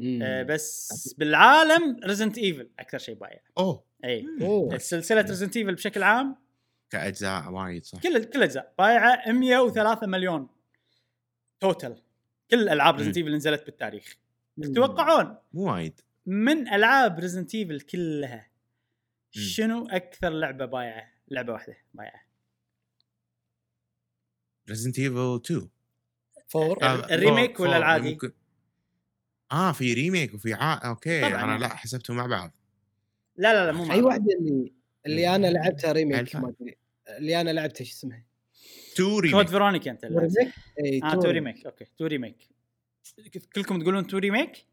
أه 0.00 0.42
بس 0.42 1.14
بالعالم 1.18 2.00
ريزنت 2.04 2.38
ايفل 2.38 2.70
أكثر 2.78 2.98
شيء 2.98 3.14
بايع. 3.14 3.40
أوه. 3.58 3.84
اي 4.04 4.26
أوه. 4.40 4.78
سلسلة 4.78 5.20
ريزنت 5.20 5.56
ايفل 5.56 5.74
بشكل 5.74 6.02
عام 6.02 6.36
كأجزاء 6.90 7.50
وايد 7.50 7.84
صح. 7.84 8.00
كل 8.00 8.24
كل 8.24 8.38
الاجزاء 8.38 8.74
بايعة 8.78 9.32
103 9.32 10.06
مليون 10.06 10.48
total 11.60 12.02
كل 12.50 12.60
الالعاب 12.60 12.94
مم. 12.94 13.00
ريزنت 13.00 13.16
ايفل 13.16 13.34
نزلت 13.34 13.66
بالتاريخ. 13.66 14.16
تتوقعون 14.62 15.36
مو 15.52 15.72
وايد. 15.72 16.00
من 16.26 16.68
ألعاب 16.68 17.18
ريزنت 17.18 17.54
ايفل 17.54 17.80
كلها. 17.80 18.50
شنو 19.30 19.86
أكثر 19.88 20.28
لعبة 20.30 20.64
بايعة؟ 20.64 21.12
لعبة 21.28 21.52
واحدة 21.52 21.76
بايعة. 21.94 22.26
ريزنت 24.68 24.98
ايفل 24.98 25.40
2 25.44 25.68
فور 26.48 26.82
آه. 26.82 27.14
ال 27.14 27.21
remake 27.21 27.60
ولا 27.60 27.76
العادي؟ 27.76 28.18
آه 29.52 29.72
في 29.72 29.94
remake 29.94 30.34
وفي 30.34 30.54
عا... 30.54 30.74
okay 30.74 31.20
طبعاً 31.20 31.34
أنا 31.44 31.46
يعني. 31.50 31.58
لا 31.60 31.68
حسبتهم 31.68 32.16
مع 32.16 32.26
بعض 32.26 32.52
لا 33.36 33.52
لا 33.54 33.66
لا 33.66 33.72
مو 33.72 33.92
أي 33.92 34.00
مع- 34.00 34.06
واحدة 34.06 34.32
اللي 34.40 34.72
اللي 35.06 35.34
أنا 35.34 35.46
لعبتها 35.46 35.92
remake. 35.92 36.36
ما 36.36 36.48
أدري 36.60 36.76
اللي 37.08 37.40
أنا 37.40 37.50
لعبتها 37.50 37.84
شو 37.84 37.92
اسمها؟ 37.92 38.24
2 38.94 39.10
كود 39.10 39.20
ريميك 39.24 39.48
فيرونيكا 39.48 39.90
أنت 39.90 40.04
اللي 40.04 40.18
ريميك؟ 40.18 40.54
اي 40.84 41.00
آه 41.04 41.14
تو 41.14 41.30
ريميك 41.30 41.66
أوكي 41.66 41.84
تو 41.98 42.06
ريميك 42.06 42.36
كلكم 43.54 43.82
تقولون 43.82 44.06
تو 44.06 44.18
ريميك؟ 44.18 44.66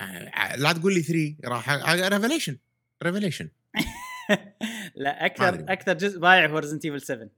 آه، 0.00 0.56
لا 0.56 0.72
تقول 0.72 0.94
لي 0.94 1.02
3 1.02 1.36
راح 1.44 1.70
ريفليشن 1.90 2.58
ريفليشن 3.02 3.48
لا 4.94 5.12
ما 5.20 5.26
أكثر. 5.26 5.72
أكثر 5.72 5.92
جزء 5.92 6.18
بايع 6.20 6.46
هو 6.46 6.58
ريزنت 6.58 6.84
ايفل 6.84 7.00
7 7.00 7.28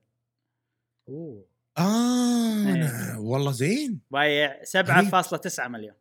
أوه 1.09 1.47
آه 1.79 2.75
إيه. 2.75 3.19
والله 3.19 3.53
زين 3.53 4.01
بايع 4.11 4.63
7.9 4.65 5.61
مليون 5.67 5.95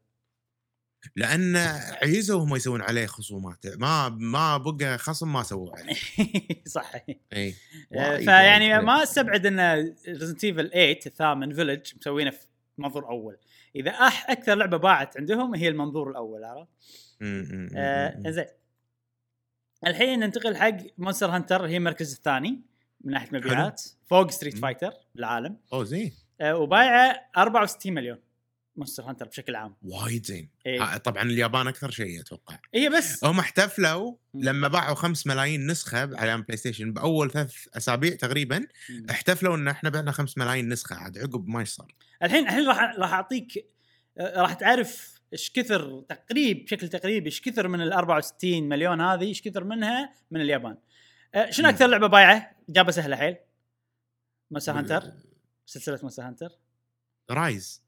لأن 1.15 1.55
عيزوا 2.01 2.43
هم 2.43 2.55
يسوون 2.55 2.81
عليه 2.81 3.05
خصومات 3.05 3.67
ما 3.77 4.09
ما 4.09 4.57
بقى 4.57 4.97
خصم 4.97 5.33
ما 5.33 5.43
سووا 5.43 5.71
عليه. 5.77 5.95
صح 6.75 6.95
إي 7.33 7.55
آه، 7.93 8.17
فيعني. 8.17 8.81
ما 8.81 9.03
أستبعد 9.03 9.45
إن 9.45 9.59
ريزنت 10.07 10.43
ايفل 10.43 10.69
8 10.69 10.99
الثامن 11.05 11.53
فيلج 11.53 11.91
مسوينه 12.01 12.29
في 12.29 12.47
منظور 12.77 13.09
أول. 13.09 13.37
إذا 13.75 13.91
أح 13.91 14.29
أكثر 14.29 14.55
لعبة 14.55 14.77
باعت 14.77 15.17
عندهم 15.17 15.55
هي 15.55 15.67
المنظور 15.67 16.09
الأول 16.09 16.43
عرفت؟ 16.43 16.69
آه. 17.21 18.23
زين 18.27 18.45
الحين 19.87 20.19
ننتقل 20.19 20.55
حق 20.55 20.77
مونستر 20.97 21.29
هانتر 21.29 21.65
هي 21.65 21.77
المركز 21.77 22.13
الثاني 22.13 22.61
من 23.01 23.11
ناحية 23.11 23.29
مبيعات. 23.37 23.83
فوق 24.05 24.31
ستريت. 24.31 24.57
فايتر 24.57 24.91
بالعالم. 25.15 25.57
أوه 25.73 25.83
زين. 25.83 26.13
آه، 26.41 26.57
وبايعه 26.57 27.21
64 27.37 27.93
مليون. 27.93 28.17
مونستر 28.77 29.03
هانتر 29.03 29.27
بشكل 29.27 29.55
عام. 29.55 29.75
وايد 29.81 30.25
زين. 30.25 30.49
إيه. 30.65 30.97
طبعا 30.97 31.23
اليابان 31.23 31.67
أكثر 31.67 31.91
شيء 31.91 32.21
أتوقع. 32.21 32.59
هي 32.73 32.89
بس. 32.89 33.23
هم 33.23 33.39
احتفلوا. 33.39 34.15
لما 34.33 34.67
باعوا 34.67 34.95
5 34.95 35.27
ملايين 35.27 35.67
نسخة 35.67 36.17
على 36.17 36.37
بلاي 36.41 36.57
ستيشن 36.57 36.93
بأول 36.93 37.31
ثلاث 37.31 37.55
أسابيع 37.77 38.15
تقريبا 38.15 38.67
احتفلوا 39.09 39.55
إن 39.55 39.67
إحنا 39.67 39.89
بعنا 39.89 40.11
5 40.11 40.33
ملايين 40.37 40.69
نسخة. 40.69 40.95
عاد 40.95 41.17
عقب 41.17 41.47
ما 41.47 41.61
يصير. 41.61 41.95
الحين 42.23 42.43
الحين 42.43 42.67
راح 42.67 42.95
راح 42.97 43.13
أعطيك 43.13 43.65
آه، 44.17 44.41
راح 44.41 44.53
تعرف 44.53 45.21
إيش 45.33 45.51
كثر 45.51 46.01
تقريب 46.09 46.65
بشكل 46.65 46.87
تقريبي 46.87 47.25
إيش 47.25 47.41
كثر 47.41 47.67
من 47.67 47.81
ال 47.81 47.93
64 47.93 48.69
مليون 48.69 49.01
هذه 49.01 49.23
إيش 49.23 49.41
كثر 49.41 49.63
منها 49.63 50.13
من 50.31 50.41
اليابان. 50.41 50.77
آه، 51.35 51.49
شنو. 51.49 51.69
أكثر 51.69 51.87
لعبة 51.87 52.07
بايعة؟ 52.07 52.55
اجابه 52.69 52.91
سهلة 52.91 53.15
حيل. 53.15 53.35
مونستر 54.51 54.77
هانتر. 54.77 55.11
سلسلة 55.65 55.99
مونستر 56.01 56.23
هانتر. 56.23 56.49
Rise. 57.31 57.84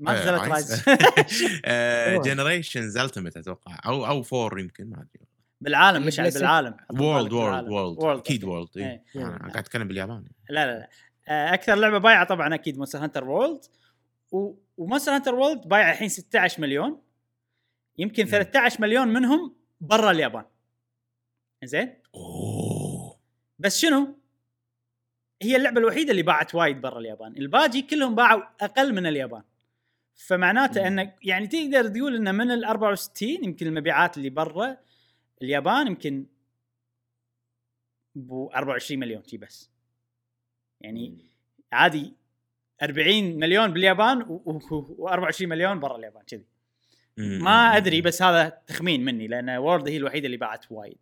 ما 0.00 0.12
آه، 0.16 0.22
نزلت 0.22 0.50
Rise. 0.50 0.84
Generations 2.26 2.98
Ultimate 2.98 3.36
أتوقع. 3.36 3.78
أو 3.86 4.06
أو 4.06 4.22
four 4.22 4.60
يمكن 4.60 4.90
ما 4.90 4.96
أدري. 4.96 5.26
بالعالم 5.60 6.06
مش 6.06 6.20
بالعالم 6.20 6.76
World 7.00 7.32
World 7.32 7.68
World 7.68 8.18
أكيد 8.20 8.44
World 8.44 8.68
World 8.76 9.00
إيه. 9.16 9.22
أنا 9.22 9.38
قاعد 9.38 9.56
أتكلم 9.56 9.88
بالياباني. 9.88 10.32
لا 10.50 10.66
لا 10.66 10.78
لا. 10.78 10.88
آه، 11.28 11.54
أكثر 11.54 11.74
لعبة 11.74 11.98
بايعة 11.98 12.24
طبعا 12.24 12.54
أكيد 12.54 12.76
Monster 12.76 12.98
Hunter 12.98 13.24
World 13.24 13.60
و 14.76 14.80
Monster 14.80 15.12
Hunter 15.12 15.34
World 15.34 15.68
بايعه 15.68 15.92
الحين 15.92 16.08
16 16.08 16.60
مليون. 16.60 17.02
يمكن 17.98 18.24
مم. 18.24 18.30
13 18.30 18.80
مليون 18.80 19.08
منهم 19.08 19.56
برا 19.80 20.10
اليابان. 20.10 20.44
زين 21.64 21.94
أوه. 22.14 23.16
بس 23.58 23.78
شنو؟ 23.78 24.18
هي 25.42 25.56
اللعبة 25.56 25.80
الوحيدة 25.80 26.10
اللي 26.10 26.22
باعت 26.22 26.54
وايد 26.54 26.80
برا 26.80 26.98
اليابان، 26.98 27.36
الباقي 27.36 27.82
كلهم 27.82 28.14
باعوا 28.14 28.42
أقل 28.60 28.94
من 28.94 29.06
اليابان. 29.06 29.42
فمعناته. 30.14 30.86
انك 30.86 31.18
يعني 31.22 31.46
تقدر 31.46 31.88
تقول 31.88 32.16
ان 32.16 32.34
من 32.34 32.50
ال 32.50 32.64
64 32.64 33.44
يمكن 33.44 33.66
المبيعات 33.66 34.16
اللي 34.16 34.30
برا 34.30 34.76
اليابان 35.42 35.86
يمكن 35.86 36.26
ب 38.14 38.32
24 38.32 39.00
مليون 39.00 39.22
شي 39.24 39.36
بس. 39.36 39.70
يعني 40.80 41.24
عادي 41.72 42.14
40 42.82 43.38
مليون 43.38 43.72
باليابان 43.72 44.22
و24 44.22 45.42
مليون 45.42 45.80
برا 45.80 45.96
اليابان 45.96 46.22
كذي. 46.22 46.46
ما 47.16 47.76
أدري 47.76 48.00
بس 48.00 48.22
هذا 48.22 48.48
تخمين 48.66 49.04
مني 49.04 49.28
لأن 49.28 49.50
وورد 49.50 49.88
هي 49.88 49.96
الوحيدة 49.96 50.26
اللي 50.26 50.36
باعت 50.36 50.72
وايد. 50.72 50.98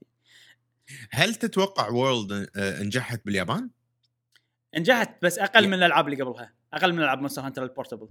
هل 1.11 1.35
تتوقع 1.35 1.89
World 1.89 2.51
نجحت 2.57 3.25
باليابان؟ 3.25 3.71
نجحت 4.77 5.25
بس 5.25 5.39
أقل 5.39 5.69
من 5.69 5.75
الألعاب 5.75 6.09
اللي 6.09 6.23
قبلها، 6.23 6.53
أقل 6.73 6.93
من 6.93 6.99
ألعاب 6.99 7.19
Monster 7.19 7.43
Hunter 7.43 7.62
ال 7.62 7.68
portable 7.68 8.09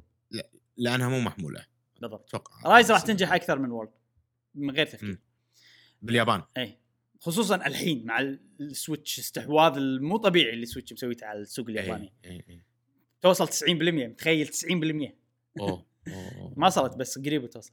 لأنها 0.78 1.10
مو 1.10 1.20
محمولة. 1.20 1.66
بالضبط. 2.02 2.28
أتوقع. 2.28 2.74
Rise 2.74 2.92
راح 2.92 3.02
تنجح 3.02 3.34
أكثر 3.34 3.60
من 3.60 3.72
World 3.72 3.90
من 4.56 4.72
غير 4.72 4.86
تفكير. 4.86 5.20
باليابان. 6.02 6.44
إي. 6.58 6.78
خصوصا 7.20 7.56
الحين 7.56 8.06
مع 8.06 8.20
ال- 8.20 8.40
ال 8.62 8.70
Switch 8.70 9.20
استحواذ 9.20 9.78
المو 9.78 10.18
طبيعي 10.18 10.54
اللي 10.54 10.66
Switch 10.66 10.94
مسويته 10.94 11.28
على 11.28 11.40
السوق 11.40 11.70
الياباني. 11.70 12.14
إيه، 12.26 12.32
إيه، 12.32 12.46
إيه. 12.50 12.66
توصل 13.22 13.48
90% 13.48 14.08
متخيل 14.08 14.48
90% 14.48 15.16
أوه 15.60 15.70
أوه، 16.08 16.32
أوه. 16.38 16.54
ما 16.58 16.70
صارت 16.70 16.96
بس 16.98 17.20
قريب 17.20 17.50
توصل. 17.50 17.72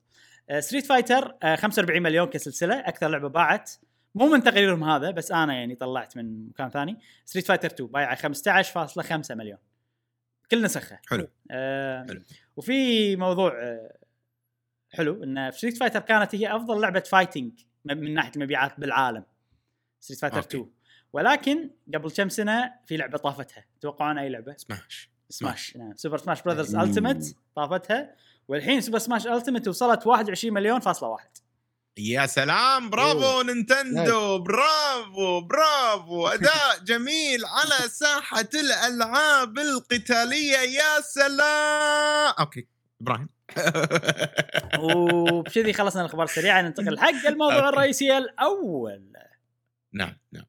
Street 0.59 0.86
Fighter 0.86 1.35
45 1.56 2.02
مليون 2.02 2.26
كسلسلة 2.28 2.78
أكثر 2.81 3.09
لعبة 3.09 3.28
باعت. 3.28 3.70
مو 4.14 4.26
من 4.28 4.43
تقريرهم 4.43 4.85
هذا 4.85 5.10
بس 5.10 5.32
أنا 5.32 5.55
يعني 5.55 5.74
طلعت 5.74 6.16
من 6.16 6.48
مكان 6.48 6.70
ثاني. 6.70 6.98
Street 7.24 7.47
Fighter 7.47 7.69
2 7.70 7.90
بايعة 7.90 8.14
15.5 8.14 9.35
مليون. 9.35 9.59
كل 10.51 10.62
نسخه 10.62 10.98
حلو. 11.10 11.28
آه 11.51 12.06
حلو. 12.09 12.22
وفي 12.56 13.16
موضوع 13.16 13.62
آه 13.62 13.98
حلو 14.90 15.24
إن 15.24 15.51
في 15.51 15.59
Street 15.59 15.77
Fighter 15.77 16.01
كانت 16.01 16.35
هي 16.35 16.56
أفضل 16.56 16.81
لعبة 16.81 17.01
fighting 17.01 17.53
من 17.85 18.14
ناحية 18.14 18.32
المبيعات 18.36 18.81
بالعالم 18.81 19.24
Street 20.01 20.20
Fighter 20.20 20.36
okay. 20.36 20.49
2 20.48 20.70
ولكن 21.12 21.70
قبل 21.94 22.10
كم 22.10 22.28
سنة 22.28 22.72
في 22.86 22.97
لعبة 22.97 23.18
طافتها. 23.18 23.64
توقعون 23.81 24.18
أي 24.18 24.28
لعبة؟ 24.28 24.55
Smash 24.57 25.11
Smash 25.28 25.77
نعم. 25.76 25.94
Super 25.97 26.19
Smash 26.19 26.43
Brothers. 26.43 26.77
Ultimate 26.77 27.36
طافتها 27.55 28.16
والحين 28.48 28.81
Super 28.81 28.99
Smash 28.99 29.27
Ultimate 29.27 29.69
وصلت 29.68 30.06
21 30.06 30.55
مليون 30.55 30.81
فاصلة 30.81 31.09
واحد. 31.09 31.31
يا 31.99 32.27
سلام 32.27 32.91
برافو 32.91 33.25
أوه. 33.25 33.43
Nintendo 33.43 34.39
برافو 34.39 35.41
برافو. 35.41 36.27
أداء 36.35 36.79
جميل 36.85 37.45
على 37.45 37.89
ساحة 37.89 38.49
الألعاب 38.55 39.59
القتالية 39.59 40.57
يا 40.59 41.01
سلام. 41.01 42.35
okay 42.41 42.66
إبراهيم. 43.01 43.29
وبكذي 44.81 45.73
خلصنا 45.73 46.03
الأخبار 46.03 46.25
السريعة 46.25 46.62
ننتقل 46.62 46.99
حق 46.99 47.27
الموضوع 47.27 47.57
okay. 47.57 47.69
الرئيسي 47.69 48.19
الأول. 48.19 49.12
نعم 49.12 49.29
نعم 49.93 50.16
نعم. 50.33 50.45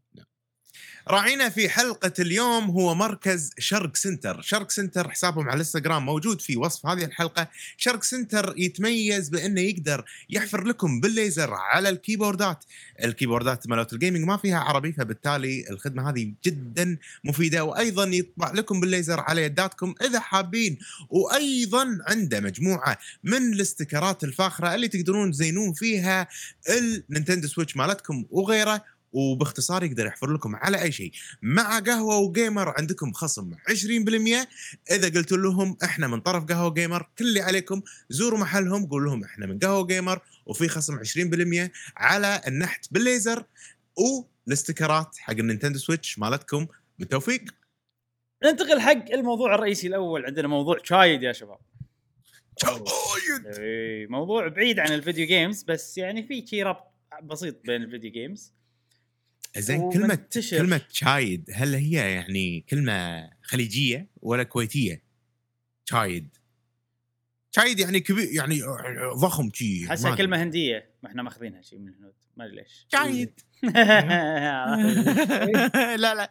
راعينا 1.08 1.50
في 1.50 1.70
حلقة 1.70 2.14
اليوم 2.20 2.64
هو 2.64 2.96
مركز 2.96 3.52
شرق 3.60 3.96
center. 3.96 4.42
شرق 4.42 4.72
center 4.72 5.10
حسابهم 5.10 5.46
على 5.46 5.54
الإنستغرام 5.54 6.06
موجود 6.06 6.42
في 6.42 6.58
وصف 6.58 6.86
هذه 6.86 7.04
الحلقة. 7.04 7.48
شرق 7.78 8.04
center 8.04 8.54
يتميز 8.58 9.30
بأنه 9.30 9.62
يقدر 9.62 10.06
يحفر 10.30 10.64
لكم 10.64 11.00
بالليزر 11.00 11.54
على 11.54 11.90
الكيبوردات. 11.90 12.66
الكيبوردات 13.04 13.68
مالت 13.68 13.94
ال 13.94 13.98
gaming 13.98 14.26
ما 14.26 14.38
فيها 14.38 14.60
عربي 14.60 14.94
فبالتالي 14.94 15.70
الخدمة 15.70 16.10
هذه 16.10 16.34
جدا 16.46 16.98
مفيدة 17.24 17.64
وأيضا 17.64 18.04
يطبع 18.04 18.52
لكم 18.52 18.80
بالليزر 18.80 19.20
على 19.20 19.44
يداتكم 19.44 19.96
إذا 20.02 20.20
حابين. 20.20 20.78
وأيضا 21.10 22.00
عنده 22.08 22.40
مجموعة 22.40 22.98
من 23.24 23.54
ال 23.54 23.62
stickerات 23.62 24.24
الفاخرة 24.24 24.76
اللي 24.76 24.88
تقدرون 24.88 25.32
تزينون 25.32 25.74
فيها 25.74 26.28
ال 26.70 26.78
Nintendo 26.78 27.48
Switch 27.48 27.78
مالتكم 27.78 28.26
وغيره. 28.32 28.95
وباختصار 29.16 29.84
يقدر 29.84 30.06
يحفر 30.06 30.34
لكم 30.34 30.56
على 30.56 30.82
أي 30.82 30.92
شيء. 30.92 31.12
مع 31.42 31.80
قهوة 31.80 32.18
وgamer 32.18 32.74
عندكم 32.78 33.12
خصم 33.14 33.52
20% 33.54 34.48
إذا 34.92 35.10
قلت 35.10 35.32
لهم 35.32 35.78
إحنا 35.84 36.08
من 36.08 36.20
طرف 36.22 36.44
قهوة 36.44 36.74
gamer 36.74 37.10
كل 37.18 37.26
اللي 37.26 37.42
عليكم 37.42 37.82
زوروا 38.10 38.40
محلهم 38.40 38.86
قول 38.86 39.06
لهم 39.06 39.24
إحنا 39.24 39.46
من 39.46 39.60
قهوة 39.60 39.88
gamer 39.88 40.22
وفي 40.46 40.68
خصم 40.68 41.00
20% 41.00 41.72
على 41.98 42.42
النحت 42.48 42.94
بالليزر 42.94 43.44
وال 43.98 44.22
stickerات 44.22 45.18
حق 45.18 45.34
ال 45.34 45.39
Nintendo 45.39 45.80
Switch 45.80 46.20
مالتكم. 46.20 46.68
بالتوفيق. 47.00 47.44
ننتقل 48.44 48.80
حق 48.80 49.12
الموضوع 49.14 49.56
الرئيسي 49.56 49.88
الأول. 49.88 50.26
عندنا 50.26 50.48
موضوع 50.48 50.78
شايد 50.84 51.24
يا 51.24 51.32
شباب. 51.32 51.58
شايد. 52.62 52.82
اي 53.60 54.08
موضوع 54.08 54.48
بعيد 54.48 54.80
عن 54.80 54.94
ال 54.94 54.99
video 54.99 55.28
games 55.28 55.64
بس 55.64 55.98
يعني 55.98 56.28
في 56.28 56.48
شي 56.48 56.64
ربط 56.64 56.94
بسيط 57.24 57.62
بين 57.66 57.84
الفيديو 57.84 58.12
جيمز 58.12 58.54
زين 59.58 59.82
ومنتشر. 59.82 60.58
كلمه 60.58 60.82
شايد 60.90 61.50
هل 61.54 61.76
هي 61.76 62.14
يعني 62.14 62.66
كلمة 62.70 63.30
خليجية 63.42 64.08
ولا 64.22 64.44
كويتية؟ 64.44 65.04
شايد. 65.86 66.38
شايد 67.52 67.80
يعني 67.80 68.00
كبير 68.00 68.30
يعني 68.32 68.62
ضخم 69.16 69.50
شي 69.54 69.88
احسها 69.88 70.10
ما 70.12 70.18
كلمة 70.18 70.44
هندية 70.44 70.90
ما 71.04 71.10
إحنا 71.10 71.24
ماخذينها 71.24 71.62
شيء 71.62 71.80
من 71.80 71.88
الهنود 71.88 72.14
ما 72.38 72.46
أدري 72.46 72.56
ليش. 72.56 72.86
شايد. 72.92 73.40
لا 76.02 76.16
لا 76.16 76.30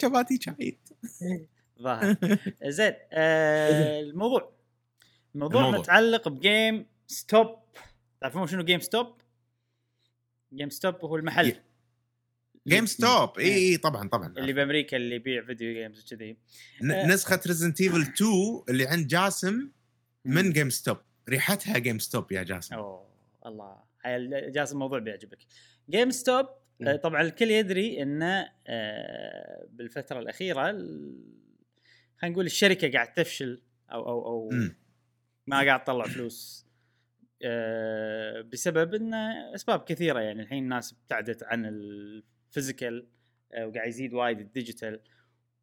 شباتي 0.00 0.38
شايد. 0.42 0.78
ظاهر. 1.82 2.16
زين 2.66 2.92
آه 3.12 4.00
الموضوع. 4.00 4.52
الموضوع 5.34 5.60
الموضوع. 5.60 5.80
متعلق 5.80 6.28
ب 6.28 6.86
GameStop. 7.06 7.58
تعرفون 8.20 8.46
شنو 8.46 8.64
GameStop؟ 8.64 9.16
GameStop 10.54 10.94
هو 10.94 11.16
المحل. 11.16 11.54
GameStop 12.68 13.38
اي 13.38 13.54
اي 13.54 13.76
طبعا 13.76 14.08
طبعا. 14.08 14.34
اللي 14.38 14.52
بأمريكا 14.52 14.96
اللي 14.96 15.14
يبيع 15.14 15.44
video 15.46 15.74
games 15.74 16.04
وكذي. 16.12 16.36
ن- 16.82 17.12
نسخة 17.12 17.40
Resident 17.46 17.80
Evil 17.80 18.00
2 18.00 18.62
اللي 18.68 18.86
عند 18.86 19.06
جاسم 19.06 19.70
من 20.24 20.52
GameStop 20.52 20.96
ريحتها 21.28 21.78
GameStop 21.78 22.32
يا 22.32 22.42
جاسم. 22.42 22.74
أوه 22.74 23.06
الله. 23.46 23.76
جالس 24.50 24.72
الموضوع 24.72 24.98
بيعجبك. 24.98 25.38
GameStop. 25.90 26.46
آه، 26.82 26.96
طبعا 26.96 27.22
الكل 27.22 27.50
يدري 27.50 28.02
انه 28.02 28.48
آه، 28.66 29.66
بالفترة 29.70 30.18
الأخيرة 30.18 30.70
ال- 30.70 31.24
خلينا 32.18 32.32
نقول 32.34 32.46
الشركة 32.46 32.92
قاعد 32.92 33.12
تفشل 33.12 33.62
أو 33.92 34.08
أو 34.08 34.26
أو. 34.26 34.50
ما 35.46 35.56
قاعد 35.64 35.84
تطلع 35.84 36.04
فلوس. 36.04 36.66
آه، 37.44 38.40
بسبب 38.40 38.94
إن 38.94 39.14
أسباب 39.54 39.84
كثيرة 39.84 40.20
يعني 40.20 40.42
الحين 40.42 40.62
الناس 40.64 40.92
ابتعدت 40.92 41.42
عن 41.42 41.64
ال 42.52 42.58
physical 42.58 43.06
آه، 43.52 43.66
وقاعد 43.66 43.88
يزيد 43.88 44.14
وايد 44.14 44.40
ال 44.40 44.47
digital. 44.47 45.00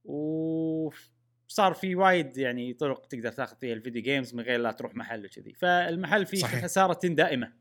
وصار 0.04 1.74
في 1.74 1.96
وايد 1.96 2.38
يعني 2.38 2.74
طرق 2.74 3.06
تقدر 3.06 3.32
تاخذ 3.32 3.56
فيها 3.56 3.74
ال 3.74 3.78
video 3.78 4.02
games 4.02 4.36
من 4.36 4.44
غير 4.44 4.60
لا 4.60 4.72
تروح 4.72 4.96
محل 4.96 5.26
وكذي. 5.26 5.54
فالمحل 5.54 6.26
فيه. 6.26 6.46
خسارة 6.46 7.08
دائمة. 7.08 7.54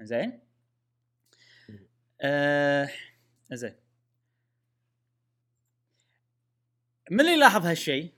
زين 0.00 0.40
آه 2.20 2.88
زين 3.52 3.74
من 7.10 7.20
اللي 7.20 7.36
لاحظ 7.36 7.66
هالشيء. 7.66 8.12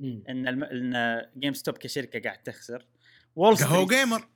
إن 0.00 0.48
الم... 0.48 0.64
إن 0.64 1.22
GameStop 1.38 1.78
كشركة 1.78 2.20
قاعد 2.20 2.42
تخسر. 2.42 2.86
Wall 3.36 3.58
Street 3.58 3.88
gamer 3.88 4.28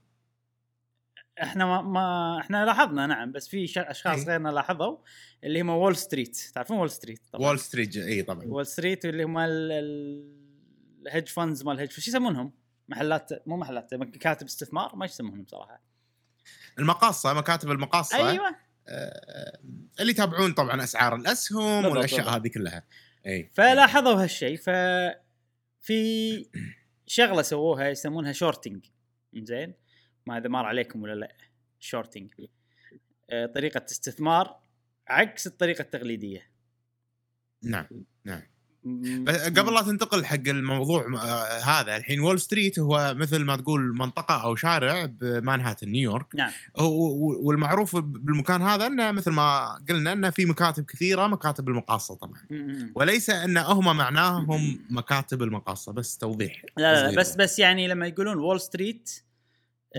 إحنا 1.42 1.66
ما, 1.66 1.82
ما 1.82 2.38
إحنا 2.40 2.64
لاحظنا 2.64 3.06
نعم 3.06 3.32
بس 3.32 3.48
في. 3.48 3.64
أشخاص 3.76 4.18
إي. 4.18 4.24
غيرنا 4.24 4.48
لاحظوا 4.48 4.96
اللي 5.44 5.60
هم 5.60 5.68
Wall 5.70 5.96
Street 5.96 6.36
تعرفون 6.54 6.76
Wall 6.78 6.90
Street 6.90 7.20
طبعا. 7.32 7.46
Wall 7.46 7.58
Street 7.58 7.96
اي 7.96 8.22
طبعا. 8.22 8.44
Wall 8.44 8.66
Street 8.66 9.04
اللي 9.04 9.24
هم 9.24 9.38
ال- 9.38 9.72
ال- 9.72 10.36
ال 11.06 11.10
hedge 11.10 11.28
funds 11.28 11.62
مال 11.64 11.74
ال 11.74 11.77
hedge 11.77 11.92
شو 11.92 12.10
يسمونهم؟ 12.10 12.52
محلات 12.88 13.30
مو 13.46 13.56
محلات 13.56 13.94
مكاتب 13.94 14.46
استثمار 14.46 14.96
ما 14.96 15.04
يسمونهم 15.04 15.46
صراحة. 15.48 15.82
المقاصة 16.78 17.32
مكاتب 17.34 17.70
المقاصة. 17.70 18.30
أيوه. 18.30 18.56
آه، 18.88 19.58
اللي 20.00 20.10
يتابعون 20.12 20.52
طبعا 20.52 20.82
أسعار 20.84 21.16
الأسهم 21.16 21.76
بالضبط، 21.82 21.92
والأشياء 21.92 22.20
بالضبط. 22.20 22.40
هذه 22.40 22.48
كلها. 22.48 22.84
اي 23.26 23.50
فلاحظوا 23.54 24.22
هالشيء 24.22 24.56
ف 24.56 24.70
في 25.80 26.46
شغلة 27.06 27.42
سووها 27.42 27.88
يسمونها 27.88 28.32
shorting 28.32 28.86
زين 29.34 29.74
ما 30.26 30.38
اذا 30.38 30.48
مر 30.48 30.64
عليكم 30.66 31.02
ولا 31.02 31.14
لا. 31.14 31.36
shorting 31.80 32.30
آه، 33.30 33.46
طريقة 33.46 33.84
استثمار 33.90 34.56
عكس 35.08 35.46
الطريقة 35.46 35.82
التقليدية. 35.82 36.42
نعم 37.62 37.86
م- 38.84 39.24
بس 39.24 39.48
قبل 39.48 39.74
لا 39.74 39.82
تنتقل 39.82 40.24
حق 40.24 40.48
الموضوع 40.48 41.06
آه، 41.14 41.58
هذا 41.60 41.96
الحين 41.96 42.20
Wall 42.20 42.40
Street 42.40 42.78
هو 42.78 43.14
مثل 43.16 43.44
ما 43.44 43.56
تقول 43.56 43.80
منطقة 43.98 44.42
أو 44.44 44.54
شارع 44.54 45.04
بمانهاتن 45.04 45.88
نيويورك. 45.88 46.34
نعم. 46.34 46.50
والمعروف 46.78 47.96
بالمكان 47.96 48.62
هذا 48.62 48.86
إنه 48.86 49.12
مثل 49.12 49.30
ما 49.30 49.78
قلنا 49.88 50.12
إنه 50.12 50.30
في 50.30 50.46
مكاتب 50.46 50.84
كثيرة 50.84 51.26
مكاتب 51.26 51.68
المقاصة 51.68 52.14
طبعا. 52.14 52.40
وليس 52.94 53.30
إن 53.30 53.58
هم 53.58 53.96
معناهم 53.96 54.78
مكاتب 54.90 55.42
المقاصة 55.42 55.92
بس 55.92 56.18
توضيح. 56.18 56.62
لا 56.76 56.94
لا. 56.94 57.10
لا 57.10 57.20
بس 57.20 57.36
بس 57.36 57.58
يعني 57.58 57.88
لما 57.88 58.06
يقولون 58.06 58.38
Wall 58.38 58.60
Street 58.60 59.10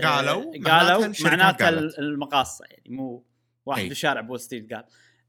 قالوا، 0.04 0.52
قالوا 0.64 1.06
الشركات 1.06 1.38
معناتها 1.38 1.64
قالت. 1.64 1.98
المقاصة 1.98 2.64
يعني 2.70 2.96
مو 2.96 3.24
واحد 3.66 3.82
أي. 3.82 3.88
بالشارع 3.88 4.20
ب 4.20 4.24
Wall 4.24 4.40
Street 4.40 4.72
قال 4.72 4.84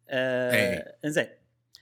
آه. 0.10 0.96
إنزين 1.06 1.28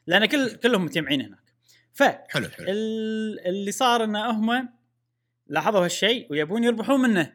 لأن 0.07 0.25
كل 0.25 0.55
كلهم 0.55 0.85
متجمعين 0.85 1.21
هناك 1.21 1.53
ف 1.93 2.03
حلو 2.03 2.47
حلو 2.49 2.67
ال- 2.69 3.47
اللي 3.47 3.71
صار 3.71 4.03
إن 4.03 4.15
هم 4.15 4.69
لاحظوا 5.47 5.85
هالشيء 5.85 6.27
ويبون 6.31 6.63
يربحون 6.63 6.99
منه 7.01 7.33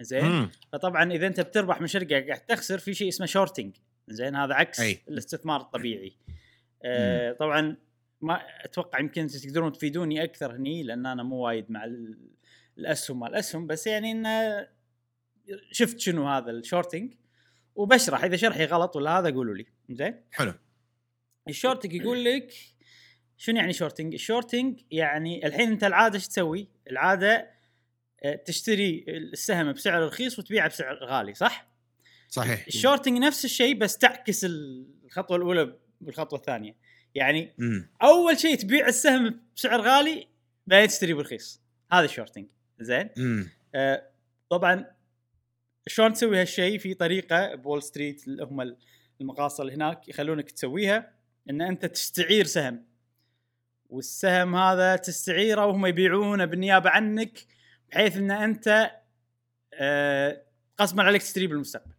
زين. 0.00 0.50
فطبعا 0.72 1.12
إذا 1.12 1.26
أنت 1.26 1.40
بتربح 1.40 1.80
من 1.80 1.86
شركة 1.86 2.20
قاعد 2.26 2.40
تخسر 2.40 2.78
في 2.78 2.94
شيء 2.94 3.08
اسمه 3.08 3.26
shorting 3.26 3.76
زين 4.08 4.36
هذا 4.36 4.54
عكس 4.54 4.80
أي. 4.80 4.98
الاستثمار 5.08 5.60
الطبيعي 5.60 6.16
آه 6.84 7.32
طبعا 7.32 7.76
ما 8.20 8.40
أتوقع 8.64 9.00
يمكن 9.00 9.26
تقدرون 9.26 9.72
تفيدوني 9.72 10.24
أكثر 10.24 10.56
هني 10.56 10.82
لأن 10.82 11.06
أنا 11.06 11.22
مو 11.22 11.36
وايد 11.36 11.70
مع 11.70 11.84
ال- 11.84 12.18
الأسهم 12.78 13.24
الاسهم 13.24 13.66
بس 13.66 13.86
يعني 13.86 14.12
انه 14.12 14.66
شفت 15.72 15.98
شنو 15.98 16.28
هذا 16.28 16.50
ال 16.50 16.57
shorting 16.57 17.14
وبشرح 17.74 18.24
إذا 18.24 18.36
شرحي 18.36 18.64
غلط 18.64 18.96
ولا 18.96 19.18
هذا 19.18 19.30
قولوا 19.30 19.54
لي 19.54 19.66
زين 19.90 20.22
حلو 20.32 20.54
ال 21.48 21.53
shorting 21.53 21.92
يقول 21.92 22.24
لك 22.24 22.52
شنو 23.36 23.56
يعني 23.56 23.72
shorting؟ 23.72 24.14
ال 24.14 24.21
shorting 24.21 24.80
يعني 24.90 25.46
الحين 25.46 25.68
أنت 25.68 25.84
العادة 25.84 26.14
إيش 26.14 26.28
تسوي؟ 26.28 26.68
العادة 26.90 27.50
آه، 28.24 28.34
تشتري 28.34 29.04
السهم 29.08 29.72
بسعر 29.72 30.06
رخيص 30.06 30.38
وتبيعه 30.38 30.68
بسعر 30.68 31.04
غالي 31.04 31.34
صح؟ 31.34 31.68
صحيح 32.28 32.66
ال 32.66 32.72
shorting 32.72 33.18
نفس 33.18 33.44
الشيء 33.44 33.78
بس 33.78 33.98
تعكس 33.98 34.44
الخطوة 34.44 35.36
الأولى 35.36 35.76
بالخطوة 36.00 36.38
الثانية 36.38 36.76
يعني 37.14 37.54
مم. 37.58 37.88
أول 38.02 38.38
شيء 38.38 38.56
تبيع 38.56 38.88
السهم 38.88 39.40
بسعر 39.56 39.80
غالي 39.80 40.28
بعدين 40.66 40.88
تشتريه 40.88 41.14
برخيص 41.14 41.62
هذا 41.92 42.04
ال 42.04 42.09
shorting 42.09 42.46
زين؟ 42.80 43.08
آه، 43.74 44.10
طبعا 44.50 44.95
شلون 45.86 46.12
تسوي 46.12 46.40
هالشيء 46.40 46.78
في 46.78 46.94
طريقة 46.94 47.54
وول 47.54 47.82
ستريت 47.82 48.28
اللي 48.28 48.44
هم 48.44 48.76
المقاصه 49.20 49.62
اللي 49.62 49.74
هناك 49.74 50.08
يخلونك 50.08 50.50
تسويها 50.50 51.12
إن 51.50 51.62
أنت 51.62 51.86
تستعير 51.86 52.44
سهم. 52.44 52.86
والسهم 53.88 54.56
هذا 54.56 54.96
تستعيره 54.96 55.66
وهم 55.66 55.86
يبيعونه 55.86 56.44
بالنيابة 56.44 56.90
عنك 56.90 57.38
بحيث 57.90 58.16
إن 58.16 58.30
أنت 58.30 58.90
آه، 59.74 60.42
غصبا 60.80 61.02
عليك 61.02 61.22
تشتريه 61.22 61.48
بالمستقبل. 61.48 61.92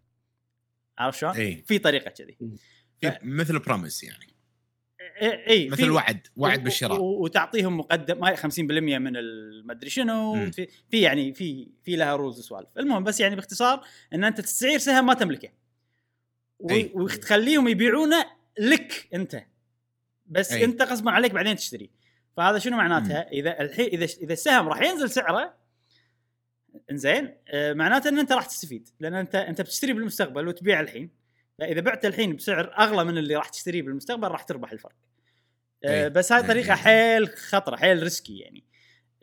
عارف 0.97 1.17
شلون؟ 1.17 1.33
في 1.65 1.79
طريقة 1.79 2.09
كذي. 2.09 2.37
مثل 3.23 3.59
promise 3.59 4.03
يعني. 4.03 4.36
اي 5.21 5.47
اي 5.49 5.69
مثل 5.69 5.89
وعد 5.89 6.27
وعد 6.37 6.63
بالشراء. 6.63 7.01
وتعطيهم 7.01 7.77
مقدم 7.77 8.23
هاي 8.23 8.37
50% 8.37 8.39
من 8.59 9.17
المدري 9.17 9.89
شنو. 9.89 10.51
في, 10.51 10.67
في 10.89 11.01
يعني 11.01 11.33
في 11.33 11.67
في 11.83 11.95
لها 11.95 12.15
rules 12.15 12.39
وسوالف. 12.39 12.69
المهم 12.77 13.03
بس 13.03 13.19
يعني 13.19 13.35
باختصار 13.35 13.83
إن 14.13 14.23
أنت 14.23 14.41
تستعير 14.41 14.79
سهم 14.79 15.05
ما 15.05 15.13
تملكه. 15.13 15.49
وتخليهم 16.93 17.67
يبيعونه 17.67 18.25
لك 18.59 19.09
أنت. 19.13 19.43
بس 20.25 20.51
أي. 20.51 20.57
أي. 20.57 20.65
أنت 20.65 20.81
غصبا 20.81 21.11
عليك 21.11 21.31
بعدين 21.31 21.55
تشتري. 21.55 21.89
فهذا 22.37 22.59
شنو 22.59 22.77
معناتها؟ 22.77 23.31
إذا 23.31 23.61
الحين 23.61 23.87
إذا 23.87 24.05
إذا 24.05 24.33
السهم 24.33 24.69
راح 24.69 24.81
ينزل 24.81 25.09
سعره 25.09 25.53
إنزين 26.91 27.33
آه 27.47 27.73
معناته 27.73 28.09
إن 28.09 28.19
أنت 28.19 28.31
راح 28.31 28.45
تستفيد. 28.45 28.89
لأن 28.99 29.13
انت 29.13 29.35
أنت 29.35 29.61
بتشتري 29.61 29.93
بالمستقبل 29.93 30.47
وتبيع 30.47 30.79
الحين. 30.79 31.26
فإذا 31.59 31.81
بعت 31.81 32.05
الحين 32.05 32.35
بسعر 32.35 32.73
أغلى 32.79 33.03
من 33.03 33.17
اللي 33.17 33.35
راح 33.35 33.49
تشتريه 33.49 33.81
بالمستقبل 33.81 34.27
راح 34.27 34.43
تربح 34.43 34.71
الفرق. 34.71 34.95
آه 35.85 36.03
أي. 36.03 36.09
بس 36.09 36.31
هاي. 36.31 36.47
طريقة 36.47 36.75
حيل 36.75 37.27
خطرة 37.27 37.75
حيل 37.75 38.03
ريسكي 38.03 38.39
يعني. 38.39 38.63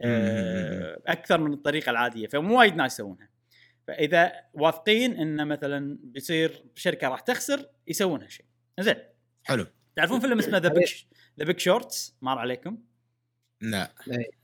آه 0.01 1.03
أكثر 1.07 1.41
من 1.41 1.53
الطريقة 1.53 1.91
العادية 1.91 2.27
فمو 2.27 2.59
وايد 2.59 2.75
ناس 2.77 2.95
يسوونها. 2.95 3.29
فإذا 3.87 4.33
واثقين 4.55 5.17
إن 5.17 5.49
مثلا 5.49 5.99
بيصير 6.03 6.65
شركة 6.75 7.09
راح 7.09 7.21
تخسر 7.21 7.69
يسوون 7.87 8.23
هالشيء 8.23 8.47
زين. 8.81 8.97
حلو. 9.43 9.67
تعرفون 9.97 10.21
فيلم 10.21 10.39
اسمه 10.39 10.59
The 10.59 10.69
Big 10.69 10.95
The 11.39 11.45
Big 11.45 11.59
Short 11.59 12.17
مر 12.23 12.39
عليكم. 12.39 12.79
لا. 13.61 13.93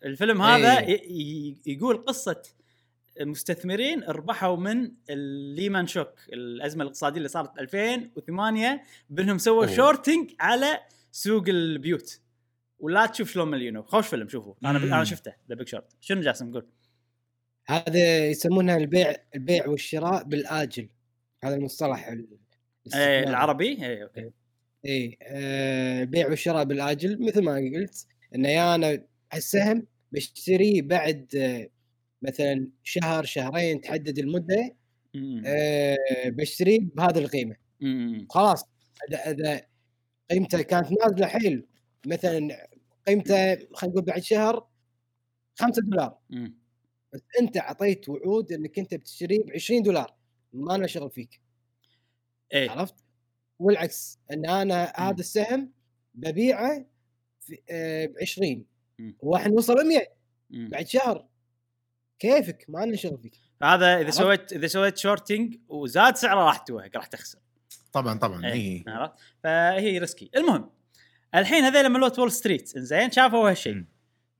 الفيلم 0.04 0.42
هذا 0.42 0.78
إيه. 0.80 1.02
ي- 1.12 1.58
ي- 1.66 1.72
يقول 1.72 1.96
قصة 1.96 2.42
مستثمرين 3.20 4.02
ربحوا 4.02 4.56
من 4.56 4.92
ال 5.10 5.21
Lehman 5.21 5.86
shock 5.86 6.12
الأزمة 6.32 6.82
الاقتصادية 6.82 7.16
اللي 7.18 7.28
صارت 7.28 7.58
2008 7.58 8.82
بأنهم 9.10 9.38
سووا. 9.38 9.66
shorting 9.66 10.30
على 10.40 10.78
سوق 11.12 11.48
البيوت. 11.48 12.20
ولا 12.78 13.06
تشوف 13.06 13.30
شلون 13.32 13.48
مليونوا 13.50 13.82
خوش 13.82 14.08
فيلم 14.08 14.28
شوفوه. 14.28 14.56
أنا 14.64 14.78
ب... 14.78 14.82
أنا 14.84 15.04
شفته 15.04 15.32
The 15.48 15.54
Big 15.54 15.68
Short 15.68 15.92
شنو 16.00 16.20
جاسم؟ 16.20 16.52
قول. 16.52 16.66
هذا 17.66 18.26
يسمونها 18.26 18.76
البيع 18.76 19.14
البيع 19.34 19.66
والشراء 19.68 20.24
بالآجل. 20.24 20.88
هذا 21.44 21.54
المصطلح 21.54 22.08
ال- 22.08 22.38
إيه. 22.94 23.28
العربي؟ 23.28 23.84
إيه 23.86 24.02
أوكي. 24.02 24.30
إيه 24.84 25.16
آه، 25.22 26.02
البيع 26.02 26.28
والشراء 26.28 26.64
بالآجل. 26.64 27.22
مثل 27.26 27.42
ما 27.42 27.54
قلت 27.56 28.06
ان 28.34 28.44
يا 28.44 28.74
أنا 28.74 29.02
السهم 29.34 29.86
بشتريه 30.12 30.82
بعد 30.82 31.28
آه، 31.36 31.68
مثلا 32.22 32.68
شهر 32.84 33.24
شهرين 33.24 33.80
تحدد 33.80 34.18
المدة 34.18 34.76
مم. 35.14 35.42
آه، 35.46 35.96
بشتريه 36.26 36.80
بهذه 36.80 37.18
القيمة 37.18 37.56
مم. 37.80 38.26
خلاص 38.30 38.64
إذا 39.08 39.30
إذا 39.30 39.62
قيمته 40.30 40.62
كانت 40.62 40.88
نازلة 41.04 41.26
حيل 41.26 41.66
مثلا 42.06 42.68
قيمته 43.08 43.54
خلينا 43.74 43.92
نقول 43.94 44.02
بعد 44.02 44.22
شهر 44.22 44.66
5 45.60 45.82
دولار 45.82 46.18
مم. 46.30 46.54
بس 47.12 47.20
أنت 47.40 47.56
أعطيت 47.56 48.08
وعود 48.08 48.52
إنك 48.52 48.78
أنت 48.78 48.94
بتشتريه 48.94 49.38
ب 49.44 49.50
20 49.54 49.82
دولار 49.82 50.14
ما 50.52 50.78
له 50.78 50.86
شغل 50.86 51.10
فيك 51.10 51.40
إيه 52.54 52.70
عرفت؟ 52.70 52.94
والعكس 53.58 54.18
إن 54.32 54.46
أنا 54.46 54.84
مم. 54.98 55.04
هذا 55.06 55.20
السهم 55.20 55.72
ببيعه 56.14 56.86
ب 57.48 58.12
20 58.22 58.66
مم. 58.98 59.16
واحد 59.20 59.52
وصل 59.52 59.88
100 59.88 60.00
مم. 60.50 60.68
بعد 60.68 60.86
شهر 60.86 61.26
كيفك؟ 62.20 62.64
ما 62.68 62.84
لنا 62.84 62.96
شغل 62.96 63.18
فيك. 63.22 63.32
فهذا 63.60 64.00
إذا؟ 64.00 64.10
سويت 64.10 64.52
إذا 64.52 64.66
سويت 64.66 64.98
shorting 64.98 65.56
وزاد 65.68 66.16
سعره 66.16 66.44
راح 66.44 66.58
توهق 66.58 66.90
راح 66.96 67.06
تخسر. 67.06 67.38
طبعا 67.92 68.18
طبعا 68.18 68.46
اي 68.46 68.84
عرفت؟ 68.88 69.14
فهي 69.44 69.98
risky 69.98 70.30
المهم 70.36 70.70
الحين 71.34 71.64
هذول 71.64 71.88
ملوت 71.88 72.18
وول 72.18 72.32
ستريت 72.32 72.78
زين 72.78 73.10
شافوا 73.10 73.50
هالشيء. 73.50 73.84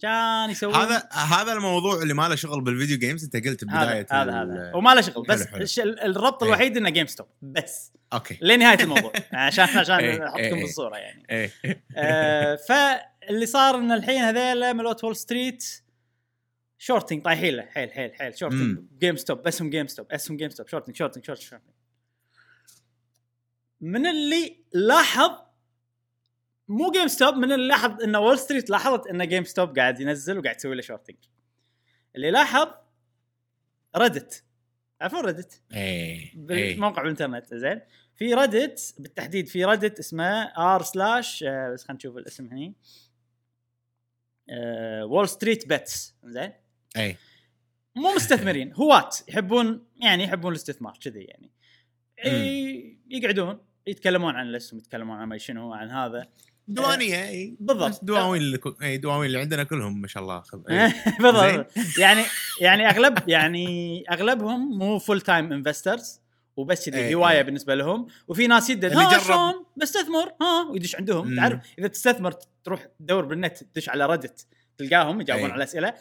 كان 0.01 0.51
يسوون 0.51 0.74
هذا 0.74 1.09
هذا 1.12 1.52
الموضوع 1.52 2.02
اللي 2.02 2.15
ما 2.15 2.28
له 2.28 2.35
شغل 2.35 2.61
بال 2.61 2.71
video 2.71 2.99
games 2.99 3.25
أنت 3.24 3.36
قلت 3.47 3.65
هذا 3.65 3.85
بداية 3.85 4.07
هذا 4.11 4.43
هذا. 4.43 4.73
وما 4.74 4.94
له 4.94 5.01
شغل 5.01 5.27
بس 5.28 5.47
حلو، 5.47 5.66
حلو. 5.77 5.93
الربط 5.93 6.43
إيه. 6.43 6.48
الوحيد 6.48 6.77
إنه 6.77 6.90
GameStop 6.91 7.27
بس. 7.43 7.93
أوكي. 8.12 8.39
لنهاية 8.43 8.81
الموضوع. 8.81 9.12
عشان 9.32 9.65
عشان 9.65 9.94
إيه، 9.94 10.28
أحطكم 10.28 10.39
إيه. 10.39 10.62
بالصورة 10.62 10.97
يعني. 10.97 11.27
إيه. 11.31 11.52
آه، 11.97 12.57
فاللي 12.57 13.47
صار 13.47 13.74
إن 13.74 13.93
الحين 13.93 14.23
هذيلا 14.23 14.73
ملوت 14.73 15.05
وول 15.05 15.16
ستريت 15.16 15.82
shorting 16.83 17.23
طايحين 17.23 17.55
له 17.55 17.62
حيل 17.62 17.93
حيل 17.93 18.15
حيل 18.15 18.39
shorting. 18.39 18.79
GameStop 18.99 19.47
اسهم 19.47 19.70
GameStop 19.71 20.12
اسهم 20.12 20.36
GameStop 20.37 20.69
shorting 20.69 20.97
shorting 20.97 21.25
shorting 21.25 21.45
shorting. 21.45 21.71
من 23.81 24.07
اللي 24.07 24.65
لاحظ 24.73 25.31
مو 26.69 26.90
GameStop 26.91 27.35
من 27.35 27.52
اللي 27.52 27.69
لاحظ 27.69 28.02
إن 28.02 28.16
وول 28.16 28.39
ستريت 28.39 28.70
لاحظت 28.70 29.07
إن 29.07 29.28
GameStop 29.29 29.79
قاعد 29.78 30.01
ينزل 30.01 30.39
وقاعد 30.39 30.57
يسوي 30.57 30.74
له 30.74 30.82
shorting. 30.83 31.17
اللي 32.16 32.31
لاحظ 32.31 32.69
Reddit 33.97 34.45
عارفون 35.01 35.20
Reddit 35.21 35.62
إيه 35.73 35.81
إيه. 35.81 36.36
بالموقع 36.36 37.02
بالإنترنت 37.02 37.55
زين. 37.55 37.81
في 38.16 38.35
Reddit 38.35 38.95
بالتحديد 38.98 39.48
في 39.48 39.65
Reddit 39.65 39.99
اسمه 39.98 40.43
r 40.43 40.83
slash 40.83 41.45
بس 41.44 41.85
خلينا 41.85 41.97
نشوف 41.97 42.16
الاسم 42.16 42.47
هني. 42.47 42.74
WallStreetBets 45.03 46.15
زين. 46.24 46.52
إيه 46.97 47.17
مو 47.97 48.15
مستثمرين 48.15 48.73
هواة 48.73 49.11
يحبون 49.29 49.87
يعني 50.03 50.25
يحبون 50.25 50.53
الاستثمار 50.53 50.99
كذي 51.01 51.21
يعني. 51.21 51.51
يقعدون 53.11 53.59
يتكلمون 53.87 54.35
عن 54.35 54.47
الاسم 54.47 54.79
يتكلمون 54.79 55.17
عن 55.17 55.29
ما 55.29 55.39
شنو 55.39 55.73
عن 55.73 55.91
هذا. 55.91 56.29
دوانية 56.69 57.29
إي. 57.29 57.57
بالضبط. 57.61 58.05
دواوين 58.05 58.43
اللي 58.43 58.59
إي 58.83 58.97
دواوين 58.99 59.27
اللي 59.27 59.41
عندنا 59.41 59.65
كلهم 59.65 60.01
ما 60.01 60.07
شاء 60.07 60.23
الله. 60.23 60.43
بالضبط. 61.21 61.73
يعني 61.99 62.23
يعني 62.61 62.91
أغلب 62.91 63.29
يعني 63.29 64.05
أغلبهم 64.11 64.79
مو 64.79 64.99
full 64.99 65.21
time 65.21 65.53
investors 65.53 66.21
وبس 66.57 66.89
كذي 66.89 67.15
هواية 67.15 67.37
إيه. 67.37 67.43
بالنسبة 67.43 67.75
لهم. 67.75 68.07
وفي 68.29 68.47
ناس 68.47 68.71
يدد 68.71 68.85
اللي 68.85 69.05
ها 69.05 69.11
بجرب. 69.11 69.23
شلون؟ 69.23 69.65
بستثمر. 69.77 70.33
ها 70.43 70.71
ويدش 70.71 70.97
عندهم. 70.97 71.37
تعرف 71.37 71.61
إذا 71.79 71.89
تستثمر 71.89 72.33
تروح 72.65 72.87
تدور 73.01 73.25
بالنت 73.25 73.65
تدش 73.65 73.89
على 73.89 74.07
Reddit 74.07 74.47
تلقاهم 74.79 75.21
يجاوبون. 75.21 75.51
على 75.51 75.57
الاسئله 75.57 75.95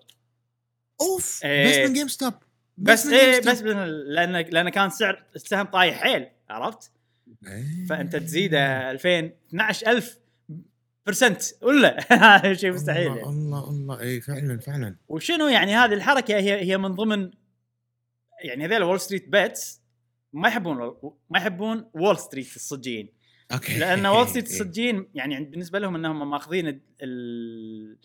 أوف. 1.02 1.40
بس 1.46 1.78
من 1.78 1.94
جيم 1.94 2.08
ستوب 2.08 2.34
بس 2.78 3.08
إيه. 3.08 3.40
بس 3.42 3.62
لأن 3.62 4.32
لأن 4.36 4.70
كان 4.70 4.90
سعر 4.90 5.24
السهم 5.36 5.66
طايح 5.66 6.02
حيل 6.04 6.28
عرفت؟ 6.50 6.92
إيه. 7.48 7.86
فأنت 7.90 8.16
تزيده 8.16 8.92
2000 8.92 9.32
12000 9.54 10.18
percent 11.06 11.42
ولا 11.62 11.98
شيء 12.54 12.72
مستحيل 12.72 13.08
الله 13.08 13.18
يعني. 13.18 13.30
الله 13.30 13.70
الله 13.70 14.00
اي 14.00 14.22
فعلا 14.22 14.60
فعلا 14.60 14.96
وشنو 15.08 15.48
يعني 15.48 15.76
هذه 15.76 15.94
الحركة 15.94 16.36
هي 16.38 16.62
هي 16.72 16.78
من 16.78 16.96
ضمن 16.96 17.32
يعني 18.44 18.66
هذول 18.66 18.84
WallStreetBets 18.84 19.82
ما 20.34 20.48
يحبون 20.48 20.78
ما 21.30 21.38
يحبون 21.40 21.90
وول 21.94 22.18
ستريت 22.18 22.56
الصجيين 22.56 23.10
أوكي 23.54 23.80
لأن 23.80 24.06
وول 24.06 24.28
ستريت. 24.28 24.46
الصجيين 24.52 25.08
يعني 25.16 25.46
بالنسبة 25.46 25.80
لهم 25.80 25.96
إنهم 25.96 26.30
ماخذين 26.30 26.68
ال- 26.68 26.82
ال- 27.02 27.98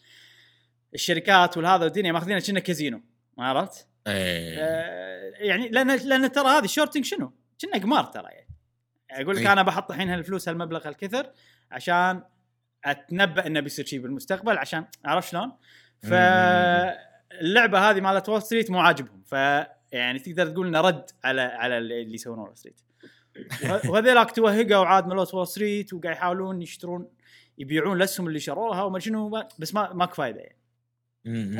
الشركات 0.94 1.56
والهذا 1.56 1.84
والدنيا 1.84 2.12
ماخذينها 2.12 2.40
كأنه 2.40 2.60
كازينو 2.60 3.00
عرفت؟ 3.38 3.86
إيه. 4.06 4.58
آه 4.58 5.32
يعني 5.36 5.68
لأن 5.68 5.96
لأن 5.96 6.32
ترى 6.32 6.48
هذه 6.48 6.64
ال 6.64 6.68
shorting 6.68 7.04
شنو؟ 7.04 7.32
كأنه 7.58 7.82
قمار 7.82 8.04
ترى 8.04 8.28
يعني 8.32 8.46
أقول 9.10 9.36
لك 9.36 9.42
إيه. 9.42 9.52
أنا 9.52 9.62
بحط 9.62 9.90
الحين 9.90 10.08
هالفلوس 10.10 10.48
هالمبلغ 10.48 10.88
هالكثر 10.88 11.30
عشان 11.70 12.22
أتنبأ 12.84 13.46
إنه 13.46 13.60
بيصير 13.60 13.84
شيء 13.84 14.00
بالمستقبل 14.00 14.58
عشان 14.58 14.84
عرفت 15.04 15.28
شلون؟ 15.32 15.52
فاللعبه 16.02 17.90
هذه 17.90 18.00
مالت 18.00 18.28
وول 18.28 18.42
ستريت 18.42 18.70
مو 18.70 18.78
عاجبهم 18.80 19.22
ف 19.26 19.32
يعني 19.92 20.18
تقدر 20.18 20.46
تقول 20.50 20.66
إنه 20.66 20.80
رد 20.80 21.10
على 21.24 21.40
على 21.40 21.78
اللي 21.78 22.14
يسوون 22.14 22.38
وول 22.38 22.56
ستريت 22.56 22.80
وه- 23.64 23.90
وهذيلاك 23.90 24.30
توهقوا 24.30 24.86
عاد 24.86 25.06
ملوت 25.06 25.34
وول 25.34 25.46
ستريت 25.46 25.92
وقاعد 25.92 26.16
يحاولون 26.16 26.62
يشترون 26.62 27.08
يبيعون 27.58 27.96
الاسهم 27.96 28.26
اللي 28.28 28.40
شروها 28.40 28.82
وما 28.82 28.98
شنو 28.98 29.44
بس 29.58 29.74
ما 29.74 29.92
ماكو 29.92 30.14
فايدة 30.14 30.40
يعني. 30.40 30.56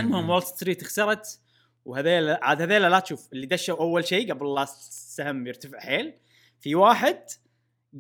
المهم 0.01 0.31
Wall 0.31 0.43
Street 0.43 0.85
خسرت 0.85 1.41
وهذيل 1.85 2.31
عاد 2.31 2.63
هذيلا 2.63 2.89
لا 2.89 2.99
تشوف. 3.01 3.29
اللي 3.33 3.47
دشوا 3.47 3.79
أول 3.81 4.05
شيء 4.07 4.33
قبل 4.33 4.55
لا 4.55 4.63
السهم 4.63 5.47
يرتفع 5.47 5.81
حيل 5.81 6.15
في 6.61 6.75
واحد 6.75 7.19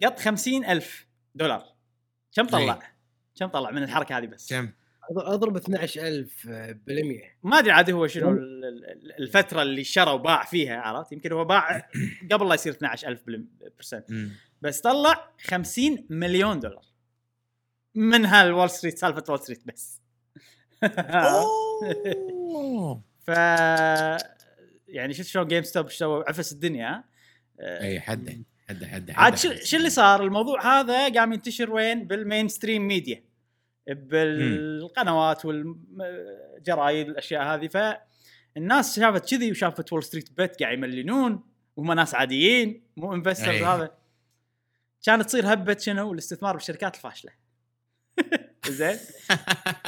قط 0.04 0.18
خمسين 0.20 0.64
ألف 0.64 1.06
دولار. 1.34 1.64
كم 2.36 2.46
طلع؟ 2.46 2.92
كم 3.36 3.46
طلع 3.46 3.70
من 3.70 3.82
الحركة 3.82 4.18
هذه 4.18 4.26
بس؟ 4.26 4.52
كم؟ 4.52 4.70
أضرب 5.16 5.56
12000 5.56 6.46
بالمية. 6.86 7.36
ما 7.42 7.58
أدري 7.58 7.70
عاد 7.70 7.90
هو 7.90 8.06
شنو 8.06 8.30
ال- 8.30 8.64
ال- 8.64 9.12
الفترة 9.22 9.62
اللي 9.62 9.84
شرى 9.84 10.10
وباع 10.10 10.44
فيها 10.44 10.80
عرفت؟ 10.80 11.12
يمكن 11.12 11.32
هو 11.32 11.44
باع 11.44 11.88
قبل 12.32 12.48
لا 12.48 12.54
يصير 12.54 12.72
12000 12.72 13.20
percent 13.78 14.10
مم. 14.10 14.32
بس 14.62 14.80
طلع 14.80 15.30
50 15.46 16.06
مليون 16.10 16.60
دولار. 16.60 16.84
من 17.94 18.26
هال 18.26 18.41
Wall 18.41 18.70
Street 18.70 18.98
سالفة 18.98 19.24
Wall 19.28 19.38
Street 19.38 19.62
بس. 19.66 20.00
أوه. 22.02 23.02
ف 23.26 23.28
يعني 24.88 25.14
شفت 25.14 25.26
شلون 25.26 25.46
GameStop 25.46 25.90
سووا 25.90 26.28
عفس 26.28 26.52
الدنيا؟ 26.52 27.04
آه، 27.60 27.82
اي 27.82 28.00
حده 28.00 28.38
حده 28.68 28.86
حده 28.86 29.14
عاد 29.14 29.36
شو 29.36 29.76
اللي 29.76 29.90
صار؟ 29.90 30.22
الموضوع 30.22 30.80
هذا 30.80 31.08
قام 31.08 31.32
ينتشر 31.32 31.72
وين؟ 31.72 32.06
بال 32.06 32.48
mainstream 32.48 32.86
media 32.88 33.24
بالقنوات 33.86 35.44
والجرايد 35.44 37.08
الأشياء 37.08 37.42
هذه. 37.42 37.68
فالناس 37.68 39.00
شافت 39.00 39.30
كذي 39.30 39.50
وشافت 39.50 39.92
Wall 39.92 40.02
Street 40.02 40.32
Bets 40.36 40.62
قاعد 40.62 40.78
يملينون 40.78 41.44
وهم 41.76 41.92
ناس 41.92 42.14
عاديين 42.14 42.82
مو 42.96 43.14
investors 43.14 43.48
أي. 43.48 43.64
هذا. 43.64 43.94
كانت 45.02 45.22
تصير 45.22 45.52
هبة 45.52 45.76
شنو؟ 45.78 46.12
الاستثمار 46.12 46.54
بالشركات 46.54 46.94
الفاشلة. 46.94 47.32
زين؟ 48.68 48.98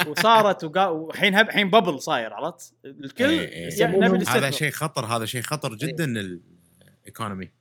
وصارت 0.07 0.63
والحين 0.77 1.35
هبة 1.35 1.47
الحين 1.47 1.69
bubble 1.69 2.01
صاير 2.01 2.33
عرفت؟ 2.33 2.73
الكل. 2.85 3.31
يا- 3.31 3.87
نبي 3.87 4.25
هذا 4.27 4.51
شيء 4.51 4.71
خطر 4.71 5.05
هذا 5.05 5.25
شيء 5.25 5.41
خطر 5.41 5.75
جدا 5.75 6.05
ال 6.05 6.21
economy. 6.21 7.51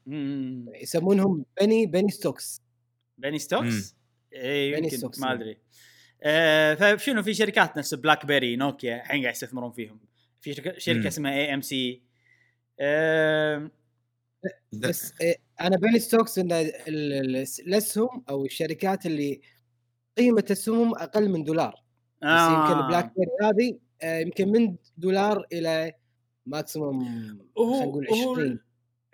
يسمونهم 0.83 1.45
penny 1.61 1.87
penny 1.87 2.11
stocks. 2.11 2.63
penny 3.19 3.39
stocks؟ 3.39 3.97
اي 4.35 4.71
penny 4.73 4.85
يمكن 4.85 4.97
stocks، 4.97 5.19
ما 5.19 5.29
إيه. 5.29 5.35
أدري. 5.35 5.59
آه 6.23 6.97
فشنو 6.97 7.23
في 7.23 7.35
شركات 7.35 7.79
نفس 7.79 7.95
بلاك 7.95 8.27
بيري 8.27 8.57
نوكيا 8.57 8.97
الحين 8.97 9.23
قاعد 9.23 9.35
يستثمرون 9.35 9.73
فيهم. 9.73 10.01
في 10.41 10.55
شركه, 10.55 10.79
شركة. 10.79 11.09
اسمها 11.09 11.33
AMC 11.33 12.03
بس 14.73 15.13
إيه، 15.21 15.37
أنا 15.61 15.77
penny 15.77 15.99
stocks 15.99 16.39
إن 16.39 16.53
ال- 16.53 16.75
ال- 16.89 17.47
الاسهم 17.67 18.25
أو 18.29 18.45
الشركات 18.45 19.07
اللي 19.07 19.41
قيمة 20.19 20.45
اسهمهم 20.51 20.95
أقل 20.95 21.29
من 21.31 21.45
دولار. 21.45 21.75
بس 22.23 22.29
يمكن 22.31 22.87
بلاك 22.89 23.13
بيري 23.17 23.31
هذه 23.51 23.79
آه، 24.03 24.19
يمكن 24.21 24.49
من 24.49 24.77
دولار 24.97 25.47
إلى 25.53 25.93
maximum 26.47 27.05
خلينا 27.57 27.85
نقول 27.85 28.07
وهو 28.11 28.33
20 28.33 28.61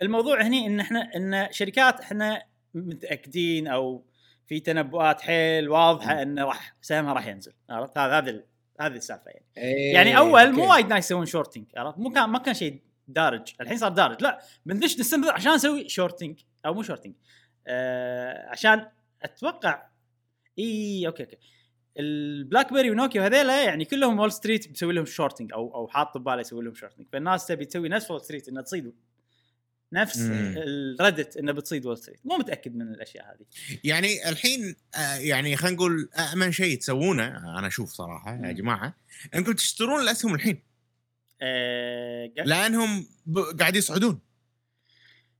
الموضوع 0.02 0.42
هني 0.42 0.66
إن 0.66 0.80
إحنا 0.80 1.10
إن 1.16 1.48
شركات 1.50 2.00
إحنا 2.00 2.42
متأكدين 2.74 3.68
أو 3.68 4.04
في 4.46 4.60
تنبؤات 4.60 5.20
حيل 5.20 5.68
واضحة 5.68 6.22
انه 6.22 6.44
راح 6.44 6.76
سهمها 6.82 7.12
راح 7.12 7.26
ينزل 7.26 7.52
عرفت؟ 7.70 7.98
هذا 7.98 8.18
هذا 8.18 8.30
ال- 8.30 8.44
هذه 8.80 8.92
السالفة 8.96 9.30
يعني. 9.30 9.44
إيه، 9.56 9.94
يعني 9.94 10.18
أول 10.18 10.52
مو. 10.52 10.70
وايد 10.70 10.86
ناس 10.86 11.04
يسوون 11.06 11.26
shorting 11.26 11.64
عرفت؟ 11.76 11.98
مو 11.98 12.10
كان 12.10 12.28
ما 12.28 12.38
كان 12.38 12.54
شيء 12.54 12.80
دارج 13.08 13.54
الحين 13.60 13.76
صار 13.78 13.90
دارج. 13.92 14.22
لا 14.22 14.40
بندش 14.66 15.00
نستمر 15.00 15.30
عشان 15.30 15.54
نسوي 15.54 15.88
shorting 15.88 16.40
أو 16.66 16.74
مو 16.74 16.82
shorting 16.82 17.14
آه 17.66 18.48
عشان 18.48 18.86
أتوقع 19.22 19.82
اي 20.58 21.06
okay 21.06 21.22
okay. 21.22 21.36
البلاك 21.98 22.72
بيري 22.72 22.90
ونوكيا 22.90 23.20
وهذيلا 23.20 23.64
يعني 23.64 23.84
كلهم 23.84 24.18
Wall 24.18 24.32
Street 24.32 24.70
مسوي 24.70 24.92
لهم 24.92 25.04
shorting 25.04 25.52
أو 25.52 25.74
أو 25.74 25.88
حاط 25.88 26.18
بباله 26.18 26.40
يسوي 26.40 26.64
لهم 26.64 26.74
shorting 26.74 27.06
فالناس 27.12 27.46
تبي 27.46 27.64
تسوي 27.64 27.88
نفس 27.88 28.10
Wall 28.10 28.20
Street 28.20 28.48
إنها 28.48 28.62
تصيد 28.62 28.92
نفس. 29.92 30.18
ال 30.20 30.37
Reddit 30.37 31.36
انه 31.36 31.52
بتصيد 31.52 31.86
Wall 31.86 31.98
Street. 31.98 32.20
مو 32.24 32.36
متأكد 32.36 32.74
من 32.74 32.94
الأشياء 32.94 33.24
هذه. 33.24 33.46
يعني 33.84 34.28
الحين 34.28 34.76
آه، 34.94 35.14
يعني 35.14 35.56
خلينا 35.56 35.76
نقول 35.76 36.10
امن 36.32 36.52
شيء 36.52 36.78
تسوونه 36.78 37.58
أنا 37.58 37.66
أشوف 37.66 37.90
صراحة 37.90 38.46
يا. 38.46 38.52
جماعة 38.52 38.96
إنكم 39.34 39.52
تشترون 39.52 40.00
الاسهم 40.02 40.34
الحين. 40.34 40.62
آه 41.42 42.30
لأنهم 42.36 43.06
قاعد 43.58 43.76
يصعدون. 43.76 44.20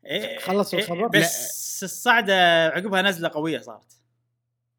إيه، 0.07 0.39
خلصوا 0.39 0.79
إيه، 0.79 0.85
الخبر؟ 0.85 1.07
بس 1.09 1.81
الصعدة 1.83 2.67
عقبها 2.67 3.03
نزلة 3.03 3.29
قوية 3.29 3.59
صارت. 3.59 4.00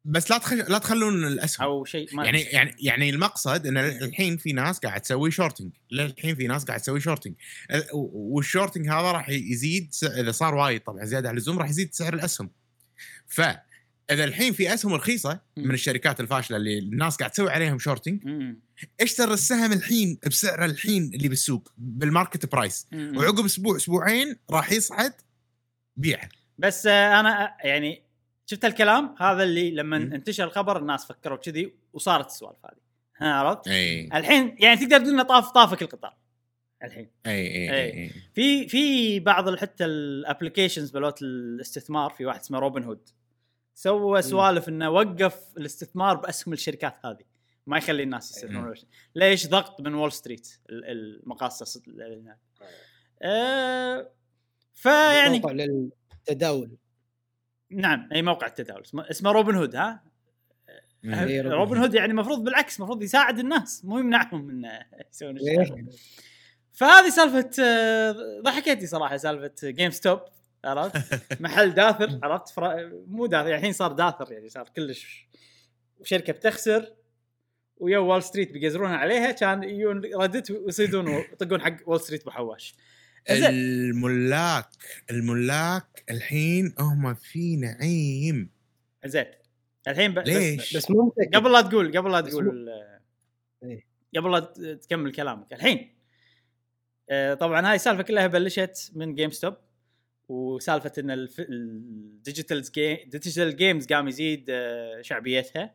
بس 0.04 0.30
لا 0.30 0.38
تخش... 0.38 0.52
لا 0.52 0.78
تخلون 0.78 1.24
الأسهم 1.24 1.66
أو 1.66 1.84
شيء 1.84 2.16
ما 2.16 2.24
يعني. 2.24 2.40
يعني 2.40 2.74
يعني 2.78 3.10
المقصد 3.10 3.66
إن 3.66 3.76
الحين 3.76 4.36
في 4.36 4.52
ناس 4.52 4.78
قاعد 4.78 5.00
تسوي 5.00 5.30
shorting 5.30 5.72
للحين 5.90 6.34
في 6.34 6.46
ناس 6.46 6.64
قاعد 6.64 6.80
تسوي 6.80 7.00
shorting 7.00 7.34
وال 7.92 8.11
shorting 8.11 8.88
هذا 8.88 9.12
راح 9.12 9.28
يزيد 9.28 9.90
إذا 10.02 10.32
صار 10.32 10.54
وايد 10.54 10.80
طبعا 10.80 11.04
زيادة 11.04 11.28
على 11.28 11.36
اللزوم 11.36 11.58
راح 11.58 11.68
يزيد 11.68 11.94
سعر 11.94 12.14
الأسهم 12.14 12.50
ف 13.26 13.40
إذا 14.10 14.24
الحين 14.24 14.52
في 14.52 14.74
أسهم 14.74 14.94
رخيصة. 14.94 15.40
من 15.56 15.74
الشركات 15.74 16.20
الفاشلة 16.20 16.56
اللي 16.56 16.78
الناس 16.78 17.16
قاعد 17.16 17.30
تسوي 17.30 17.50
عليهم 17.50 17.78
shorting. 17.78 18.22
اشتر 19.00 19.32
السهم 19.32 19.72
الحين 19.72 20.18
بسعر 20.26 20.64
الحين 20.64 21.10
اللي 21.14 21.28
بالسوق 21.28 21.72
بال 21.78 21.97
market 21.97 22.52
price. 22.52 22.86
وعقب 22.92 23.44
أسبوع 23.44 23.76
أسبوعين 23.76 24.36
راح 24.50 24.72
يصعد 24.72 25.12
بيعه 25.96 26.28
بس 26.58 26.86
آه، 26.86 27.20
أنا 27.20 27.44
آه، 27.44 27.66
يعني 27.66 28.02
شفت 28.52 28.64
الكلام؟ 28.64 29.14
هذا 29.18 29.42
اللي 29.42 29.70
لما. 29.70 29.96
انتشر 29.96 30.44
الخبر 30.44 30.78
الناس 30.78 31.06
فكروا 31.06 31.36
كذي 31.36 31.74
وصارت 31.92 32.26
السوالف 32.26 32.58
هذه. 32.66 32.76
عرفت؟ 33.20 33.68
إي. 33.68 34.06
الحين 34.06 34.56
يعني 34.58 34.80
تقدر 34.80 34.98
تقول 34.98 35.08
إنه 35.08 35.22
طاف 35.22 35.50
طافك 35.50 35.82
القطار. 35.82 36.16
الحين. 36.84 37.10
إي 37.26 37.32
إي, 37.32 37.70
إي. 37.70 38.04
أي. 38.04 38.10
في 38.34 38.68
في 38.68 39.20
بعض 39.20 39.54
حتى 39.54 39.84
ال 39.84 39.92
applications 39.92 40.90
بلوت 40.90 41.22
الاستثمار 41.22 42.10
في 42.10 42.26
واحد 42.26 42.40
اسمه 42.40 42.58
روبن 42.58 42.84
هود. 42.84 43.08
سوى 43.74 44.22
سوالف 44.22 44.68
إنه 44.68 44.90
وقف 44.90 45.36
الاستثمار 45.58 46.16
بأسهم 46.16 46.52
الشركات 46.54 47.06
هذه. 47.06 47.24
ما 47.66 47.78
يخلي 47.78 48.02
الناس 48.02 48.30
يستثمرون 48.30 48.74
ليش 49.14 49.46
ضغط 49.46 49.80
من 49.80 49.94
Wall 49.94 50.12
Street 50.12 50.58
ال- 50.70 50.84
المقاصة 50.84 51.82
اللي 51.88 52.20
هناك 52.20 52.38
أه 53.22 54.10
فيعني 54.74 55.38
للتداول. 55.44 56.76
نعم 57.72 58.08
أي 58.12 58.22
موقع 58.22 58.46
التداول 58.46 58.82
اسمه, 58.96 59.32
روبن 59.32 59.54
هود 59.54 59.76
ها 59.76 60.02
مم. 61.02 61.14
إي، 61.14 61.40
روبن 61.40 61.78
هود. 61.78 61.94
يعني 61.94 62.10
المفروض 62.12 62.44
بالعكس 62.44 62.78
المفروض 62.78 63.02
يساعد 63.02 63.38
الناس 63.38 63.84
مو 63.84 63.98
يمنعهم 63.98 64.44
من 64.44 64.68
يسوون. 65.12 65.38
إيه. 65.38 65.86
فهذه 66.72 67.08
سالفة 67.08 67.50
آه، 67.64 68.40
ضحكتني 68.40 68.86
صراحة 68.86 69.16
سالفة 69.16 69.70
GameStop 69.70 70.20
عرفت 70.64 71.22
محل 71.42 71.70
داثر 71.70 72.18
عرفت 72.22 72.48
فرا... 72.48 72.90
مو 73.06 73.26
داثر 73.26 73.46
يعني 73.46 73.58
الحين 73.58 73.72
صار 73.72 73.92
داثر 73.92 74.32
يعني 74.32 74.48
صار 74.48 74.68
كلش 74.76 75.28
شركة 76.02 76.32
بتخسر 76.32 76.92
ويو 77.76 78.06
وول 78.06 78.22
ستريت 78.22 78.52
بيقزرونها 78.52 78.96
عليها 78.96 79.30
كان 79.30 79.62
يجون 79.62 80.02
ردت 80.14 80.50
ويصيدون 80.50 81.08
ويطقون 81.08 81.60
حق 81.60 81.76
وول 81.86 82.00
ستريت 82.00 82.26
بحواش 82.26 82.74
الملاك 83.30 84.68
الملاك 85.10 86.04
الحين 86.10 86.74
هم 86.78 87.14
في 87.14 87.56
نعيم. 87.56 88.50
زين. 89.06 89.24
الحين 89.88 90.14
ب... 90.14 90.18
بس- 90.18 90.28
ليش؟ 90.28 90.76
بس 90.76 90.90
متأكد. 90.90 91.34
قبل 91.36 91.52
لا 91.52 91.60
تقول 91.60 91.96
قبل 91.98 92.12
لا 92.12 92.20
بس 92.20 92.30
تقول 92.32 92.68
إيه. 93.64 93.86
قبل 94.16 94.32
لا 94.32 94.38
ت- 94.40 94.60
تكمل 94.60 95.12
كلامك. 95.12 95.52
الحين 95.52 95.94
آه، 97.10 97.34
طبعا 97.34 97.68
هاي 97.68 97.74
السالفه 97.74 98.02
كلها 98.02 98.26
بلشت 98.26 98.92
من 98.94 99.14
GameStop 99.14 99.54
وسالفة 100.28 100.92
إن 100.98 101.10
ال 101.38 101.53
digital 101.53 102.62
game 102.62 102.98
digital 103.06 103.56
games 103.56 103.86
قام 103.86 104.08
يزيد 104.08 104.46
آه، 104.50 105.02
شعبيتها. 105.02 105.74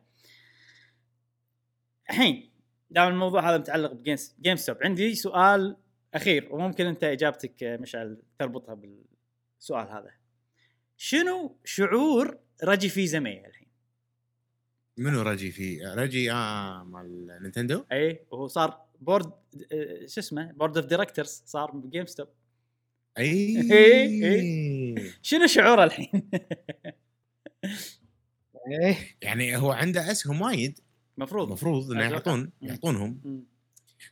الحين 2.10 2.50
دام 2.90 3.08
الموضوع 3.08 3.50
هذا 3.50 3.58
متعلق 3.58 3.92
ب 3.92 4.34
games 4.40 4.56
GameStop 4.56 4.76
عندي 4.82 5.14
سؤال 5.14 5.76
أخير 6.14 6.48
وممكن 6.54 6.86
أنت 6.86 7.04
إجابتك 7.04 7.62
آه، 7.62 7.76
مشعل 7.76 8.22
تربطها 8.38 8.74
بالسؤال 8.74 9.88
هذا. 9.88 10.10
شنو 10.96 11.56
شعور 11.64 12.38
Reggie 12.64 12.88
Fils-Aimé 12.88 13.46
الحين؟ 13.46 13.68
منو 14.96 15.22
Reggie 15.22 15.50
في 15.50 15.84
Reggie 15.84 16.32
آه 16.32 16.84
مال 16.84 17.38
Nintendo؟ 17.42 17.84
اي 17.92 18.20
وهو 18.30 18.46
صار 18.46 18.80
board 19.00 19.32
آه، 19.72 20.06
شو 20.06 20.20
اسمه 20.20 20.52
board 20.52 20.76
of 20.76 20.86
directors 20.86 21.42
صار 21.46 21.70
ب 21.70 22.06
GameStop. 22.06 22.28
اي 23.18 23.56
إي، 23.72 25.12
شنو 25.22 25.46
شعوره 25.46 25.84
الحين؟ 25.84 26.30
يعني 29.22 29.56
هو 29.56 29.72
عنده 29.72 30.10
أسهم 30.10 30.40
وايد. 30.42 30.78
المفروض 31.18 31.46
المفروض 31.46 31.90
إنه 31.90 32.00
أتوقع. 32.06 32.12
يعطون 32.16 32.40
مم. 32.40 32.68
يعطونهم 32.68 33.20
مم. 33.24 33.44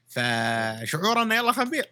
فشعوره 0.07 1.23
إنه 1.23 1.35
يلا 1.35 1.53
خلينا 1.53 1.69
نبيع 1.71 1.85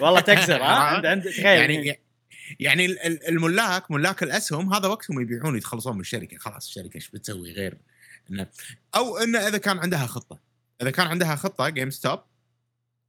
والله 0.00 0.20
تكسر 0.20 0.62
ها؟ 0.62 0.66
عند 0.94 1.06
عند 1.06 1.22
تخيل 1.24 1.44
يعني 1.46 2.00
يعني. 2.60 2.86
ال- 2.86 3.28
الملاك 3.28 3.90
ملاك 3.90 4.22
الأسهم 4.22 4.74
هذا 4.74 4.88
وقتهم 4.88 5.20
يبيعون 5.20 5.56
يتخلصون 5.56 5.94
من 5.94 6.00
الشركة. 6.00 6.36
خلاص 6.36 6.66
الشركة 6.66 6.94
إيش 6.96 7.10
بتسوي 7.10 7.52
غير 7.52 7.78
إنه 8.30 8.46
أو 8.94 9.18
إنه 9.18 9.38
إذا 9.48 9.58
كان 9.58 9.78
عندها 9.78 10.06
خطة. 10.06 10.38
إذا 10.82 10.90
كان 10.90 11.06
عندها 11.06 11.36
خطة 11.36 11.68
GameStop 11.68 12.20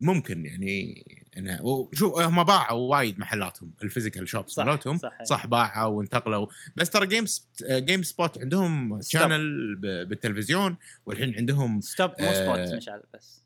ممكن 0.02 0.46
يعني 0.46 1.23
إنه 1.38 1.62
وشو 1.62 2.20
هم 2.20 2.44
باعوا 2.44 2.92
وايد 2.98 3.20
محلاتهم 3.20 3.72
ال 3.84 3.89
physical 3.89 4.28
shops 4.30 4.60
مالتهم 4.60 4.98
صح. 4.98 5.24
صح 5.24 5.46
باعوا 5.48 5.98
وانتقلوا 5.98 6.48
بس 6.76 6.90
ترى 6.90 7.08
Game 7.08 7.26
GameSpot 7.70 8.38
عندهم. 8.40 9.02
channel 9.02 9.76
بالتلفزيون 10.06 10.78
والحين 11.06 11.36
عندهم 11.36 11.82
Stop 11.82 12.12
مو 12.20 12.28
آه، 12.28 12.34
Spot 12.66 12.76
مشعل 12.78 13.04
بس 13.14 13.44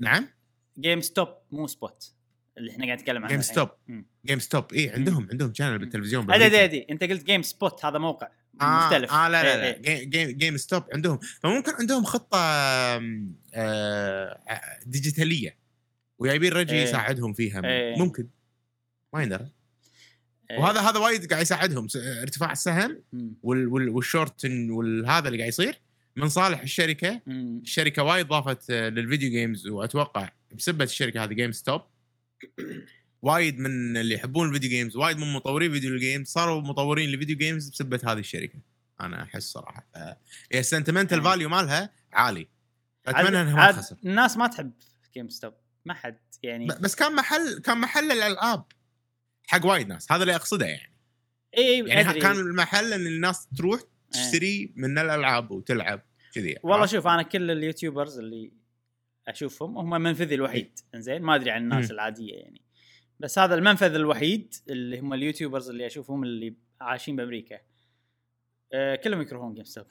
نعم 0.00 0.28
GameStop 0.78 1.28
مو 1.50 1.66
Spot 1.66 2.12
اللي 2.58 2.70
إحنا 2.70 2.84
قاعد 2.86 2.98
نتكلم 2.98 3.22
عنه 3.22 3.28
جيم. 3.32 3.40
ستوب. 3.40 3.68
جيم 4.26 4.38
ستوب 4.38 4.72
اي 4.72 4.90
عندهم 4.90 5.28
عندهم 5.30 5.54
channel 5.54 5.78
بالتلفزيون 5.78 6.30
ادي. 6.32 6.46
ادي 6.46 6.64
ادي 6.64 6.86
أنت 6.90 7.04
قلت 7.04 7.24
GameSpot 7.24 7.84
هذا 7.84 7.98
موقع 7.98 8.28
آه 8.60 8.86
مختلف 8.86 9.12
آه 9.12 9.28
لا 9.28 9.42
لا 9.42 9.64
إيه، 9.64 9.72
لا. 9.72 9.78
جيم 9.78 10.10
جيم, 10.10 10.30
GameStop 10.38 10.82
عندهم 10.94 11.18
فممكن 11.42 11.72
عندهم 11.72 12.04
خطة 12.04 12.38
آم، 12.96 13.34
آه 13.54 14.40
digital 14.86 15.46
ية 15.46 15.63
وجايبين 16.18 16.52
رجل 16.52 16.74
إيه. 16.74 16.82
يساعدهم 16.82 17.32
فيها 17.32 17.62
إيه. 17.64 17.98
ممكن 17.98 18.28
ما 19.12 19.22
يندرى 19.22 19.50
إيه. 20.50 20.58
وهذا 20.58 20.80
هذا 20.80 20.98
وايد 20.98 21.30
قاعد 21.30 21.42
يساعدهم 21.42 21.86
ارتفاع 21.96 22.52
السهم. 22.52 23.02
وال 23.42 23.68
وال 23.68 23.88
والشورت 23.88 24.44
والهذا 24.70 25.28
اللي 25.28 25.38
قاعد 25.38 25.48
يصير 25.48 25.80
من 26.16 26.28
صالح 26.28 26.60
الشركة 26.60 27.20
مم. 27.26 27.60
الشركة 27.62 28.02
وايد 28.02 28.26
ضافت 28.26 28.70
آه، 28.70 28.88
لل 28.88 29.00
video 29.00 29.30
games 29.30 29.66
وأتوقع 29.66 30.30
بسبه 30.52 30.84
الشركة 30.84 31.24
هذه 31.24 31.32
GameStop 31.32 31.82
وايد 33.22 33.58
من 33.58 33.96
اللي 33.96 34.14
يحبون 34.14 34.48
ال 34.48 34.52
video 34.52 34.70
games 34.70 34.96
وايد 34.96 35.18
من 35.18 35.32
مطورين 35.32 35.72
video 35.72 35.98
games 35.98 36.26
صاروا 36.26 36.60
مطورين 36.60 37.10
ل 37.10 37.14
video 37.14 37.36
games 37.36 37.68
بسبه 37.68 38.00
هذه 38.04 38.18
الشركة 38.18 38.58
أنا 39.00 39.22
أحس 39.22 39.42
صراحة 39.42 39.86
هي 40.52 40.60
ال 40.60 40.65
sentimental 40.65 41.18
مم. 41.18 41.24
value 41.24 41.48
مالها 41.48 41.90
عالي 42.12 42.48
أتمنى 43.06 43.40
إنها 43.40 43.56
ما 43.56 43.72
تخسر 43.72 43.96
الناس 44.04 44.36
ما 44.36 44.46
تحب 44.46 44.72
GameStop 45.14 45.52
ما 45.84 45.94
حد 45.94 46.18
يعني 46.42 46.66
بس 46.66 46.94
كان 46.94 47.14
محل 47.14 47.58
كان 47.58 47.78
محل 47.78 48.12
الالعاب 48.12 48.64
حق 49.46 49.66
وايد 49.66 49.88
ناس 49.88 50.12
هذا 50.12 50.22
اللي 50.22 50.34
أقصده 50.34 50.66
يعني 50.66 50.94
إي 51.58 51.78
يعني 51.78 52.10
أدري. 52.10 52.20
كان 52.20 52.36
المحل 52.36 52.92
إن 52.92 53.06
الناس 53.06 53.48
تروح 53.56 53.80
تشتري 54.12 54.72
من 54.76 54.98
الألعاب 54.98 55.50
وتلعب 55.50 56.02
كذي. 56.34 56.56
والله؟ 56.62 56.86
شوف 56.86 57.06
أنا 57.06 57.22
كل 57.22 57.50
ال 57.50 57.57
YouTubers 57.57 58.18
اللي 58.18 58.52
أشوفهم 59.28 59.78
هم 59.78 60.02
منفذي 60.02 60.34
الوحيد 60.34 60.78
إنزين 60.94 61.22
ما 61.22 61.34
أدري 61.34 61.50
عن 61.50 61.62
الناس 61.62 61.84
مم. 61.84 61.90
العادية 61.90 62.34
يعني 62.34 62.62
بس 63.20 63.38
هذا 63.38 63.54
المنفذ 63.54 63.94
الوحيد 63.94 64.54
اللي 64.68 65.00
هم 65.00 65.14
ال 65.14 65.20
YouTubers 65.20 65.70
اللي 65.70 65.86
أشوفهم 65.86 66.22
اللي 66.22 66.56
عايشين 66.80 67.16
بأمريكا 67.16 67.60
أه 68.72 68.96
كلهم 68.96 69.20
يكرهون 69.20 69.54
GameStop. 69.54 69.86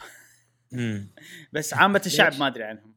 بس 1.54 1.74
عامة 1.74 2.02
الشعب؟ 2.06 2.40
ما 2.40 2.48
أدري 2.48 2.64
عنهم 2.64 2.96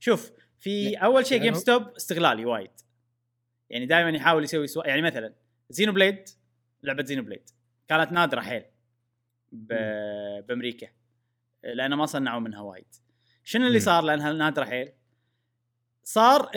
شوف 0.00 0.30
في 0.60 0.96
أول 0.96 1.26
شيء 1.26 1.42
جيم 1.42 1.54
لأنه- 1.54 1.58
ستوب 1.58 1.88
استغلالي 1.88 2.44
وايد. 2.44 2.70
يعني 3.70 3.86
دائما 3.86 4.10
يحاول 4.10 4.44
يسوي 4.44 4.66
سوا... 4.66 4.86
يعني 4.86 5.02
مثلا 5.02 5.34
Xenoblade 5.70 6.28
لعبة 6.82 7.04
Xenoblade 7.04 7.50
كانت 7.88 8.12
نادرة 8.12 8.40
حيل 8.40 8.64
ب... 9.52 9.72
بأمريكا 10.46 10.88
لأنه 11.62 11.96
ما 11.96 12.06
صنعوا 12.06 12.40
منها 12.40 12.60
وايد. 12.60 12.86
شنو 13.44 13.66
اللي. 13.66 13.80
صار 13.80 14.02
لأنها 14.04 14.32
نادرة 14.32 14.64
حيل؟ 14.64 14.92
صار 16.04 16.50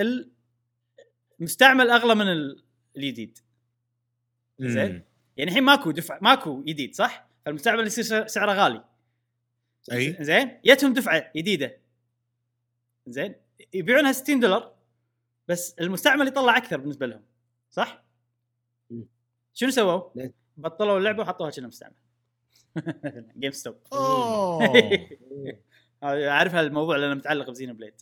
المستعمل 1.40 1.90
أغلى 1.90 2.16
من 2.16 2.28
ال- 2.28 2.64
الجديد 2.98 3.38
زين. 4.60 5.04
يعني 5.38 5.50
الحين 5.52 5.64
ماكو 5.64 5.92
دفع 5.92 6.20
ماكو 6.22 6.64
جديد 6.64 6.96
صح؟ 6.96 7.28
فالمستعمل 7.46 7.88
يصير 7.88 8.28
سعره 8.28 8.52
غالي. 8.54 8.84
أي. 9.92 10.18
زين؟ 10.20 10.60
جتهم 10.66 10.94
دفعة 10.94 11.32
جديده 11.36 11.78
زين؟ 13.08 13.36
يبيعونها 13.74 14.12
60 14.12 14.40
دولار 14.40 14.74
بس 15.48 15.76
المستعمل 15.82 16.28
يطلع 16.28 16.58
أكثر 16.58 16.78
بالنسبة 16.78 17.06
لهم 17.06 17.22
صح؟ 17.72 18.04
شنو 19.54 19.70
سووا؟ 19.70 20.30
بطلوا 20.58 20.98
اللعبة 20.98 21.24
وحطوها 21.24 21.50
كأنها 21.50 21.68
مستعمل. 21.68 21.96
GameStop 23.40 23.76
أوه. 23.94 24.64
أعرف 26.04 26.56
الموضوع 26.56 26.98
لأنه 26.98 27.14
متعلق 27.14 27.50
ب 27.50 27.74
Xenoblade. 27.74 27.94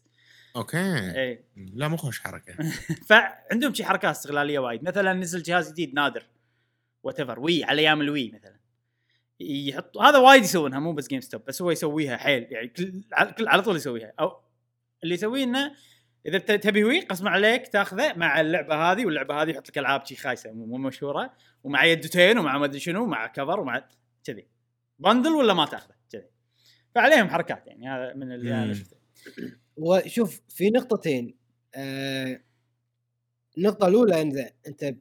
okay. 0.55 0.77
اي 0.77 1.45
لا 1.55 1.87
مو 1.87 1.97
خوش 1.97 2.19
حركة. 2.19 2.55
فعندهم 3.09 3.73
شي 3.73 3.83
حركات 3.83 4.15
استغلالية 4.15 4.59
وايد. 4.59 4.83
مثلا 4.83 5.13
نزل 5.13 5.43
جهاز 5.43 5.71
جديد 5.71 5.93
نادر. 5.93 6.25
وات 7.03 7.37
Wii 7.37 7.63
على 7.63 7.81
أيام 7.81 8.01
ال 8.01 8.09
Wii 8.09 8.31
مثلا. 8.31 8.59
يحط 9.39 9.97
هذا 9.97 10.17
وايد 10.17 10.43
يسوونها 10.43 10.79
مو 10.79 10.93
بس 10.93 11.07
GameStop 11.07 11.45
بس 11.45 11.61
هو 11.61 11.71
يسويها 11.71 12.17
حيل 12.17 12.47
يعني 12.51 12.67
كل 12.67 13.03
على, 13.13 13.31
كل... 13.31 13.47
على 13.47 13.61
طول 13.61 13.75
يسويها. 13.75 14.13
أو 14.19 14.41
اللي 15.03 15.15
يسويه 15.15 15.43
إنه 15.43 15.71
إذا 16.25 16.37
تبي 16.37 16.83
Wii 16.83 16.99
قسم 16.99 17.27
عليك 17.27 17.67
تاخذه 17.67 18.13
مع 18.13 18.41
اللعبة 18.41 18.75
هذه 18.75 19.05
واللعبة 19.05 19.41
هذه 19.41 19.49
يحط 19.49 19.69
لك 19.69 19.77
ألعاب 19.77 20.05
شي 20.05 20.15
خايسة 20.15 20.51
مو 20.51 20.77
مشهورة 20.77 21.33
ومع 21.63 21.85
يدتين 21.85 22.37
ومع 22.37 22.57
ما 22.57 22.65
أدري 22.65 22.79
شنو 22.79 23.03
ومع 23.03 23.27
كفر 23.27 23.59
ومع 23.59 23.87
كذي 24.23 24.47
بندل 24.99 25.31
ولا 25.31 25.53
ما 25.53 25.65
تاخذه 25.65 25.95
كذي 26.11 26.29
فعليهم 26.95 27.29
حركات 27.29 27.67
يعني 27.67 27.89
هذا 27.89 28.13
من 28.13 28.31
اللي 28.31 28.53
أنا. 28.53 28.73
شفته 28.73 28.97
وشوف 29.77 30.41
في 30.49 30.69
نقطتين 30.69 31.35
آه 31.75 32.41
النقطة 33.57 33.87
الأولى 33.87 34.21
إذا 34.21 34.51
أنت 34.67 34.95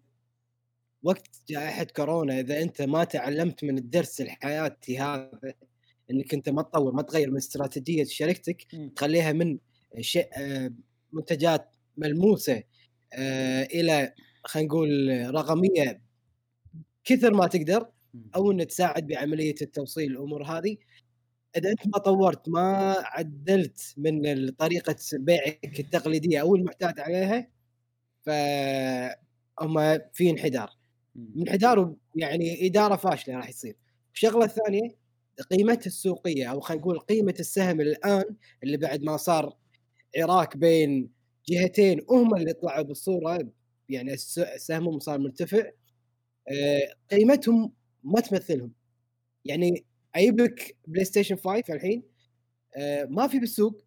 وقت 1.02 1.42
جائحة 1.48 1.84
كورونا 1.84 2.40
إذا 2.40 2.62
أنت 2.62 2.82
ما 2.82 3.04
تعلمت 3.04 3.64
من 3.64 3.78
الدرس 3.78 4.20
الحياتي 4.20 4.98
هذا 4.98 5.54
إنك 6.10 6.34
أنت 6.34 6.48
ما 6.48 6.62
تطور 6.62 6.92
ما 6.92 7.02
تغير 7.02 7.30
من 7.30 7.36
استراتيجية 7.36 8.04
شركتك. 8.04 8.66
تخليها 8.96 9.32
من 9.32 9.58
شيء 10.00 10.28
آه 10.36 10.72
منتجات 11.12 11.76
ملموسة 11.96 12.62
آه 13.12 13.62
إلى 13.64 14.14
خلينا 14.44 14.68
نقول 14.68 14.90
رقمية 15.34 16.02
كثر 17.04 17.34
ما 17.34 17.46
تقدر. 17.46 17.86
أو 18.36 18.52
انه 18.52 18.64
تساعد 18.64 19.06
بعملية 19.06 19.54
التوصيل 19.62 20.10
الأمور 20.12 20.44
هذه 20.44 20.76
إذا 21.56 21.70
أنت 21.70 21.86
ما 21.86 21.98
طورت 21.98 22.48
ما 22.48 22.96
عدلت 22.98 23.94
من 23.96 24.48
طريقة 24.50 24.96
بيعك 25.12 25.80
التقليدية 25.80 26.40
أو 26.40 26.56
المعتاد 26.56 27.00
عليها 27.00 27.48
فهم 28.22 29.98
في 30.12 30.30
انحدار. 30.30 30.70
انحدار 31.36 31.94
يعني 32.16 32.66
إدارة 32.66 32.96
فاشلة 32.96 33.36
راح 33.36 33.48
يصير 33.48 33.76
الشغلة 34.14 34.44
الثانية 34.44 34.90
قيمته 35.50 35.86
السوقية 35.86 36.46
أو 36.52 36.60
خلينا 36.60 36.82
نقول 36.82 36.98
قيمة 37.00 37.34
السهم 37.40 37.80
الآن 37.80 38.24
اللي 38.62 38.76
بعد 38.76 39.02
ما 39.02 39.16
صار 39.16 39.56
عراك 40.16 40.56
بين 40.56 41.10
جهتين 41.48 42.00
هم 42.10 42.34
اللي 42.34 42.52
طلعوا 42.52 42.82
بالصورة 42.82 43.48
يعني 43.88 44.16
سهمهم 44.56 44.98
صار 44.98 45.18
مرتفع 45.18 45.70
آه، 46.48 46.94
قيمتهم 47.10 47.72
ما 48.04 48.20
تمثلهم. 48.20 48.72
يعني 49.44 49.84
أجيب 50.14 50.40
لك 50.40 50.76
PlayStation 50.86 51.36
5 51.36 51.74
الحين 51.74 52.02
آه، 52.76 53.04
ما 53.04 53.28
في 53.28 53.38
بالسوق 53.38 53.84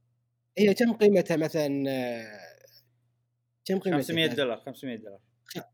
هي 0.57 0.73
كم 0.73 0.93
قيمتها 0.93 1.37
مثلا 1.37 1.83
آه، 1.89 2.39
كم 3.65 3.79
قيمتها؟ 3.79 4.01
500 4.01 4.27
دولار 4.27 4.57
500 4.65 4.95
دولار. 4.95 5.19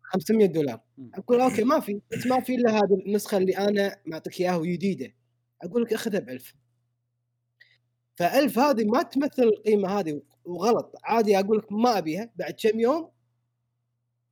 500 0.04 0.48
دولار. 0.48 0.82
أقول 1.14 1.42
okay 1.42 1.64
ما 1.64 1.80
في 1.80 2.02
بس 2.12 2.28
ما 2.28 2.40
في 2.40 2.56
إلا 2.56 2.72
هذه 2.72 3.02
النسخة 3.06 3.38
اللي 3.38 3.58
أنا 3.58 3.98
معطيك 4.06 4.42
إياها 4.42 4.64
جديده 4.66 5.14
أقول 5.64 5.84
لك 5.84 5.94
أخذها 5.94 6.20
ب 6.20 6.30
1000 6.30 6.54
ف 8.16 8.24
1000 8.24 8.60
هذه 8.60 8.86
ما 8.86 9.04
تمثل 9.04 9.44
القيمة 9.44 10.00
هذه 10.00 10.22
وغلط. 10.48 10.96
عادي 11.04 11.40
أقول 11.40 11.58
لك 11.58 11.72
ما 11.72 11.98
أبيها 11.98 12.32
بعد 12.36 12.54
كم 12.54 12.80
يوم 12.80 13.12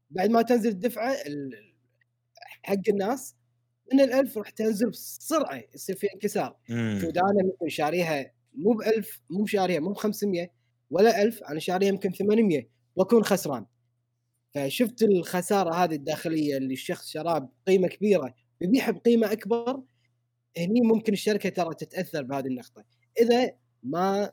بعد 0.10 0.30
ما 0.30 0.42
تنزل 0.42 0.70
الدفعة 0.70 1.12
ال- 1.12 1.74
حق 2.64 2.90
الناس 2.90 3.36
من 3.94 4.00
ال 4.02 4.14
1000 4.14 4.38
راح 4.38 4.50
تنزل 4.50 4.90
بسرعة 4.90 5.64
يصير 5.76 5.96
في 5.96 6.08
انكسار. 6.14 6.58
مم. 6.70 7.00
شوف 7.02 7.10
أنا 7.10 7.44
ممكن 7.44 7.70
شاريها 7.70 8.32
مو 8.54 8.74
ب 8.74 8.82
1000 8.82 9.22
مو 9.30 9.46
شاريها 9.46 9.80
مو 9.80 9.92
ب 9.94 9.98
500 9.98 10.50
ولا 10.90 11.22
1000 11.22 11.44
أنا 11.44 11.60
شاريها 11.60 11.90
يمكن 11.90 12.12
800 12.12 12.70
وأكون 12.96 13.24
خسران. 13.24 13.66
فشفت 14.56 15.04
الخسارة 15.04 15.74
هذه 15.76 15.96
الداخلية 15.96 16.58
اللي 16.58 16.74
الشخص 16.74 17.10
شراه 17.10 17.50
بقيمة 17.66 17.88
كبيرة 17.88 18.36
يبيعها 18.62 18.92
بقيمة 18.92 19.32
أكبر 19.32 19.82
هني 20.58 20.82
ممكن 20.82 21.14
الشركة 21.14 21.50
ترى 21.50 21.74
تتأثر 21.76 22.24
بهذه 22.24 22.46
النقطة. 22.48 22.84
إذا 23.22 23.52
ما 23.84 24.32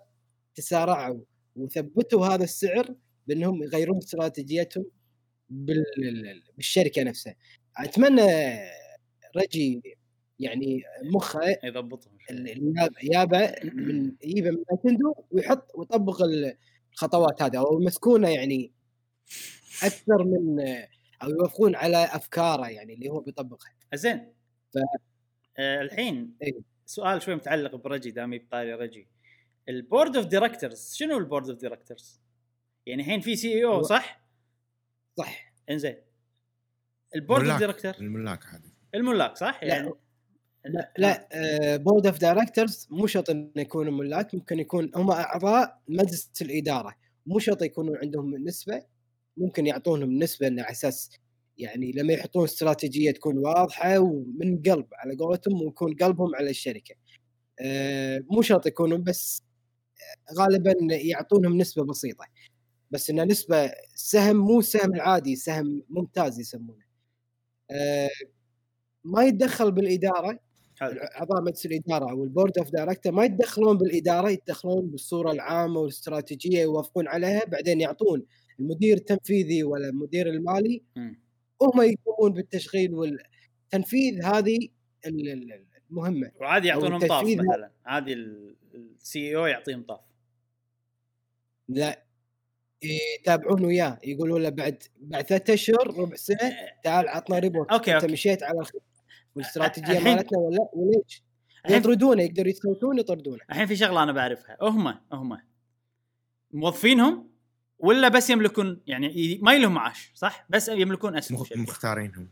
تسارعوا 0.55 1.21
وثبتوا 1.57 2.27
هذا 2.27 2.45
السعر 2.45 2.95
بأنهم 3.27 3.63
يغيرون 3.63 3.97
استراتيجيتهم 3.99 4.85
بال- 5.51 6.43
بالشركة 6.57 7.03
نفسها. 7.03 7.37
أتمنى 7.77 8.23
رجي 9.37 9.83
يعني 10.41 10.83
مخه 11.15 11.41
يضبطهم 11.65 12.13
يابا 13.03 13.65
من 13.65 14.13
يجيبه 14.25 14.51
من 14.51 14.57
نينتندو 14.73 15.15
ويحط 15.31 15.67
ويطبق 15.75 16.23
الخطوات 16.93 17.43
هذه 17.43 17.59
أو 17.59 17.81
يمسكونه 17.83 18.29
يعني 18.29 18.73
أكثر 19.83 20.25
من 20.25 20.61
أو 21.23 21.31
يوافقون 21.31 21.75
على 21.77 22.05
أفكاره 22.05 22.69
يعني 22.69 22.95
اللي 22.95 23.09
هو 23.11 23.21
بيطبقها 23.21 23.71
زين 23.95 24.33
ف- 24.75 24.79
آه 25.59 25.81
الحين 25.83 26.37
إيه. 26.43 26.53
سؤال 26.87 27.23
شوي 27.23 27.35
متعلق 27.35 27.77
برجي 27.77 28.11
دامي 28.11 28.39
بطاري 28.39 28.73
رجي. 28.75 29.09
ال 29.69 29.77
board 29.77 30.17
of 30.17 30.27
directors 30.27 30.93
شنو 30.95 31.19
ال 31.19 31.24
board 31.24 31.51
of 31.51 31.59
directors؟ 31.59 32.21
يعني 32.87 33.03
الحين 33.03 33.21
في 33.21 33.37
CEO 33.37 33.83
صح؟ 33.83 34.23
صح 35.17 35.53
إنزين 35.71 35.97
ال 37.15 37.21
board 37.21 37.49
of. 37.49 37.59
director 37.59 37.95
الملاك 38.01 38.47
هذه 38.47 38.73
الملاك 38.95 39.37
صح؟ 39.37 39.61
لا. 39.65 39.69
يعني 39.69 39.93
لا 40.65 40.93
لا 40.99 41.29
board 41.77 42.07
of 42.07 42.19
directors 42.19 42.89
مو 42.91 43.07
شرط 43.07 43.31
إنه 43.31 43.51
يكونوا 43.57 43.93
ملاك 43.93 44.35
ممكن 44.35 44.59
يكون 44.59 44.91
هم 44.95 45.11
أعضاء 45.11 45.83
مجلس 45.89 46.31
الإدارة 46.43 46.95
مو 47.27 47.39
شرط 47.39 47.63
يكونوا 47.63 47.97
عندهم 47.97 48.37
نسبه 48.37 48.83
ممكن 49.37 49.67
يعطونهم 49.67 50.19
نسبه 50.19 50.47
على 50.47 50.71
أساس 50.71 51.11
يعني 51.59 51.93
لما 51.93 52.13
يحطون 52.13 52.45
استراتيجية 52.45 53.11
تكون 53.11 53.39
واضحة 53.39 53.99
ومن 53.99 54.63
قلب 54.63 54.87
على 54.93 55.17
قولتهم 55.17 55.63
ويكون 55.63 55.95
قلبهم 55.95 56.35
على 56.35 56.51
الشركة. 56.51 56.95
آه، 57.61 58.25
مو 58.31 58.43
شرط 58.43 58.67
يكونوا 58.67 58.99
بس 58.99 59.43
غالبا 60.39 60.75
يعطونهم 60.91 61.57
نسبة 61.59 61.85
بسيطة. 61.85 62.25
بس 62.91 63.11
إنه 63.11 63.25
نسبة 63.25 63.73
سهم 63.95 64.37
مو 64.37 64.59
السهم 64.59 64.95
العادي 64.95 65.37
سهم 65.37 65.83
ممتاز 65.89 66.41
يسمونه. 66.41 66.85
آه، 67.71 68.09
ما 69.05 69.25
يتدخل 69.25 69.73
بالإدارة 69.73 70.39
اعضاء 70.83 71.43
مجلس 71.43 71.67
الإدارة 71.67 72.11
أو 72.11 72.25
ال 72.25 72.31
board 72.31 72.59
of 72.59 72.71
director 72.71 73.13
ما 73.13 73.25
يتدخلون 73.25 73.79
بالإدارة 73.79 74.31
يتدخلون 74.31 74.87
بالصورة 74.87 75.33
العامة 75.33 75.81
والاستراتيجية 75.81 76.61
يوافقون 76.63 77.09
عليها 77.09 77.45
بعدين 77.45 77.81
يعطون 77.81 78.23
المدير 78.61 78.97
التنفيذي 78.97 79.65
ولا 79.65 79.89
المدير 79.89 80.27
المالي. 80.29 80.83
هم 81.63 81.83
يقومون 81.83 82.33
بالتشغيل 82.33 82.95
والتنفيذ 82.95 84.25
هذه 84.25 84.57
ال- 85.07 85.29
ال- 85.29 85.65
المهمة 85.91 86.31
وعادي 86.41 86.69
يعطونهم 86.69 87.01
طاف 87.09 87.23
مثلا 87.49 87.71
عادي 87.87 88.13
ال 88.75 89.37
CEO 89.37 89.47
يعطيهم 89.47 89.83
طاف. 89.83 90.01
لا 91.69 92.03
يتابعون 92.83 93.65
وياه 93.65 93.99
يقولون 94.05 94.43
له 94.43 94.49
بعد 94.49 94.83
بعد 95.01 95.25
ثلاثة 95.27 95.55
أشهر 95.55 95.99
ربع 95.99 96.17
سنة 96.17 96.53
تعال 96.85 97.09
عطنا 97.09 97.39
report. 97.39 97.71
okay، 97.71 97.95
أنت. 97.97 98.05
مشيت 98.05 98.43
على 98.43 98.61
الحين- 99.99 100.15
مالتنا 100.17 100.39
ولا 100.39 100.69
وليش؟ 100.73 101.23
يطردونه 101.69 102.23
يقدروا 102.23 102.49
يصوتون 102.49 102.99
يطردونه. 102.99 103.39
الحين 103.51 103.67
في 103.67 103.77
شغلة 103.77 104.03
أنا 104.03 104.13
بعرفها. 104.13 104.57
هم 104.63 104.99
هم. 105.13 105.39
موظفينهم 106.53 107.31
ولا 107.79 108.09
بس 108.09 108.31
يملكون 108.31 108.81
يعني 108.87 109.39
ما 109.43 109.59
لهم 109.59 109.75
معاش 109.75 110.13
صح؟ 110.15 110.47
بس 110.51 110.69
يملكون 110.69 111.17
أسهم. 111.17 111.45
مختارينهم. 111.57 112.31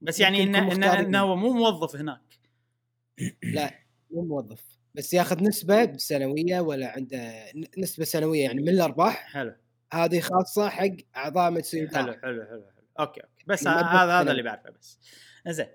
بس 0.00 0.20
يعني 0.20 0.42
انه 0.42 0.72
إنه 1.00 1.20
هو 1.20 1.36
مو 1.36 1.52
موظف 1.52 1.96
هناك. 1.96 2.20
لا 3.42 3.74
مو 4.10 4.22
موظف. 4.22 4.62
بس 4.94 5.14
ياخذ 5.14 5.42
نسبة 5.42 5.96
سنويه 5.96 6.60
ولا 6.60 6.88
عنده 6.88 7.32
نسبة 7.78 8.04
سنوية 8.04 8.42
يعني 8.42 8.62
من 8.62 8.68
الأرباح؟ 8.68 9.32
حلو. 9.32 9.54
هذه 9.92 10.20
خاصة 10.20 10.68
حق 10.68 10.90
أعضاء 11.16 11.50
مجلس 11.50 11.76
حلو 11.76 11.88
حلو 11.88 12.12
حلو 12.12 12.46
حلو. 12.46 12.64
okay 13.00 13.20
okay. 13.20 13.44
بس 13.46 13.66
المبلغ 13.66 13.86
هذا 13.86 14.20
هذا. 14.20 14.30
اللي 14.30 14.42
بعرفه 14.42 14.70
بس. 14.70 14.98
زين 15.48 15.66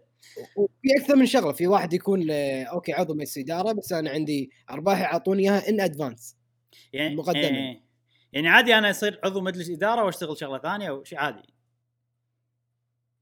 وفي 0.55 1.01
أكثر 1.01 1.15
من 1.15 1.25
شغلة 1.25 1.51
في 1.51 1.67
واحد 1.67 1.93
يكون 1.93 2.31
آه، 2.31 2.63
okay 2.63 2.93
عضو 2.93 3.13
مجلس 3.13 3.37
اداره 3.37 3.71
بس 3.71 3.93
أنا 3.93 4.09
عندي 4.09 4.51
أرباح 4.69 4.99
يعطوني 4.99 5.43
إياها 5.43 5.69
in 5.69 5.81
advance 5.81 6.37
يعني 6.93 7.15
مقدمة. 7.15 7.41
إيه. 7.41 7.83
يعني 8.33 8.47
عادي 8.47 8.75
أنا 8.77 8.89
أصير 8.89 9.19
عضو 9.23 9.41
مجلس 9.41 9.69
إدارة 9.69 10.03
وأشتغل 10.03 10.37
شغلة 10.37 10.59
ثانية 10.59 10.89
أو 10.89 11.03
شيء 11.03 11.19
عادي. 11.19 11.53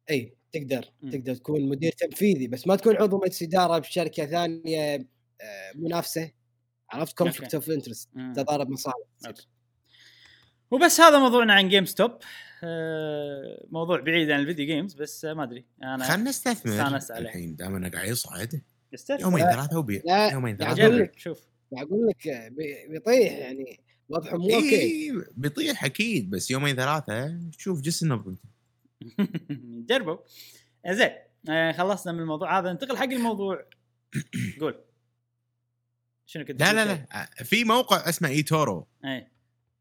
اي 0.10 0.38
تقدر. 0.52 0.86
تقدر 1.12 1.36
تكون 1.36 1.70
مدير 1.70 1.92
تنفيذي. 1.92 2.48
بس 2.48 2.68
ما 2.68 2.76
تكون 2.76 2.96
عضو 2.96 3.18
مجلس 3.18 3.44
اداره 3.44 3.78
بشركة 3.78 4.26
ثانية 4.26 5.08
منافسه 5.76 6.32
عرفت 6.92 7.18
conflict 7.18 7.56
of 7.56 7.70
interest. 7.70 8.10
تضارب 8.36 8.70
مصالح. 8.70 8.96
وبس 10.72 11.00
هذا 11.02 11.20
موضوعنا 11.20 11.54
عن 11.54 11.70
GameStop 11.70 12.12
آه، 12.64 13.66
موضوع 13.72 14.00
بعيد 14.00 14.32
عن 14.32 14.40
ال 14.40 14.44
video 14.44 14.66
games 14.66 14.94
بس 14.94 15.26
آه، 15.26 15.34
ما 15.34 15.44
أدري 15.44 15.66
أنا 15.84 16.04
خلنا 16.04 16.30
نستثمر 16.30 16.82
عليه. 16.82 17.18
الحين 17.18 17.56
دام 17.56 17.76
انه 17.76 17.90
قاعد 17.90 18.08
يصعد 18.10 18.62
استثمر. 18.94 19.22
يومين 19.22 19.46
لا. 19.46 19.52
ثلاثة 19.52 19.80
وبيع 19.80 20.02
لا. 20.06 20.32
يومين 20.32 20.58
لا، 20.58 20.74
ثلاثة. 20.74 21.12
شوف 21.18 21.48
أقول 21.74 22.08
لك 22.08 22.28
بي- 22.52 22.88
بيطيح 22.88 23.34
يعني 23.34 23.80
وضعه 24.10 24.36
مو 24.38 24.44
okay 24.56 24.76
إيه 24.82 25.12
بيطيح 25.32 25.86
أكيد 25.86 26.30
بس 26.30 26.52
يومين 26.52 26.76
ثلاثة 26.76 27.40
شوف 27.58 27.82
جس 27.82 28.04
النبض 28.04 28.38
جربوا 29.90 30.18
زين 30.90 31.12
آه، 31.50 31.72
خلصنا 31.72 32.14
من 32.14 32.20
الموضوع 32.20 32.60
هذا 32.60 32.72
ننتقل 32.72 32.98
حق 32.98 33.04
الموضوع 33.04 33.66
قول 34.62 34.84
شنو 36.30 36.46
كنت 36.46 36.62
لا 36.62 36.66
تقول 36.68 36.88
لا؟ 36.88 37.08
لا 37.14 37.44
في 37.44 37.64
موقع 37.64 38.10
اسمه 38.10 38.30
eToro 38.30 38.88
إي 39.06 39.28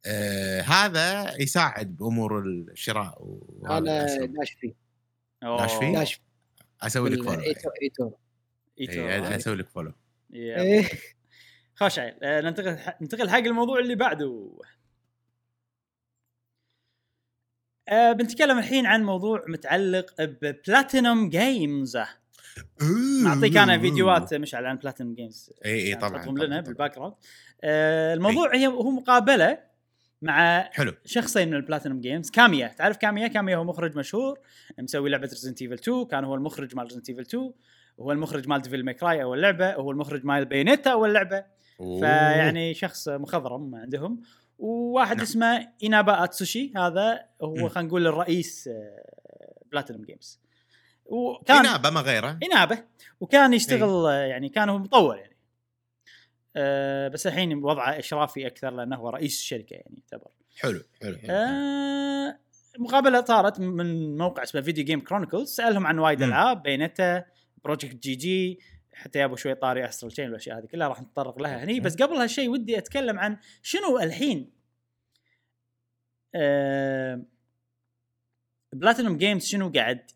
آه 0.06 0.60
هذا 0.60 1.36
يساعد 1.42 1.96
بأمور 1.96 2.40
الشراء 2.40 3.38
أنا. 3.64 4.06
داش 4.26 4.52
فيه. 4.52 4.74
داش 5.42 5.74
فيه؟ 5.74 5.92
داش 5.92 6.20
أسوي 6.82 7.10
لك 7.10 7.22
follow 7.22 7.40
ايتو 7.40 7.70
ايتو 7.82 8.10
إيتو. 8.80 8.92
إيه، 8.92 9.36
أسوي 9.36 9.56
لك 9.56 9.68
follow. 9.68 9.92
خوش 11.74 11.98
عيل 11.98 12.14
آه، 12.22 12.40
ننتقل 12.40 12.78
ننتقل 13.00 13.30
حق 13.30 13.38
الموضوع 13.38 13.78
اللي 13.78 13.94
بعده 13.94 14.58
آه 17.88 18.12
بنتكلم 18.12 18.58
الحين 18.58 18.86
عن 18.86 19.04
موضوع 19.04 19.44
متعلق 19.48 20.22
ب 20.22 21.28
PlatinumGames 21.28 21.98
نعطيك 23.24 23.56
أنا 23.56 23.78
فيديوهات 23.78 24.34
مشعل 24.34 24.66
عن 24.66 24.76
PlatinumGames 24.76 25.50
إي 25.64 25.70
إي 25.72 25.88
يعني 25.88 26.00
طبعا 26.00 26.26
لنا 26.26 26.46
طبعاً. 26.46 26.60
بال 26.60 26.94
background 26.94 27.14
آه 27.64 28.14
الموضوع 28.14 28.54
هي 28.54 28.66
هو 28.66 28.90
مقابلة 28.90 29.58
مع 30.22 30.62
حلو. 30.72 30.92
شخصين 31.04 31.48
من 31.48 31.54
ال 31.54 31.59
Platinum 31.59 32.00
Games 32.00 32.30
كاميا. 32.30 32.68
تعرف 32.68 32.96
كاميا؟ 32.96 33.28
كاميا 33.28 33.56
هو 33.56 33.64
مخرج 33.64 33.96
مشهور 33.96 34.38
مسوي 34.78 35.10
لعبة 35.10 35.28
Resident 35.28 35.62
Evil 35.62 35.74
2 35.74 36.04
كان 36.04 36.24
هو 36.24 36.34
المخرج 36.34 36.76
مال 36.76 36.84
Resident 36.84 37.08
Evil 37.08 37.20
2 37.20 37.52
وهو 37.98 38.12
المخرج 38.12 38.48
مال 38.48 38.62
Devil 38.62 38.84
May 38.84 39.03
Cry 39.03 39.22
أول 39.22 39.42
لعبة 39.42 39.68
وهو 39.68 39.90
المخرج 39.90 40.24
مال 40.24 40.44
Bayonetta 40.44 40.90
أول 40.90 41.14
لعبة. 41.14 41.44
فيعني 41.78 42.74
شخص 42.74 43.08
مخضرم 43.08 43.74
عندهم. 43.74 44.22
وواحد 44.58 45.16
نعم. 45.16 45.22
اسمه 45.24 45.68
اينابا 45.82 46.24
اتسوشي 46.24 46.72
هذا 46.76 47.20
هو. 47.42 47.68
خلينا 47.68 47.88
نقول 47.88 48.06
الرئيس 48.06 48.70
Platinum 49.72 50.04
Games 50.04 50.40
وكان 51.08 51.66
إنابا 51.66 51.90
ما 51.90 52.00
غيره. 52.00 52.38
إنابا 52.42 52.84
وكان 53.20 53.52
يشتغل 53.52 54.06
آه، 54.06 54.12
يعني 54.12 54.48
كان 54.48 54.68
هو 54.68 54.78
مطور 54.78 55.16
يعني. 55.16 55.36
أه 56.56 57.08
بس 57.08 57.26
الحين 57.26 57.64
وضعه 57.64 57.98
إشرافي 57.98 58.46
أكثر 58.46 58.70
لأنه 58.70 58.96
هو 58.96 59.08
رئيس 59.08 59.38
الشركة 59.40 59.74
يعني 59.74 60.02
يعتبر. 60.12 60.30
حلو 60.56 60.82
حلو. 61.02 61.18
حلو 61.18 61.30
أه 61.30 62.38
مقابلة 62.78 63.24
صارت 63.24 63.60
من 63.60 64.16
موقع 64.16 64.42
اسمه 64.42 64.60
Video 64.60 64.84
Games 64.84 65.00
Chronicle 65.00 65.48
سألهم 65.50 65.86
عن 65.86 65.98
وايد. 65.98 66.22
ألعاب 66.22 66.62
Bayonetta 66.62 67.24
Project 67.64 67.96
G.G. 67.96 68.60
حتى 68.92 69.18
يابوا 69.18 69.36
شوي 69.36 69.54
طاري 69.54 69.88
Astral 69.88 70.12
Chain 70.12 70.26
والأشياء 70.26 70.58
هذه 70.58 70.66
كلها 70.66 70.88
راح 70.88 71.02
نتطرق 71.02 71.38
لها 71.38 71.64
هني. 71.64 71.80
بس 71.80 71.96
قبل 71.96 72.16
هالشيء 72.16 72.50
ودي 72.50 72.78
أتكلم 72.78 73.18
عن 73.18 73.38
شنو 73.62 73.98
الحين 73.98 74.52
أه 76.34 77.22
Platinum 78.72 79.16
Games 79.16 79.46
شنو 79.46 79.72
قاعد؟ 79.72 80.10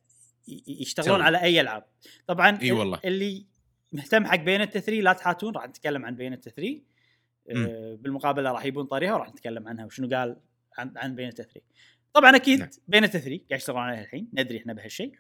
يشتغلون. 0.66 1.20
على 1.20 1.42
أي 1.42 1.60
ألعاب 1.60 1.84
طبعا 2.26 2.58
إي 2.62 2.72
والله. 2.72 3.00
اللي 3.04 3.46
مهتم 3.92 4.26
حق 4.26 4.36
Bayonetta 4.36 4.80
3 4.80 5.02
لا 5.02 5.12
تحاتون 5.12 5.54
راح 5.54 5.68
نتكلم 5.68 6.06
عن 6.06 6.16
Bayonetta 6.16 6.50
3 6.50 6.80
آه، 7.50 7.94
بالمقابلة 8.00 8.52
راح 8.52 8.64
يبون 8.64 8.84
طاريها 8.84 9.14
وراح 9.14 9.28
نتكلم 9.28 9.68
عنها 9.68 9.84
وشنو 9.84 10.16
قال 10.16 10.36
عن 10.78 10.92
عن 10.96 11.14
Bayonetta 11.14 11.42
3 11.42 11.60
طبعا 12.12 12.36
أكيد 12.36 12.58
نعم. 12.58 12.68
Bayonetta 12.88 13.18
3 13.18 13.40
قاعد 13.50 13.60
يشتغلون 13.60 13.82
عليها 13.82 14.02
الحين 14.02 14.28
ندري 14.34 14.58
إحنا 14.58 14.72
بهالشيء 14.72 15.12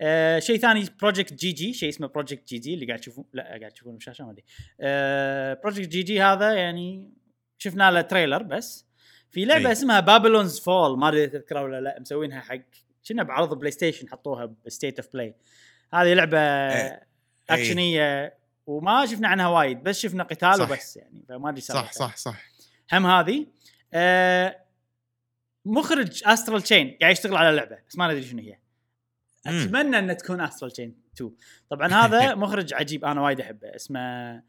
آه 0.00 0.38
شيء 0.38 0.56
ثاني 0.58 0.84
Project 1.00 1.32
G.G. 1.34 1.72
شيء 1.72 1.88
اسمه 1.88 2.06
Project 2.06 2.48
G.G. 2.48 2.74
اللي 2.74 2.86
قاعد 2.86 2.98
تشوفون 2.98 3.24
لا 3.32 3.42
قاعد 3.42 3.70
تشوفون 3.70 3.94
بالشاشه 3.94 4.24
ما 4.24 4.30
أدري 4.30 4.44
آه 4.80 5.54
Project 5.54 5.88
G.G. 5.88 6.22
هذا 6.22 6.52
يعني 6.52 7.12
شفنا 7.58 7.90
له 7.90 8.00
trailer 8.00 8.42
بس 8.42 8.86
في 9.30 9.44
لعبة 9.44 9.66
أي. 9.66 9.72
اسمها 9.72 10.00
Babylon's 10.00 10.60
Fall 10.60 10.98
ما 10.98 11.08
أدري 11.08 11.26
تذكرها 11.26 11.62
ولا 11.62 11.80
لا 11.80 12.00
مسوينها 12.00 12.40
حق 12.40 12.85
كنا 13.08 13.22
بعرض 13.22 13.58
PlayStation 13.58 14.08
حطوها 14.08 14.54
ب 14.66 14.71
State 14.71 14.98
of 15.00 15.12
Play 15.12 15.34
هذه 15.94 16.12
لعبة 16.14 16.38
إيه. 16.38 17.06
أكشنية 17.50 18.34
وما 18.66 19.06
شفنا 19.06 19.28
عنها 19.28 19.48
وايد 19.48 19.82
بس 19.82 19.98
شفنا 19.98 20.24
قتال 20.24 20.58
صح. 20.58 20.70
وبس 20.70 20.96
يعني 20.96 21.24
فما 21.28 21.48
أدري 21.50 21.60
صح. 21.60 21.92
صح 21.92 22.16
صح 22.16 22.42
هم 22.92 23.06
هذه 23.06 23.46
آه 23.94 24.60
مخرج 25.64 26.22
Astral 26.26 26.62
Chain 26.62 26.98
قاعد 27.00 27.12
يشتغل 27.12 27.36
على 27.36 27.56
لعبه 27.56 27.78
بس 27.88 27.96
ما 27.98 28.06
ندري 28.08 28.22
شنو 28.22 28.42
هي. 28.42 28.58
أتمنى 29.46 29.98
ان 29.98 30.16
تكون 30.16 30.40
Astral 30.40 30.70
Chain 30.72 30.96
2 31.16 31.30
طبعا 31.70 31.88
هذا 31.94 32.34
مخرج 32.44 32.74
عجيب 32.74 33.04
أنا 33.04 33.20
وايد 33.20 33.40
أحبه 33.40 33.76
اسمه 33.76 34.42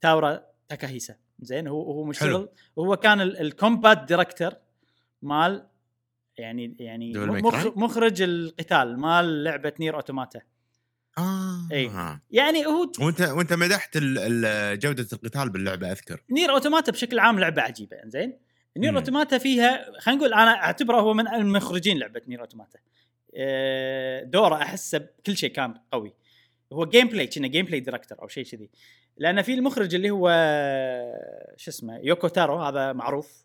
تاورا 0.00 0.44
تاكاهيسا 0.68 1.16
زين 1.40 1.68
هو 1.68 1.82
هو 1.82 2.04
مشتغل 2.04 2.28
حلو. 2.28 2.52
هو 2.78 2.96
كان 2.96 3.20
ال- 3.20 3.40
ال 3.40 3.49
combat 3.49 4.04
director 4.04 4.52
مال 5.22 5.66
يعني 6.38 6.76
يعني؟ 6.78 7.12
مخرج 7.76 8.22
القتال 8.22 9.00
مال 9.00 9.44
لعبة 9.44 9.72
نير 9.80 9.96
أوتوماتا 9.96 10.40
آه. 11.18 11.68
آه. 11.72 12.20
يعني 12.30 12.66
هو 12.66 12.92
وأنت 13.00 13.20
وأنت 13.20 13.52
مدحت 13.52 13.98
جودة 14.82 15.06
القتال 15.12 15.50
باللعبة 15.50 15.92
أذكر 15.92 16.22
NieR 16.30 16.50
Automata 16.50 16.92
بشكل 16.92 17.18
عام 17.18 17.38
لعبة 17.38 17.62
عجيبة 17.62 17.96
زين 18.04 18.38
NieR. 18.76 18.96
Automata 18.96 19.38
فيها 19.38 20.00
خلينا 20.00 20.20
نقول 20.20 20.34
أنا 20.34 20.50
أعتبره 20.50 21.00
هو 21.00 21.14
من 21.14 21.28
المخرجين 21.28 21.98
لعبة 21.98 22.20
NieR 22.28 22.40
Automata 22.40 22.78
آه، 23.36 24.22
دوره 24.22 24.54
احسه 24.54 24.98
بكل 24.98 25.36
شيء 25.36 25.50
كان 25.50 25.74
قوي 25.92 26.14
هو 26.72 26.84
gameplay 26.86 27.26
كنا 27.26 27.48
gameplay 27.48 27.80
director 27.80 28.22
أو 28.22 28.28
شيء 28.28 28.44
كذي 28.44 28.70
لأن 29.16 29.42
في 29.42 29.54
المخرج 29.54 29.94
اللي 29.94 30.10
هو 30.10 30.28
شو 31.56 31.70
اسمه 31.70 31.98
يوكو 31.98 32.28
تارو 32.28 32.62
هذا 32.62 32.92
معروف 32.92 33.44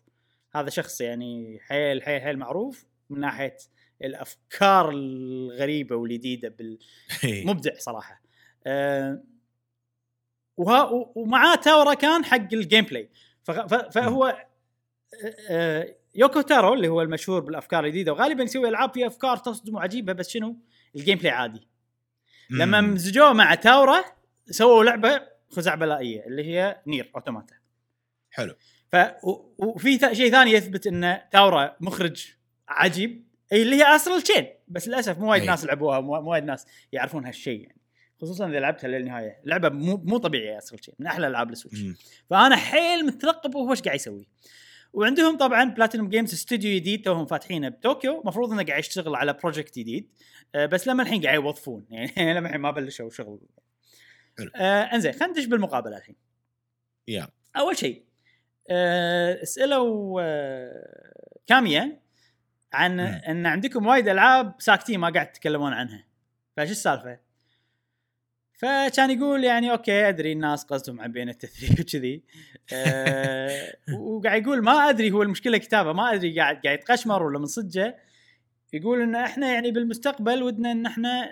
هذا 0.52 0.70
شخص 0.70 1.00
يعني 1.00 1.58
حيل 1.62 2.02
حيل 2.02 2.22
حيل 2.22 2.38
معروف 2.38 2.86
من 3.10 3.20
ناحية 3.20 3.56
الأفكار 4.04 4.90
الغريبة 4.90 5.96
والجديده 5.96 6.48
بال 6.48 6.78
إي. 7.24 7.44
مبدع 7.44 7.74
صراحة. 7.78 8.22
أه 8.66 9.22
وها 10.56 10.90
ومعاه 11.14 11.54
تاورا 11.56 11.94
كان 11.94 12.24
حق 12.24 12.54
ال 12.54 12.84
gameplay. 12.84 13.10
فهو 13.92 14.46
أه 15.50 15.96
يوكو 16.14 16.40
تارو 16.40 16.74
اللي 16.74 16.88
هو 16.88 17.02
المشهور 17.02 17.40
بالأفكار 17.40 17.84
الجديده 17.84 18.12
وغالبا 18.12 18.42
يسوي 18.42 18.68
ألعاب 18.68 18.94
فيها 18.94 19.06
أفكار 19.06 19.36
تصدم 19.36 19.74
وعجيبه 19.74 20.12
بس 20.12 20.28
شنو؟ 20.28 20.56
ال 20.96 21.18
gameplay 21.18 21.30
عادي. 21.32 21.68
لما. 22.50 22.80
مزجوه 22.80 23.32
مع 23.32 23.54
تاورا 23.54 24.04
سووا 24.50 24.84
لعبة 24.84 25.22
خزعبلائية 25.50 26.26
اللي 26.26 26.44
هي 26.44 26.82
NieR 26.86 27.10
Automata. 27.16 27.54
حلو. 28.30 28.54
ف 28.92 28.96
وفي 29.58 29.98
شيء 29.98 30.30
ثاني 30.30 30.52
يثبت 30.52 30.86
إن 30.86 31.18
تاورا 31.32 31.76
مخرج 31.80 32.26
عجيب 32.68 33.24
إي 33.52 33.62
اللي 33.62 33.76
هي 33.76 33.96
Astral 33.96 34.22
Chain 34.22 34.46
بس 34.68 34.88
للأسف 34.88 35.18
مو 35.18 35.30
وايد. 35.30 35.44
ناس 35.44 35.64
لعبوها 35.64 36.00
مو 36.00 36.30
وايد 36.30 36.44
ناس 36.44 36.66
يعرفون 36.92 37.26
هالشيء 37.26 37.60
يعني. 37.60 37.80
خصوصا 38.20 38.48
إذا 38.48 38.60
لعبتها 38.60 38.88
للنهاية. 38.88 39.40
لعبة 39.44 39.68
مو 39.68 39.96
مو 39.96 40.18
طبيعية 40.18 40.58
Astral 40.58 40.80
Chain 40.80 40.94
من 40.98 41.06
أحلى 41.06 41.26
ألعاب 41.26 41.50
ال 41.50 41.53
Switch. 41.53 41.78
فأنا 42.30 42.56
حيل 42.56 43.06
مترقب 43.06 43.56
هو 43.56 43.70
إيش 43.70 43.82
قاعد 43.82 43.96
يسوي. 43.96 44.28
وعندهم 44.92 45.36
طبعا 45.36 45.64
Platinum 45.64 46.08
Games 46.08 46.32
استوديو 46.32 46.76
جديد 46.76 47.02
توهم 47.02 47.26
فاتحينه 47.26 47.68
بطوكيو 47.68 48.20
المفروض 48.20 48.52
إنه 48.52 48.62
قاعد 48.62 48.78
يشتغل 48.78 49.14
على 49.14 49.32
project 49.32 49.78
جديد. 49.78 50.08
آه، 50.54 50.66
بس 50.66 50.88
لما 50.88 51.02
الحين 51.02 51.22
قاعد 51.22 51.34
يوظفون. 51.34 51.86
يعني 51.90 52.34
لما 52.34 52.46
الحين 52.46 52.60
ما 52.60 52.70
بلشوا 52.70 53.10
شغل. 53.10 53.40
حلو. 54.38 54.50
آه 54.56 54.82
إنزين 54.82 55.12
خلينا 55.12 55.26
ندش 55.26 55.44
بالمقابلة 55.44 55.96
الحين. 55.96 56.16
يا. 57.08 57.28
أول 57.56 57.76
شيء 57.76 58.04
آه، 58.70 59.44
سالوا 59.44 60.20
آه، 60.22 61.12
كاميا 61.46 62.00
عن 62.72 62.96
مم. 62.96 63.20
أن 63.28 63.46
عندكم 63.46 63.86
وايد 63.86 64.08
ألعاب 64.08 64.54
ساكتين 64.58 65.00
ما 65.00 65.08
قاعد 65.08 65.32
تتكلمون 65.32 65.72
عنها. 65.72 66.04
فايش 66.56 66.70
السالفة؟ 66.70 67.18
فكان 68.52 69.10
يقول 69.10 69.44
يعني 69.44 69.70
أوكي 69.72 70.08
أدري 70.08 70.32
الناس 70.32 70.64
قصدهم 70.64 71.00
عن 71.00 71.12
بين 71.12 71.28
التثريب 71.28 71.80
وكذي. 71.80 72.22
آه، 72.72 73.76
وقاعد 74.00 74.42
يقول 74.42 74.62
ما 74.62 74.72
أدري 74.72 75.10
هو 75.10 75.22
المشكلة 75.22 75.58
كتابة 75.58 75.92
ما 75.92 76.14
أدري 76.14 76.40
قاعد 76.40 76.60
قاعد 76.64 76.78
يتقشمر 76.78 77.22
ولا 77.22 77.38
من 77.38 77.46
صدقه. 77.46 77.94
يقول 78.72 79.02
إن 79.02 79.14
إحنا 79.14 79.52
يعني 79.52 79.70
بالمستقبل 79.70 80.42
ودنا 80.42 80.72
إن 80.72 80.86
إحنا 80.86 81.30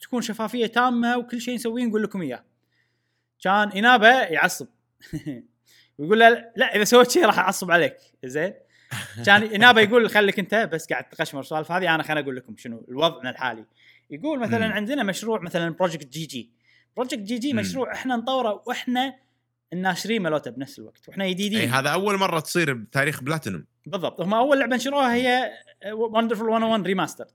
تكون 0.00 0.22
شفافية 0.22 0.66
تامة 0.66 1.16
وكل 1.16 1.40
شيء 1.40 1.54
نسويه 1.54 1.84
نقول 1.84 2.02
لكم 2.02 2.22
إياه. 2.22 2.44
كان 3.40 3.72
إنابا 3.72 4.08
يعصب. 4.08 4.66
ويقول 5.98 6.18
له 6.18 6.52
لا 6.56 6.76
إذا 6.76 6.84
سويت 6.84 7.10
شيء 7.10 7.26
راح 7.26 7.38
أعصب 7.38 7.70
عليك. 7.70 7.96
زين؟ 8.24 8.54
كان 9.26 9.42
إنابا 9.42 9.80
يقول 9.80 10.10
خليك 10.10 10.38
أنت 10.38 10.54
بس 10.54 10.86
قاعد 10.86 11.08
تقشمر 11.08 11.40
السوالف 11.40 11.72
هذه 11.72 11.94
أنا 11.94 12.02
خليني 12.02 12.20
أقول 12.20 12.36
لكم 12.36 12.56
شنو 12.56 12.84
وضعنا 12.88 13.30
الحالي. 13.30 13.64
يقول 14.10 14.38
مثلا. 14.38 14.66
عندنا 14.66 15.02
مشروع 15.02 15.40
مثلا 15.40 15.74
Project 15.74 16.06
G.G. 16.06 16.50
Project 16.96 17.18
G.G.. 17.18 17.52
مشروع 17.52 17.92
إحنا 17.92 18.16
نطوره 18.16 18.62
وإحنا 18.66 19.14
الناشرين 19.72 20.22
مالته 20.22 20.50
بنفس 20.50 20.78
الوقت 20.78 21.08
وإحنا 21.08 21.24
إي 21.24 21.34
جديدين 21.34 21.68
هذا 21.68 21.90
أول 21.90 22.16
مرة 22.16 22.40
تصير 22.40 22.74
بتاريخ 22.74 23.22
بلاتينوم 23.22 23.64
بالضبط. 23.86 24.20
هم 24.20 24.34
أول 24.34 24.60
لعبة 24.60 24.76
نشروها 24.76 25.14
هي 25.14 25.52
Wonderful 25.92 26.42
101 26.42 26.86
Remastered. 26.86 27.30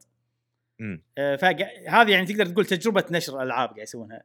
فهذه 1.15 2.11
يعني 2.11 2.25
تقدر 2.25 2.45
تقول 2.45 2.65
تجربة 2.65 3.05
نشر 3.11 3.41
ألعاب 3.41 3.69
قاعد 3.69 3.83
يسوونها. 3.83 4.23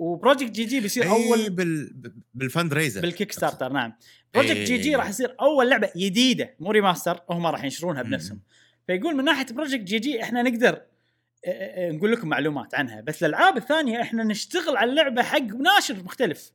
و 0.00 0.50
Project 0.50 0.64
G.G. 0.64 0.80
بيصير 0.80 1.10
اول 1.10 1.22
اول 1.22 1.50
بال 1.50 1.92
بال 2.34 2.74
fundraiser 2.74 3.00
بال 3.00 3.32
Kickstarter 3.32 3.72
نعم. 3.72 3.92
Project 4.34 4.56
G.G. 4.56 4.90
إيه. 4.90 4.96
راح 4.96 5.08
يصير 5.08 5.36
أول 5.40 5.70
لعبة 5.70 5.90
جديده 5.96 6.54
مو 6.60 6.70
remaster 6.70 7.20
هم 7.30 7.46
راح 7.46 7.64
ينشرونها. 7.64 8.02
بنفسهم. 8.02 8.40
فيقول 8.86 9.16
من 9.16 9.24
ناحية 9.24 9.46
Project 9.54 9.82
G.G. 9.82 10.22
إحنا 10.22 10.42
نقدر 10.42 10.74
آه، 10.74 11.48
آه، 11.48 11.90
نقول 11.90 12.12
لكم 12.12 12.28
معلومات 12.28 12.74
عنها. 12.74 13.00
بس 13.00 13.24
الألعاب 13.24 13.56
الثانية 13.56 14.02
إحنا 14.02 14.24
نشتغل 14.24 14.76
على 14.76 14.90
اللعبة 14.90 15.22
حق 15.22 15.42
ناشر 15.42 16.02
مختلف. 16.04 16.52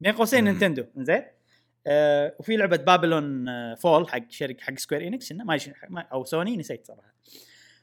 بين 0.00 0.12
قوسين. 0.12 0.44
Nintendo. 0.44 0.84
زين؟ 0.96 1.22
آه 1.86 2.34
وفي 2.38 2.56
لعبة 2.56 2.76
Babylon 2.76 3.48
آه 3.48 3.74
Fall 3.74 4.08
حق 4.08 4.30
شركة 4.30 4.62
حق 4.64 4.78
Square 4.78 5.06
Enix 5.06 5.32
ما, 5.32 6.00
أو 6.00 6.24
سوني 6.24 6.56
نسيت 6.56 6.86
صراحة. 6.86 7.14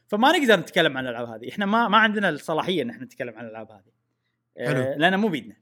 فما 0.06 0.38
نقدر 0.38 0.60
نتكلم 0.60 0.96
عن 0.96 1.06
الألعاب 1.06 1.28
هذه. 1.28 1.48
إحنا 1.48 1.66
ما 1.66 1.88
ما 1.88 1.98
عندنا 1.98 2.28
الصلاحية 2.28 2.82
إن 2.82 2.90
إحنا 2.90 3.04
نتكلم 3.04 3.34
عن 3.36 3.44
الألعاب 3.44 3.70
هذه. 3.70 4.01
حلو. 4.58 4.94
لأن 4.96 5.18
مو 5.18 5.28
بيدنا 5.28 5.56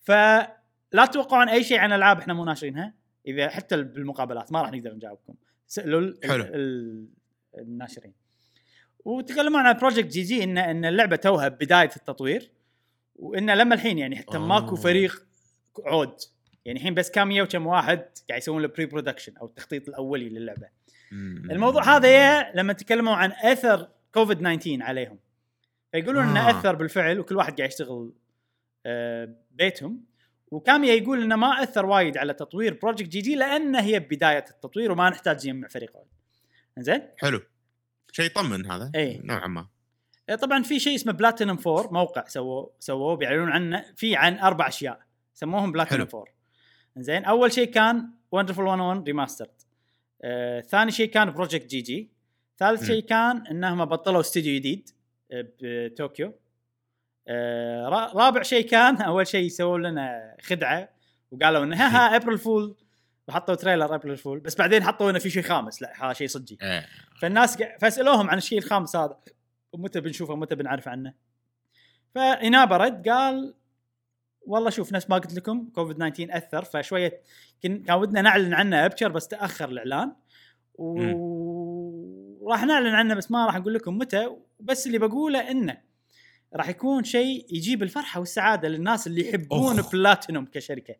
فلا 0.00 1.06
تتوقعون 1.06 1.48
أي 1.48 1.64
شيء 1.64 1.78
عن 1.78 1.92
ألعاب 1.92 2.18
إحنا 2.18 2.34
مو 2.34 2.44
ناشرينها 2.44 2.94
إذا 3.26 3.48
حتى 3.48 3.82
بالمقابلات 3.82 4.52
ما 4.52 4.62
راح 4.62 4.72
نقدر 4.72 4.94
نجاوبكم 4.94 5.34
سألوا 5.66 6.00
ال- 6.00 6.18
حلو. 6.24 6.44
ال- 6.44 6.54
ال- 6.54 7.06
الناشرين 7.58 8.12
وتكلمون 9.04 9.60
عن 9.66 9.74
Project 9.76 10.06
G.G. 10.06 10.44
ان 10.44 10.58
إن 10.58 10.84
اللعبة 10.84 11.16
توها 11.16 11.48
بداية 11.48 11.90
التطوير 11.96 12.50
وإن 13.16 13.50
لما 13.50 13.74
الحين 13.74 13.98
يعني 13.98 14.16
حتى 14.16 14.36
آه. 14.36 14.40
ماكو 14.46 14.76
فريق 14.76 15.26
عود 15.86 16.14
يعني 16.64 16.78
الحين 16.78 16.94
بس 16.94 17.10
كاميا 17.10 17.42
وكم 17.42 17.66
واحد 17.66 17.98
قاعد 18.28 18.40
يسوون 18.42 18.62
له 18.62 18.68
pre-production 18.68 19.36
أو 19.36 19.46
التخطيط 19.46 19.88
الأولي 19.88 20.28
للعبة. 20.28 20.68
الموضوع 21.50 21.96
هذا 21.96 22.08
يا 22.08 22.52
لما 22.54 22.72
تكلموا 22.72 23.14
عن 23.14 23.32
أثر 23.32 23.88
كوفيد 24.14 24.38
19 24.38 24.82
عليهم 24.82 25.18
فيقولون 25.94 26.24
إنه 26.24 26.48
آه. 26.48 26.50
أثر 26.50 26.74
بالفعل 26.74 27.20
وكل 27.20 27.36
واحد 27.36 27.56
قاعد 27.56 27.70
يشتغل 27.70 28.12
آه، 28.86 29.34
بيتهم. 29.50 30.04
وكاميا 30.50 30.94
يقول 30.94 31.22
إنه 31.22 31.36
ما 31.36 31.62
أثر 31.62 31.86
وايد 31.86 32.16
على 32.16 32.34
تطوير 32.34 32.78
Project 32.82 33.08
G.G. 33.08 33.34
لأن 33.34 33.76
هي 33.76 34.00
بداية 34.00 34.44
التطوير 34.50 34.92
وما 34.92 35.10
نحتاج 35.10 35.48
نجمع 35.48 35.68
فريق 35.68 35.92
زين 36.78 37.02
حلو. 37.18 37.40
شيء 38.12 38.26
يطمن 38.26 38.70
هذا 38.70 38.90
إيه. 38.94 39.20
نوعا 39.24 39.46
ما. 39.46 39.68
آه، 40.28 40.34
طبعا 40.34 40.62
في 40.62 40.80
شيء 40.80 40.94
اسمه 40.94 41.12
بلاتينوم 41.12 41.58
4 41.66 41.92
موقع 41.92 42.24
سووه 42.28 42.72
سووه 42.80 43.16
بيعلنون 43.16 43.50
عنه 43.50 43.84
في 43.96 44.16
عن 44.16 44.38
أربع 44.38 44.68
أشياء 44.68 45.00
سموهم 45.34 45.72
بلاتينوم 45.72 46.08
4 46.14 46.24
زين 46.96 47.24
أول 47.24 47.52
شيء 47.52 47.70
كان 47.70 48.10
Wonderful 48.36 48.58
101 48.58 49.06
Remastered 49.06 49.62
آه، 50.22 50.60
ثاني 50.60 50.90
شيء 50.90 51.10
كان 51.10 51.30
Project 51.30 51.66
G.G. 51.66 52.10
ثالث. 52.58 52.84
شيء 52.84 53.02
كان 53.02 53.46
إنهم 53.46 53.84
بطلوا 53.84 54.20
استوديو 54.20 54.54
جديد 54.54 54.90
بطوكيو 55.32 56.34
آه، 57.28 57.88
را- 57.88 58.12
رابع 58.24 58.42
شيء 58.42 58.66
كان 58.68 59.02
أول 59.02 59.26
شيء 59.26 59.48
سووا 59.48 59.78
لنا 59.78 60.36
خدعة 60.42 60.88
وقالوا 61.30 61.64
انه 61.64 61.76
ها 61.76 61.88
ها 62.12 62.16
April 62.16 62.38
Fool 62.38 62.76
وحطوا 63.28 63.54
trailer 63.54 63.94
April 63.94 64.16
Fool 64.16 64.40
بس 64.40 64.54
بعدين 64.56 64.82
حطوا 64.84 65.10
إنه 65.10 65.18
في 65.18 65.30
شيء 65.30 65.42
خامس. 65.42 65.82
لا 65.82 66.04
هذا 66.06 66.12
شيء 66.12 66.28
صجي 66.28 66.58
إيه. 66.62 66.86
فالناس 67.20 67.62
فسألوهم 67.80 68.30
عن 68.30 68.38
الشيء 68.38 68.58
الخامس 68.58 68.96
هذا. 68.96 69.18
ومتى 69.72 70.00
بنشوفه 70.00 70.36
متى 70.36 70.54
بنعرف 70.54 70.88
عنه. 70.88 71.14
فإينابا 72.14 72.76
رد 72.76 73.08
قال 73.08 73.54
والله 74.46 74.70
شوف 74.70 74.92
نفس 74.92 75.10
ما 75.10 75.16
قلت 75.18 75.34
لكم 75.34 75.68
كوفيد 75.74 75.96
19 75.96 76.36
أثر 76.36 76.64
فشوية 76.64 77.20
كان 77.62 77.92
ودنا 77.92 78.22
نعلن 78.22 78.54
عنه 78.54 78.86
ابشر 78.86 79.08
بس 79.08 79.28
تأخر 79.28 79.68
الإعلان. 79.68 80.12
وراح 82.44 82.64
نعلن 82.64 82.94
عنه 82.94 83.14
بس 83.14 83.30
ما 83.30 83.46
راح 83.46 83.56
نقول 83.56 83.74
لكم 83.74 83.98
متى 83.98 84.36
بس 84.60 84.86
اللي 84.86 84.98
بقوله 84.98 85.50
إنه 85.50 85.80
راح 86.54 86.68
يكون 86.68 87.04
شيء 87.04 87.46
يجيب 87.54 87.82
الفرحة 87.82 88.20
والسعادة 88.20 88.68
للناس 88.68 89.06
اللي 89.06 89.28
يحبون 89.28 89.78
أوه. 89.78 89.90
بلاتينوم 89.90 90.46
كشركة. 90.46 90.94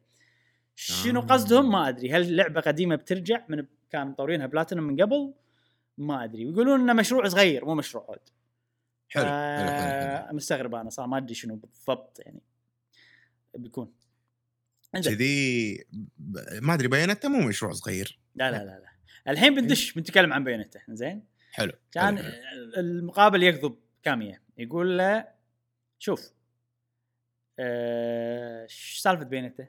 شنو 0.74 1.20
آه. 1.20 1.24
قصدهم؟ 1.24 1.72
ما 1.72 1.88
أدري. 1.88 2.12
هل 2.12 2.36
لعبة 2.36 2.60
قديمة 2.60 2.96
بترجع 2.96 3.44
من 3.48 3.66
كان 3.90 4.06
مطورينها 4.06 4.46
بلاتينوم 4.46 4.84
من 4.84 5.02
قبل؟ 5.02 5.34
ما 5.98 6.24
أدري. 6.24 6.46
ويقولون 6.46 6.80
إنه 6.80 6.92
مشروع 6.92 7.28
صغير 7.28 7.64
مو 7.64 7.74
مشروع 7.74 8.04
عود. 8.08 8.18
حلو. 9.08 9.24
حلو 9.24 9.32
حلو, 9.32 9.70
حلو. 9.70 10.28
آه، 10.28 10.32
مستغرب 10.32 10.74
أنا 10.74 10.90
صار 10.90 11.06
ما 11.06 11.16
أدري 11.16 11.34
شنو 11.34 11.56
بالضبط 11.56 12.20
يعني 12.20 12.40
بيكون. 13.54 13.92
كذي 14.92 15.84
ما 16.62 16.74
أدري 16.74 16.88
بيانته 16.88 17.28
مو 17.28 17.48
مشروع 17.48 17.72
صغير. 17.72 18.18
لا 18.34 18.50
لا 18.50 18.56
لا 18.56 18.64
لا. 18.64 18.94
الحين 19.28 19.54
بندش 19.54 19.92
بنتكلم 19.92 20.32
عن 20.32 20.44
بيانته 20.44 20.80
زين 20.88 21.33
حلو 21.54 21.72
كان 21.92 22.18
حلو،. 22.18 22.32
المقابل 22.76 23.42
يكذب 23.42 23.76
كاميا 24.02 24.40
يقول 24.58 24.98
له 24.98 25.24
شوف 25.98 26.32
آه، 27.58 28.62
إيش 28.62 28.98
سالفة 29.02 29.24
بيانته؟ 29.24 29.68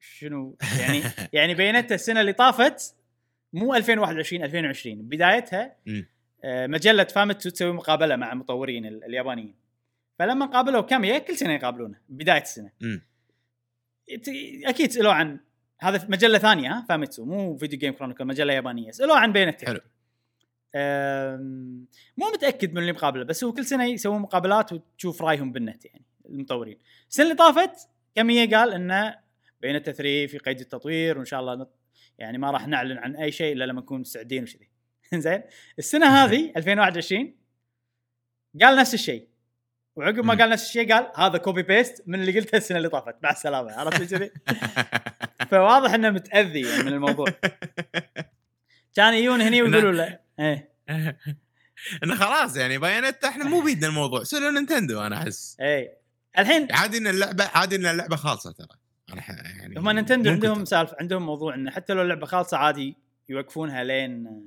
شنو 0.00 0.56
يعني 0.80 1.02
يعني 1.32 1.54
بيانته 1.54 1.94
السنة 1.94 2.20
اللي 2.20 2.32
طافت 2.32 2.94
مو 3.52 3.74
2021 3.74 4.42
2020 4.44 5.02
بدايتها. 5.02 5.76
آه، 6.44 6.66
مجلة 6.66 7.04
Famitsu 7.04 7.50
تسوي 7.50 7.72
مقابلة 7.72 8.16
مع 8.16 8.34
مطورين 8.34 8.86
ال- 8.86 9.04
اليابانيين 9.04 9.54
فلما 10.18 10.46
قابلوا 10.46 10.80
كاميا 10.80 11.18
كل 11.18 11.36
سنة 11.36 11.52
يقابلونه 11.54 11.98
بداية 12.08 12.42
السنة 12.42 12.70
أكيد 14.64 14.90
سألوه 14.92 15.12
عن 15.12 15.40
هذا 15.80 16.06
مجلة 16.08 16.38
ثانية 16.38 16.70
ها 16.72 16.86
Famitsu 16.88 17.24
مو 17.24 17.56
Video 17.56 17.78
Game 17.78 17.92
Chronicle 17.92 18.24
مجلة 18.24 18.52
يابانية 18.52 18.90
سألوه 18.90 19.18
عن 19.18 19.32
Bayonetta 19.32 19.66
حلو. 19.66 19.80
مو 22.16 22.30
متأكد 22.34 22.72
من 22.72 22.78
اللي 22.78 22.92
مقابله 22.92 23.24
بس 23.24 23.44
هو 23.44 23.52
كل 23.52 23.64
سنة 23.64 23.84
يسوون 23.84 24.20
مقابلات 24.20 24.72
وتشوف 24.72 25.22
رأيهم 25.22 25.52
بالنت 25.52 25.84
يعني 25.84 26.04
المطورين. 26.26 26.78
السنة 27.10 27.24
اللي 27.26 27.36
طافت 27.36 27.88
كاميا 28.14 28.56
قال 28.56 28.72
انه 28.72 29.16
Bayonetta 29.60 29.92
3 29.92 30.26
في 30.26 30.38
قيد 30.38 30.60
التطوير 30.60 31.18
وإن 31.18 31.24
شاء 31.24 31.40
الله 31.40 31.54
نط... 31.54 31.74
يعني 32.18 32.38
ما 32.38 32.50
راح 32.50 32.68
نعلن 32.68 32.98
عن 32.98 33.16
أي 33.16 33.32
شيء 33.32 33.52
إلا 33.52 33.64
لما 33.64 33.80
نكون 33.80 34.00
مستعدين 34.00 34.42
وشذي 34.42 34.68
زين؟ 35.14 35.42
السنة 35.78 36.06
هذه 36.06 36.52
2021 36.56 37.34
قال 38.62 38.76
نفس 38.76 38.94
الشيء. 38.94 39.28
وعقب 39.96 40.24
ما. 40.24 40.34
قال 40.34 40.50
نفس 40.50 40.68
الشيء 40.68 40.92
قال 40.92 41.12
هذا 41.16 41.38
copy 41.38 41.62
paste 41.62 42.02
من 42.06 42.20
اللي 42.20 42.40
قلته 42.40 42.56
السنة 42.56 42.78
اللي 42.78 42.88
طافت. 42.88 43.16
مع 43.22 43.30
السلامة 43.30 43.72
عرفت 43.72 44.14
كذي؟ 44.14 44.30
فواضح 45.50 45.94
إنه 45.94 46.10
متأذي 46.10 46.60
يعني 46.60 46.82
من 46.82 46.92
الموضوع. 46.92 47.26
كان 48.94 49.14
يجون 49.14 49.40
هني 49.40 49.62
ويقولوا 49.62 49.92
له 49.92 50.23
إيه. 50.40 50.72
إنه 52.04 52.14
خلاص 52.14 52.56
يعني 52.56 52.78
Bayonetta 52.78 53.28
إحنا 53.28 53.44
مو 53.44 53.60
بيدنا 53.60 53.86
الموضوع 53.86 54.22
سألوا 54.24 54.50
نينتندو 54.50 55.00
أنا 55.00 55.16
أحس. 55.18 55.56
إيه. 55.60 55.98
الحين 56.38 56.68
عادي 56.72 56.98
إن 56.98 57.06
اللعبة 57.06 57.44
عادي 57.44 57.76
إن 57.76 57.86
اللعبة 57.86 58.16
خالصة 58.16 58.52
ترى. 58.52 58.68
أنا 59.12 59.22
يعني 59.58 59.78
هم 59.78 59.90
نينتندو 59.90 60.30
عندهم. 60.30 60.64
سالفة 60.64 60.96
عندهم 61.00 61.26
موضوع 61.26 61.54
انه 61.54 61.70
حتى 61.70 61.92
لو 61.92 62.02
اللعبة 62.02 62.26
خالصة 62.26 62.56
عادي 62.56 62.96
يوقفونها 63.28 63.84
لين 63.84 64.40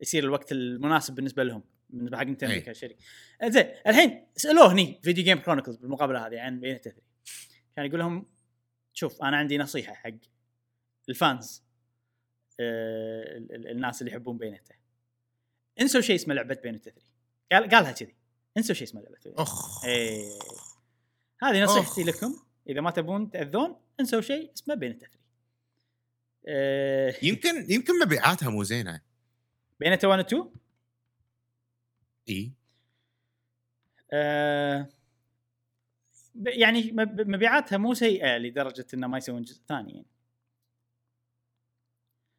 يصير 0.00 0.24
الوقت 0.24 0.52
المناسب 0.52 1.14
بالنسبة 1.14 1.42
لهم 1.44 1.62
بالنسبة 1.90 2.16
حق 2.16 2.24
نينتندو 2.24 2.52
أي. 2.52 2.60
كشركة. 2.60 2.96
زين 3.44 3.66
الحين 3.86 4.26
سألوه 4.36 4.72
هني 4.72 5.00
Video 5.02 5.24
Games 5.24 5.38
Chronicle 5.38 5.76
بالمقابلة 5.76 6.26
هذه 6.26 6.40
عن 6.40 6.60
Bayonetta 6.60 6.74
three 6.74 7.02
كان 7.76 7.86
يقول 7.86 7.98
لهم 7.98 8.26
شوف 8.92 9.22
أنا 9.22 9.36
عندي 9.36 9.58
نصيحة 9.58 9.94
حق 9.94 10.10
ال 11.08 11.19
fans 11.19 11.62
آه 12.60 13.22
ال- 13.38 13.54
ال- 13.54 13.70
الناس 13.70 14.00
اللي 14.02 14.12
يحبون 14.12 14.38
Bayonetta 14.38 14.79
انسوا 15.80 16.00
شيء 16.00 16.14
اسمه 16.16 16.34
لعبة 16.34 16.58
Bayonetta 16.62 16.74
three. 16.74 17.10
قال 17.52 17.68
قالها 17.70 17.92
كذي. 17.92 18.14
انسوا 18.56 18.74
شيء 18.74 18.86
اسمه 18.88 19.00
لعبة 19.00 19.18
أخ. 19.42 19.84
إيه. 19.84 20.38
هذه 21.42 21.62
نصيحتي. 21.64 22.02
لكم. 22.02 22.34
إذا 22.68 22.80
ما 22.80 22.90
تبون 22.90 23.30
تأذون 23.30 23.76
انسوا 24.00 24.20
شيء 24.20 24.52
اسمه 24.52 24.74
بين 24.74 24.90
التثري. 24.90 25.20
آه 26.48 27.14
يمكن 27.22 27.70
يمكن 27.70 27.98
مبيعاتها 28.04 28.48
مو 28.50 28.62
زينة. 28.62 29.00
بين 29.80 29.92
1 29.92 30.04
و 30.04 30.12
2 30.20 30.50
إي. 32.28 32.52
آه 34.12 34.88
ب- 36.34 36.48
يعني 36.48 36.92
مب- 36.92 37.20
مبيعاتها 37.28 37.78
مو 37.78 37.94
سيئة 37.94 38.38
لدرجة 38.38 38.86
إنه 38.94 39.06
ما 39.06 39.18
يسوون 39.18 39.42
جزء 39.42 39.62
ثاني 39.68 39.92
يعني. 39.92 40.06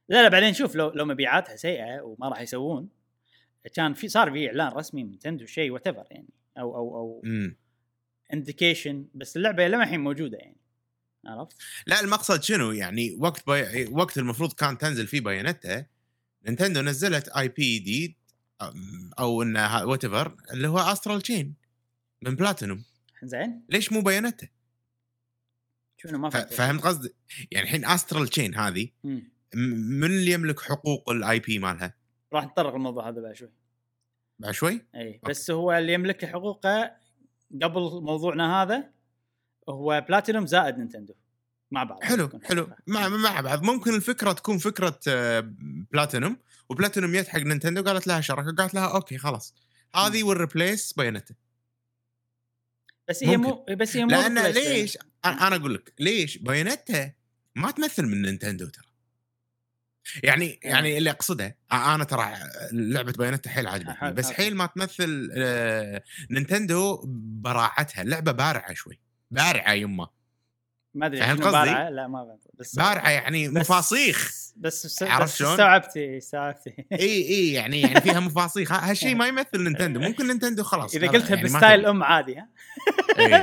لا 0.10 0.24
لا 0.24 0.30
بعدين 0.30 0.54
شوف 0.54 0.76
لو 0.76 0.90
لو 0.90 1.06
مبيعاتها 1.06 1.56
سيئة 1.56 2.02
وما 2.02 2.30
راح 2.30 2.42
يسوون 2.42 2.90
كان 3.68 3.94
في 3.94 4.08
صار 4.08 4.32
في 4.32 4.48
إعلان 4.48 4.68
رسمي 4.68 5.04
من 5.04 5.12
نينتندو 5.12 5.46
شيء 5.46 5.72
what 5.72 5.86
يعني 5.86 6.30
أو 6.58 6.76
أو 6.76 6.96
أو 6.96 7.22
indication 8.34 9.08
بس 9.14 9.38
اللعبة 9.38 9.68
لما 9.68 9.84
الحين 9.84 10.00
موجودة 10.00 10.38
يعني 10.38 10.58
عرفت؟ 11.26 11.58
لا 11.88 12.02
المقصد 12.02 12.44
شنو 12.44 12.72
يعني 12.72 13.16
وقت 13.20 13.50
بي... 13.50 13.86
وقت 13.86 14.18
المفروض 14.18 14.54
كان 14.54 14.78
تنزل 14.78 15.08
فيه 15.08 15.22
Bayonetta 15.22 15.86
نينتندو 16.46 16.82
نزلت 16.82 17.28
IP 17.28 17.80
جديد 17.80 18.16
أو 19.20 19.42
انه 19.42 19.86
what 19.86 20.06
اللي 20.54 20.68
هو 20.68 20.78
Astral 20.78 21.22
Chain 21.22 21.56
من 22.22 22.36
بلاتينوم 22.36 22.84
زين 23.24 23.66
ليش 23.70 23.92
مو 23.92 24.02
Bayonetta؟ 24.02 24.48
شنو 25.98 26.18
ما. 26.18 26.30
فهمت 26.30 26.54
فهمت 26.54 26.82
قصدي؟ 26.82 27.14
يعني 27.52 27.66
الحين 27.66 27.86
Astral 27.86 28.28
Chain 28.28 28.56
هذه 28.56 28.90
من 29.54 30.04
اللي 30.04 30.32
يملك 30.32 30.60
حقوق 30.60 31.10
ال 31.10 31.40
IP 31.40 31.60
مالها 31.60 32.01
راح 32.34 32.46
نتطرق 32.46 32.74
الموضوع 32.74 33.10
هذا 33.10 33.22
بعد 33.22 33.36
شوي. 33.36 33.52
بعد 34.40 34.54
شوي؟ 34.54 34.86
إي 34.96 35.22
بس 35.30 35.52
هو 35.52 35.74
اللي 35.74 35.94
يملك 35.94 36.26
حقوقه 36.26 36.92
قبل 37.64 37.82
موضوعنا 37.82 38.64
هذا 38.64 38.92
هو 39.70 40.06
بلاتينوم 40.10 40.46
زائد 40.46 40.78
نينتندو 40.78 41.14
مع 41.72 41.84
بعض. 41.84 42.04
حلو 42.04 42.30
حلو. 42.44 42.70
مع 42.88 43.08
مع 43.08 43.42
بعض. 43.42 43.64
ممكن 43.64 43.96
الفكرة 43.96 44.32
تكون 44.32 44.58
فكرة 44.58 45.00
Platinum 45.92 46.38
و 46.70 46.74
Platinum 46.74 47.12
جت 47.12 47.28
حق 47.28 47.40
نينتندو 47.40 47.84
قالت 47.84 48.08
لها 48.08 48.22
شركه 48.22 48.56
قالت 48.56 48.74
لها 48.74 48.96
okay 48.96 49.18
خلاص. 49.18 49.56
هذه 49.96 50.24
وال 50.24 50.39
replace 50.39 50.94
Bayonetta 50.94 51.36
بس 53.08 53.24
هي 53.24 53.38
مو 53.38 53.66
بس 53.70 53.98
هي 53.98 54.06
مو 54.06 54.10
لأن. 54.12 54.52
ليش؟ 54.52 54.98
أنا 55.26 55.56
أقول 55.56 55.74
لك 55.74 55.94
ليش 56.00 56.38
بايونيتا 56.38 57.12
ما 57.56 57.72
تمثل 57.72 58.06
من 58.06 58.22
نينتندو 58.22 58.66
ترى؟ 58.66 58.91
يعني 60.24 60.60
يعني 60.64 60.98
اللي 60.98 61.10
أقصده 61.10 61.58
أنا 61.72 62.04
ترى 62.04 62.34
لعبة 62.72 63.12
بايونيتا 63.12 63.50
حيل 63.50 63.68
عجبتني 63.68 63.94
حلو، 63.94 64.14
بس. 64.14 64.32
حيل 64.32 64.56
ما 64.56 64.66
تمثل 64.66 65.30
نينتندو 66.32 67.02
براعتها 67.42 68.02
اللعبه 68.02 68.32
بارعة 68.32 68.74
شوي 68.74 69.00
بارعة 69.32 69.74
يمه 69.74 70.08
ما 70.94 71.06
أدري 71.06 71.20
فهمت 71.20 71.40
قصدي؟ 71.44 71.52
بارعة 71.52 71.90
لا 71.90 72.08
ما 72.08 72.38
بس 72.54 72.76
بارعة 72.76 73.10
يعني 73.10 73.48
بس- 73.48 73.56
مفاصيخ 73.58 74.32
بس 74.58 74.86
بس, 74.86 75.04
عرفت 75.04 75.36
شلون؟ 75.36 75.52
استوعبتي 75.52 76.18
استوعبتي 76.18 76.86
إي 76.92 77.00
إي 77.30 77.54
يعني 77.54 77.82
يعني 77.82 78.02
فيها 78.02 78.20
مفاصيخ 78.20 78.72
ها- 78.72 78.90
هالشيء 78.90 79.16
ما 79.16 79.28
يمثل 79.28 79.64
نينتندو 79.64 80.00
ممكن 80.00 80.28
نينتندو 80.28 80.64
خلاص 80.64 80.96
إذا 80.96 81.08
قلتها 81.08 81.36
يعني 81.36 81.44
بستايل. 81.44 81.86
أم 81.86 82.04
عادي 82.04 82.36
ها 82.38 82.48
إي، 83.20 83.36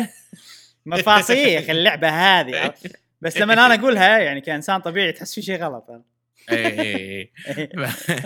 إي. 0.00 0.08
مفاصيخ 0.86 1.70
اللعبة 1.70 2.08
هذه؟ 2.08 2.74
بس 3.20 3.36
لما 3.36 3.52
أنا 3.52 3.74
أقولها 3.74 4.18
يعني 4.18 4.40
كإنسان 4.40 4.80
طبيعي 4.80 5.12
تحس 5.12 5.34
في 5.34 5.42
شيء 5.42 5.62
غلط 5.62 5.86
اي 6.50 6.80
اي 6.80 7.32
اي 7.46 7.70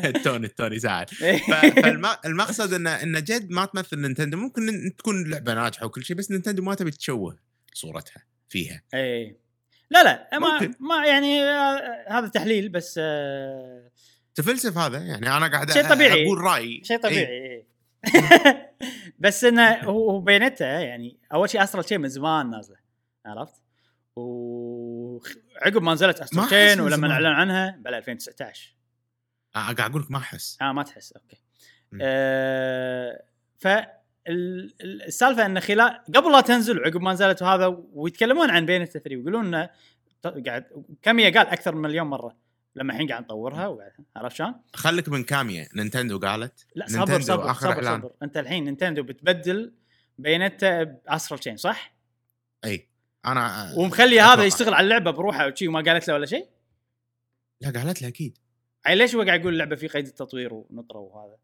التوني 0.05 0.47
التوني 0.47 0.79
زعل 0.79 1.07
فالمقصد 1.07 2.73
انه 2.73 3.03
انه 3.03 3.21
جد 3.21 3.51
ما 3.51 3.65
تمثل 3.65 4.01
نينتندو 4.01 4.37
ممكن 4.37 4.95
تكون 4.99 5.31
لعبة 5.31 5.55
ناجحة 5.55 5.87
وكل 5.87 6.05
شيء 6.05 6.17
بس 6.17 6.31
نينتندو 6.31 6.63
ما 6.63 6.75
تبي 6.75 6.91
تشوه 6.91 7.39
صورتها 7.73 8.23
فيها 8.49 8.83
اي 8.95 9.37
لا 9.91 10.03
لا 10.03 10.39
ما, 10.39 10.53
ممكن. 10.53 10.75
ما 10.81 11.07
يعني 11.07 11.43
آه، 11.43 12.05
هذا 12.09 12.29
تحليل 12.29 12.69
بس 12.69 13.01
آه، 13.03 13.91
تفلسف 14.35 14.79
هذا 14.79 14.99
يعني 14.99 15.37
أنا 15.37 15.47
قاعد 15.47 15.71
شيء 15.73 15.89
طبيعي. 15.89 16.25
أقول 16.25 16.39
رايي 16.39 16.85
شيء. 16.85 16.99
طبيعي 16.99 17.27
إيه. 17.27 17.67
بس 19.19 19.45
إنه 19.45 19.75
هو 19.75 20.21
بينتا 20.21 20.81
يعني 20.81 21.19
أول 21.35 21.51
شيء 21.51 21.63
استرال 21.63 21.89
شيء 21.89 21.99
من 21.99 22.09
زمان 22.09 22.51
نازله 22.51 22.77
عرفت؟ 23.27 23.63
وعقب 25.55 25.83
ما 25.83 25.93
نزلت 25.95 26.19
ما 26.19 26.25
استرال 26.25 26.45
أحس 26.45 26.53
شين 26.75 26.79
من 26.85 26.93
ولما. 26.93 27.13
أعلن 27.13 27.27
عنها 27.27 27.77
بلا 27.85 27.99
2019 27.99 28.75
آه، 29.57 29.59
قاعد 29.59 29.81
أقول 29.81 30.03
لك 30.03 30.11
ما 30.11 30.19
أحس 30.19 30.59
آه 30.63 30.73
ما 30.73 30.83
تحس 30.83 31.13
أوكي. 31.13 31.37
آه 32.03 33.25
ف 33.59 33.67
ال- 33.67 34.75
ال- 34.81 35.03
السالفة 35.03 35.47
انه 35.47 35.61
خلال 35.61 36.01
قبل 36.15 36.33
لا 36.33 36.41
تنزل 36.41 36.79
وعقب 36.79 37.01
ما 37.01 37.13
نزلت 37.13 37.43
وهذا 37.43 37.67
ويتكلمون 37.93 38.51
عن 38.51 38.67
بين 38.67 38.85
3 38.85 39.17
ويقولون 39.17 39.47
إنه 39.55 39.71
قاعد 40.47 40.65
كاميا 41.03 41.31
قال 41.31 41.47
أكثر 41.47 41.75
من 41.75 41.83
مليون 41.83 42.07
مرة 42.07 42.37
لما 42.77 42.93
الحين 42.93 43.09
قاعد 43.09 43.23
نطورها 43.23 43.67
وقاعد 43.67 43.93
عرفت 44.17 44.37
شلون؟ 44.37 44.55
خليك 44.75 45.09
من 45.09 45.25
كاميا 45.25 45.69
نينتندو 45.75 46.19
قالت 46.19 46.67
لا 46.75 46.87
صبر 46.89 47.21
صبر 47.21 47.51
آخر 47.51 47.61
صبر, 47.75 47.87
إعلان. 47.87 48.01
صبر 48.01 48.13
أنت 48.23 48.37
الحين 48.37 48.65
نينتندو 48.65 49.03
بتبدل 49.03 49.75
Bayonetta 50.19 50.83
ب 50.83 50.91
Astral 50.91 51.41
Chain 51.41 51.57
صح؟ 51.57 51.95
أي 52.65 52.89
أنا 53.27 53.73
ومخلي 53.77 54.21
هذا 54.21 54.33
أتوقع. 54.33 54.45
يشتغل 54.47 54.75
على 54.75 54.85
اللعبة 54.85 55.11
بروحه 55.11 55.47
وشي 55.47 55.69
وما 55.69 55.81
قالت 55.81 56.09
له 56.09 56.15
ولا 56.15 56.27
شيء؟ 56.27 56.47
لا 57.61 57.81
قالت 57.81 58.03
له 58.03 58.09
أكيد 58.09 58.39
يعني 58.85 58.97
ليش 58.99 59.15
هو 59.15 59.23
قاعد 59.23 59.41
يقول 59.41 59.53
اللعبة 59.53 59.77
في 59.77 59.89
قيد 59.89 60.07
التطوير 60.07 60.55
ونطرة 60.55 60.99
وهذا؟ 60.99 61.37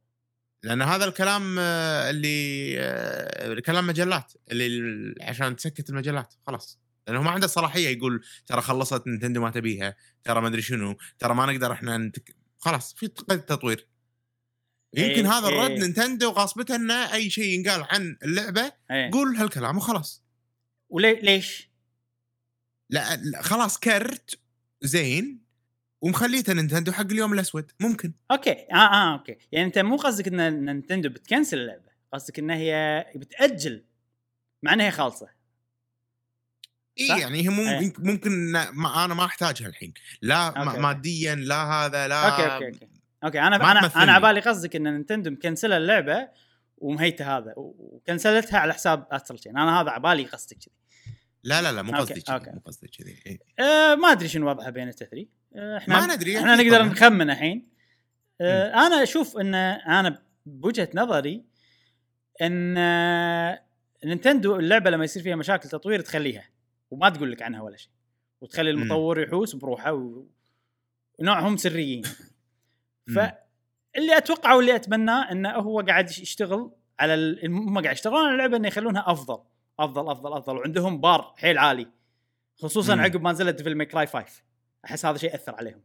لأن 0.63 0.83
هذا 0.83 1.05
الكلام 1.05 1.57
آه، 1.59 2.11
اللي 2.11 2.75
آه، 2.81 3.61
كلام 3.61 3.87
مجلات 3.87 4.33
اللي 4.51 4.67
ال- 4.67 5.15
عشان 5.21 5.57
تسكت 5.57 5.91
المجلات 5.91 6.35
خلاص 6.47 6.79
لأنه 7.07 7.23
ما 7.23 7.31
عنده 7.31 7.47
صلاحية 7.47 7.89
يقول 7.89 8.25
ترى 8.47 8.61
خلصت 8.61 9.07
نينتندو 9.07 9.41
ما 9.41 9.51
تبيها 9.51 9.97
ترى 10.25 10.41
ما 10.41 10.49
أدري 10.49 10.63
شنو 10.63 10.97
ترى 11.19 11.35
ما 11.35 11.47
نقدر 11.47 11.73
إحنا 11.73 11.99
نتك... 11.99 12.37
خلاص 12.59 12.95
في 12.95 13.07
قيد 13.07 13.41
تطوير 13.41 13.87
يمكن 14.95 15.27
إيه، 15.27 15.39
هذا 15.39 15.49
الرد 15.49 15.71
إيه. 15.71 15.79
نينتندو 15.79 16.35
إنه 16.71 17.15
أي 17.15 17.31
شيء 17.31 17.59
ينقال 17.59 17.85
عن 17.91 18.17
اللعبة 18.23 18.73
إيه 18.91 19.11
قول 19.13 19.37
هالكلام 19.37 19.77
وخلاص 19.77 20.23
وليش؟ 20.89 21.70
لا, 22.91 23.17
لا 23.17 23.43
خلاص 23.43 23.79
كرت 23.79 24.39
زين 24.83 25.41
ومخليته 26.03 26.53
نينتندو 26.53 26.93
حق 26.93 27.07
اليوم 27.07 27.33
الأسود 27.33 27.73
ممكن 27.81 28.13
okay 28.31 28.67
آه 28.73 28.75
آه 28.75 29.13
okay 29.13 29.37
يعني 29.53 29.67
أنت 29.67 29.79
مو 29.79 29.97
قصدك 29.97 30.29
إن 30.29 30.65
نينتندو 30.65 31.09
بتكنسل 31.09 31.59
اللعبة 31.59 31.91
قصدك 32.13 32.39
إن 32.39 32.51
هي 32.51 33.07
بتأجل 33.17 33.85
مع 34.63 34.73
انها 34.73 34.87
هي 34.87 34.91
خالصة 34.91 35.29
إي؟ 37.01 37.21
يعني 37.21 37.49
هي 37.49 37.79
إيه. 37.79 37.93
ممكن 37.99 38.33
إن 38.33 38.69
ما 38.73 39.05
أنا 39.05 39.15
ما 39.15 39.25
أحتاجها 39.25 39.67
الحين 39.69 39.95
لا 40.23 40.47
okay، 40.47 40.59
ما 40.59 40.71
okay. 40.71 40.81
ماديا 40.81 41.35
لا 41.35 41.65
هذا 41.65 42.09
لا 42.09 42.29
okay 42.29 42.55
okay 42.55 42.67
okay 42.67 42.89
okay 43.25 43.41
أنا 43.41 43.57
أنا 43.57 43.81
تمثلني. 43.81 44.03
أنا 44.03 44.13
على 44.13 44.23
بالي 44.23 44.41
قصدك 44.41 44.77
إن 44.77 44.83
نينتندو 44.83 45.31
مكنسلة 45.31 45.77
اللعبة 45.77 46.29
ومهيته 46.79 47.39
هذا 47.39 47.55
وكنسلتها 47.57 48.59
على 48.59 48.75
حساب 48.75 49.07
Astral 49.13 49.39
Chain 49.39 49.59
أنا 49.59 49.81
هذا 49.81 49.91
على 49.91 50.03
بالي 50.03 50.25
قصدك 50.25 50.57
كذي 50.57 50.80
لا 51.45 51.63
لا 51.63 51.73
لا 51.73 51.83
مو 51.83 51.93
قصدي 51.93 52.21
كذي. 52.21 52.53
مو 52.53 52.61
قصدي 52.65 52.89
كذي 52.89 53.17
إيه. 53.27 53.39
أه 53.59 53.95
ما 53.95 54.13
أدري 54.13 54.29
شنو 54.29 54.51
وضعها 54.51 54.71
Bayonetta 54.71 54.89
three 54.89 55.29
أه 55.57 55.77
إحنا 55.79 56.07
ما 56.07 56.15
ندري 56.15 56.39
إحنا 56.39 56.55
أكيد 56.55 56.67
نقدر 56.67 56.79
طبعاً. 56.79 56.93
نخمن 56.93 57.31
الحين 57.31 57.69
أه 58.41 58.87
أنا 58.87 59.03
أشوف 59.03 59.37
إن 59.39 59.55
أنا 59.55 60.23
بوجهة 60.47 60.89
نظري 60.95 61.45
إن 62.43 62.75
آه، 62.79 63.63
نينتندو 64.05 64.57
اللعبة 64.57 64.91
لما 64.91 65.05
يصير 65.05 65.23
فيها 65.23 65.37
مشاكل 65.37 65.69
تطوير 65.69 66.01
تخليها 66.01 66.51
وما 66.91 67.09
تقول 67.09 67.33
لك 67.33 67.43
عنها 67.43 67.61
ولا 67.63 67.77
شيء 67.77 67.91
وتخلي. 68.41 68.71
المطور 68.71 69.21
يحوس 69.21 69.55
بروحه 69.55 69.93
و... 69.93 70.27
ونوعهم 71.19 71.57
سريين. 71.57 72.03
فاللي 73.07 74.17
اتوقعه 74.17 74.57
واللي 74.57 74.77
أتمناه 74.77 75.33
إنه 75.33 75.51
هو 75.51 75.81
قاعد 75.81 76.11
يشتغل 76.11 76.73
على 77.01 77.15
ال... 77.15 77.47
هم 77.47 77.83
قاعد 77.83 77.95
يشتغلون 77.95 78.21
على 78.25 78.33
اللعبة 78.33 78.57
إنه 78.57 78.69
يخلونها 78.69 79.05
أفضل 79.07 79.43
أفضل 79.85 80.11
أفضل 80.11 80.33
أفضل. 80.33 80.57
وعندهم 80.57 81.01
بار 81.01 81.35
حيل 81.39 81.59
عالي. 81.59 81.87
خصوصا 82.57 82.95
مم. 82.95 83.01
عقب 83.01 83.23
ما 83.23 83.33
نزلت 83.33 83.57
Devil 83.57 83.75
May 83.75 83.91
Cry 83.91 84.07
5 84.07 84.43
أحس 84.85 85.07
هذا 85.07 85.19
شيء 85.19 85.35
اثر 85.35 85.55
عليهم. 85.55 85.81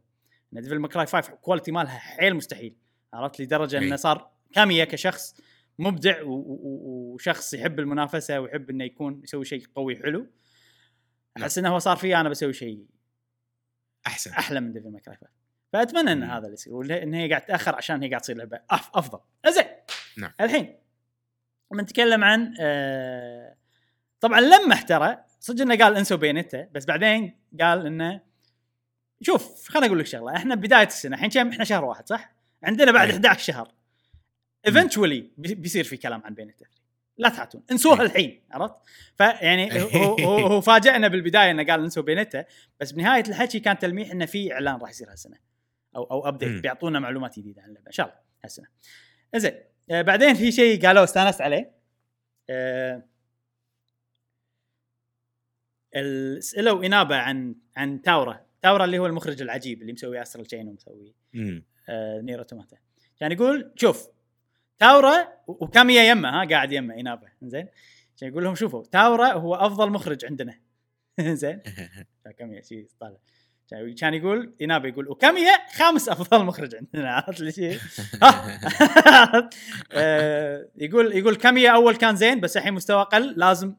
إن 0.52 0.62
Devil 0.62 0.78
May 0.78 0.92
Cry 0.92 1.06
5 1.06 1.32
quality 1.34 1.72
مالها 1.72 1.98
حيل 1.98 2.34
مستحيل. 2.34 2.76
عرفت؟ 3.14 3.40
لدرجة 3.40 3.78
إنه. 3.78 3.96
صار 3.96 4.30
كاميا 4.52 4.84
كشخص 4.84 5.34
مبدع 5.78 6.22
وشخص 6.24 7.54
يحب 7.54 7.78
المنافسة 7.80 8.40
ويحب 8.40 8.70
إنه 8.70 8.84
يكون 8.84 9.20
يسوي 9.24 9.44
شيء 9.44 9.66
قوي 9.74 9.96
حلو. 9.96 10.26
أحس 11.42 11.58
إنه 11.58 11.68
هو 11.74 11.78
صار 11.78 11.96
فيه 11.96 12.20
أنا 12.20 12.28
بسوي 12.28 12.52
شيء 12.52 12.86
أحسن. 14.06 14.30
أحلى 14.30 14.60
من 14.60 14.72
Devil 14.72 14.90
May 14.90 15.03
Cry 15.03 15.16
5 15.16 15.30
فأتمنى 15.72 16.12
إن 16.12 16.18
مم. 16.20 16.30
هذا 16.30 16.38
اللي 16.38 16.52
يصير. 16.52 16.74
ولا- 16.74 17.02
إن 17.02 17.14
هي 17.14 17.28
قاعد 17.28 17.46
تاخر 17.46 17.74
عشان 17.76 18.02
هي 18.02 18.08
قاعد 18.08 18.20
تصير 18.20 18.36
لعبة 18.36 18.60
أفضل. 18.70 19.18
زين. 19.48 19.64
نعم. 20.18 20.32
الحين 20.40 20.76
بنتكلم 21.72 22.24
عن 22.24 22.54
آه 22.60 23.55
طبعا 24.26 24.40
لما 24.40 24.74
احترى 24.74 25.18
صدق 25.40 25.62
إنه 25.62 25.76
قال 25.76 25.96
انسوا 25.96 26.16
Bayonetta 26.16 26.68
بس 26.72 26.84
بعدين 26.84 27.38
قال 27.60 27.86
إنه 27.86 28.20
شوف 29.20 29.68
خليني 29.68 29.86
أقول 29.86 29.98
لك 29.98 30.06
شغلة 30.06 30.36
إحنا 30.36 30.54
بداية 30.54 30.86
السنة 30.86 31.16
الحين 31.16 31.30
كم 31.30 31.48
إحنا 31.48 31.64
شهر 31.64 31.84
واحد 31.84 32.08
صح؟ 32.08 32.34
عندنا 32.62 32.92
بعد 32.92 33.08
أي. 33.08 33.14
11 33.14 33.40
شهر 33.40 33.72
eventually 34.66 35.30
بيصير 35.38 35.84
في 35.84 35.96
كلام 35.96 36.22
عن 36.24 36.34
Bayonetta 36.34 36.66
لا 37.18 37.28
تحاتون 37.28 37.62
إنسوها 37.70 38.00
أي. 38.00 38.06
الحين 38.06 38.42
عرفت؟ 38.50 38.74
فيعني 39.16 39.72
هو, 39.82 40.16
هو, 40.16 40.46
هو 40.46 40.60
فاجئنا 40.60 41.08
بالبداية 41.08 41.50
إنه 41.50 41.66
قال 41.66 41.82
انسوا 41.82 42.02
Bayonetta 42.02 42.44
بس 42.80 42.92
بنهاية 42.92 43.24
الحكي 43.28 43.60
كان 43.60 43.78
تلميح 43.78 44.10
إنه 44.10 44.26
في 44.26 44.52
إعلان 44.52 44.76
راح 44.76 44.90
يصير 44.90 45.10
هالسنة 45.10 45.36
أو 45.96 46.04
أو. 46.04 46.28
update 46.28 46.62
بيعطونا 46.62 47.00
معلومات 47.00 47.38
جديدة 47.38 47.62
عن 47.62 47.68
اللعبة 47.68 47.86
إن 47.86 47.92
شاء 47.92 48.06
الله 48.06 48.18
هالسنة. 48.44 48.66
زين 49.36 49.54
آه 49.90 50.02
بعدين 50.02 50.34
في 50.34 50.52
شيء 50.52 50.86
قالوه 50.86 51.04
استانست 51.04 51.40
عليه 51.40 51.72
آه 52.50 53.15
ال- 55.96 56.42
سالوا 56.44 56.84
انابه 56.86 57.16
عن 57.16 57.54
عن 57.76 58.02
تاورا. 58.02 58.40
تاورا 58.62 58.84
اللي 58.84 58.98
هو 58.98 59.06
المخرج 59.06 59.42
العجيب 59.42 59.82
اللي 59.82 59.92
مسوي 59.92 60.22
Astral 60.22 60.46
Chain 60.46 60.68
ومسوي. 60.68 61.14
آه 61.88 62.20
Nier 62.20 62.38
Automata 62.38 62.76
كان 63.20 63.32
يقول 63.32 63.72
شوف 63.76 64.08
تاورا 64.78 65.28
وكاميا 65.46 66.02
يمه 66.02 66.28
ها 66.28 66.44
قاعد 66.48 66.72
يمه 66.72 66.94
إنابة. 66.94 67.28
زين؟ 67.42 67.68
كان 68.20 68.30
يقول 68.30 68.44
لهم 68.44 68.54
شوفوا 68.54 68.82
تاورا 68.92 69.32
هو 69.32 69.54
أفضل 69.54 69.90
مخرج 69.90 70.24
عندنا. 70.24 70.54
زين؟ 71.20 71.60
كاميا 72.38 72.62
شيء 72.62 72.86
طالع. 73.00 73.16
كان- 73.70 74.14
يقول 74.14 74.54
إنابة 74.62 74.88
يقول 74.88 75.08
وكاميا 75.08 75.52
خامس 75.74 76.08
أفضل 76.08 76.44
مخرج 76.44 76.74
عندنا. 76.74 77.12
عرفت 77.16 77.40
لي 77.40 77.52
شيء 77.52 77.78
ها. 78.22 79.50
آه، 79.92 80.68
يقول 80.76 81.16
يقول 81.16 81.36
كاميا 81.36 81.70
أول 81.70 81.96
كان 81.96 82.16
زين 82.16 82.40
بس 82.40 82.56
الحين 82.56 82.72
مستواه 82.74 83.02
قل 83.02 83.34
لازم 83.36 83.74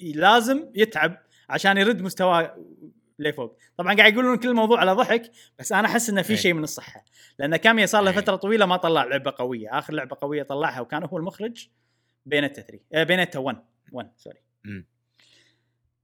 لازم 0.00 0.70
يتعب. 0.74 1.22
عشان 1.48 1.76
يرد 1.76 2.02
مستواه 2.02 2.56
لفوق. 3.18 3.58
طبعا 3.76 3.96
قاعد 3.96 4.12
يقولون 4.12 4.36
كل 4.36 4.48
الموضوع 4.48 4.80
على 4.80 4.92
ضحك 4.92 5.30
بس 5.58 5.72
أنا 5.72 5.88
أحس 5.88 6.10
إنه 6.10 6.22
في 6.22 6.30
إيه. 6.30 6.36
شيء 6.36 6.52
من 6.52 6.64
الصحة. 6.64 7.04
لأن 7.38 7.56
كاميا 7.56 7.86
صار 7.86 8.02
له 8.02 8.10
إيه. 8.10 8.16
فترة 8.16 8.36
طويلة 8.36 8.66
ما 8.66 8.76
طلع 8.76 9.04
لعبة 9.04 9.34
قوية. 9.38 9.78
آخر 9.78 9.92
لعبة 9.92 10.16
قوية 10.20 10.42
طلعها 10.42 10.80
وكان 10.80 11.04
هو 11.04 11.18
المخرج 11.18 11.68
بينتا 12.26 12.62
3 12.62 12.80
آه 12.92 13.02
بينتا 13.02 13.38
1 13.38 13.64
1 13.92 14.10
سوري 14.16 14.38
مم. 14.64 14.86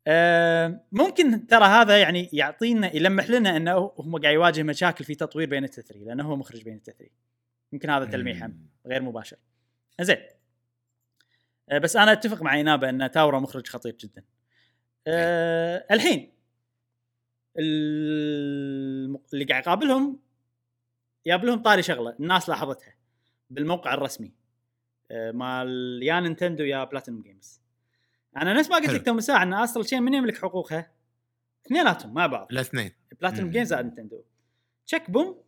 آه 0.06 0.80
ممكن 0.92 1.46
ترى 1.46 1.64
هذا 1.64 1.98
يعني 2.00 2.30
يعطينا 2.32 2.96
يلمح 2.96 3.30
لنا 3.30 3.56
إنه 3.56 3.92
هم 3.98 4.18
قاعد 4.18 4.34
يواجه 4.34 4.62
مشاكل 4.62 5.04
في 5.04 5.14
تطوير 5.14 5.48
بينتا 5.48 5.82
3 5.82 6.04
لأنه 6.04 6.24
هو 6.24 6.36
مخرج 6.36 6.62
بينتا 6.62 6.92
3 6.92 7.10
يمكن 7.72 7.90
هذا 7.90 8.04
تلميح. 8.04 8.48
غير 8.86 9.02
مباشر. 9.02 9.36
زين. 10.00 10.16
آه، 11.70 11.78
بس 11.78 11.96
أنا 11.96 12.12
أتفق 12.12 12.42
مع 12.42 12.54
اينابا 12.54 12.90
إن 12.90 13.10
تاورا 13.10 13.40
مخرج 13.40 13.66
خطير 13.66 13.96
جدا. 14.00 14.22
أه 15.06 15.86
الحين. 15.90 16.32
اللي 17.58 19.44
قاعد 19.48 19.62
يقابلهم 19.62 20.20
يقابلهم 21.26 21.62
طاري 21.62 21.82
شغلة 21.82 22.16
الناس 22.20 22.48
لاحظتها 22.48 22.94
بالموقع 23.50 23.94
الرسمي 23.94 24.32
أه 25.10 25.30
مال 25.30 26.00
يا 26.02 26.20
نينتندو 26.20 26.64
يا 26.64 26.84
Platinum 26.84 27.22
Games. 27.22 27.60
أنا 28.36 28.54
نفس 28.54 28.70
ما 28.70 28.76
قلت. 28.76 28.90
لك 28.90 29.06
تو 29.06 29.20
ساعه 29.20 29.42
إن 29.42 29.54
Astral 29.54 29.84
Chain 29.84 30.02
من 30.02 30.14
يملك 30.14 30.38
حقوقها؟ 30.38 30.92
اثنيناتهم 31.66 32.14
مع 32.14 32.26
بعض. 32.26 32.46
الاثنين 32.52 32.92
Platinum. 33.20 33.50
Games 33.50 33.72
على 33.72 33.82
نينتندو. 33.82 34.22
check 34.86 35.10
boom 35.10 35.42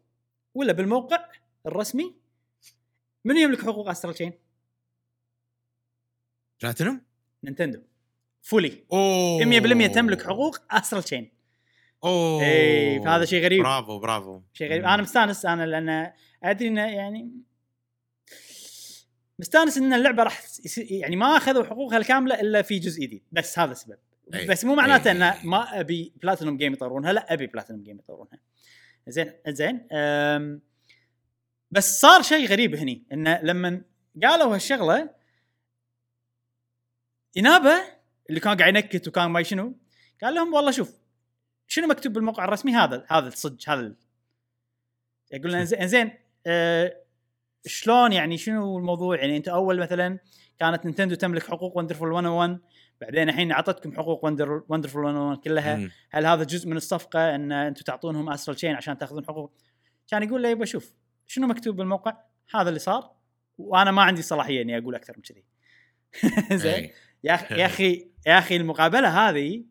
ولا 0.55 0.73
بالموقع 0.73 1.29
الرسمي 1.67 2.15
من 3.25 3.37
يملك 3.37 3.61
حقوق 3.61 3.89
Astral 3.89 4.15
Chain؟ 4.15 4.33
Platinum؟ 6.63 7.01
نينتندو. 7.45 7.83
Fully. 8.43 8.85
أوه. 8.93 9.45
100% 9.45 9.95
تملك 9.95 10.23
حقوق 10.23 10.59
Astral 10.71 11.03
Chain 11.03 11.33
أوه. 12.05 12.45
إي 12.45 13.03
فهذا 13.03 13.25
شيء 13.25 13.45
غريب. 13.45 13.63
برافو 13.63 13.99
برافو. 13.99 14.41
شيء 14.53 14.71
غريب. 14.71 14.85
أنا 14.85 15.03
مستأنس 15.03 15.47
أنا 15.47 15.67
لأن 15.67 16.13
أدري 16.43 16.69
إنه 16.69 16.87
يعني 16.87 17.31
مستأنس 19.39 19.79
إن 19.79 19.93
اللعبة 19.93 20.23
راح 20.23 20.43
يعني 20.77 21.17
ما 21.17 21.37
أخذوا 21.37 21.65
حقوقها 21.65 21.99
الكاملة 21.99 22.41
إلا 22.41 22.63
في 22.63 22.79
جزء 22.79 23.03
جديد. 23.03 23.23
بس 23.33 23.59
هذا 23.59 23.73
السبب. 23.73 23.99
أي. 24.35 24.47
بس 24.47 24.65
مو 24.65 24.75
معناته. 24.75 25.11
انه 25.11 25.35
ما 25.45 25.81
أبي 25.81 26.13
Platinum 26.23 26.57
Game 26.57 26.73
يطورونها 26.73 27.13
لا 27.13 27.33
أبي 27.33 27.47
Platinum 27.47 27.83
Game 27.83 27.99
يطورونها. 27.99 28.39
زين 29.09 29.33
زين. 29.49 29.87
بس 31.71 32.01
صار 32.01 32.23
شيء 32.23 32.47
غريب 32.49 32.75
هني 32.75 33.03
انه 33.13 33.41
لما 33.43 33.83
قالوا 34.23 34.55
هالشغلة 34.55 35.11
إنابة 37.37 38.00
اللي 38.31 38.41
كان 38.41 38.57
قاعد 38.57 38.77
ينكت 38.77 39.09
وكان 39.09 39.31
ما 39.31 39.43
شنو 39.43 39.77
قال 40.23 40.35
لهم 40.35 40.55
والله 40.55 40.71
شوف 40.71 40.99
شنو 41.67 41.87
مكتوب 41.87 42.13
بالموقع 42.13 42.45
الرسمي؟ 42.45 42.73
هذا 42.73 43.07
هذا 43.09 43.29
الصج 43.29 43.65
هذا 43.69 43.95
يقول 45.33 45.53
لنا 45.53 45.65
زين 45.65 45.89
زين 45.89 46.13
أه 46.47 46.97
شلون 47.67 48.13
يعني 48.13 48.39
شنو 48.39 48.79
الموضوع؟ 48.79 49.17
يعني 49.17 49.37
أنت 49.37 49.49
أول 49.49 49.81
مثلا 49.81 50.19
كانت 50.59 50.85
نينتندو 50.85 51.15
تملك 51.15 51.43
حقوق 51.43 51.77
Wonderful 51.77 52.09
101 52.09 52.59
بعدين 53.01 53.29
الحين 53.29 53.53
أعطتكم 53.53 53.93
حقوق 53.93 54.25
Wonder 54.25 54.63
Wonderful 54.69 55.03
101 55.03 55.41
كلها. 55.41 55.77
مم. 55.77 55.91
هل 56.11 56.27
هذا 56.27 56.45
جزء 56.45 56.69
من 56.69 56.77
الصفقة 56.77 57.35
إن 57.35 57.53
أنتم 57.53 57.83
تعطونهم 57.83 58.31
Astral 58.31 58.57
Chain 58.57 58.75
عشان 58.75 58.99
تأخذون 58.99 59.25
حقوق؟ 59.25 59.53
كان 60.09 60.23
يقول 60.23 60.43
له 60.43 60.49
يبا 60.49 60.65
شوف 60.65 60.93
شنو 61.27 61.47
مكتوب 61.47 61.77
بالموقع؟ 61.77 62.17
هذا 62.55 62.69
اللي 62.69 62.81
صار 62.81 63.11
وأنا 63.59 63.91
ما 63.91 64.03
عندي 64.03 64.23
صلاحية 64.23 64.63
إني 64.63 64.79
أقول 64.79 64.95
أكثر 64.95 65.15
من 65.17 65.23
كذي. 65.23 65.45
زين. 66.63 66.91
يا 67.25 67.35
أخي 67.35 67.55
يا 67.55 67.67
أخي 67.67 68.07
يا 68.27 68.39
أخي 68.39 68.57
المقابلة 68.57 69.29
هذه 69.29 69.65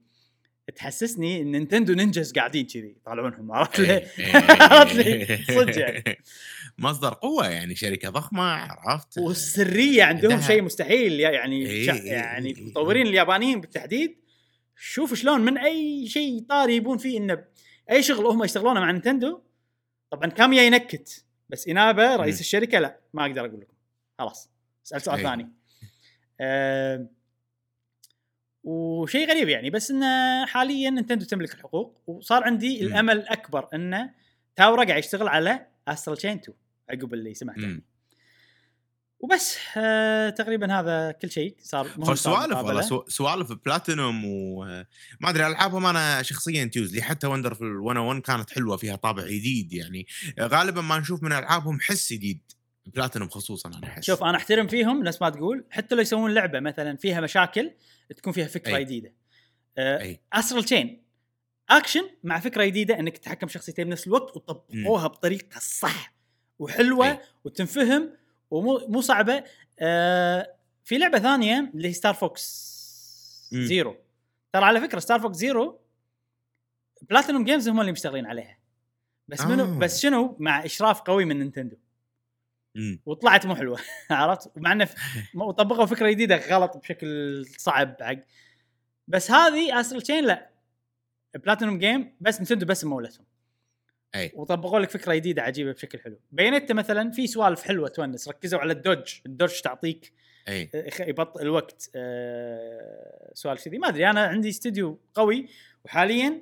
تحسسني 0.76 1.42
إن 1.42 1.52
نينتندو 1.52 1.94
ninjas 1.94 2.34
قاعدين 2.34 2.66
كذي 2.66 2.96
يطالعونهم 2.98 3.52
عرفت 3.52 3.80
لي؟ 3.80 3.98
إي. 3.98 4.06
عرفت 4.72 4.96
لي؟ 4.96 5.38
صدق 5.56 5.80
يعني. 5.80 6.04
مصدر 6.78 7.14
قوة 7.14 7.48
يعني 7.48 7.76
شركة 7.76 8.10
ضخمة 8.10 8.44
عرفت 8.44 9.18
والسرية 9.18 10.04
عندهم 10.04 10.42
شيء 10.42 10.62
مستحيل 10.62 11.20
يعني 11.20 11.66
إيه، 11.66 11.92
إيه، 11.92 12.12
يعني 12.12 12.50
إيه، 12.50 12.58
المطورين 12.58 13.08
اليابانيين 13.08 13.62
بالتحديد 13.62 14.16
شوف 14.76 15.14
شلون 15.14 15.42
من 15.42 15.58
أي 15.58 16.08
شيء 16.08 16.46
طاري 16.50 16.76
يبون 16.76 16.98
فيه 16.98 17.18
إنه 17.18 17.44
أي 17.92 18.04
شغل 18.04 18.26
هم 18.26 18.44
يشتغلونه 18.44 18.80
مع 18.80 18.92
نينتندو 18.92 19.42
طبعا 20.12 20.30
كاميا 20.30 20.64
ينكت 20.64 21.26
بس 21.50 21.68
إنابة 21.68 22.16
رئيس. 22.16 22.40
الشركة 22.40 22.80
لا 22.80 23.00
ما 23.14 23.26
أقدر 23.26 23.46
أقول 23.46 23.62
لكم 23.62 23.74
خلاص 24.20 24.50
أسأل 24.86 25.02
سؤال 25.02 25.18
إيه. 25.18 25.24
ثاني 25.26 25.50
أه 26.42 27.10
وشيء 28.64 29.30
غريب 29.30 29.50
يعني 29.50 29.70
بس 29.70 29.92
انه 29.92 30.46
حاليا 30.46 30.90
نينتندو 30.90 31.26
تملك 31.26 31.54
الحقوق 31.54 32.02
وصار 32.08 32.44
عندي 32.44 32.82
مم. 32.82 32.88
الأمل 32.88 33.18
الأكبر 33.18 33.68
انه 33.74 34.14
تاورا 34.56 34.84
قاعد 34.84 35.00
يشتغل 35.00 35.28
على 35.28 35.68
Astral 35.88 36.18
Chain 36.18 36.38
2 36.38 36.58
عقب 36.90 37.14
اللي 37.14 37.34
سمعته. 37.34 37.82
وبس 39.20 39.58
آه 39.78 40.30
تقريبا 40.30 40.80
هذا 40.80 41.12
كل 41.12 41.32
شيء 41.32 41.56
صار. 41.62 41.88
مهم 41.98 42.16
سوالف 42.16 42.58
والله 42.58 43.06
سوالف 43.08 43.54
بلاتينوم 43.66 44.26
وما 44.26 44.86
أدري 45.24 45.48
ألعابهم 45.48 45.86
أنا 45.86 46.22
شخصيا 46.22 46.66
تيوز 46.66 46.96
لي 46.96 47.02
حتى 47.02 47.28
Wonderful 47.28 47.62
101 47.62 48.22
كانت 48.22 48.50
حلوة 48.50 48.78
فيها 48.78 48.96
طابع 48.96 49.24
جديد 49.24 49.74
يعني. 49.74 50.08
غالبا 50.40 50.82
ما 50.82 51.00
نشوف 51.00 51.24
من 51.24 51.32
ألعابهم 51.32 51.80
حس 51.80 52.14
جديد. 52.14 52.42
بلاتينوم 52.96 53.30
خصوصا 53.30 53.70
أنا 53.70 53.88
أحس 53.88 54.04
شوف 54.04 54.24
أنا 54.24 54.38
أحترم 54.38 54.68
فيهم 54.68 55.04
نفس 55.04 55.22
ما 55.22 55.30
تقول 55.30 55.66
حتى 55.70 55.96
لو 55.96 56.02
يسوون 56.02 56.34
لعبة 56.34 56.60
مثلا 56.60 56.98
فيها 56.98 57.22
مشاكل 57.22 57.72
تكون 58.18 58.34
فيها 58.34 58.48
فكرة 58.48 58.76
أي. 58.76 58.84
جديدة 58.84 59.14
Astral 60.34 60.64
Chain 60.64 61.04
action 61.70 62.10
مع 62.24 62.40
فكرة 62.40 62.66
جديدة 62.66 63.00
إنك 63.00 63.18
تتحكم 63.18 63.48
شخصيتين 63.48 63.86
بنفس 63.86 64.08
الوقت 64.08 64.36
وطبقوها 64.38 65.08
بطريقة 65.08 65.58
الصح 65.58 66.14
وحلوة 66.60 67.12
أي. 67.12 67.20
وتنفهم 67.44 68.14
ومو 68.52 68.88
مو 68.88 69.02
صعبة 69.02 69.44
آه 69.80 70.56
في 70.84 70.98
لعبة 70.98 71.20
ثانية 71.20 71.72
اللي 71.76 71.88
هي 71.88 71.94
Star 71.94 72.14
Fox 72.14 73.50
مم. 73.52 73.66
Zero 73.66 73.96
ترى 74.54 74.66
على 74.66 74.82
فكرة 74.82 75.00
Star 75.00 75.20
Fox 75.20 75.38
Zero 75.38 75.80
Platinum 77.02 77.44
Games 77.44 77.70
هم 77.70 77.82
اللي 77.82 77.92
مشتغلين 77.92 78.26
عليها 78.26 78.60
بس 79.28 79.42
منو 79.42 79.64
آه. 79.64 79.80
بس 79.80 80.02
شنو 80.02 80.36
مع 80.40 80.66
إشراف 80.66 81.02
قوي 81.02 81.26
من 81.26 81.40
نينتندو. 81.40 81.76
وطلعت 83.06 83.46
مو 83.46 83.56
حلوة 83.56 83.80
عرفت؟ 84.12 84.52
مع 84.58 84.72
إنه 84.72 84.90
وطبقوا 85.48 85.86
فكرة 85.86 86.10
جديدة 86.10 86.36
غلط 86.38 86.78
بشكل 86.78 87.46
صعب 87.58 87.96
حق 88.02 88.16
بس 89.08 89.32
هذه 89.32 89.80
Astral 89.80 90.02
Chain 90.02 90.26
لا 90.26 90.50
Platinum 91.36 91.78
Game 91.80 92.16
بس 92.22 92.36
نينتندو 92.38 92.66
بس 92.66 92.86
مولتهم. 92.86 93.26
أي. 94.16 94.32
وطبقوا 94.36 94.80
لك 94.80 94.90
فكرة 94.90 95.14
جديدة 95.16 95.42
عجيبة 95.42 95.72
بشكل 95.72 96.00
حلو. 96.00 96.20
Bayonetta 96.32 96.72
مثلا 96.72 97.12
في 97.12 97.28
سوالف 97.28 97.62
حلوة 97.62 97.88
تونس 97.90 98.28
ركزوا 98.28 98.60
على 98.60 98.74
ال 98.74 98.80
dodge. 98.80 99.20
ال 99.26 99.32
dodge 99.32 99.62
تعطيك 99.62 100.14
أي. 100.48 100.70
يخ- 100.74 101.02
يبطئ 101.02 101.42
الوقت 101.42 101.92
آه، 101.96 103.32
سوالف 103.34 103.66
كذي. 103.66 103.78
ما 103.78 103.88
أدري 103.88 104.10
أنا 104.10 104.22
عندي 104.26 104.50
استوديو 104.50 105.00
قوي 105.14 105.48
وحاليا 105.86 106.42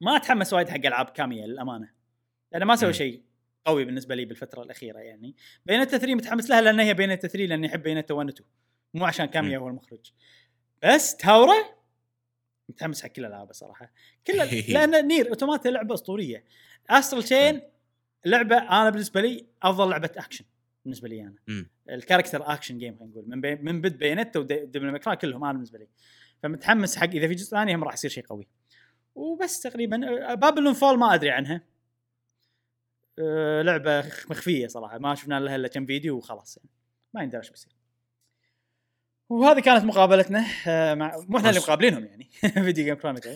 ما 0.00 0.16
أتحمس 0.16 0.52
وايد 0.52 0.68
حق 0.68 0.86
ألعاب 0.86 1.06
كاميا 1.06 1.46
للأمانة. 1.46 1.90
لأنه 2.52 2.64
ما 2.64 2.76
سوى 2.76 2.88
مم. 2.88 2.92
شيء. 2.94 3.22
قوي 3.66 3.84
بالنسبة 3.84 4.14
لي 4.14 4.24
بالفترة 4.24 4.62
الأخيرة 4.62 4.98
يعني. 4.98 5.34
Bayonetta 5.66 5.98
3 5.98 6.14
متحمس 6.14 6.50
لها 6.50 6.60
لأن 6.60 6.80
هي 6.80 6.94
Bayonetta 6.94 7.28
3 7.28 7.46
لاني 7.46 7.66
احب 7.66 7.82
Bayonetta 7.82 8.14
1 8.14 8.28
و 8.28 8.32
2 8.32 8.48
مو 8.94 9.04
عشان 9.04 9.26
كاميا. 9.26 9.58
هو 9.58 9.68
المخرج 9.68 10.12
بس 10.82 11.16
تاورا 11.16 11.54
متحمس 12.68 13.02
حق 13.02 13.08
كل 13.08 13.22
الالعاب 13.24 13.50
الصراحه 13.50 13.92
كل 14.26 14.36
لأن 14.74 15.08
NieR 15.08 15.28
Automata 15.28 15.68
لعبة 15.68 15.94
أسطورية. 15.94 16.44
Astral 16.90 17.22
Chain 17.22 17.62
لعبة 18.24 18.56
أنا 18.56 18.90
بالنسبة 18.90 19.20
لي 19.20 19.46
أفضل 19.62 19.90
لعبة 19.90 20.10
اكشن 20.16 20.44
بالنسبة 20.84 21.08
لي 21.08 21.22
أنا. 21.22 21.66
ال 21.90 21.96
character 21.96 22.52
action 22.52 22.78
game 22.78 22.96
خلينا 22.96 23.10
نقول. 23.10 23.24
من 23.28 23.40
بي 23.40 23.54
من 23.54 23.80
بعد 23.80 23.98
Bayonetta 23.98 24.40
و 24.40 24.48
Devil 24.48 24.90
May 24.90 25.03
Cry 25.03 25.16
كلهم 25.16 25.44
أنا 25.44 25.52
بالنسبة 25.52 25.78
لي. 25.78 25.88
فمتحمس 26.42 26.96
حق 26.96 27.08
إذا 27.08 27.28
في 27.28 27.34
جزء 27.34 27.50
ثاني 27.50 27.74
هم 27.74 27.84
راح 27.84 27.94
يصير 27.94 28.10
شيء 28.10 28.26
قوي. 28.26 28.46
وبس 29.14 29.60
تقريبا 29.60 30.34
Babylon's 30.34 30.72
Fall 30.72 30.98
ما 30.98 31.14
أدري 31.14 31.30
عنها. 31.30 31.62
أه، 33.18 33.62
لعبة 33.62 34.04
مخفية 34.30 34.66
صراحة. 34.66 34.98
ما 34.98 35.14
شفنا 35.14 35.40
لها 35.40 35.56
إلا 35.56 35.68
كم 35.68 35.86
فيديو 35.86 36.16
وخلاص 36.16 36.56
يعني. 36.56 36.70
ما 37.14 37.22
يندرى 37.22 37.38
إيش 37.40 37.50
بيصير. 37.50 37.72
وهذه 39.28 39.60
كانت 39.60 39.84
مقابلتنا 39.84 40.46
أه، 40.66 40.94
مع 40.94 41.16
مو 41.28 41.38
إحنا 41.38 41.48
اللي. 41.48 41.60
مقابلينهم 41.60 42.04
يعني. 42.04 42.30
Video 42.64 42.84
Games 42.84 42.94
Chronicle 42.94 43.30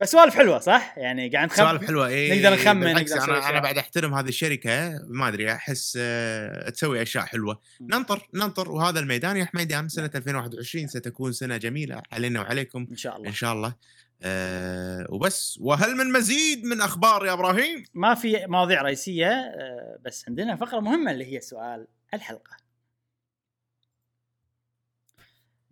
بس 0.00 0.10
سوالف 0.12 0.34
حلوة 0.34 0.58
صح؟ 0.58 0.94
يعني 0.98 1.28
قاعد 1.28 1.46
نخمن. 1.46 1.66
سوالف 1.66 1.86
حلوة 1.86 2.06
اي 2.08 2.42
نقدر 2.42 2.54
نخمن، 2.54 2.92
نقدر 2.94 3.24
أنا 3.24 3.48
أنا. 3.48 3.60
بعد 3.60 3.78
أحترم 3.78 4.14
هذه 4.14 4.28
الشركة 4.28 5.00
ما 5.08 5.28
أدري 5.28 5.52
أحس 5.52 5.98
آه، 6.00 6.70
تسوي 6.70 7.02
أشياء 7.02 7.24
حلوة. 7.24 7.60
ننطر 7.80 8.28
ننطر 8.34 8.72
وهذا 8.72 9.00
الميدان 9.00 9.36
يا 9.36 9.44
حميدان 9.44 9.88
سنة 9.88 10.10
2021 10.14 10.86
ستكون 10.86 11.32
سنة 11.32 11.56
جميلة 11.56 12.02
علينا 12.12 12.40
وعليكم. 12.40 12.86
إن 12.90 12.96
شاء 12.96 13.16
الله. 13.16 13.28
إن 13.28 13.34
شاء 13.34 13.52
الله. 13.52 13.74
أه 14.22 15.06
وبس. 15.10 15.58
وهل 15.60 15.96
من 15.96 16.12
مزيد 16.12 16.64
من 16.64 16.80
أخبار 16.80 17.26
يا 17.26 17.32
إبراهيم؟ 17.32 17.84
ما 17.94 18.14
في 18.14 18.46
مواضيع 18.46 18.82
رئيسية 18.82 19.30
أه، 19.30 19.98
بس 20.04 20.28
عندنا 20.28 20.56
فقرة 20.56 20.80
مهمة 20.80 21.10
اللي 21.10 21.34
هي 21.34 21.40
سؤال 21.40 21.86
الحلقة. 22.14 22.56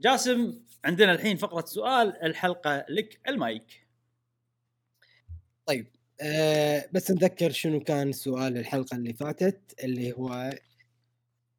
جاسم 0.01 0.61
عندنا 0.85 1.13
الحين 1.13 1.37
فقرة 1.37 1.65
سؤال 1.67 2.23
الحلقة 2.23 2.85
لك 2.89 3.21
المايك. 3.29 3.83
آه 6.23 6.89
بس 6.93 7.11
نذكر 7.11 7.51
شنو 7.51 7.81
كان 7.81 8.13
سؤال 8.13 8.59
الحلقة 8.59 8.97
اللي 8.97 9.15
فاتت 9.15 9.75
اللي 9.85 10.13
هو 10.13 10.51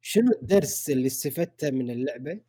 شنو 0.02 0.32
الدرس 0.42 0.90
اللي 0.90 1.06
استفدته 1.06 1.70
من 1.70 1.90
اللعبة 1.90 2.40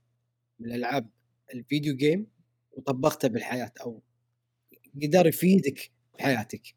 من 0.60 0.72
العاب 0.72 1.10
الفيديو 1.54 1.96
جيم 1.96 2.28
وطبقته 2.72 3.28
بالحياة 3.28 3.72
أو 3.82 4.02
قدر 5.04 5.28
يفيدك 5.28 5.92
بحياتك. 6.20 6.76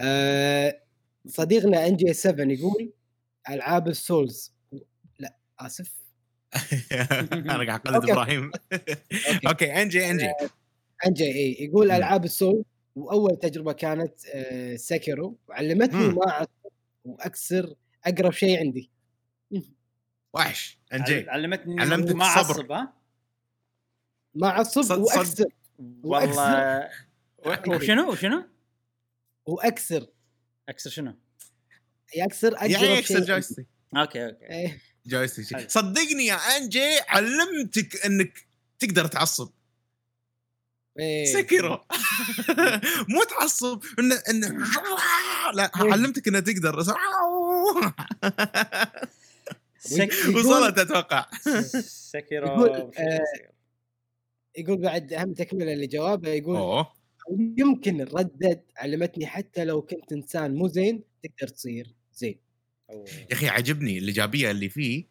آه 0.00 0.82
صديقنا 1.26 1.86
ان 1.86 1.96
جي 1.96 2.12
7 2.12 2.44
يقول 2.44 2.92
ألعاب 3.50 3.88
السولز. 3.88 4.52
لا 5.18 5.36
آسف. 5.60 5.94
أنا 7.32 7.66
قاعد 7.66 7.70
أقلد 7.70 7.94
أوكي. 7.94 8.12
إبراهيم. 8.12 8.50
أوكي. 9.48 9.82
انجي 9.82 10.10
انجي 10.10 10.32
ان 11.06 11.12
جي 11.12 11.24
اي 11.24 11.56
يقول. 11.60 11.90
ألعاب 11.90 12.24
السول 12.24 12.64
وأول 12.96 13.36
تجربة 13.36 13.72
كانت 13.72 14.26
آه 14.34 14.76
سكرو 14.76 15.38
وعلمتني. 15.48 16.08
ما 16.08 16.28
أعصب 16.30 16.48
وأكسر 17.04 17.74
أقرب 18.04 18.32
شيء 18.32 18.58
عندي. 18.58 18.90
وحش 20.34 20.78
انجي 20.92 21.30
علمتني 21.30 21.80
علمتك 21.80 22.14
ما. 22.14 22.24
أعصب 22.24 22.72
ها؟ 22.72 22.92
ما 24.34 24.48
أعصب 24.48 24.98
وأكسر 24.98 25.46
والله 26.02 26.88
وشنو 27.46 28.10
وشنو؟ 28.12 28.44
وأكسر 29.46 30.06
أكسر 30.68 30.90
شنو؟ 30.90 31.14
يكسر 32.16 32.52
يعني 32.52 32.78
شيء 32.78 32.90
يكسر 32.98 33.14
عندي. 33.14 33.26
joystick 33.26 33.66
أوكي 33.96 34.26
أوكي 34.26 34.44
إيه. 34.50 34.80
joystick 35.06 35.54
حلو. 35.56 35.68
صدقني 35.68 36.26
يا 36.26 36.34
أنجي 36.34 36.98
علمتك 37.08 38.06
إنك 38.06 38.46
تقدر 38.78 39.06
تعصب 39.06 39.50
إيه. 40.98 41.24
Sekiro 41.24 41.78
مو 43.12 43.22
تعصب 43.30 43.82
إنه 43.98 44.22
إنه 44.30 44.48
لا 45.54 45.70
علمتك 45.74 46.28
انه 46.28 46.40
تقدر. 46.40 46.78
وصلت 50.36 50.78
أتوقع 50.78 51.26
سكيرو 51.80 52.46
يقول، 52.46 52.70
وش- 52.70 52.98
آه، 52.98 53.20
يقول 54.56 54.76
بعد 54.82 55.12
أهم 55.12 55.34
تكملة 55.34 55.74
لجوابه 55.74 56.28
يقول 56.28 56.56
أوه 56.56 56.92
يمكن 57.58 58.00
ردد 58.00 58.62
علمتني 58.76 59.26
حتى 59.26 59.64
لو 59.64 59.82
كنت 59.82 60.12
إنسان 60.12 60.54
مو 60.54 60.68
زين 60.68 61.02
تقدر 61.22 61.48
تصير 61.48 61.94
زين. 62.14 62.38
أوه. 62.90 63.04
يا 63.08 63.32
أخي 63.32 63.48
عجبني 63.48 63.98
الإيجابية 63.98 64.50
اللي 64.50 64.68
فيه 64.68 65.04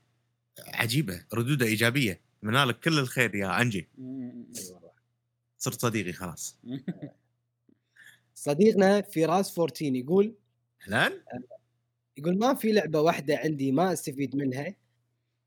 عجيبة 0.67 1.25
ردودة 1.33 1.65
إيجابية. 1.65 2.21
اتمنى 2.39 2.63
لك 2.63 2.79
كل 2.79 2.99
الخير 2.99 3.35
يا 3.35 3.61
أنجي. 3.61 3.87
م- 3.97 4.43
صرت 5.57 5.81
صديقي 5.81 6.13
خلاص. 6.13 6.57
صديقنا 8.35 9.01
فراس 9.01 9.59
14 9.59 9.95
يقول 9.95 10.35
هلال 10.81 11.23
يقول 12.17 12.37
ما 12.37 12.53
في 12.53 12.71
لعبة 12.71 13.01
واحدة 13.01 13.37
عندي 13.37 13.71
ما 13.71 13.93
أستفيد 13.93 14.35
منها. 14.35 14.75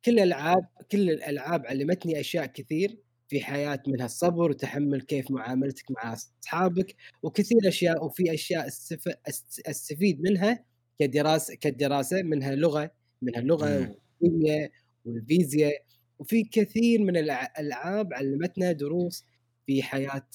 كل 0.05 0.13
الألعاب 0.19 0.67
كل 0.93 1.11
الألعاب 1.11 1.67
علمتني 1.67 2.21
أشياء 2.21 2.47
كثير. 2.47 2.99
في 3.31 3.41
حياة 3.41 3.83
منها 3.87 4.07
الصبر 4.07 4.51
وتحمل 4.51 5.03
كيف 5.03 5.31
معاملتك 5.31 5.91
مع 5.91 6.13
أصحابك 6.13 6.97
وكثير 7.23 7.59
أشياء 7.69 8.05
وفي 8.05 8.35
أشياء 8.35 8.67
استف... 8.67 9.09
أست- 9.09 9.61
أستفيد 9.67 10.21
منها 10.21 10.65
كدراسه 10.99 11.55
كدراسة 11.55 12.23
منها 12.23 12.55
لغة 12.55 12.91
منها 13.23 13.41
اللغة. 13.41 13.97
والكيمياء 14.21 14.71
والفيزياء 15.05 15.85
وفي 16.19 16.45
كثير 16.45 17.03
من 17.03 17.17
الألعاب 17.17 18.15
علمتنا 18.15 18.73
دروس 18.73 19.25
في 19.67 19.83
حياة 19.83 20.29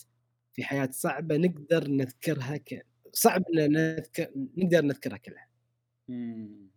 في 0.54 0.64
حياة 0.64 0.90
صعبة 0.92 1.38
نقدر 1.38 1.88
نذكرها 1.88 2.58
ك... 2.58 2.86
صعب 3.14 3.44
إن 3.58 3.72
نذكر 3.72 4.32
نقدر 4.58 4.86
نذكرها 4.86 5.18
كلها. 5.18 5.48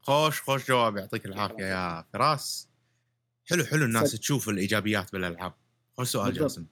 خوش 0.00 0.42
خوش 0.42 0.68
جواب 0.68 0.96
يعطيك 0.96 1.26
العافية 1.26 1.64
يا 1.64 2.04
فراس. 2.12 2.68
حلو 3.50 3.64
حلو 3.64 3.84
الناس 3.84 4.12
تشوف 4.12 4.48
الإيجابيات 4.48 5.12
بالألعاب. 5.12 5.54
خوش 5.98 6.08
سؤال. 6.08 6.32
جاسم. 6.32 6.66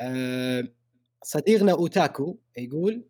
آه، 0.00 0.68
صديقنا 1.24 1.72
أوتاكو 1.72 2.38
يقول 2.56 3.04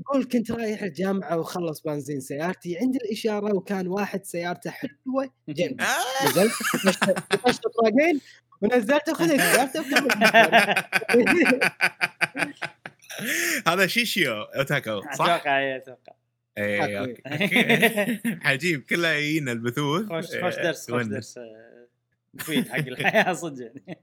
يقول 0.00 0.24
كنت 0.24 0.50
رايح 0.50 0.82
الجامعة 0.82 1.38
وخلص 1.38 1.80
بنزين 1.80 2.20
سيارتي 2.20 2.78
عند 2.78 2.96
الإشارة 2.96 3.54
وكان 3.54 3.88
واحد 3.88 4.24
سيارته 4.24 4.70
حلوة 4.70 5.30
جنبي 5.48 5.84
آه. 5.84 6.28
نزلت 6.28 6.52
طفشت 6.74 7.04
طفشت 7.10 7.62
طراقين 7.62 8.20
ونزلت 8.62 9.10
خذ 9.10 9.28
سيارته. 9.28 9.84
هذا 13.68 13.86
شيشيو 13.86 14.42
اوتاكو 14.42 15.00
صح؟ 15.00 15.08
أتوقع 15.12 15.58
اي 15.58 15.76
أتوقع 15.76 16.12
اي 16.58 16.98
أوكي. 16.98 17.22
عجيب 18.48 18.82
كله 18.82 19.08
يجينا 19.12 19.52
البثوث 19.52 20.06
خوش 20.08 20.24
خوش 20.26 20.58
إيه، 20.58 20.62
درس 20.62 20.90
خوش. 20.90 21.06
درس 21.06 21.38
آه، 21.38 21.88
مفيد 22.34 22.68
حق 22.68 22.76
الحياة 22.78 23.32
صدق 23.42 23.72
يعني 23.86 24.00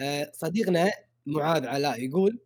آه، 0.00 0.30
صديقنا 0.34 0.90
معاذ 1.26 1.66
علاء 1.66 2.04
يقول 2.04 2.38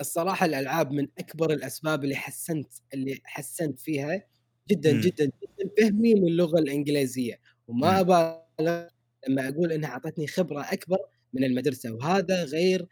الصراحة 0.00 0.46
الألعاب 0.46 0.90
من 0.92 1.08
أكبر 1.18 1.52
الأسباب 1.52 2.04
اللي 2.04 2.16
حسنت 2.16 2.72
اللي 2.94 3.20
حسنت 3.24 3.80
فيها 3.80 4.22
جدا. 4.70 4.92
جدا 4.92 5.24
جدا 5.24 5.70
فهمي 5.78 6.14
للغه 6.14 6.58
الإنجليزية 6.58 7.40
وما. 7.68 8.00
أبالغ 8.00 8.88
لما 9.28 9.48
أقول 9.48 9.72
إنها 9.72 9.90
أعطتني 9.90 10.26
خبرة 10.26 10.60
أكبر 10.72 10.98
من 11.32 11.44
المدرسة 11.44 11.92
وهذا 11.92 12.44
غير 12.44 12.86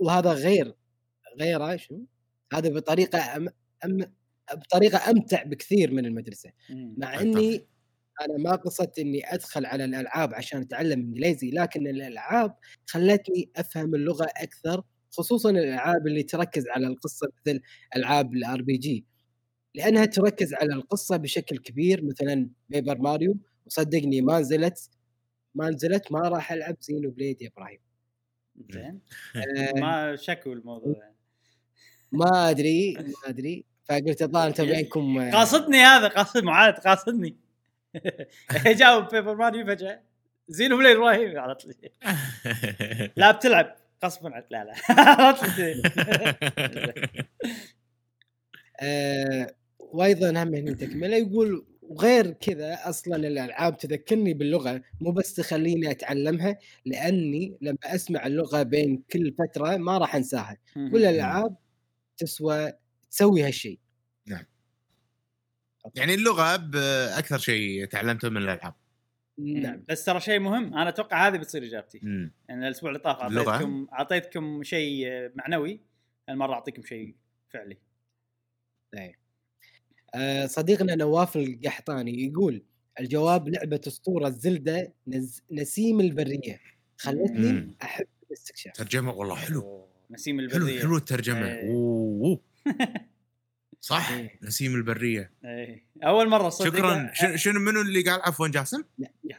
وهذا 0.00 0.32
غير 0.32 0.74
غير 1.40 1.76
شنو؟ 1.76 2.06
هذا 2.52 2.68
بطريقة 2.68 3.36
أم 3.36 3.48
أم 3.84 3.98
بطريقة 4.54 5.10
أمتع 5.10 5.42
بكثير 5.42 5.92
من 5.92 6.06
المدرسة 6.06 6.50
م. 6.70 6.94
مع. 6.96 7.20
إني 7.20 7.66
أنا 8.20 8.38
ما 8.38 8.56
قصدت 8.56 8.98
إني 8.98 9.34
أدخل 9.34 9.66
على 9.66 9.84
الألعاب 9.84 10.34
عشان 10.34 10.60
أتعلم 10.60 11.00
إنجليزي 11.00 11.50
لكن 11.50 11.86
الألعاب 11.86 12.56
خلتني 12.86 13.50
أفهم 13.56 13.94
اللغة 13.94 14.26
أكثر 14.36 14.82
خصوصا 15.10 15.50
الألعاب 15.50 16.06
اللي 16.06 16.22
تركز 16.22 16.64
على 16.68 16.86
القصة 16.86 17.28
مثل 17.46 17.60
ألعاب 17.96 18.34
ال 18.34 18.62
RPG 18.62 19.04
لأنها 19.74 20.04
تركز 20.04 20.54
على 20.54 20.74
القصة 20.74 21.16
بشكل 21.16 21.58
كبير 21.58 22.04
مثلا 22.04 22.50
Paper 22.68 22.98
Mario 22.98 23.36
وصدقني 23.66 24.20
ما 24.20 24.40
نزلت 24.40 24.90
ما 25.54 25.70
نزلت 25.70 26.12
ما 26.12 26.20
راح 26.20 26.52
ألعب 26.52 26.76
Xenoblade 26.80 27.42
يا 27.42 27.48
إبراهيم 27.48 27.78
زين 28.70 29.00
ما 29.76 30.16
شكو 30.16 30.54
الموضوع 30.54 30.94
يعني. 30.98 31.16
ما 32.12 32.50
أدري 32.50 32.94
ما 32.94 33.28
أدري. 33.28 33.64
فقلت 33.88 34.22
الظاهر 34.22 34.48
انت 34.48 34.60
بينكم 34.60 35.18
آه، 35.18 35.30
قاصدني 35.30 35.78
هذا 35.78 36.08
قاصد 36.08 36.44
معاذ 36.44 36.72
قاصدني. 36.74 37.36
جاوب 38.66 39.08
Paper 39.08 39.34
Mario 39.34 39.66
فجأة. 39.66 40.00
Xenoblade 40.48 40.92
إبراهيم؟ 40.92 41.38
على 41.38 41.54
طول. 41.54 41.74
لا 43.16 43.30
بتلعب. 43.30 43.76
غصبا 44.04 44.34
عنك. 44.34 44.46
لا 44.50 44.64
لا. 44.64 44.74
آه 48.80 49.54
وأيضا 49.78 50.30
هم 50.42 50.54
هنا 50.54 50.72
تكملة 50.72 51.16
يقول 51.16 51.66
وغير 51.88 52.30
كذا 52.30 52.88
أصلا 52.88 53.16
الألعاب 53.16 53.78
تذكرني 53.78 54.34
باللغة 54.34 54.82
مو 55.00 55.10
بس 55.10 55.34
تخليني 55.34 55.90
أتعلمها 55.90 56.58
لأني 56.84 57.58
لما 57.60 57.78
أسمع 57.84 58.26
اللغة 58.26 58.62
بين 58.62 59.02
كل 59.10 59.34
فترة 59.38 59.76
ما 59.76 59.98
راح 59.98 60.16
أنساها. 60.16 60.56
كل 60.74 60.96
الالعاب 60.96 61.56
تسوى 62.16 62.72
تسوي 63.10 63.42
هالشيء 63.42 63.78
يعني 65.94 66.14
اللغة 66.14 66.56
باكثر 66.56 67.38
شيء 67.38 67.84
تعلمته 67.84 68.28
من 68.28 68.36
الألعاب. 68.36 68.74
نعم 69.38 69.84
بس 69.88 70.04
ترى 70.04 70.20
شيء 70.20 70.38
مهم 70.38 70.74
أنا 70.74 70.88
أتوقع 70.88 71.28
هذه 71.28 71.36
بتصير 71.36 71.64
إجابتي. 71.64 72.00
مم. 72.02 72.34
يعني 72.48 72.68
الأسبوع 72.68 72.90
اللي 72.90 73.00
طاف؟ 73.00 73.16
أعطيتكم 73.16 73.86
أعطيتكم 73.92 74.62
شيء 74.62 75.06
معنوي 75.34 75.80
المره 76.28 76.52
أعطيكم 76.52 76.82
شيء 76.82 77.16
فعلي. 77.48 77.78
آه 78.94 79.14
صديقنا 80.46 80.94
نواف 80.94 81.36
القحطاني 81.36 82.24
يقول 82.26 82.62
الجواب 83.00 83.48
لعبة 83.48 83.80
أسطورة 83.86 84.28
زلدة 84.28 84.92
نز... 85.06 85.42
نسيم 85.52 86.00
البرية. 86.00 86.60
خلتني 86.98 87.52
مم. 87.52 87.74
أحب 87.82 88.06
الاستكشاف. 88.28 88.72
ترجمة 88.76 89.12
والله 89.12 89.34
حلو. 89.34 89.88
نسيم 90.10 90.40
حلو 90.40 90.46
البرية. 90.58 90.80
حلو 90.80 90.96
الترجمة. 90.96 91.46
إيه. 91.46 91.70
أوه. 91.70 92.40
صح؟ 93.80 94.10
إيه. 94.10 94.38
نسيم 94.42 94.74
البرية. 94.74 95.30
إيه. 95.44 95.84
أول 96.04 96.28
مرة 96.28 96.48
صدق. 96.48 96.68
شكرا. 96.68 97.10
ش- 97.14 97.42
شنو 97.42 97.60
منو 97.60 97.80
اللي 97.80 98.02
قال؟ 98.02 98.20
عفوا 98.22 98.48
جاسم؟ 98.48 98.84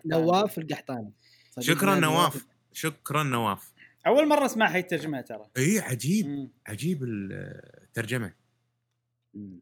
نواف 0.06 0.58
القحطاني. 0.58 1.14
شكرا 1.60 1.96
نواف 1.96 2.46
شكرا 2.74 3.24
نواف. 3.24 3.72
أول 4.08 4.28
مرة 4.28 4.46
اسمعها 4.46 4.78
يترجمها 4.78 5.22
ترى. 5.22 5.50
اي 5.58 5.80
عجيب. 5.80 6.28
مم. 6.28 6.50
عجيب 6.68 7.04
الترجمه 7.04 8.34
مم. 9.34 9.60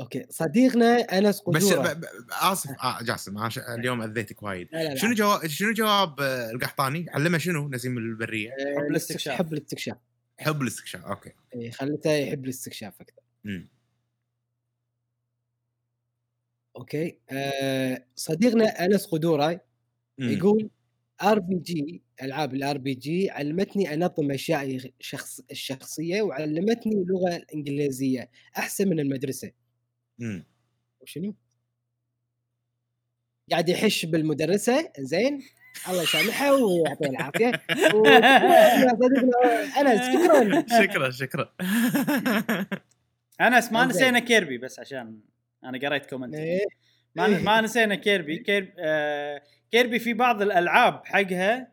أوكي 0.00 0.26
صديقنا 0.30 0.96
أنس 0.96 1.42
بس 1.48 1.72
قدورة 1.72 1.92
ب... 1.92 2.00
ب... 2.00 2.04
آسف 2.30 2.70
آه 2.70 3.02
جاسم 3.02 3.38
عش... 3.38 3.58
اليوم 3.58 4.02
أذيتك 4.02 4.42
وايد. 4.42 4.68
شنو 4.94 5.14
جواب 5.14 5.46
شنو 5.46 5.72
جواب 5.72 6.20
آه، 6.20 6.50
القحطاني؟ 6.50 7.06
علمه 7.10 7.38
شنو 7.38 7.68
نسيم 7.68 7.98
البرية؟ 7.98 8.50
آه، 8.50 8.80
حب 8.80 8.90
الاستكشاف. 8.90 9.34
حب 9.34 9.52
الاستكشاف 9.52 9.96
حب 10.38 10.62
الاستكشاف 10.62 11.04
أوكي 11.04 11.32
إيه، 11.54 11.70
خلته 11.70 12.10
يحب 12.10 12.44
الاستكشاف 12.44 13.00
أكثر. 13.00 13.22
أوكي 16.76 17.18
آه 17.30 18.04
صديقنا 18.16 18.84
أنس 18.84 19.06
قدورة. 19.06 19.60
يقول 20.18 20.70
RPG 21.22 22.02
ألعاب 22.22 22.54
ال 22.54 22.78
RPG 22.78 23.30
علمتني 23.30 23.94
انظم 23.94 24.30
اشيائي 24.30 24.94
شخص 25.00 25.40
الشخصيه 25.50 26.22
وعلمتني 26.22 26.92
اللغة 26.92 27.36
الانجليزيه 27.36 28.30
أحسن 28.58 28.88
من 28.88 29.00
المدرسة 29.00 29.50
مم. 30.18 30.44
وشنو؟ 31.00 31.34
قاعد 33.50 33.68
يحش 33.68 34.04
بالمدرسة 34.06 34.92
زين؟ 34.98 35.42
الله 35.88 36.02
يسامحها 36.02 36.52
ويعطيه 36.52 37.06
العافية. 37.10 37.52
و- 37.94 38.06
انس 39.80 40.00
شكرا 40.06 41.10
شكرا. 41.10 41.10
شكرا 41.10 41.52
انس 43.40 43.72
ما. 43.72 43.84
نسينا 43.86 44.18
Kirby 44.18 44.58
بس 44.58 44.78
عشان 44.78 45.20
أنا 45.64 45.78
قريت 45.88 46.06
comment 46.10 46.34
إيه، 46.34 46.64
ما 47.14 47.26
ما 47.28 47.60
نسينا 47.60 47.94
Kirby. 47.94 48.38
Kirby, 48.38 48.72
آه 48.78 49.42
Kirby 49.70 49.98
في 49.98 50.14
بعض 50.14 50.42
الألعاب 50.42 51.02
حقها 51.06 51.72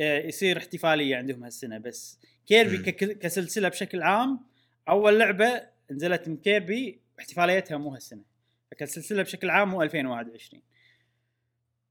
آه 0.00 0.18
يصير 0.18 0.58
احتفالية 0.58 1.16
عندهم 1.16 1.44
هالسنة 1.44 1.78
بس. 1.78 2.18
Kirby 2.46 2.92
كسلسلة 2.92 3.68
بشكل 3.68 4.02
عام 4.02 4.40
أول 4.88 5.18
لعبة 5.18 5.62
نزلت 5.90 6.28
من 6.28 6.36
Kirby 6.36 7.00
احتفاليتها 7.18 7.76
مو 7.78 7.94
هالسنة 7.94 8.22
فكسلسله 8.70 9.22
بشكل 9.22 9.50
عام 9.50 9.68
مو 9.70 9.82
2021 9.82 10.62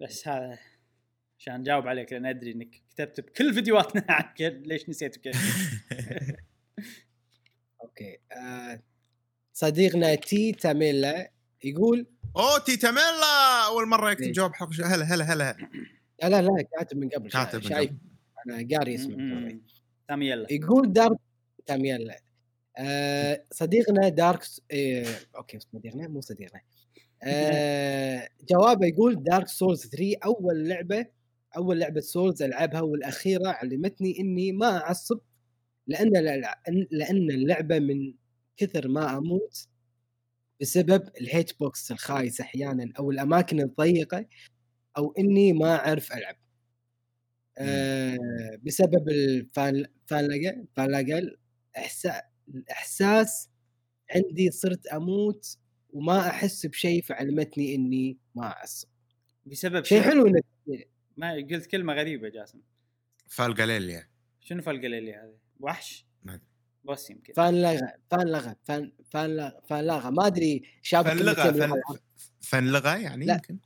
بس 0.02 0.28
هذا 0.28 0.60
عشان 1.40 1.60
نجاوب 1.60 1.88
عليك 1.88 2.14
لأن 2.14 2.26
أدري 2.26 2.52
إنك 2.52 2.82
كتبت 2.90 3.20
بكل 3.20 3.54
فيديوهاتنا 3.54 4.06
عن 4.12 4.34
كيربي 4.34 4.68
ليش 4.68 4.90
نسيت 4.90 5.16
كيربي 5.18 5.38
أوكي 7.84 8.18
آه 8.32 8.82
صديقنا 9.54 10.16
تي 10.16 10.52
تاميلا 10.52 11.32
يقول 11.64 12.08
أوه 12.36 12.60
تيتا 12.60 12.92
ميلا 12.92 13.66
أول 13.68 13.88
مرة 13.88 14.12
يكتب 14.12 14.24
إيه. 14.24 14.32
جواب 14.34 14.54
حق 14.54 14.70
هلا 14.74 15.06
هلا 15.06 15.34
هلا. 15.34 15.58
لا 16.24 16.30
لا 16.30 16.42
لا 16.42 16.66
كاتب 16.78 16.98
من 16.98 17.10
قبل 17.10 17.30
كاتب 17.30 17.56
من 17.56 17.70
شايف. 17.70 17.90
قبل. 17.90 17.98
أنا 18.54 18.78
قاري 18.78 18.96
اسمه. 18.96 19.16
م- 19.18 19.46
م- 19.48 19.62
تامي 20.08 20.30
يلا 20.30 20.48
يقول 20.54 20.94
دارك 20.94 21.18
تاميلا. 21.66 22.20
آه 22.78 23.44
صديقنا 23.52 24.10
Dark 24.10 24.44
S... 24.44 24.62
إيه 24.72 25.06
okay 25.36 25.60
صديقنا 25.60 26.08
مو 26.08 26.22
صديقنا. 26.22 26.62
آه 27.24 28.30
جوابه 28.52 28.88
يقول 28.88 29.24
Dark 29.24 29.48
Souls 29.48 29.88
3 29.88 30.16
أول 30.26 30.70
لعبة 30.70 31.06
أول 31.58 31.80
لعبة 31.80 32.02
سولز 32.02 32.42
ألعبها 32.44 32.82
والأخيرة 32.82 33.48
علمتني 33.50 34.20
إني 34.20 34.52
ما 34.52 34.78
أعصب 34.78 35.20
لأن 35.88 36.12
لأن 36.92 37.32
اللعبة 37.32 37.80
من 37.80 38.14
كثر 38.58 38.88
ما 38.88 39.18
أموت 39.18 39.68
بسبب 40.62 41.10
ال 41.22 41.31
hit 41.31 41.60
box 41.60 41.92
الخايس 41.92 42.42
أحيانا 42.42 42.92
أو 43.00 43.12
الأماكن 43.12 43.60
الضيقة 43.62 44.26
أو 44.98 45.14
إني 45.20 45.54
ما 45.54 45.76
أعرف 45.76 46.14
ألعب. 46.14 46.36
آه 47.58 48.60
بسبب 48.64 49.10
الفان 49.10 49.86
فانلغى 50.08 50.66
فانلغى 50.78 51.20
الإحسا- 51.22 52.24
الإحساس 52.48 53.50
عندي 54.16 54.52
صرت 54.52 54.88
أموت 54.88 55.58
وما 55.94 56.30
أحس 56.30 56.66
بشيء 56.66 57.02
فعلمتني 57.02 57.76
إني 57.76 58.18
ما 58.36 58.44
أعصب 58.44 58.88
بسبب 59.46 59.84
شيء 59.84 60.02
حلو 60.02 60.28
إنك 60.28 60.46
ما 61.18 61.34
قلت 61.34 61.66
كلمة 61.66 61.94
غريبة 61.94 62.30
جاسم 62.30 62.62
فالجاليليا 63.28 64.08
شنو 64.46 64.62
فالقليلي 64.62 65.14
هذا؟ 65.14 65.34
وحش؟ 65.60 66.06
ما. 66.24 66.40
بس 66.84 67.10
يمكن 67.10 67.34
فان 67.34 67.62
لغى 67.62 67.80
فان 68.12 68.28
لغى 68.28 68.56
فان 68.64 68.92
فان 69.12 69.38
لغى 69.38 69.62
فان 69.70 69.86
لغى 69.86 70.12
ما 70.12 70.28
أدري 70.28 70.64
شاب 70.82 71.08
فنلغى 71.08 71.36
كلمتين 71.36 71.62
فن... 71.62 71.70
لغة. 71.70 72.00
فنلغى 72.42 73.04
يعني 73.04 73.26
لا. 73.26 73.34
يمكن 73.34 73.58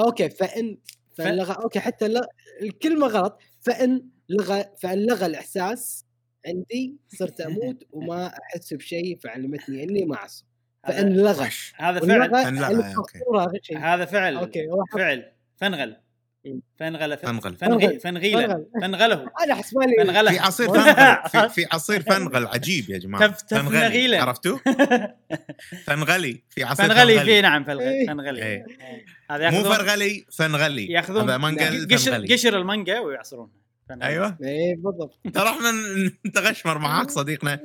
أوكي 0.00 0.30
فإن 0.30 0.78
فان 1.14 1.36
لغى 1.36 1.52
أوكي 1.52 1.80
حتى 1.80 2.08
ل... 2.08 2.20
الكلمة 2.62 3.06
غلط 3.06 3.38
فإن 3.60 4.08
لغى 4.28 4.64
فإن 4.82 5.06
لغى 5.06 5.26
الإحساس 5.26 6.05
عندي 6.46 6.96
صرت 7.08 7.40
أموت 7.40 7.84
وما 7.92 8.26
أحس 8.26 8.74
بشيء 8.74 9.18
فعلمتني 9.18 9.84
إني 9.84 10.04
ما 10.04 10.16
أعصب. 10.16 10.44
فان 10.86 11.26
هذا, 11.76 12.00
فعل 12.00 12.30
فانلغى، 12.30 13.60
شيء. 13.62 13.78
هذا 13.78 14.04
فعل 14.04 14.36
أوكي 14.36 14.68
فعل. 14.94 15.32
فنغل 15.56 15.96
مم. 16.44 16.60
فنغل 16.78 17.16
فنغل. 17.16 17.56
فنغي 17.56 17.98
فنغيلا 17.98 18.46
فنغل. 18.46 18.66
فنغله 18.82 19.30
أنا 19.44 19.54
حسبالي 19.54 19.96
فنغله 19.98 20.30
في 20.30 20.38
عصير 20.38 20.68
فنغل 20.74 21.28
في, 21.30 21.48
في 21.48 21.66
عصير 21.72 22.02
فنغل 22.02 22.46
عجيب 22.46 22.90
يا 22.90 22.98
جماعة. 22.98 23.32
فنغلي 23.32 24.16
عرفتوا؟ 24.16 24.58
فنغلي 25.86 26.42
في 26.50 26.64
عصير 26.64 26.86
فنغلي 26.86 27.20
في 27.20 27.40
نعم 27.40 27.62
إيه. 27.62 27.66
فنغلي 27.66 28.06
فنغلي 28.06 28.42
إيه. 28.42 28.66
هذا 29.30 29.50
مو 29.50 29.62
فرغلي 29.62 30.26
فنغلي 30.32 30.86
ياخذون 30.86 31.22
هذا 31.22 31.38
منقل 31.38 31.88
قشر 32.32 32.56
المانجا 32.56 33.00
ويعصرونها. 33.00 33.65
أيوه. 34.02 34.38
إيه 34.42 34.76
بالضبط. 34.76 35.20
ترى 35.34 35.48
إحنا 35.48 35.72
نتغشمر 36.26 36.78
معاك 36.78 37.10
صديقنا. 37.10 37.60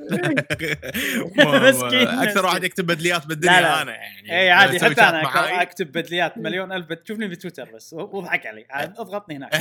مسكين، 1.38 2.08
أكثر 2.08 2.44
واحد. 2.46 2.64
يكتب 2.64 2.86
بدليات 2.86 3.26
بالدنيا 3.26 3.52
لا، 3.52 3.60
لا. 3.60 3.82
أنا 3.82 3.94
يعني. 3.94 4.40
اي 4.40 4.50
عادي 4.50 4.80
حتى 4.80 5.02
أنا. 5.02 5.62
أكتب 5.62 5.92
بدليات 5.92 6.38
مليون 6.44 6.72
ألف 6.72 6.86
بت- 6.86 7.06
شوفني 7.08 7.28
بتويتر 7.28 7.70
بس. 7.74 7.92
وأضحك 7.92 8.46
علي. 8.46 8.66
أضغطني 8.70 9.36
هناك. 9.36 9.52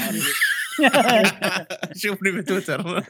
شوفني 1.95 2.31
بتويتر. 2.31 3.03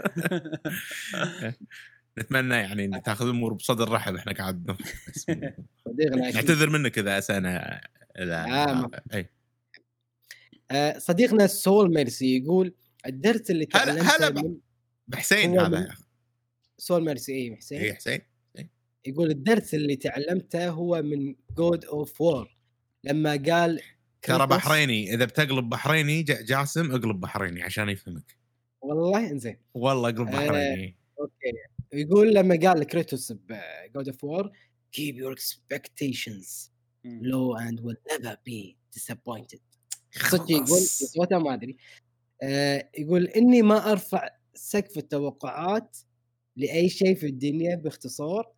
نتمنى 2.20 2.56
يعني 2.56 2.86
إن 2.86 3.04
تاخذ 3.04 3.26
الأمور 3.26 3.54
بصدر 3.54 3.92
رحب. 3.92 4.16
إحنا 4.16 4.34
قاعد. 4.34 4.76
نعتذر 6.34 6.70
منك 6.70 6.98
إذا 7.00 7.18
أسأنا. 7.18 7.82
اذا 8.20 8.36
آه، 8.46 8.92
أي. 9.14 9.30
آه، 10.72 10.98
صديقنا 10.98 11.48
Soul 11.48 11.94
Mercy 11.94 12.38
يقول 12.38 12.74
الدرس 13.06 13.52
اللي 13.52 13.66
تعلمته 13.66 14.16
هلا 14.16 14.30
من 14.30 14.58
بحسين 15.08 15.50
هو 15.50 15.60
هذا 15.60 15.80
من- 15.80 15.88
Soul 16.78 17.06
Mercy 17.06 17.34
اي 17.34 17.56
حسين؟ 17.56 17.82
اي 17.82 17.94
حسين 17.96 18.22
يقول 19.06 19.32
الدرس 19.32 19.74
اللي 19.74 19.96
تعلمته 19.96 20.70
هو 20.70 21.02
من 21.02 21.36
God 21.58 21.86
of 21.86 22.22
War 22.22 22.58
لما 23.04 23.44
قال 23.50 23.82
ترى 24.22 24.48
بحريني 24.48 25.14
إذا 25.14 25.26
بتقلب 25.26 25.70
بحريني 25.70 26.24
ج- 26.24 26.46
جاسم 26.46 26.92
اقلب 26.92 27.20
بحريني 27.20 27.64
عشان 27.64 27.90
يفهمك. 27.90 28.38
والله؟ 28.82 29.30
إنزين. 29.30 29.58
والله 29.74 30.10
اقلب 30.10 30.28
آه، 30.28 30.32
بحريني. 30.32 30.98
okay. 31.20 31.52
يقول 31.94 32.34
لما 32.34 32.60
قال 32.64 32.84
كريتوس 32.84 33.32
ب 33.32 33.51
God 33.51 34.08
of 34.08 34.24
War 34.24 34.52
keep 34.98 35.14
your 35.16 35.36
expectations 35.36 36.70
low 37.06 37.58
and 37.60 37.80
will 37.80 38.14
never 38.14 38.36
be 38.50 38.76
disappointed. 39.00 39.60
صدق 40.30 40.52
يقول. 40.52 40.82
صوته 40.82 41.40
ما 41.40 41.54
أدري. 41.54 41.72
آه 41.72 41.76
يقول 42.98 43.28
إني 43.28 43.62
ما 43.62 43.92
أرفع 43.92 44.30
سقف 44.54 44.98
التوقعات 44.98 45.98
لأي 46.58 46.90
شيء 46.90 47.16
في 47.16 47.26
الدنيا 47.26 47.76
باختصار 47.76 48.52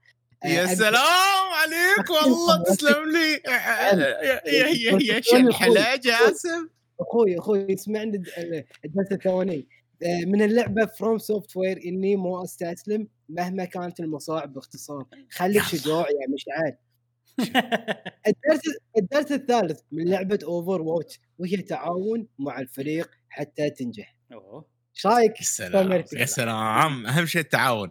آه، 0.44 0.48
يا 0.48 0.66
أبدأ- 0.68 0.78
سلام 0.78 1.54
عليك 1.54 2.10
والله 2.24 2.64
تسلم 2.64 3.12
لي. 3.12 3.32
يا 3.46 4.42
يا 4.46 4.68
يا 4.68 5.00
يا 5.02 5.22
شلحله 5.22 5.96
جاسم 5.96 6.70
أخوي 7.00 7.40
أخوي 7.40 7.74
اسمعني 7.74 8.18
الد- 8.18 8.66
الدرس 8.86 9.12
الثاني 9.12 9.68
آه، 10.04 10.26
من 10.26 10.42
اللعبة 10.42 10.86
FromSoftware 10.86 11.78
إني 11.86 12.16
مو 12.16 12.44
أستسلم 12.44 13.08
مهما 13.30 13.66
كانت 13.66 14.00
المصاعب 14.00 14.54
باختصار. 14.54 15.06
خليك 15.32 15.64
شجاع 15.64 16.00
يا 16.10 16.34
مشعل. 16.34 16.76
الدرس 18.28 18.62
الدرس 18.98 19.32
الثالث 19.32 19.80
من 19.92 20.10
لعبة 20.10 20.40
Overwatch 20.44 21.20
وهي 21.38 21.58
تعاون 21.58 22.28
مع 22.40 22.60
الفريق 22.60 23.10
حتى 23.30 23.70
تنجح. 23.70 24.18
أوه. 24.34 24.66
إيش 24.96 25.06
رأيك؟ 25.06 25.40
يا 25.40 25.46
سلام. 25.46 26.04
يا 26.14 26.26
سلام. 26.26 27.08
أهم 27.08 27.26
شيء 27.26 27.42
التعاون. 27.42 27.90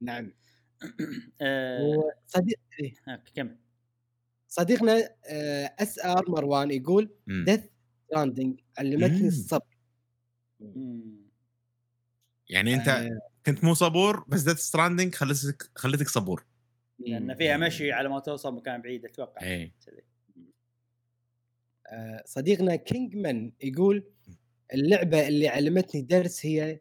نعم. 0.00 0.32
آه، 1.42 1.80
وصديق 2.26 2.58
إيه، 2.80 2.94
كمل. 3.34 3.56
صديقنا 4.48 5.08
SR 5.80 6.30
مروان 6.30 6.70
يقول. 6.70 7.10
Death 7.26 7.60
Stranding 8.06 8.60
علمتني. 8.78 9.28
الصبر. 9.28 9.66
يعني 12.48 12.74
أنت 12.74 12.88
آه، 12.88 13.10
كنت 13.46 13.64
مو 13.64 13.74
صبور 13.74 14.24
بس 14.28 14.42
Death 14.42 14.58
Stranding 14.58 15.14
خلتك 15.14 15.70
خلتك 15.76 16.08
صبور. 16.08 16.44
لأن 16.98 17.34
فيها 17.34 17.56
مشي 17.56 17.92
على 17.92 18.08
ما 18.08 18.20
توصل 18.20 18.54
مكان 18.54 18.82
بعيد 18.82 19.04
أتوقع. 19.04 19.42
إيه. 19.42 19.72
آه، 21.86 22.22
صديقنا 22.26 22.76
King 22.76 23.16
Man 23.16 23.52
يقول 23.62 24.04
اللعبة 24.74 25.28
اللي 25.28 25.48
علمتني 25.48 26.02
درس 26.02 26.46
هي 26.46 26.80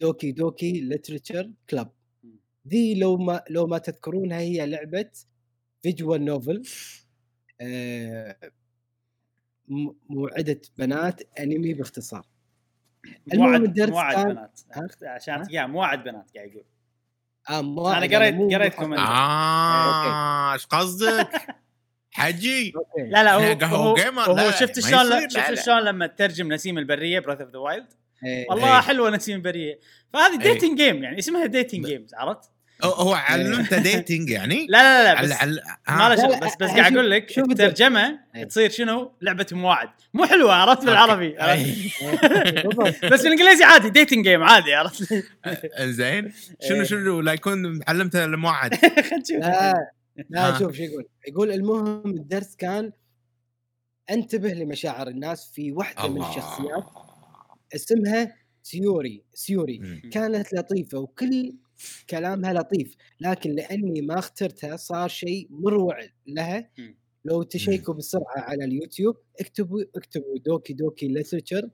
Doki 0.00 0.32
Doki 0.32 0.80
Literature 0.80 1.52
Club. 1.70 1.92
دي 2.64 2.94
لو 2.94 3.16
ما 3.16 3.42
لو 3.50 3.66
ما 3.66 3.78
تذكرونها 3.78 4.38
هي 4.38 4.66
لعبة 4.66 5.10
visual 5.82 6.24
novel. 6.24 6.62
آه، 7.60 8.36
مواعدة 10.08 10.60
بنات 10.78 11.38
أنمي 11.38 11.74
باختصار. 11.74 12.26
المهم 13.32 13.48
موعد 13.48 13.62
الدرس 13.62 13.90
موعد 13.90 14.14
كان- 14.16 14.32
بنات؟ 14.34 14.60
عشان؟ 15.04 15.46
يا 15.50 15.66
موعد 15.66 16.04
بنات 16.04 16.30
قاعد 16.36 16.48
يقول. 16.52 16.64
ما 17.50 17.98
أنا 17.98 18.04
يعني 18.06 18.16
قريت- 18.16 18.54
قريت 18.54 18.74
comment. 18.74 18.98
آه 19.00 20.52
إيش 20.52 20.66
قصدك؟ 20.66 21.28
حجي. 22.12 22.72
لا 22.98 23.24
لا 23.24 23.34
هو 23.66 23.76
هو, 23.76 23.94
gamer، 23.94 24.22
هو 24.22 24.36
لا، 24.36 24.50
شفت 24.50 24.80
شلون 24.80 25.28
شفت 25.30 25.50
لا. 25.50 25.62
شلون 25.62 25.78
لما 25.82 26.06
تترجم 26.06 26.52
نسيم 26.52 26.78
البرية 26.78 27.18
Breath 27.20 27.40
of 27.42 27.50
the 27.52 27.58
Wild 27.58 27.86
إيه. 28.24 28.52
الله 28.52 28.74
إيه. 28.76 28.80
حلوة 28.80 29.10
نسيم 29.10 29.36
البرية 29.36 29.78
فهذه 30.12 30.32
إيه. 30.42 30.52
dating 30.52 30.76
game 30.78 31.02
يعني 31.04 31.18
اسمها 31.18 31.46
dating 31.46 31.86
games 31.86 32.14
عرفت؟ 32.14 32.50
هو- 32.84 32.90
هو 32.90 33.12
علمته 33.14 33.78
dating 33.78 34.30
يعني؟ 34.30 34.66
لا 34.70 34.78
لا 35.04 35.14
لا 35.14 35.22
بس 35.22 35.32
على 35.32 35.60
ما 35.88 36.14
له 36.14 36.40
بس 36.40 36.52
بس 36.60 36.70
قاعد 36.70 36.92
أقول 36.96 37.10
لك 37.10 37.30
شوف 37.30 37.50
الترجمة 37.50 38.18
إيه. 38.36 38.44
تصير 38.44 38.70
شنو 38.70 39.12
لعبة 39.22 39.46
مواعد 39.52 39.88
مو 40.14 40.24
حلوة 40.24 40.54
عرفت 40.54 40.84
بالعربي؟ 40.84 41.42
إيه. 41.44 41.74
بس 43.12 43.22
بالإنجليزي 43.22 43.64
عادي 43.64 43.90
dating 43.90 44.24
game 44.28 44.42
عادي 44.42 44.74
عرفت؟ 44.74 45.24
زين 45.80 46.32
شنو 46.68 46.76
إيه. 46.76 46.82
شنو 46.84 47.20
لا 47.20 47.32
يكون 47.32 47.80
علمته 47.88 48.26
نشوف 49.20 49.36
لا 49.36 49.90
لا. 50.30 50.58
شوف 50.58 50.76
شو 50.76 50.82
يقول 50.82 51.04
يقول 51.28 51.50
المهم 51.52 52.06
الدرس 52.06 52.56
كان 52.56 52.92
انتبه 54.10 54.48
لمشاعر 54.52 55.08
الناس 55.08 55.52
في 55.54 55.72
واحدة 55.72 56.08
من 56.08 56.22
الشخصيات 56.22 56.84
اسمها 57.74 58.36
سيوري 58.62 59.22
سيوري. 59.34 60.00
كانت 60.12 60.52
لطيفة 60.54 60.98
وكل 60.98 61.54
كلامها 62.10 62.52
لطيف. 62.52 62.96
لكن 63.20 63.50
لأني 63.50 64.00
ما 64.02 64.18
اخترتها 64.18 64.76
صار 64.76 65.08
شيء 65.08 65.48
مروع 65.50 65.98
لها. 66.26 66.70
لو 67.24 67.42
تشيكوا 67.42 67.94
بسرعة 67.94 68.38
على 68.38 68.64
اليوتيوب 68.64 69.16
اكتبوا 69.40 69.84
اكتبوا 69.96 70.38
Doki 70.38 70.72
Doki 70.72 71.08
Literature 71.08 71.70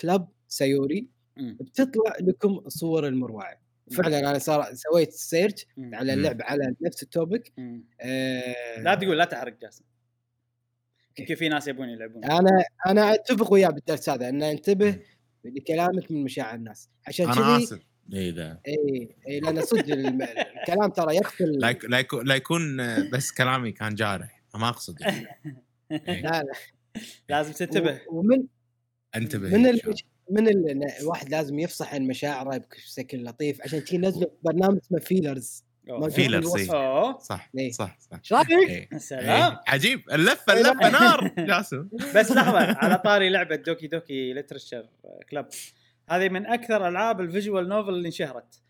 Club 0.00 0.28
سيوري. 0.48 1.08
بتطلع 1.36 2.16
لكم 2.20 2.62
الصور 2.66 3.06
المروعة. 3.08 3.62
فعلا 3.96 4.18
أنا 4.18 4.38
صار 4.38 4.74
سويت 4.74 5.12
search. 5.12 5.66
على 5.78 6.14
اللعبه 6.14 6.44
على 6.44 6.74
نفس 6.80 7.02
ال 7.02 7.10
topic 7.10 7.52
مم. 7.56 7.84
آه. 8.00 8.82
لا 8.82 8.94
تقول 8.94 9.18
لا 9.18 9.24
تحرق 9.24 9.58
جاسم. 9.60 9.84
يمكن 11.18 11.34
في 11.34 11.48
ناس 11.48 11.68
يبون 11.68 11.88
يلعبون. 11.88 12.24
أنا 12.24 12.64
أنا 12.86 13.14
أتفق 13.14 13.52
وياه 13.52 13.68
بالدرس 13.68 14.08
هذا 14.08 14.28
أن 14.28 14.42
أنتبه 14.42 14.98
لكلامك 15.44 16.10
من 16.10 16.24
مشاعر 16.24 16.54
الناس. 16.54 16.88
عشان 17.06 17.26
أنا 17.26 17.34
كذي 17.34 17.64
آسف. 17.64 17.91
اي 18.14 18.30
ذا 18.30 18.60
اي 18.68 19.08
اي 19.28 19.40
لأن 19.40 19.62
صدق 19.62 19.94
الكلام 19.94 20.90
ترى 20.90 21.16
يقتل 21.16 21.58
لا 21.58 21.70
يك- 21.70 21.84
لا 21.84 21.98
يكون 21.98 22.26
لا 22.26 22.34
يكون 22.34 22.76
بس 23.10 23.32
كلامي 23.32 23.72
كان 23.72 23.94
جارح 23.94 24.42
ما 24.54 24.68
أقصد 24.68 25.00
يعني. 25.00 25.26
إيه. 25.92 26.22
لا 26.22 26.42
لا 26.42 26.52
لازم 27.28 27.52
تنتبه 27.52 28.00
ومن 28.08 28.44
انتبه 29.16 29.48
من 29.48 29.66
المش... 29.66 30.04
من 30.30 30.48
ال... 30.48 30.84
الواحد 31.00 31.28
لازم 31.28 31.58
يفصح 31.58 31.94
عن 31.94 32.06
مشاعره 32.06 32.64
بشكل 32.72 33.24
لطيف 33.24 33.62
عشان 33.62 33.80
كذي 33.80 33.98
نزلوا 33.98 34.30
برنامج 34.42 34.78
اسمه 34.78 34.98
فيلرز 34.98 35.64
فيلرز،. 36.10 36.56
إيه. 36.56 37.18
صح 37.18 37.50
إيه. 37.58 37.72
صح 37.72 37.98
صح 38.00 38.18
إيش 38.18 38.32
رايك؟ 38.32 38.50
إيه. 38.50 38.98
سلام 38.98 39.52
إيه. 39.52 39.60
عجيب 39.66 40.10
اللفة 40.12 40.52
اللفة 40.52 40.90
نار 40.90 41.34
جاسم 41.38 41.88
بس 42.14 42.32
لحظة 42.32 42.58
على 42.58 42.98
طاري 42.98 43.28
لعبة 43.28 43.56
Doki 43.56 43.86
Doki 43.86 44.32
Literature 44.32 44.88
Club 45.30 45.46
هذه 46.10 46.28
من 46.28 46.46
أكثر 46.46 46.88
ألعاب 46.88 47.20
ال 47.20 47.27
visual 47.27 47.68
novel 47.68 47.88
اللي 47.88 48.06
انشهرت 48.06 48.62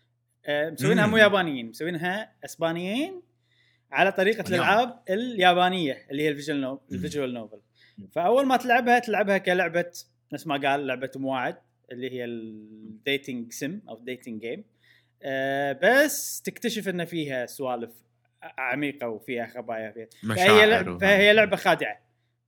آه، 0.45 0.69
مسوينها. 0.69 1.07
مو 1.07 1.17
يابانيين 1.17 1.69
مسوينها 1.69 2.31
إسبانيين 2.45 3.21
على 3.91 4.11
طريقة. 4.11 4.43
الألعاب 4.49 4.99
اليابانية 5.09 6.05
اللي 6.11 6.23
هي 6.23 6.29
ال 6.29 6.34
visual 6.34 6.61
novel. 6.61 6.95
ال 6.95 7.00
visual 7.00 7.33
novel. 7.33 7.61
فأول 8.11 8.45
ما 8.45 8.57
تلعبها 8.57 8.99
تلعبها 8.99 9.37
كلعبة 9.37 9.91
نفس 10.33 10.47
ما 10.47 10.57
قال 10.69 10.87
لعبة 10.87 11.11
مواعد 11.15 11.55
اللي 11.91 12.11
هي 12.11 12.25
ال 12.25 12.43
dating 12.43 13.51
sim 13.51 13.81
أو 13.89 13.99
dating 13.99 14.41
game 14.41 14.63
بس 15.83 16.41
تكتشف 16.41 16.89
إن 16.89 17.05
فيها 17.05 17.45
سوالف 17.45 17.91
عميقة 18.57 19.07
وفيها 19.09 19.47
خبايا 19.47 19.91
فيها 19.91 20.35
فهي 20.35 20.67
وهذا. 20.67 20.97
فهي 20.97 21.33
لعبة 21.33 21.55
خادعة 21.55 21.99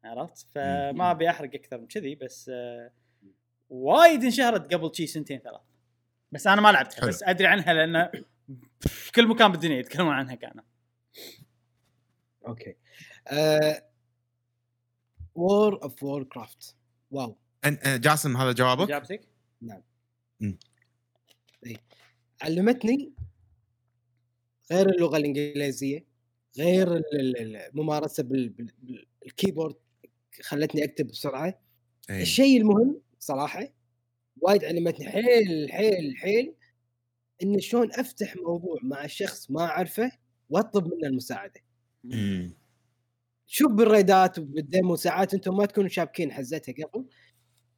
عرفت 0.03 0.48
فما. 0.56 1.12
أبي 1.12 1.30
أحرق 1.30 1.49
أكثر 1.53 1.78
من 1.78 1.88
كذي 1.88 2.16
بس 2.16 2.52
آه، 2.53 2.91
وايد 3.69 4.23
انشهرت 4.23 4.73
قبل 4.73 4.91
شي 4.95 5.07
سنتين 5.07 5.39
ثلاث 5.39 5.61
بس 6.31 6.47
أنا 6.47 6.61
ما 6.61 6.71
لعبتها 6.71 6.99
حلو. 7.01 7.09
بس 7.09 7.23
أدري 7.23 7.47
عنها 7.47 7.73
لأن 7.73 8.09
في 8.79 9.11
كل 9.11 9.27
مكان 9.27 9.51
بالدنيا 9.51 9.77
يتكلمون 9.79 10.13
عنها 10.13 10.35
كانوا 10.35 10.63
okay. 12.47 12.76
War 15.35 15.84
of 15.84 16.03
Warcraft 16.03 16.76
WoW 17.11 17.38
آه، 17.65 17.97
جاسم 17.97 18.37
هذا 18.37 18.51
جوابك؟ 18.51 18.83
إجابتك؟ 18.91 19.27
علمتني 22.41 23.13
غير 24.71 24.89
اللغة 24.89 25.17
الإنجليزية 25.17 26.05
غير 26.57 26.95
ال- 26.95 27.19
ال- 27.41 27.55
الممارسة 27.55 28.23
بال- 28.23 28.49
بال- 28.49 29.05
بال 29.22 29.32
keyboard 29.32 29.76
خلتني 30.41 30.83
أكتب 30.83 31.07
بسرعة 31.07 31.59
إيه. 32.09 32.21
الشيء 32.21 32.61
المهم 32.61 33.01
صراحة 33.26 33.68
وايد 34.41 34.65
علمتني. 34.65 35.10
حيل 35.10 35.72
حيل 35.72 36.18
حيل 36.18 36.56
ان 37.43 37.60
شلون 37.60 37.93
أفتح 37.93 38.35
موضوع 38.35 38.80
مع 38.84 39.07
شخص 39.07 39.52
ما 39.52 39.61
أعرفه 39.61 40.11
وأطلب 40.49 40.85
منه 40.85 41.07
المساعدة. 41.07 41.61
مم. 42.03 42.53
شوف 43.47 43.72
بالريدات 43.72 44.39
وبال 44.39 44.64
demo 44.64 44.95
ساعات 44.95 45.34
أنتم 45.34 45.57
ما 45.57 45.65
تكونوا 45.65 45.89
شابكين 45.89 46.31
حزتها 46.31 46.73
قبل. 46.73 47.06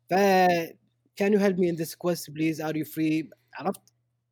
ف 0.09 0.13
can 1.15 1.33
you 1.33 1.39
help 1.39 1.59
me 1.59 1.69
in 1.69 1.75
this 1.75 1.95
quest 1.95 2.31
please 2.31 2.61
are 2.61 2.77
you 2.77 2.85
free 2.85 3.29
عرفت؟ 3.53 3.81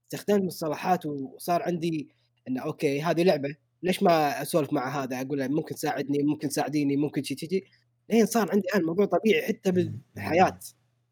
استخدمت 0.06 0.44
مصطلحات 0.44 1.06
وصار 1.06 1.64
عندي 1.64 2.10
إنه 2.48 2.62
okay 2.62 3.02
هذه 3.02 3.24
لعبة. 3.24 3.56
ليش 3.84 4.04
ما 4.04 4.42
أسولف 4.42 4.74
مع 4.74 5.04
هذا؟ 5.04 5.22
أقول 5.22 5.40
له 5.40 5.48
ممكن 5.48 5.76
تساعدني 5.76 6.24
ممكن 6.24 6.50
تساعديني 6.50 6.98
ممكن 6.98 7.24
شي 7.24 7.36
تجي 7.36 7.66
لين 8.10 8.26
صار 8.26 8.52
عندي 8.52 8.68
الان 8.68 8.82
الموضوع 8.82 9.06
طبيعي 9.06 9.42
حتى 9.48 9.72
بالحياة. 9.72 10.60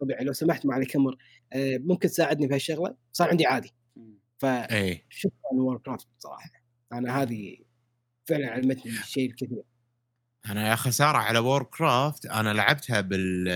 طبيعي 0.04 0.26
لو 0.26 0.34
سمحت 0.34 0.66
مع 0.66 0.78
الكاميرا 0.78 1.18
آه، 1.54 1.78
ممكن 1.78 2.10
تساعدني 2.10 2.48
بهالشغله 2.48 2.96
صار 3.12 3.30
عندي 3.30 3.46
عادي. 3.46 3.74
فشكرا 4.38 4.72
إيه. 4.72 5.06
Warcraft 5.54 6.08
صراحة 6.20 6.50
أنا 6.94 7.22
هذه 7.22 7.58
فعلا 8.26 8.52
علمتني 8.52 8.92
شيء 8.92 9.30
الكثير 9.30 9.64
أنا 10.46 10.70
يا 10.70 10.76
خساره 10.76 11.18
على 11.18 11.40
Warcraft 11.40 12.26
أنا 12.26 12.54
لعبتها 12.54 13.02
بال 13.02 13.48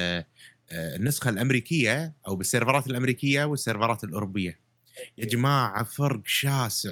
آه، 0.71 0.95
النسخة 0.95 1.29
الأمريكية 1.29 2.13
أو 2.27 2.35
بالسيرفرات 2.35 2.87
الأمريكية 2.87 3.45
والسيرفرات 3.45 4.03
الأوروبية. 4.03 4.59
يا 5.17 5.25
جماعة 5.25 5.83
فرق 5.83 6.21
شاسع 6.25 6.91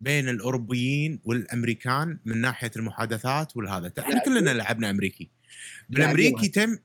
بين 0.00 0.28
الأوروبيين 0.28 1.20
والأمريكان 1.24 2.18
من 2.24 2.40
ناحية 2.40 2.70
المحادثات 2.76 3.56
والهذا. 3.56 3.92
إحنا؟ 3.98 4.24
كلنا 4.24 4.50
لعبنا 4.50 4.90
أمريكي. 4.90 5.30
بالأمريكي 5.88 6.48
تم 6.48 6.78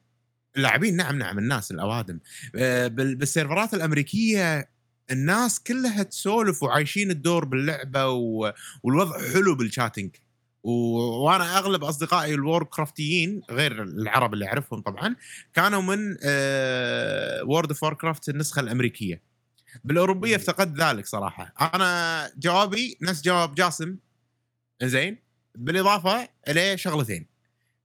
لاعبين 0.56 0.96
نعم 0.96 1.18
نعم 1.18 1.40
الناس 1.40 1.72
الأوادم. 1.72 2.20
آه، 2.56 2.88
بال- 2.88 3.16
بالسيرفرات 3.16 3.74
الأمريكية 3.74 4.70
الناس 5.12 5.60
كلها 5.60 6.04
تسولف 6.04 6.64
وعايشين 6.64 7.12
الدور 7.12 7.46
باللعبة 7.46 8.08
و... 8.08 8.54
والوضع 8.84 9.20
حلو 9.34 9.56
بالشاتنج 9.56 10.16
و... 10.64 10.72
وأنا 11.00 11.58
أغلب 11.58 11.84
أصدقائي 11.84 12.34
الوور 12.34 12.64
كرافتيين 12.64 13.42
غير 13.50 13.84
العرب 13.84 14.34
اللي 14.34 14.46
أعرفهم 14.48 14.82
طبعا 14.82 15.16
كانوا 15.54 15.82
من 15.82 16.18
World 17.50 17.70
of 17.70 17.86
Warcraft 17.86 18.30
النسخة 18.30 18.60
الأمريكية. 18.60 19.22
بالأوروبية 19.84 20.36
افتقدت 20.36 20.82
ذلك 20.82 21.06
صراحة. 21.06 21.54
أنا 21.74 22.32
جوابي 22.38 22.98
نفس 23.02 23.22
جواب 23.22 23.56
جاسم. 23.56 23.98
زين 24.84 25.18
بالإضافة 25.56 26.30
إلى 26.48 26.78
شغلتين. 26.78 27.31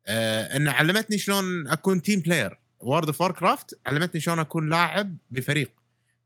آه 0.09 0.71
علمتني 0.71 1.19
شلون 1.19 1.69
أكون 1.69 2.03
team 2.03 2.21
player 2.21 2.59
World 2.81 3.07
of 3.07 3.23
Warcraft 3.23 3.81
علمتني 3.87 4.21
شلون 4.21 4.39
أكون 4.39 4.71
لاعب 4.71 5.17
بفريق 5.31 5.71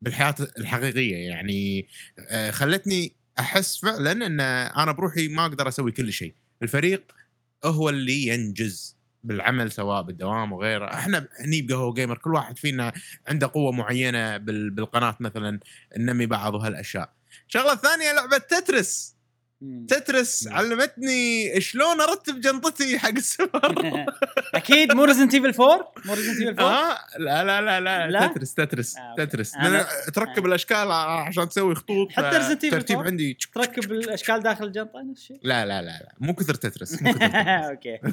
بالحياة 0.02 0.34
الحقيقية. 0.58 1.16
يعني 1.16 1.88
آه 2.18 2.50
خلتني 2.50 3.12
أحس 3.38 3.78
فعلا 3.78 4.12
إن 4.12 4.40
أنا 4.40 4.92
بروحي 4.92 5.28
ما 5.28 5.42
أقدر 5.46 5.68
أسوي 5.68 5.92
كل 5.92 6.12
شيء. 6.12 6.34
الفريق 6.62 7.12
هو 7.64 7.88
اللي 7.88 8.26
ينجز 8.26 8.96
بالعمل 9.24 9.72
سواء 9.72 10.02
بالدوام 10.02 10.52
وغيره. 10.52 10.94
إحنا 10.94 11.28
هني 11.40 11.62
بقهوة 11.62 11.94
gamer 11.94 12.18
كل 12.18 12.34
واحد 12.34 12.58
فينا 12.58 12.92
عنده 13.28 13.50
قوة 13.54 13.72
معينة 13.72 14.36
بال- 14.36 14.70
بالقناة 14.70 15.16
مثلا 15.20 15.60
ننمي 15.98 16.26
بعض 16.26 16.54
وهالأشياء. 16.54 17.12
الشغله 17.48 17.72
الثانية 17.72 18.12
لعبة 18.12 18.38
Tetris. 18.38 19.14
Tetris 19.88 20.46
علمتني 20.48 21.60
شلون 21.60 22.00
ارتب 22.00 22.40
جنطتي 22.40 22.98
حق 22.98 23.08
السفر. 23.08 23.74
أكيد 24.54 24.92
مو 24.92 25.04
Resident 25.04 25.34
Evil 25.34 25.62
4 25.62 25.92
مو 26.04 26.14
Resident 26.14 26.40
Evil 26.40 26.60
4 26.62 26.92
آه 26.92 26.98
لا 27.18 27.44
لا 27.44 27.60
لا 27.60 27.80
لا, 27.80 28.06
لا؟ 28.10 28.26
Tetris 28.26 28.54
Tetris 28.54 28.96
آه،. 28.96 29.14
Tetris. 29.18 29.54
أنا- 29.54 30.10
تركب 30.14 30.46
الأشكال 30.46 30.92
عشان 30.92 31.48
تسوي 31.48 31.74
خطوط 31.74 32.12
حتى 32.12 32.30
ف- 32.30 32.34
Resident 32.48 32.58
Evil 32.66 32.70
ترتيب 32.70 32.96
4. 32.98 33.10
عندي. 33.10 33.38
تركب 33.54 33.92
الأشكال 33.92 34.40
داخل 34.42 34.64
الجنطة 34.64 35.02
نفس 35.10 35.20
الشيء؟ 35.20 35.40
لا 35.42 35.66
لا 35.66 35.82
لا 35.82 35.86
لا. 35.86 36.12
مو 36.20 36.34
كثر 36.34 36.54
Tetris 36.54 37.02
مو 37.02 37.12
كثر. 37.12 37.26
okay. 37.70 37.98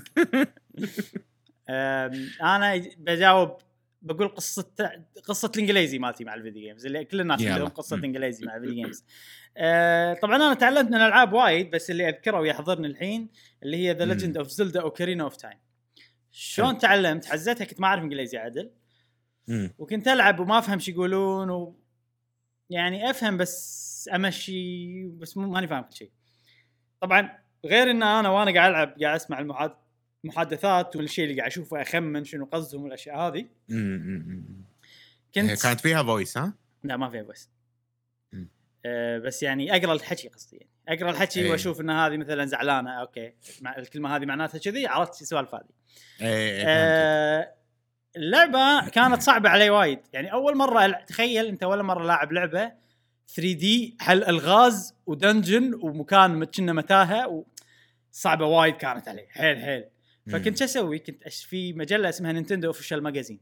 أنا 2.41 2.83
بجاوب 2.97 3.57
بقول 4.13 4.27
قصة 4.27 4.71
قصة 5.23 5.51
الإنجليزي 5.55 5.99
مالتي 5.99 6.23
مع 6.23 6.33
ال 6.33 6.38
video 6.38 6.61
games 6.61 6.85
اللي 6.85 7.05
كل 7.05 7.21
الناس. 7.21 7.41
عندهم 7.41 7.67
قصة 7.67 7.95
إنجليزي 7.95 8.45
مع 8.45 8.55
ال 8.55 8.59
video 8.59 8.75
games 8.75 9.05
أه، 9.57 10.13
طبعا 10.13 10.35
أنا 10.35 10.53
تعلمت 10.53 10.89
من 10.89 10.95
الألعاب 10.95 11.33
وايد 11.33 11.71
بس 11.71 11.91
اللي 11.91 12.09
أذكره 12.09 12.39
ويحضرني 12.39 12.87
الحين 12.87 13.29
اللي 13.63 13.77
هي 13.77 13.93
The. 13.93 14.05
Legend 14.05 14.37
of 14.37 14.47
Zelda 14.47 14.81
Ocarina 14.81 15.23
of 15.23 15.35
Time 15.35 15.57
شلون. 16.31 16.77
تعلمت 16.77 17.25
حزتها 17.25 17.65
كنت 17.65 17.81
ما 17.81 17.87
أعرف 17.87 18.03
إنجليزي 18.03 18.37
عدل 18.37 18.71
مم. 19.47 19.73
وكنت 19.77 20.07
ألعب 20.07 20.39
وما 20.39 20.59
أفهم 20.59 20.79
شو 20.79 20.91
يقولون 20.91 21.49
و... 21.49 21.79
يعني 22.69 23.09
أفهم 23.09 23.37
بس 23.37 24.09
أمشي 24.15 25.07
بس 25.07 25.37
ماني 25.37 25.67
فاهم 25.67 25.83
كل 25.83 25.95
شيء 25.95 26.11
طبعا 27.01 27.39
غير 27.65 27.91
إن 27.91 28.03
أنا 28.03 28.29
وأنا 28.29 28.53
قاعد 28.53 28.69
ألعب 28.69 28.95
قاعد 29.01 29.15
أسمع 29.15 29.39
المحاد... 29.39 29.75
المحادثات 30.25 30.95
والشيء 30.95 31.23
اللي 31.23 31.37
قاعد 31.37 31.51
أشوفه 31.51 31.81
أخمن 31.81 32.25
شنو 32.25 32.45
قصدهم 32.45 32.83
والأشياء 32.83 33.17
هذه. 33.17 33.45
كنت 35.35 35.63
كانت 35.63 35.81
فيها 35.81 36.03
voice 36.03 36.37
ها؟ 36.37 36.53
لا 36.83 36.97
ما 36.97 37.09
فيها 37.09 37.25
مم. 38.31 38.49
أه 38.85 39.19
بس 39.19 39.43
يعني 39.43 39.75
أقرأ 39.75 39.93
الحكي 39.93 40.27
قصدي 40.27 40.57
يعني 40.57 41.01
أقرأ 41.01 41.11
الحكي 41.11 41.41
إيه. 41.41 41.51
وأشوف 41.51 41.81
إن 41.81 41.89
هذه 41.89 42.17
مثلا 42.17 42.45
زعلانة 42.45 42.91
okay 42.91 43.33
مع 43.61 43.77
الكلمة 43.77 44.15
هذه 44.15 44.25
معناتها 44.25 44.59
كذي 44.59 44.87
عرفت 44.87 45.21
السوالف 45.21 45.55
هذه 45.55 45.63
إيه 46.21 46.27
إيه،. 46.27 46.63
آه، 46.67 47.53
اللعبه 48.15 48.89
كانت 48.89 49.21
صعبة 49.21 49.49
علي 49.49 49.69
وايد 49.69 49.99
يعني 50.13 50.33
أول 50.33 50.57
مرة 50.57 50.91
تخيل 50.91 51.45
أنت 51.45 51.63
أول 51.63 51.83
مرة 51.83 52.05
لاعب 52.05 52.31
لعبة 52.31 52.71
3D 53.35 53.97
حل 53.99 54.23
ألغاز 54.23 54.95
و 55.05 55.14
dungeon 55.14 55.73
ومكان 55.81 56.43
كنا 56.43 56.73
متاهة. 56.73 57.45
صعبة 58.11 58.45
وايد 58.45 58.75
كانت 58.75 59.07
علي 59.07 59.27
حيل 59.29 59.57
حيل 59.57 59.85
فكنت 60.31 60.57
شو 60.57 60.63
أسوي؟ 60.65 60.99
كنت 60.99 61.23
أش 61.23 61.45
في 61.45 61.73
مجلة 61.73 62.09
اسمها 62.09 62.31
Nintendo 62.31 62.67
Official 62.67 63.03
Magazine 63.03 63.39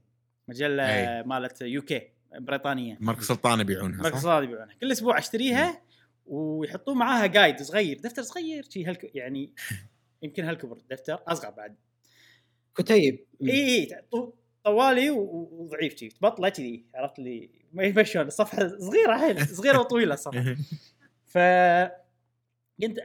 مجلة 0.48 0.84
أي. 1.20 1.24
مالت 1.24 1.62
UK 1.62 2.02
بريطانية. 2.40 2.98
مركز 3.00 3.22
سلطان 3.22 3.60
يبيعونها 3.60 3.98
مركز 4.04 4.16
صح؟ 4.18 4.24
صادق 4.24 4.44
يبيعونها. 4.48 4.76
كل 4.82 4.92
أسبوع 4.92 5.18
أشتريها 5.18 5.82
ويحطون 6.26 6.98
معاها 6.98 7.26
guide 7.26 7.62
صغير 7.62 8.00
دفتر 8.00 8.22
صغير 8.22 8.64
شي 8.70 8.86
هالك 8.86 9.16
يعني 9.16 9.54
يمكن 10.24 10.44
هالكبر 10.46 10.78
دفتر 10.90 11.20
أصغر 11.28 11.50
بعد. 11.52 11.76
كتيب. 12.78 13.26
إي 13.44 13.52
إي 13.76 13.86
طو- 14.16 14.34
طوالي 14.64 15.10
وضعيف 15.10 15.96
شي 15.96 16.10
تبطله 16.10 16.50
كذي 16.50 16.86
عرفت 16.96 17.20
لي؟ 17.20 17.50
ما 17.74 17.84
يبي 17.84 18.06
شلون 18.06 18.28
الصفحة 18.28 18.68
صغيرة 18.78 19.18
حيل 19.18 19.48
صغيرة 19.48 19.80
وطويلة 19.80 20.14
الصفحة. 20.14 20.56
ف 21.34 21.38
كنت 22.82 23.00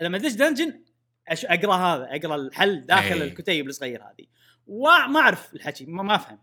لما 0.00 0.16
ادش 0.16 0.32
dungeon 0.32 0.80
أش... 1.28 1.44
أقرأ 1.44 1.74
هذا 1.74 2.08
أقرأ 2.10 2.36
الحل 2.36 2.86
داخل 2.86 3.22
أي. 3.22 3.28
الكتيب 3.28 3.68
الصغير 3.68 4.02
هذه. 4.02 4.26
وما 4.66 5.20
أعرف 5.20 5.54
الحكي 5.54 5.86
ما, 5.86 6.02
ما 6.02 6.14
أفهم. 6.14 6.38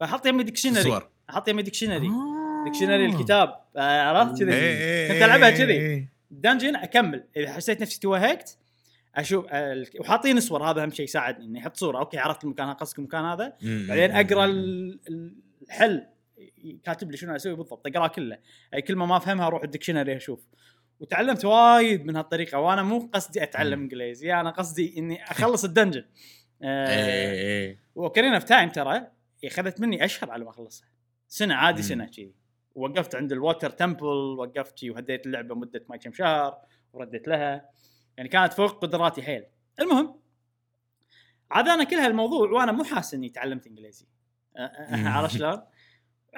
فاحط 0.00 0.26
يمي 0.26 0.42
dictionary 0.42 0.82
صور 0.82 1.08
أحط 1.30 1.48
يمي 1.48 1.62
dictionary 1.62 2.08
آه. 2.08 2.64
dictionary 2.64 3.06
الكتاب. 3.06 3.60
آه، 3.76 4.02
عرفت 4.02 4.42
إيه، 4.42 4.48
كذي؟ 4.48 4.56
إيه، 4.56 5.12
كنت 5.12 5.22
ألعبها 5.22 5.48
إيه، 5.48 5.56
كذي. 5.56 5.72
إيه. 5.72 6.12
dungeon 6.30 6.76
أكمل. 6.76 7.24
إذا 7.36 7.52
حسيت 7.52 7.82
نفسي 7.82 8.00
توهقت 8.00 8.58
أشوف 9.14 9.46
آه، 9.50 9.84
وحاطين 10.00 10.40
صور. 10.40 10.70
هذا 10.70 10.82
أهم 10.82 10.90
شيء 10.90 11.04
يساعدني 11.04 11.44
إني 11.44 11.58
أحط 11.58 11.76
صورة. 11.76 11.98
okay 11.98 12.18
عرفت 12.18 12.44
المكان 12.44 12.66
هذا 12.66 12.76
قصدك 12.76 12.98
المكان 12.98 13.24
هذا. 13.24 13.56
بعدين 13.62 14.10
أقرأ 14.10 14.44
الحل. 14.44 16.06
كاتب 16.84 17.10
لي 17.10 17.16
شنو 17.16 17.36
أسوي 17.36 17.54
بالضبط. 17.54 17.86
اقراه 17.86 18.08
كله. 18.08 18.38
أي 18.74 18.82
كلمة 18.82 19.06
ما 19.06 19.16
أفهمها 19.16 19.46
أروح 19.46 19.62
ال 19.62 19.67
dictionary 19.67 20.16
أشوف. 20.16 20.40
وتعلمت 21.00 21.44
وايد 21.44 22.06
من 22.06 22.16
هالطريقة 22.16 22.58
وأنا 22.58 22.82
مو 22.82 23.10
قصدي 23.12 23.42
أتعلم. 23.42 23.80
إنجليزي 23.82 24.34
أنا 24.34 24.50
قصدي 24.50 24.98
إني 24.98 25.24
أخلص 25.24 25.64
ال 25.64 25.68
dungeon 25.68 26.00
إيه، 26.62 26.68
آه 26.68 27.32
إيه. 27.32 27.78
و 27.94 27.99
Ocarina 27.99 28.38
of 28.38 28.46
Time 28.46 28.68
ترى 28.68 29.06
أخذت 29.44 29.80
مني 29.80 30.04
أشهر 30.04 30.30
على 30.30 30.44
ما 30.44 30.50
أخلصها 30.50 30.88
سنة 31.28 31.54
عادي. 31.54 31.82
سنة 31.82 32.04
كذي 32.06 32.34
وقفت 32.74 33.14
عند 33.14 33.32
ال 33.32 33.38
Water 33.38 33.70
Temple 33.70 34.06
وقفت 34.38 34.78
شي 34.78 34.90
وهديت 34.90 35.26
اللعبة 35.26 35.54
مدة 35.54 35.84
ما 35.88 35.96
كم 35.96 36.12
شهر 36.12 36.58
ورديت 36.92 37.28
لها 37.28 37.70
يعني 38.16 38.28
كانت 38.28 38.52
فوق 38.52 38.82
قدراتي 38.82 39.22
حيل 39.22 39.44
المهم 39.80 40.20
عاد 41.50 41.68
أنا 41.68 41.84
كل 41.84 41.96
هالموضوع 41.96 42.50
وأنا 42.50 42.72
مو 42.72 42.84
حاسس 42.84 43.14
إني 43.14 43.28
تعلمت 43.28 43.66
إنجليزي 43.66 44.06
أ- 44.56 44.92
مم. 44.92 45.08
عرفت 45.08 45.36
شلون؟ 45.36 45.60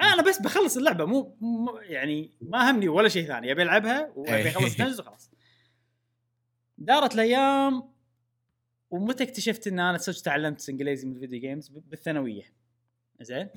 أنا 0.01 0.21
بس 0.23 0.41
بخلص 0.41 0.77
اللعبة 0.77 1.05
مو, 1.05 1.37
مو 1.41 1.77
يعني 1.77 2.31
ما 2.41 2.71
همني 2.71 2.87
ولا 2.87 3.09
شيء 3.09 3.27
ثاني 3.27 3.51
أبي 3.51 3.63
ألعبها 3.63 4.11
وأبي 4.15 4.49
أخلص 4.49 4.79
نجز 4.81 4.99
وخلاص. 4.99 5.31
دارت 6.77 7.13
الأيام 7.15 7.83
ومتى 8.91 9.23
اكتشفت 9.23 9.67
إن 9.67 9.79
أنا 9.79 9.97
صدق 9.97 10.21
تعلمت 10.21 10.69
إنجليزي 10.69 11.07
من 11.07 11.15
الفيديو 11.15 11.39
جيمز 11.39 11.67
بالثانوية. 11.69 12.43
زين. 13.21 13.49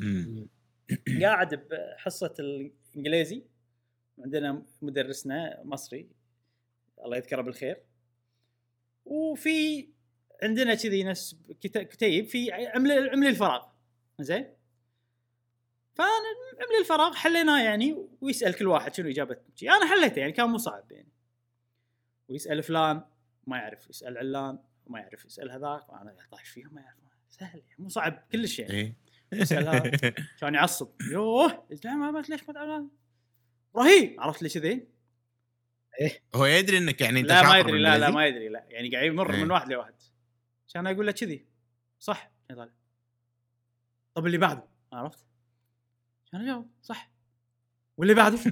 قاعد 1.23 1.55
بحصة 1.55 2.35
الإنجليزي 2.39 3.43
عندنا 4.19 4.63
مدرسنا 4.83 5.61
مصري 5.65 6.09
الله 7.05 7.17
يذكره 7.17 7.43
بالخير. 7.43 7.77
وفي 9.05 9.89
عندنا 10.43 10.75
كذي 10.75 11.13
كت- 11.61 11.79
كتيب 11.79 12.25
في 12.27 12.53
عمل 12.53 13.11
عملي 13.11 13.29
الفراغ. 13.29 13.67
زين؟ 14.21 14.47
فانا 15.95 16.11
عملي 16.61 16.81
الفراغ 16.81 17.15
حليناه 17.15 17.63
يعني 17.63 18.09
ويسأل 18.21 18.55
كل 18.55 18.67
واحد 18.67 18.95
شنو 18.95 19.09
إجابة 19.09 19.37
شي. 19.55 19.71
أنا 19.71 19.87
حليته 19.87 20.19
يعني 20.21 20.33
كان 20.33 20.49
مو 20.49 20.59
صعب 20.59 20.93
يعني. 20.93 21.13
ويسأل 22.29 22.63
فلان 22.63 23.05
ما 23.47 23.57
يعرف. 23.57 23.91
يسأل 23.91 24.19
علان 24.19 24.59
ما 24.87 25.01
يعرف. 25.01 25.25
يسأل 25.25 25.51
هذاك 25.51 25.89
وأنا 25.89 26.17
طايش 26.31 26.49
فيهم 26.49 26.75
ما 26.75 26.81
يعرف 26.81 27.01
سهل 27.31 27.59
يعني 27.69 27.83
مو 27.83 27.89
صعب 27.89 28.25
كلش 28.33 28.59
يعني. 28.59 28.73
إيه. 28.75 28.97
يسأل 29.33 29.69
هذا 29.69 29.91
كان 30.41 30.55
يعصب. 30.55 30.89
يوه 31.13 31.65
ما 31.85 32.23
ليش 32.29 32.49
ما 32.49 32.55
تعلم 32.55 32.91
إبراهيم 33.75 34.21
عرفت 34.21 34.43
لي 34.43 34.49
كذي؟ 34.49 34.89
هو 36.35 36.47
يدري 36.47 36.79
إنك 36.79 37.01
يعني 37.01 37.21
أنت 37.21 37.29
لا 37.29 37.43
ما 37.43 37.59
يدري 37.59 37.79
لا 37.79 37.99
لا؟ 37.99 38.11
ما 38.11 38.27
يدري 38.27 38.49
لا. 38.49 38.65
يعني 38.69 38.91
قاعد 38.91 39.07
يمر 39.07 39.35
إيه. 39.35 39.45
من 39.45 39.51
واحد 39.51 39.73
لواحد. 39.73 39.95
كان 40.75 40.87
أقول 40.87 41.07
له 41.07 41.13
كذي. 41.13 41.47
صح. 42.01 42.31
طب 44.15 44.27
اللي 44.27 44.39
بعده؟ 44.39 44.65
عرفت؟ 44.93 45.30
كان 46.33 46.41
اجاوب 46.41 46.71
صح. 46.83 47.11
واللي 47.97 48.15
بعده؟ 48.15 48.39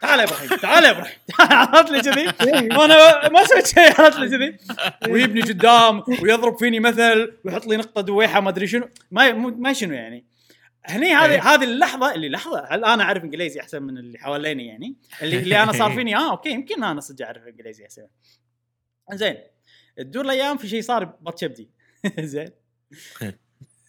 تعال 0.00 0.20
يا 0.20 0.24
إبراهيم 0.24 0.48
تعال 0.48 0.84
يا 0.84 0.90
إبراهيم. 0.90 1.16
عرفت 1.74 1.90
لي 1.90 2.00
كذي 2.00 2.26
وأنا 2.76 2.94
ما 3.34 3.44
سويت 3.44 3.66
شيء 3.66 4.00
عرفت 4.00 4.18
لي 4.18 4.28
كذي 4.28 4.58
ويبني 5.12 5.42
قدام 5.42 6.02
ويضرب 6.22 6.58
فيني 6.58 6.80
مثل 6.80 7.36
ويحط 7.44 7.66
لي 7.66 7.76
نقطة 7.76 8.00
دويحة 8.00 8.40
ما 8.40 8.50
أدري 8.50 8.66
شنو. 8.66 8.88
ما 9.10 9.32
ما 9.32 9.72
شنو 9.72 9.94
يعني. 9.94 10.26
هني 10.86 11.06
إيه. 11.06 11.24
هذه 11.24 11.54
هذه 11.54 11.64
اللحظة 11.64 12.14
اللي 12.14 12.28
لحظة 12.28 12.64
هل 12.70 12.84
أنا 12.84 13.02
أعرف 13.02 13.24
إنجليزي 13.24 13.60
أحسن 13.60 13.82
من 13.82 13.98
اللي 13.98 14.18
حواليني 14.18 14.66
يعني؟ 14.66 14.96
اللي, 15.22 15.38
اللي 15.38 15.62
أنا 15.62 15.72
صار 15.72 15.92
فيني 15.94 16.16
آه 16.16 16.30
okay 16.30 16.50
يمكن 16.50 16.84
أنا 16.84 17.00
صدق 17.00 17.26
أعرف 17.26 17.46
إنجليزي 17.46 17.84
أحسن. 17.84 18.06
زين 19.12 19.36
تدور 19.96 20.24
الأيام 20.24 20.56
في 20.56 20.68
شيء 20.68 20.82
صار 20.82 21.04
بط 21.04 21.20
چبدي. 21.20 21.70
زين. 22.20 22.50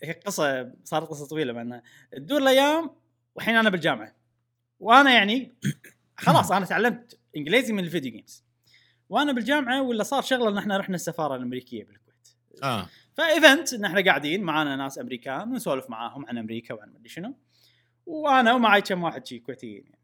هي 0.06 0.12
قصة 0.12 0.72
صارت 0.84 1.08
قصة 1.08 1.28
طويلة 1.28 1.54
مع 1.54 1.82
تدور 2.12 2.42
الأيام 2.42 2.90
والحين 3.36 3.56
أنا 3.56 3.70
بالجامعة. 3.70 4.16
وأنا 4.80 5.14
يعني 5.14 5.54
خلاص 6.26 6.52
أنا 6.52 6.66
تعلمت 6.66 7.20
إنجليزي 7.38 7.74
من 7.74 7.84
ال 7.84 7.88
video 7.88 8.12
games. 8.12 8.44
وأنا 9.10 9.32
بالجامعة 9.32 9.82
ولا 9.82 10.04
صار 10.04 10.22
شغلة 10.22 10.50
إن 10.50 10.58
إحنا 10.58 10.78
رحنا 10.78 10.96
السفارة 10.96 11.36
الأمريكية 11.36 11.84
بالكويت. 11.84 12.36
آه. 12.64 12.90
فإيفنت 13.14 13.74
إن 13.74 13.86
إحنا 13.86 14.06
قاعدين 14.06 14.44
معانا 14.44 14.76
ناس 14.76 15.00
أمريكان 15.00 15.52
ونسولف 15.52 15.90
معاهم 15.90 16.26
عن 16.26 16.38
أمريكا 16.38 16.74
وعن 16.74 16.94
مدري 16.94 17.10
شنو. 17.10 17.36
وأنا 18.06 18.54
ومعي 18.54 18.82
كم 18.82 19.04
واحد 19.04 19.26
شي 19.26 19.40
كويتيين 19.40 19.84
يعني. 19.86 20.00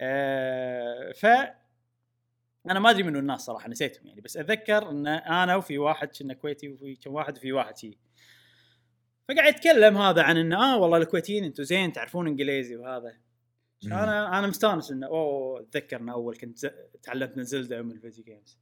أه 0.00 1.12
ف 1.12 1.26
أنا 2.70 2.80
ما 2.80 2.90
أدري 2.90 3.02
منو 3.02 3.18
الناس 3.18 3.40
صراحة 3.40 3.68
نسيتهم 3.68 4.06
يعني. 4.06 4.20
بس 4.20 4.36
أتذكر 4.36 4.90
إن 4.90 5.06
أنا 5.06 5.56
وفي 5.56 5.78
واحد 5.78 6.08
كنا 6.08 6.34
كويتي 6.34 6.68
وفي 6.68 6.96
كم 6.96 7.14
واحد 7.14 7.36
وفي 7.36 7.52
واحد 7.52 7.76
شي. 7.76 7.98
فقاعد 9.28 9.54
يتكلم 9.54 9.96
هذا 9.96 10.22
عن 10.22 10.36
إنه 10.36 10.56
آه 10.56 10.78
والله 10.78 10.96
الكويتيين 10.96 11.44
أنتم 11.44 11.62
زين 11.62 11.92
تعرفون 11.92 12.26
إنجليزي 12.26 12.76
وهذا. 12.76 13.12
أنا 13.84 14.38
أنا 14.38 14.46
مستانس 14.46 14.90
إنه 14.90 15.06
أوه 15.06 15.60
أتذكر 15.60 16.00
إنه 16.00 16.12
أول 16.12 16.36
كنت 16.36 16.58
ز... 16.58 16.66
تعلمت 17.02 17.36
من 17.36 17.44
Zelda 17.44 17.82
من 17.82 17.90
ال 17.90 17.96
video 17.96 18.24
games 18.24 18.58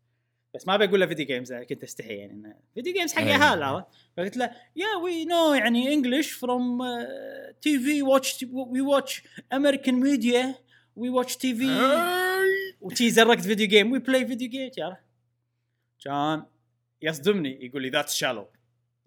بس 0.54 0.66
ما 0.66 0.76
بقول 0.76 1.00
له 1.00 1.06
video 1.06 1.26
games 1.26 1.52
كنت 1.52 1.82
أستحي 1.82 2.14
يعني 2.14 2.32
إنه 2.32 2.54
video 2.74 2.92
games 2.92 3.12
حق. 3.12 3.22
اهال 3.22 3.84
فقلت 4.16 4.36
له 4.36 4.50
yeah 4.76 4.96
we 5.02 5.24
know 5.24 5.54
يعني 5.54 5.94
English 5.94 6.32
from 6.32 6.78
TV 7.62 8.02
watch 8.02 8.46
we 8.52 8.80
watch 8.80 9.22
American 9.52 9.94
media 9.94 10.54
we 10.96 11.08
watch 11.08 11.36
TV. 11.36 11.66
وشي 12.80 13.10
زرقت 13.10 13.40
video 13.40 13.68
game 13.68 13.92
we 13.92 13.98
play 13.98 14.26
video 14.26 14.48
game 14.48 14.70
كان 16.04 16.42
يصدمني 17.02 17.66
يقول 17.66 17.82
لي 17.82 17.90
that's 17.90 18.08
shallow 18.08 18.46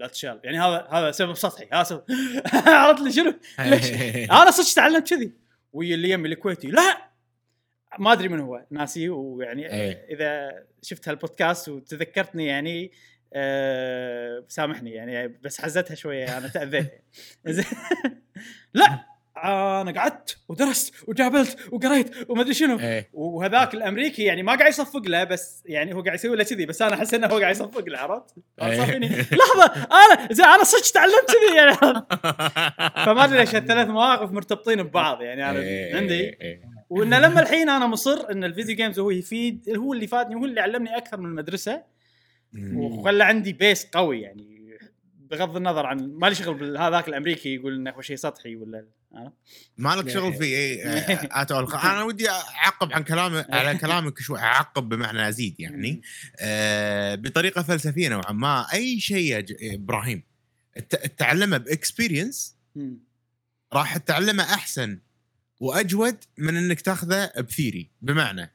that's 0.01 0.15
shallow 0.15 0.39
يعني 0.43 0.59
هذا 0.59 0.87
هذا 0.91 1.11
سبب 1.11 1.33
سطحي. 1.33 1.67
هذا 1.73 1.83
سبب. 1.83 2.03
عرفت 2.67 3.01
لي 3.01 3.11
شنو؟ 3.11 3.33
ليش؟ 3.59 3.91
أنا 4.31 4.51
صدق 4.51 4.75
تعلمت 4.75 5.09
كذي. 5.09 5.31
ويا 5.73 5.95
اللي 5.95 6.09
يمي 6.09 6.27
الكويتي 6.27 6.67
لا! 6.67 7.11
ما 7.99 8.13
أدري 8.13 8.27
من 8.27 8.39
هو. 8.39 8.65
ناسي. 8.71 9.09
ويعني 9.09 9.73
إيه. 9.73 10.05
إذا 10.09 10.51
شفت 10.81 11.09
هالبودكاست 11.09 11.69
وتذكرتني 11.69 12.45
يعني 12.45 12.91
أه 13.33 14.45
سامحني 14.47 14.91
يعني 14.91 15.27
بس 15.27 15.61
حزتها 15.61 15.95
شوية. 15.95 16.37
أنا 16.37 16.47
تأذيت. 16.47 17.03
لا! 18.73 19.16
أنا 19.43 19.91
قعدت 19.91 20.37
ودرست 20.47 20.93
وجابلت 21.07 21.57
وقريت 21.71 22.29
وما 22.29 22.41
ادري 22.41 22.53
شنو 22.53 22.79
إيه. 22.79 23.09
وهذاك 23.13 23.73
الأمريكي 23.73 24.23
يعني 24.23 24.43
ما 24.43 24.55
قاعد 24.55 24.69
يصفق 24.69 25.07
له 25.07 25.23
بس 25.23 25.63
يعني 25.65 25.93
هو 25.93 26.01
قاعد 26.01 26.15
يسوي 26.15 26.35
له 26.35 26.43
كذي 26.43 26.65
بس 26.65 26.81
أنا 26.81 26.93
أحس 26.93 27.13
إنه 27.13 27.27
هو 27.27 27.37
قاعد 27.37 27.55
يصفق 27.55 27.89
له 27.89 27.97
عرفت؟ 27.97 28.35
إيه. 28.61 28.99
لحظة 29.21 29.87
أنا 29.91 30.27
زين 30.31 30.45
أنا 30.45 30.63
صدق 30.63 30.93
تعلمت 30.93 31.27
كذي 31.27 31.57
يعني 31.57 31.71
فما 33.05 33.23
أدري 33.23 33.37
ليش 33.37 33.55
الثلاث 33.55 33.87
مواقف 33.87 34.31
مرتبطين 34.31 34.83
ببعض 34.83 35.21
يعني 35.21 35.49
أنا 35.49 35.59
إيه. 35.59 35.95
عندي. 35.95 36.37
وإن 36.89 37.13
لما 37.13 37.41
الحين 37.41 37.69
أنا 37.69 37.87
مصر 37.87 38.31
إن 38.31 38.43
ال 38.43 38.48
video 38.48 38.75
games 38.75 38.99
هو 38.99 39.09
يفيد 39.09 39.69
هو 39.77 39.93
اللي 39.93 40.07
فادني 40.07 40.35
وهو 40.35 40.45
اللي 40.45 40.61
علمني 40.61 40.97
أكثر 40.97 41.17
من 41.19 41.25
المدرسة 41.25 41.83
وخلى 42.73 43.23
عندي 43.23 43.53
base 43.53 43.85
قوي 43.85 44.21
يعني 44.21 44.57
بغض 45.29 45.55
النظر 45.55 45.85
عن 45.85 46.13
ما 46.13 46.27
لي 46.27 46.35
شغل 46.35 46.53
بهذاك 46.53 47.07
الأمريكي 47.07 47.55
يقول 47.55 47.75
إنه 47.75 47.91
هو 47.91 48.01
شيء 48.01 48.15
سطحي 48.15 48.55
ولا 48.55 48.85
عرفت؟ 49.13 49.35
ما 49.77 49.95
لك 49.95 50.09
شغل 50.09 50.33
في 50.33 50.43
اي 50.43 50.81
at 51.31 51.48
all 51.48 51.73
أنا 51.73 52.03
ودي 52.03 52.29
أعقب 52.29 52.93
عن 52.93 53.03
كلام 53.03 53.45
على 53.49 53.77
كلامك 53.77 54.19
شوي 54.19 54.39
أعقب 54.39 54.89
بمعنى 54.89 55.29
أزيد 55.29 55.59
يعني. 55.59 56.01
آه 56.39 57.15
بطريقة 57.15 57.63
فلسفية 57.63 58.09
نوعا 58.09 58.31
ما 58.31 58.73
أي 58.73 58.99
شيء 58.99 59.31
يا 59.31 59.45
إبراهيم 59.61 60.23
تتعلمه 60.89 61.57
ب 61.57 61.65
experience. 61.65 62.55
راح 63.73 63.97
تتعلمه 63.97 64.43
أحسن 64.43 64.99
وأجود 65.59 66.17
من 66.37 66.57
إنك 66.57 66.81
تاخذه 66.81 67.31
بثيري. 67.37 67.91
بمعنى 68.01 68.53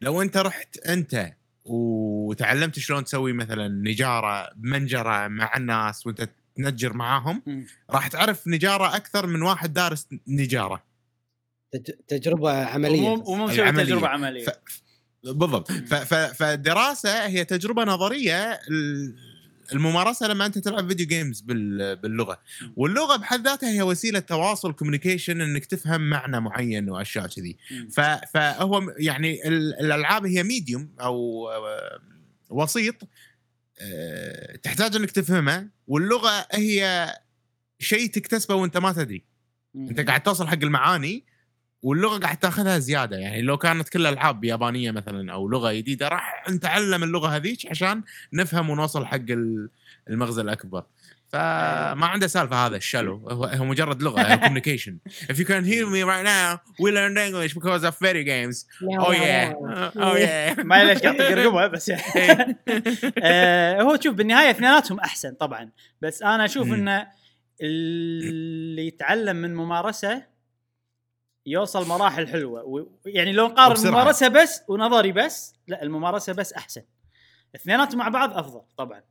لو 0.00 0.22
أنت 0.22 0.36
رحت 0.36 0.78
أنت 0.78 1.32
وتعلمت 1.64 2.78
شلون 2.78 3.04
تسوي 3.04 3.32
مثلا 3.32 3.68
نجارة 3.68 4.50
بمنجرة 4.56 5.28
مع 5.28 5.56
الناس 5.56 6.06
وأنت 6.06 6.30
تنجر 6.56 6.92
معاهم. 6.92 7.42
راح 7.90 8.08
تعرف 8.08 8.48
نجارة 8.48 8.96
أكثر 8.96 9.26
من 9.26 9.42
واحد 9.42 9.72
دارس 9.72 10.06
نجارة. 10.28 10.82
تج- 11.72 11.94
تجربة 12.08 12.64
عملية. 12.64 13.08
ومو. 13.08 13.48
تجربة 13.48 14.08
عملية. 14.08 14.44
ف... 14.46 14.50
بالضبط. 15.24 15.72
ف... 15.72 15.94
ف... 15.94 16.14
فالدراسه 16.14 17.26
هي 17.26 17.44
تجربة 17.44 17.84
نظرية 17.84 18.52
ال- 18.52 19.16
الممارسة 19.72 20.28
لما 20.28 20.46
أنت 20.46 20.58
تلعب 20.58 20.88
video 20.88 21.06
games 21.06 21.40
بال... 21.40 21.96
باللغة. 21.96 22.40
واللغة 22.76 23.16
بحد 23.16 23.48
ذاتها 23.48 23.70
هي 23.70 23.82
وسيلة 23.82 24.18
تواصل 24.18 24.72
communication 24.72 25.40
إنك 25.40 25.64
تفهم 25.66 26.10
معنى 26.10 26.40
معين 26.40 26.90
وأشياء 26.90 27.26
كذي. 27.26 27.56
ف... 27.90 28.00
فهو 28.34 28.94
يعني 28.98 29.48
ال... 29.48 29.80
الألعاب 29.80 30.26
هي 30.26 30.42
medium 30.42 30.90
أو 31.00 31.48
آه، 31.48 32.00
وسيط 32.50 32.94
تحتاج 34.62 34.96
انك 34.96 35.10
تفهمه 35.10 35.68
واللغة 35.86 36.46
هي 36.52 37.12
شيء 37.78 38.10
تكتسبه 38.10 38.54
وانت 38.54 38.76
ما 38.76 38.92
تدري. 38.92 39.24
انت 39.74 40.00
قاعد 40.00 40.22
توصل 40.22 40.48
حق 40.48 40.58
المعاني 40.62 41.24
واللغة 41.86 42.18
قاعد 42.18 42.36
تاخذها 42.36 42.78
زيادة. 42.78 43.16
يعني 43.16 43.42
لو 43.42 43.56
كانت 43.56 43.88
كل 43.88 44.06
العاب 44.06 44.44
يابانية 44.44 44.90
مثلا 44.90 45.32
أو 45.32 45.48
لغة 45.48 45.72
جديدة 45.72 46.08
راح 46.08 46.44
نتعلم 46.50 47.02
اللغة 47.04 47.28
هذيك 47.28 47.66
عشان 47.70 48.02
نفهم 48.32 48.70
ونوصل 48.70 49.06
حق 49.06 49.14
ال- 49.30 49.68
المغزى 50.10 50.42
الأكبر. 50.42 50.82
فما 51.32 52.06
عنده 52.06 52.26
سالفة 52.26 52.66
هذا 52.66 52.76
الشلو. 52.76 53.16
هو, 53.28 53.64
مجرد 53.64 54.02
لغة 54.02 54.34
كوميونيكيشن 54.34 54.98
if 55.32 55.34
you 55.36 55.44
can 55.44 55.64
hear 55.64 55.86
me 55.86 56.02
right 56.10 56.24
now 56.26 56.60
we 56.82 56.90
learned 56.90 57.18
English 57.18 57.54
because 57.54 57.84
of 57.84 57.98
video 57.98 58.22
games. 58.24 58.66
oh 59.00 59.12
yeah. 59.12 59.52
Oh 59.96 60.16
yeah. 60.16 60.62
ما 60.70 60.84
ليش 60.84 60.98
قاعد 60.98 61.14
يطق 61.14 61.30
رقبه 61.30 61.66
بس. 61.66 61.88
يعني 62.16 62.56
آه، 63.22 63.82
هو 63.82 63.98
شوف 64.04 64.14
بالنهاية 64.14 64.50
اثنيناتهم 64.50 65.00
أحسن 65.00 65.34
طبعا. 65.34 65.70
بس 66.02 66.22
أنا 66.22 66.44
أشوف. 66.44 66.66
انه 66.66 67.06
اللي 67.60 68.86
يتعلم 68.86 69.36
من 69.36 69.54
ممارسة 69.54 70.35
يوصل 71.46 71.86
مراحل 71.88 72.28
حلوة. 72.28 72.62
و- 72.64 72.86
يعني 73.06 73.32
لو 73.32 73.46
نقارن 73.46 73.70
وبسرعة. 73.70 73.90
ممارسه 73.90 74.28
بس 74.28 74.62
ونظري 74.68 75.12
بس 75.12 75.54
لا 75.68 75.82
الممارسة 75.82 76.32
بس 76.32 76.52
أحسن. 76.52 76.82
اثنيناتهم 77.56 77.98
مع 77.98 78.08
بعض 78.08 78.36
أفضل 78.38 78.62
طبعا. 78.76 79.02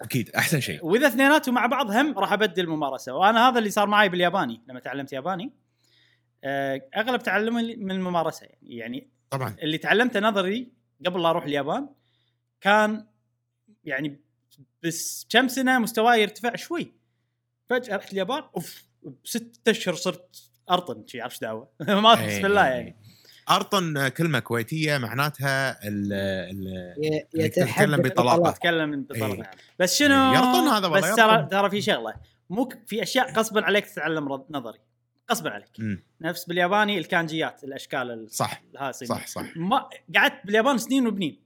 أكيد 0.00 0.30
أحسن 0.30 0.60
شيء. 0.60 0.86
وإذا 0.86 1.06
اثنيناتهم 1.06 1.54
مع 1.54 1.66
بعض 1.66 1.90
هم 1.90 2.18
راح 2.18 2.32
أبدل 2.32 2.62
الممارسة. 2.64 3.14
وأنا 3.14 3.48
هذا 3.48 3.58
اللي 3.58 3.70
صار 3.70 3.86
معي 3.86 4.08
بالياباني 4.08 4.60
لما 4.68 4.80
تعلمت 4.80 5.12
ياباني. 5.12 5.52
آه، 6.44 6.82
أغلب 6.96 7.22
تعلمي 7.22 7.76
من 7.76 7.90
الممارسة. 7.90 8.46
يعني 8.46 8.76
يعني 8.76 9.08
طبعا. 9.30 9.56
اللي 9.62 9.78
تعلمته 9.78 10.20
نظري 10.20 10.72
قبل 11.06 11.22
لا 11.22 11.30
أروح 11.30 11.44
اليابان 11.44 11.88
كان 12.60 13.06
يعني 13.84 14.20
بس 14.82 15.26
كم 15.30 15.48
سنة 15.48 15.78
مستواي 15.78 16.22
يرتفع 16.22 16.56
شوي. 16.56 16.92
فجأة 17.70 17.96
رحت 17.96 18.12
اليابان 18.12 18.42
أوف 18.56 18.84
بست 19.24 19.68
أشهر 19.68 19.94
صرت 19.94 20.50
أرطن 20.72 21.04
شي 21.06 21.20
عرفت 21.20 21.42
دعوة؟ 21.42 21.68
ما 21.88 22.20
إيه، 22.20 22.26
بسم 22.38 22.46
الله 22.46 22.64
إيه، 22.68 22.72
يعني. 22.74 22.96
أرطن 23.50 24.08
كلمة 24.08 24.38
كويتية 24.38 24.98
معناتها 24.98 25.88
ال 25.88 26.12
ال 26.12 26.66
ي- 27.04 27.26
إنك 27.42 27.52
تتكلم 27.54 27.66
يتحدث 28.00 28.00
بطلاقة. 28.12 28.36
بطلاقة. 28.36 28.50
اتكلم 28.50 29.02
بطلقه 29.02 29.32
إيه. 29.34 29.50
بس 29.78 29.98
شنو؟ 29.98 30.32
يرطن 30.34 30.68
هذا 30.68 30.86
والله 30.88 31.10
بس 31.10 31.16
ترى. 31.16 31.48
ترى 31.50 31.70
في 31.70 31.80
شغلة. 31.82 32.14
مو 32.50 32.68
في 32.86 33.02
أشياء 33.02 33.32
غصبا 33.38 33.64
عليك 33.64 33.86
تتعلم 33.86 34.32
رد- 34.32 34.44
نظري. 34.50 34.78
غصبا 35.30 35.50
عليك. 35.50 35.68
مم. 35.78 36.02
نفس 36.20 36.44
بالياباني 36.44 36.98
الكانجيات 36.98 37.64
الأشكال 37.64 38.10
ال- 38.10 38.30
صح. 38.30 38.62
الهاسي 38.74 39.06
صح 39.06 39.26
صح. 39.26 39.56
ما 39.56 39.88
قعدت 40.16 40.46
باليابان 40.46 40.78
سنين 40.78 41.06
وبنين. 41.06 41.40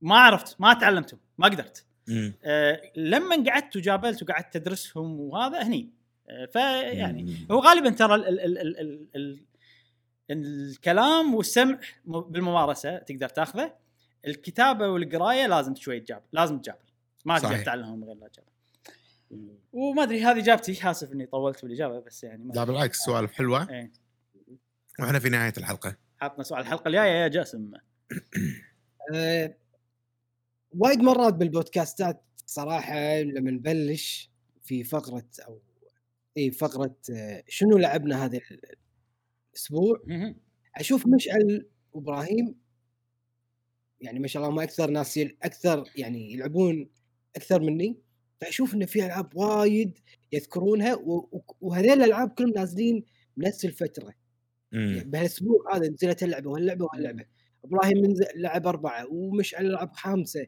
ما 0.00 0.18
عرفت 0.18 0.56
ما 0.60 0.74
تعلمتهم 0.74 1.20
ما 1.38 1.46
قدرت. 1.48 1.84
آه، 2.44 2.80
لما 2.96 3.44
قعدت 3.50 3.76
وجابلت 3.76 4.22
وقعدت 4.22 4.54
تدرسهم 4.56 5.20
وهذا 5.20 5.62
هني. 5.62 5.90
فيعني. 6.52 7.46
هو 7.50 7.58
غالبا 7.58 7.90
ترى 7.90 8.14
ال 8.14 8.28
ال 8.28 8.40
ال 8.40 8.58
ال 8.58 8.80
ال 8.80 9.08
ال 9.16 9.40
الكلام 10.30 11.34
والسمع 11.34 11.78
بالممارسة 12.04 12.98
تقدر 12.98 13.28
تاخذه. 13.28 13.74
الكتابة 14.26 14.88
والقراية 14.88 15.46
لازم 15.46 15.74
شوي 15.74 16.00
تجابل 16.00 16.24
لازم 16.32 16.58
تجابل 16.58 16.78
ما 17.24 17.38
تقدر 17.38 17.76
من 17.76 18.04
غير 18.04 18.14
لا 18.14 18.28
تجابل 18.28 18.50
وما 19.72 20.02
أدري 20.02 20.24
هذه 20.24 20.38
إجابتي. 20.38 20.90
اسف 20.90 21.12
إني 21.12 21.26
طولت 21.26 21.62
بالإجابة 21.62 22.00
بس 22.00 22.24
يعني 22.24 22.52
لا 22.54 22.64
بالعكس 22.64 22.98
سوالف 22.98 23.32
حلوة. 23.32 23.70
إيه. 23.70 23.92
وإحنا 25.00 25.18
في 25.18 25.28
نهاية 25.28 25.52
الحلقة. 25.58 25.96
حاطنا 26.20 26.44
سؤال 26.44 26.60
الحلقة 26.60 26.88
الجاية 26.88 27.22
يا 27.22 27.28
جاسم. 27.28 27.70
آه، 29.14 29.54
وايد 30.78 31.00
مرات 31.00 31.34
بالبودكاستات 31.34 32.22
صراحة 32.46 33.18
لما 33.18 33.50
نبلش 33.50 34.30
في 34.62 34.84
فقرة 34.84 35.26
أو 35.46 35.60
اي 36.40 36.50
فقرة 36.50 36.96
آه، 37.12 37.44
شنو 37.48 37.78
لعبنا 37.78 38.24
هذا 38.24 38.40
الأسبوع. 39.54 40.02
أشوف 40.76 41.06
مشعل 41.06 41.66
وإبراهيم 41.92 42.54
يعني 44.00 44.18
ما 44.18 44.26
شاء 44.26 44.42
الله 44.42 44.54
هم 44.54 44.60
أكثر 44.60 44.90
ناس. 44.90 45.18
أكثر 45.18 45.84
يعني 45.96 46.32
يلعبون 46.32 46.90
أكثر 47.36 47.62
مني 47.62 47.96
فأشوف 48.40 48.74
انه 48.74 48.86
في 48.86 49.06
ألعاب 49.06 49.36
وايد 49.36 49.98
يذكرونها 50.32 50.98
وهذيل 51.60 51.92
الألعاب 51.92 52.30
كلهم 52.30 52.52
نازلين 52.56 53.04
بنفس 53.36 53.64
الفترة 53.64 54.14
مم. 54.72 55.02
بهالأسبوع 55.06 55.76
هذا 55.76 55.88
نزلت 55.88 56.22
اللعبة 56.22 56.50
واللعبه 56.50 56.86
واللعبه 56.92 57.24
إبراهيم 57.64 58.02
منزل 58.02 58.26
لعب 58.34 58.66
أربعة 58.66 59.06
ومشعل 59.12 59.72
لعب 59.72 59.92
خامسة 59.92 60.46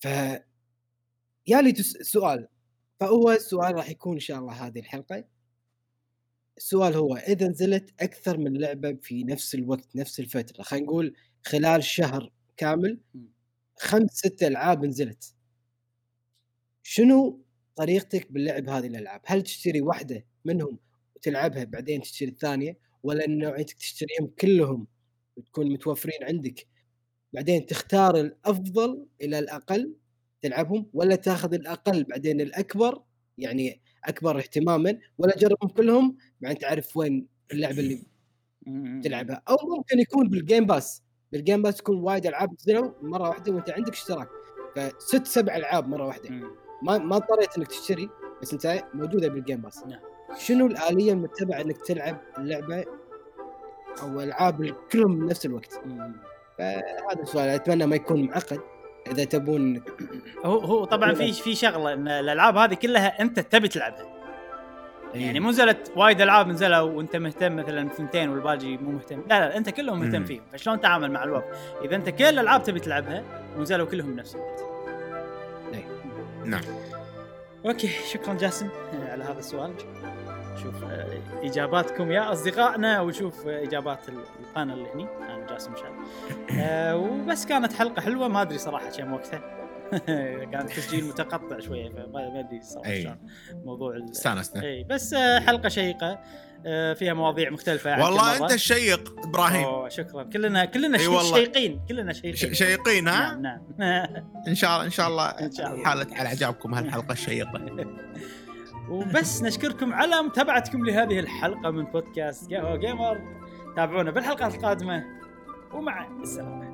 ف 0.00 0.06
يالي 1.46 1.72
تس... 1.72 1.92
سؤال 1.92 2.48
فهو 3.00 3.30
السؤال 3.30 3.74
راح 3.74 3.90
يكون 3.90 4.12
إن 4.12 4.20
شاء 4.20 4.38
الله 4.38 4.52
هذه 4.52 4.78
الحلقة 4.78 5.24
السؤال 6.56 6.94
هو 6.94 7.16
إذا 7.16 7.48
نزلت 7.48 7.90
أكثر 8.00 8.38
من 8.38 8.56
لعبة 8.56 8.98
في 9.02 9.24
نفس 9.24 9.54
الوقت 9.54 9.96
نفس 9.96 10.20
الفترة 10.20 10.62
خلينا 10.62 10.86
نقول 10.86 11.16
خلال 11.46 11.84
شهر 11.84 12.32
كامل. 12.56 13.00
خمس 13.78 14.10
ست 14.10 14.42
ألعاب 14.42 14.84
نزلت 14.84 15.34
شنو 16.82 17.40
طريقتك 17.76 18.32
باللعب 18.32 18.68
هذه 18.68 18.86
الألعاب؟ 18.86 19.20
هل 19.26 19.42
تشتري 19.42 19.80
واحدة 19.80 20.26
منهم 20.44 20.78
وتلعبها 21.16 21.64
بعدين 21.64 22.00
تشتري 22.00 22.28
الثانية 22.28 22.78
ولا 23.02 23.24
إن 23.24 23.38
نوعيتك 23.38 23.76
تشتريهم 23.76 24.26
كلهم 24.40 24.86
وتكون 25.36 25.72
متوفرين 25.72 26.24
عندك 26.24 26.66
بعدين 27.32 27.66
تختار 27.66 28.20
الأفضل 28.20 29.06
إلى 29.20 29.38
الأقل 29.38 29.94
تلعبهم 30.42 30.86
ولا 30.94 31.16
تاخذ 31.16 31.54
الأقل 31.54 32.04
بعدين 32.04 32.40
الأكبر 32.40 33.02
يعني 33.38 33.80
أكبر 34.04 34.38
اهتماما 34.38 34.98
ولا 35.18 35.32
تجربهم 35.32 35.70
كلهم 35.70 36.16
بعدين 36.40 36.58
تعرف 36.58 36.96
وين 36.96 37.26
اللعبة 37.52 37.78
اللي. 37.80 38.02
تلعبها. 39.04 39.42
أو 39.48 39.56
ممكن 39.76 39.98
يكون 39.98 40.28
بال 40.28 40.41
Game 40.41 40.66
Pass 40.66 41.02
بال 41.32 41.42
Game 41.42 41.62
Pass 41.62 41.76
تكون 41.76 41.96
وايد 42.00 42.26
ألعاب 42.26 42.52
نزلوا 42.52 42.90
مرة 43.02 43.28
واحدة 43.28 43.52
وأنت 43.52 43.70
عندك 43.70 43.92
اشتراك. 43.92 44.28
فست 44.76 45.26
سبع 45.26 45.56
ألعاب 45.56 45.88
مرة 45.88 46.06
واحدة. 46.06 46.30
ما 46.82 46.98
ما 46.98 47.16
اضطريت 47.16 47.58
إنك 47.58 47.66
تشتري 47.66 48.08
بس 48.42 48.52
أنت 48.52 48.84
موجودة 48.94 49.28
بال 49.28 49.39
Game 49.39 49.60
Pass 49.60 49.84
نعم. 49.86 50.00
شنو 50.38 50.66
الآلية 50.66 51.12
المتبعة 51.12 51.60
إنك 51.60 51.76
تلعب 51.76 52.20
اللعبة؟ 52.38 52.84
أو 54.02 54.20
ألعاب 54.20 54.74
كلهم 54.92 55.18
بنفس 55.18 55.46
الوقت. 55.46 55.72
فهذا 56.58 57.22
السؤال. 57.22 57.48
أتمنى 57.48 57.86
ما 57.86 57.96
يكون 57.96 58.22
معقد. 58.22 58.60
إذا 59.06 59.24
تبون 59.24 59.82
هو 60.44 60.58
هو 60.58 60.84
طبعا 60.84 61.14
في 61.14 61.32
في 61.32 61.54
شغلة 61.54 61.92
إن 61.92 62.08
الألعاب 62.08 62.56
هذه 62.56 62.74
كلها 62.74 63.22
أنت 63.22 63.40
تبي 63.40 63.68
تلعبها. 63.68 64.06
يعني 65.14 65.40
مو 65.40 65.50
نزلت 65.50 65.92
وايد 65.96 66.20
ألعاب 66.20 66.48
نزلوا 66.48 66.90
وأنت 66.90 67.16
مهتم 67.16 67.56
مثلا 67.56 67.88
بثنتين 67.88 68.28
والباقي 68.28 68.76
مو 68.76 68.90
مهتم. 68.90 69.22
لا 69.28 69.40
لا 69.40 69.56
أنت 69.56 69.70
كلهم 69.70 70.00
مهتم. 70.00 70.24
فيهم. 70.24 70.42
فشلون 70.52 70.80
تعامل 70.80 71.10
مع 71.10 71.24
الوقت؟ 71.24 71.44
إذا 71.84 71.96
أنت 71.96 72.08
كل 72.08 72.24
الألعاب 72.24 72.62
تبي 72.62 72.80
تلعبها 72.80 73.24
ونزلوا 73.56 73.86
كلهم 73.86 74.12
بنفس 74.12 74.34
الوقت. 74.34 74.60
نعم. 76.44 76.60
أوكي 77.66 77.88
شكرا 78.12 78.34
جاسم 78.34 78.68
آه، 78.68 79.12
على 79.12 79.24
هذا 79.24 79.38
السؤال. 79.38 79.72
شوف 80.62 80.84
آه، 80.84 81.06
إجاباتكم 81.42 82.12
يا 82.12 82.32
أصدقائنا 82.32 83.00
وشوف 83.00 83.46
آه، 83.46 83.62
إجابات 83.62 84.08
ال- 84.08 84.24
القناه 84.40 84.74
اللي 84.74 84.88
هني. 84.94 85.06
أنا 85.20 85.46
جاسم 85.50 85.72
شال 85.76 85.92
آه، 86.58 86.96
وبس 86.96 87.46
كانت 87.46 87.72
حلقة 87.72 88.02
حلوة. 88.02 88.28
ما 88.28 88.42
أدري 88.42 88.58
صراحة 88.58 88.90
كم 88.90 89.12
وقتها. 89.12 89.40
كان 90.52 90.66
تسجيل 90.66 91.04
متقطع 91.04 91.60
شوية 91.60 91.88
فما 91.88 92.06
ما 92.12 92.40
أدري 92.40 92.60
صراحة. 92.62 92.94
شلون 92.94 93.16
موضوع 93.64 94.04
استانسنا. 94.12 94.62
إي 94.62 94.84
بس 94.84 95.14
حلقة 95.14 95.68
شيقة. 95.68 96.18
فيها 96.94 97.14
مواضيع 97.14 97.50
مختلفة 97.50 98.04
والله. 98.04 98.42
أنت 98.44 98.52
الشيق 98.52 99.14
إبراهيم. 99.26 99.64
أوه 99.64 99.88
شكرا. 99.88 100.22
كلنا 100.22 100.64
كلنا 100.64 100.98
والله. 101.08 101.22
شيقين. 101.34 101.80
كلنا 101.88 102.12
شيقين. 102.12 102.54
شيقين 102.54 103.08
ها؟ 103.08 103.34
نعم 103.34 103.60
نعم. 103.78 104.06
إن 104.48 104.54
شاء 104.54 104.70
الله 104.74 104.84
إن 104.86 104.90
شاء 104.90 105.08
الله 105.08 105.26
إن 105.28 105.52
شاء 105.52 105.72
الله. 105.74 105.84
حالت 105.84 106.12
على 106.12 106.28
أعجابكم 106.28 106.74
هالحلقة 106.74 107.12
الشيقة. 107.12 107.60
وبس 108.90 109.42
نشكركم 109.42 109.92
على 109.92 110.22
متابعتكم 110.22 110.84
لهذه 110.84 111.18
الحلقة 111.18 111.70
من 111.70 111.84
بودكاست 111.84 112.54
قهوه 112.54 112.76
جيمر. 112.76 113.20
تابعونا 113.76 114.10
بالحلقات 114.10 114.54
القادمة 114.54 115.04
ومع 115.72 116.08
السلامة. 116.22 116.70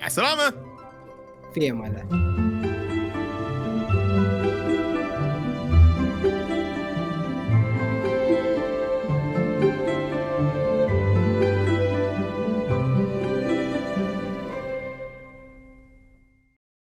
مع 0.00 0.06
السلامة. 0.06 0.52
في 1.54 1.70
أمان 1.70 1.90
الله. 1.90 2.69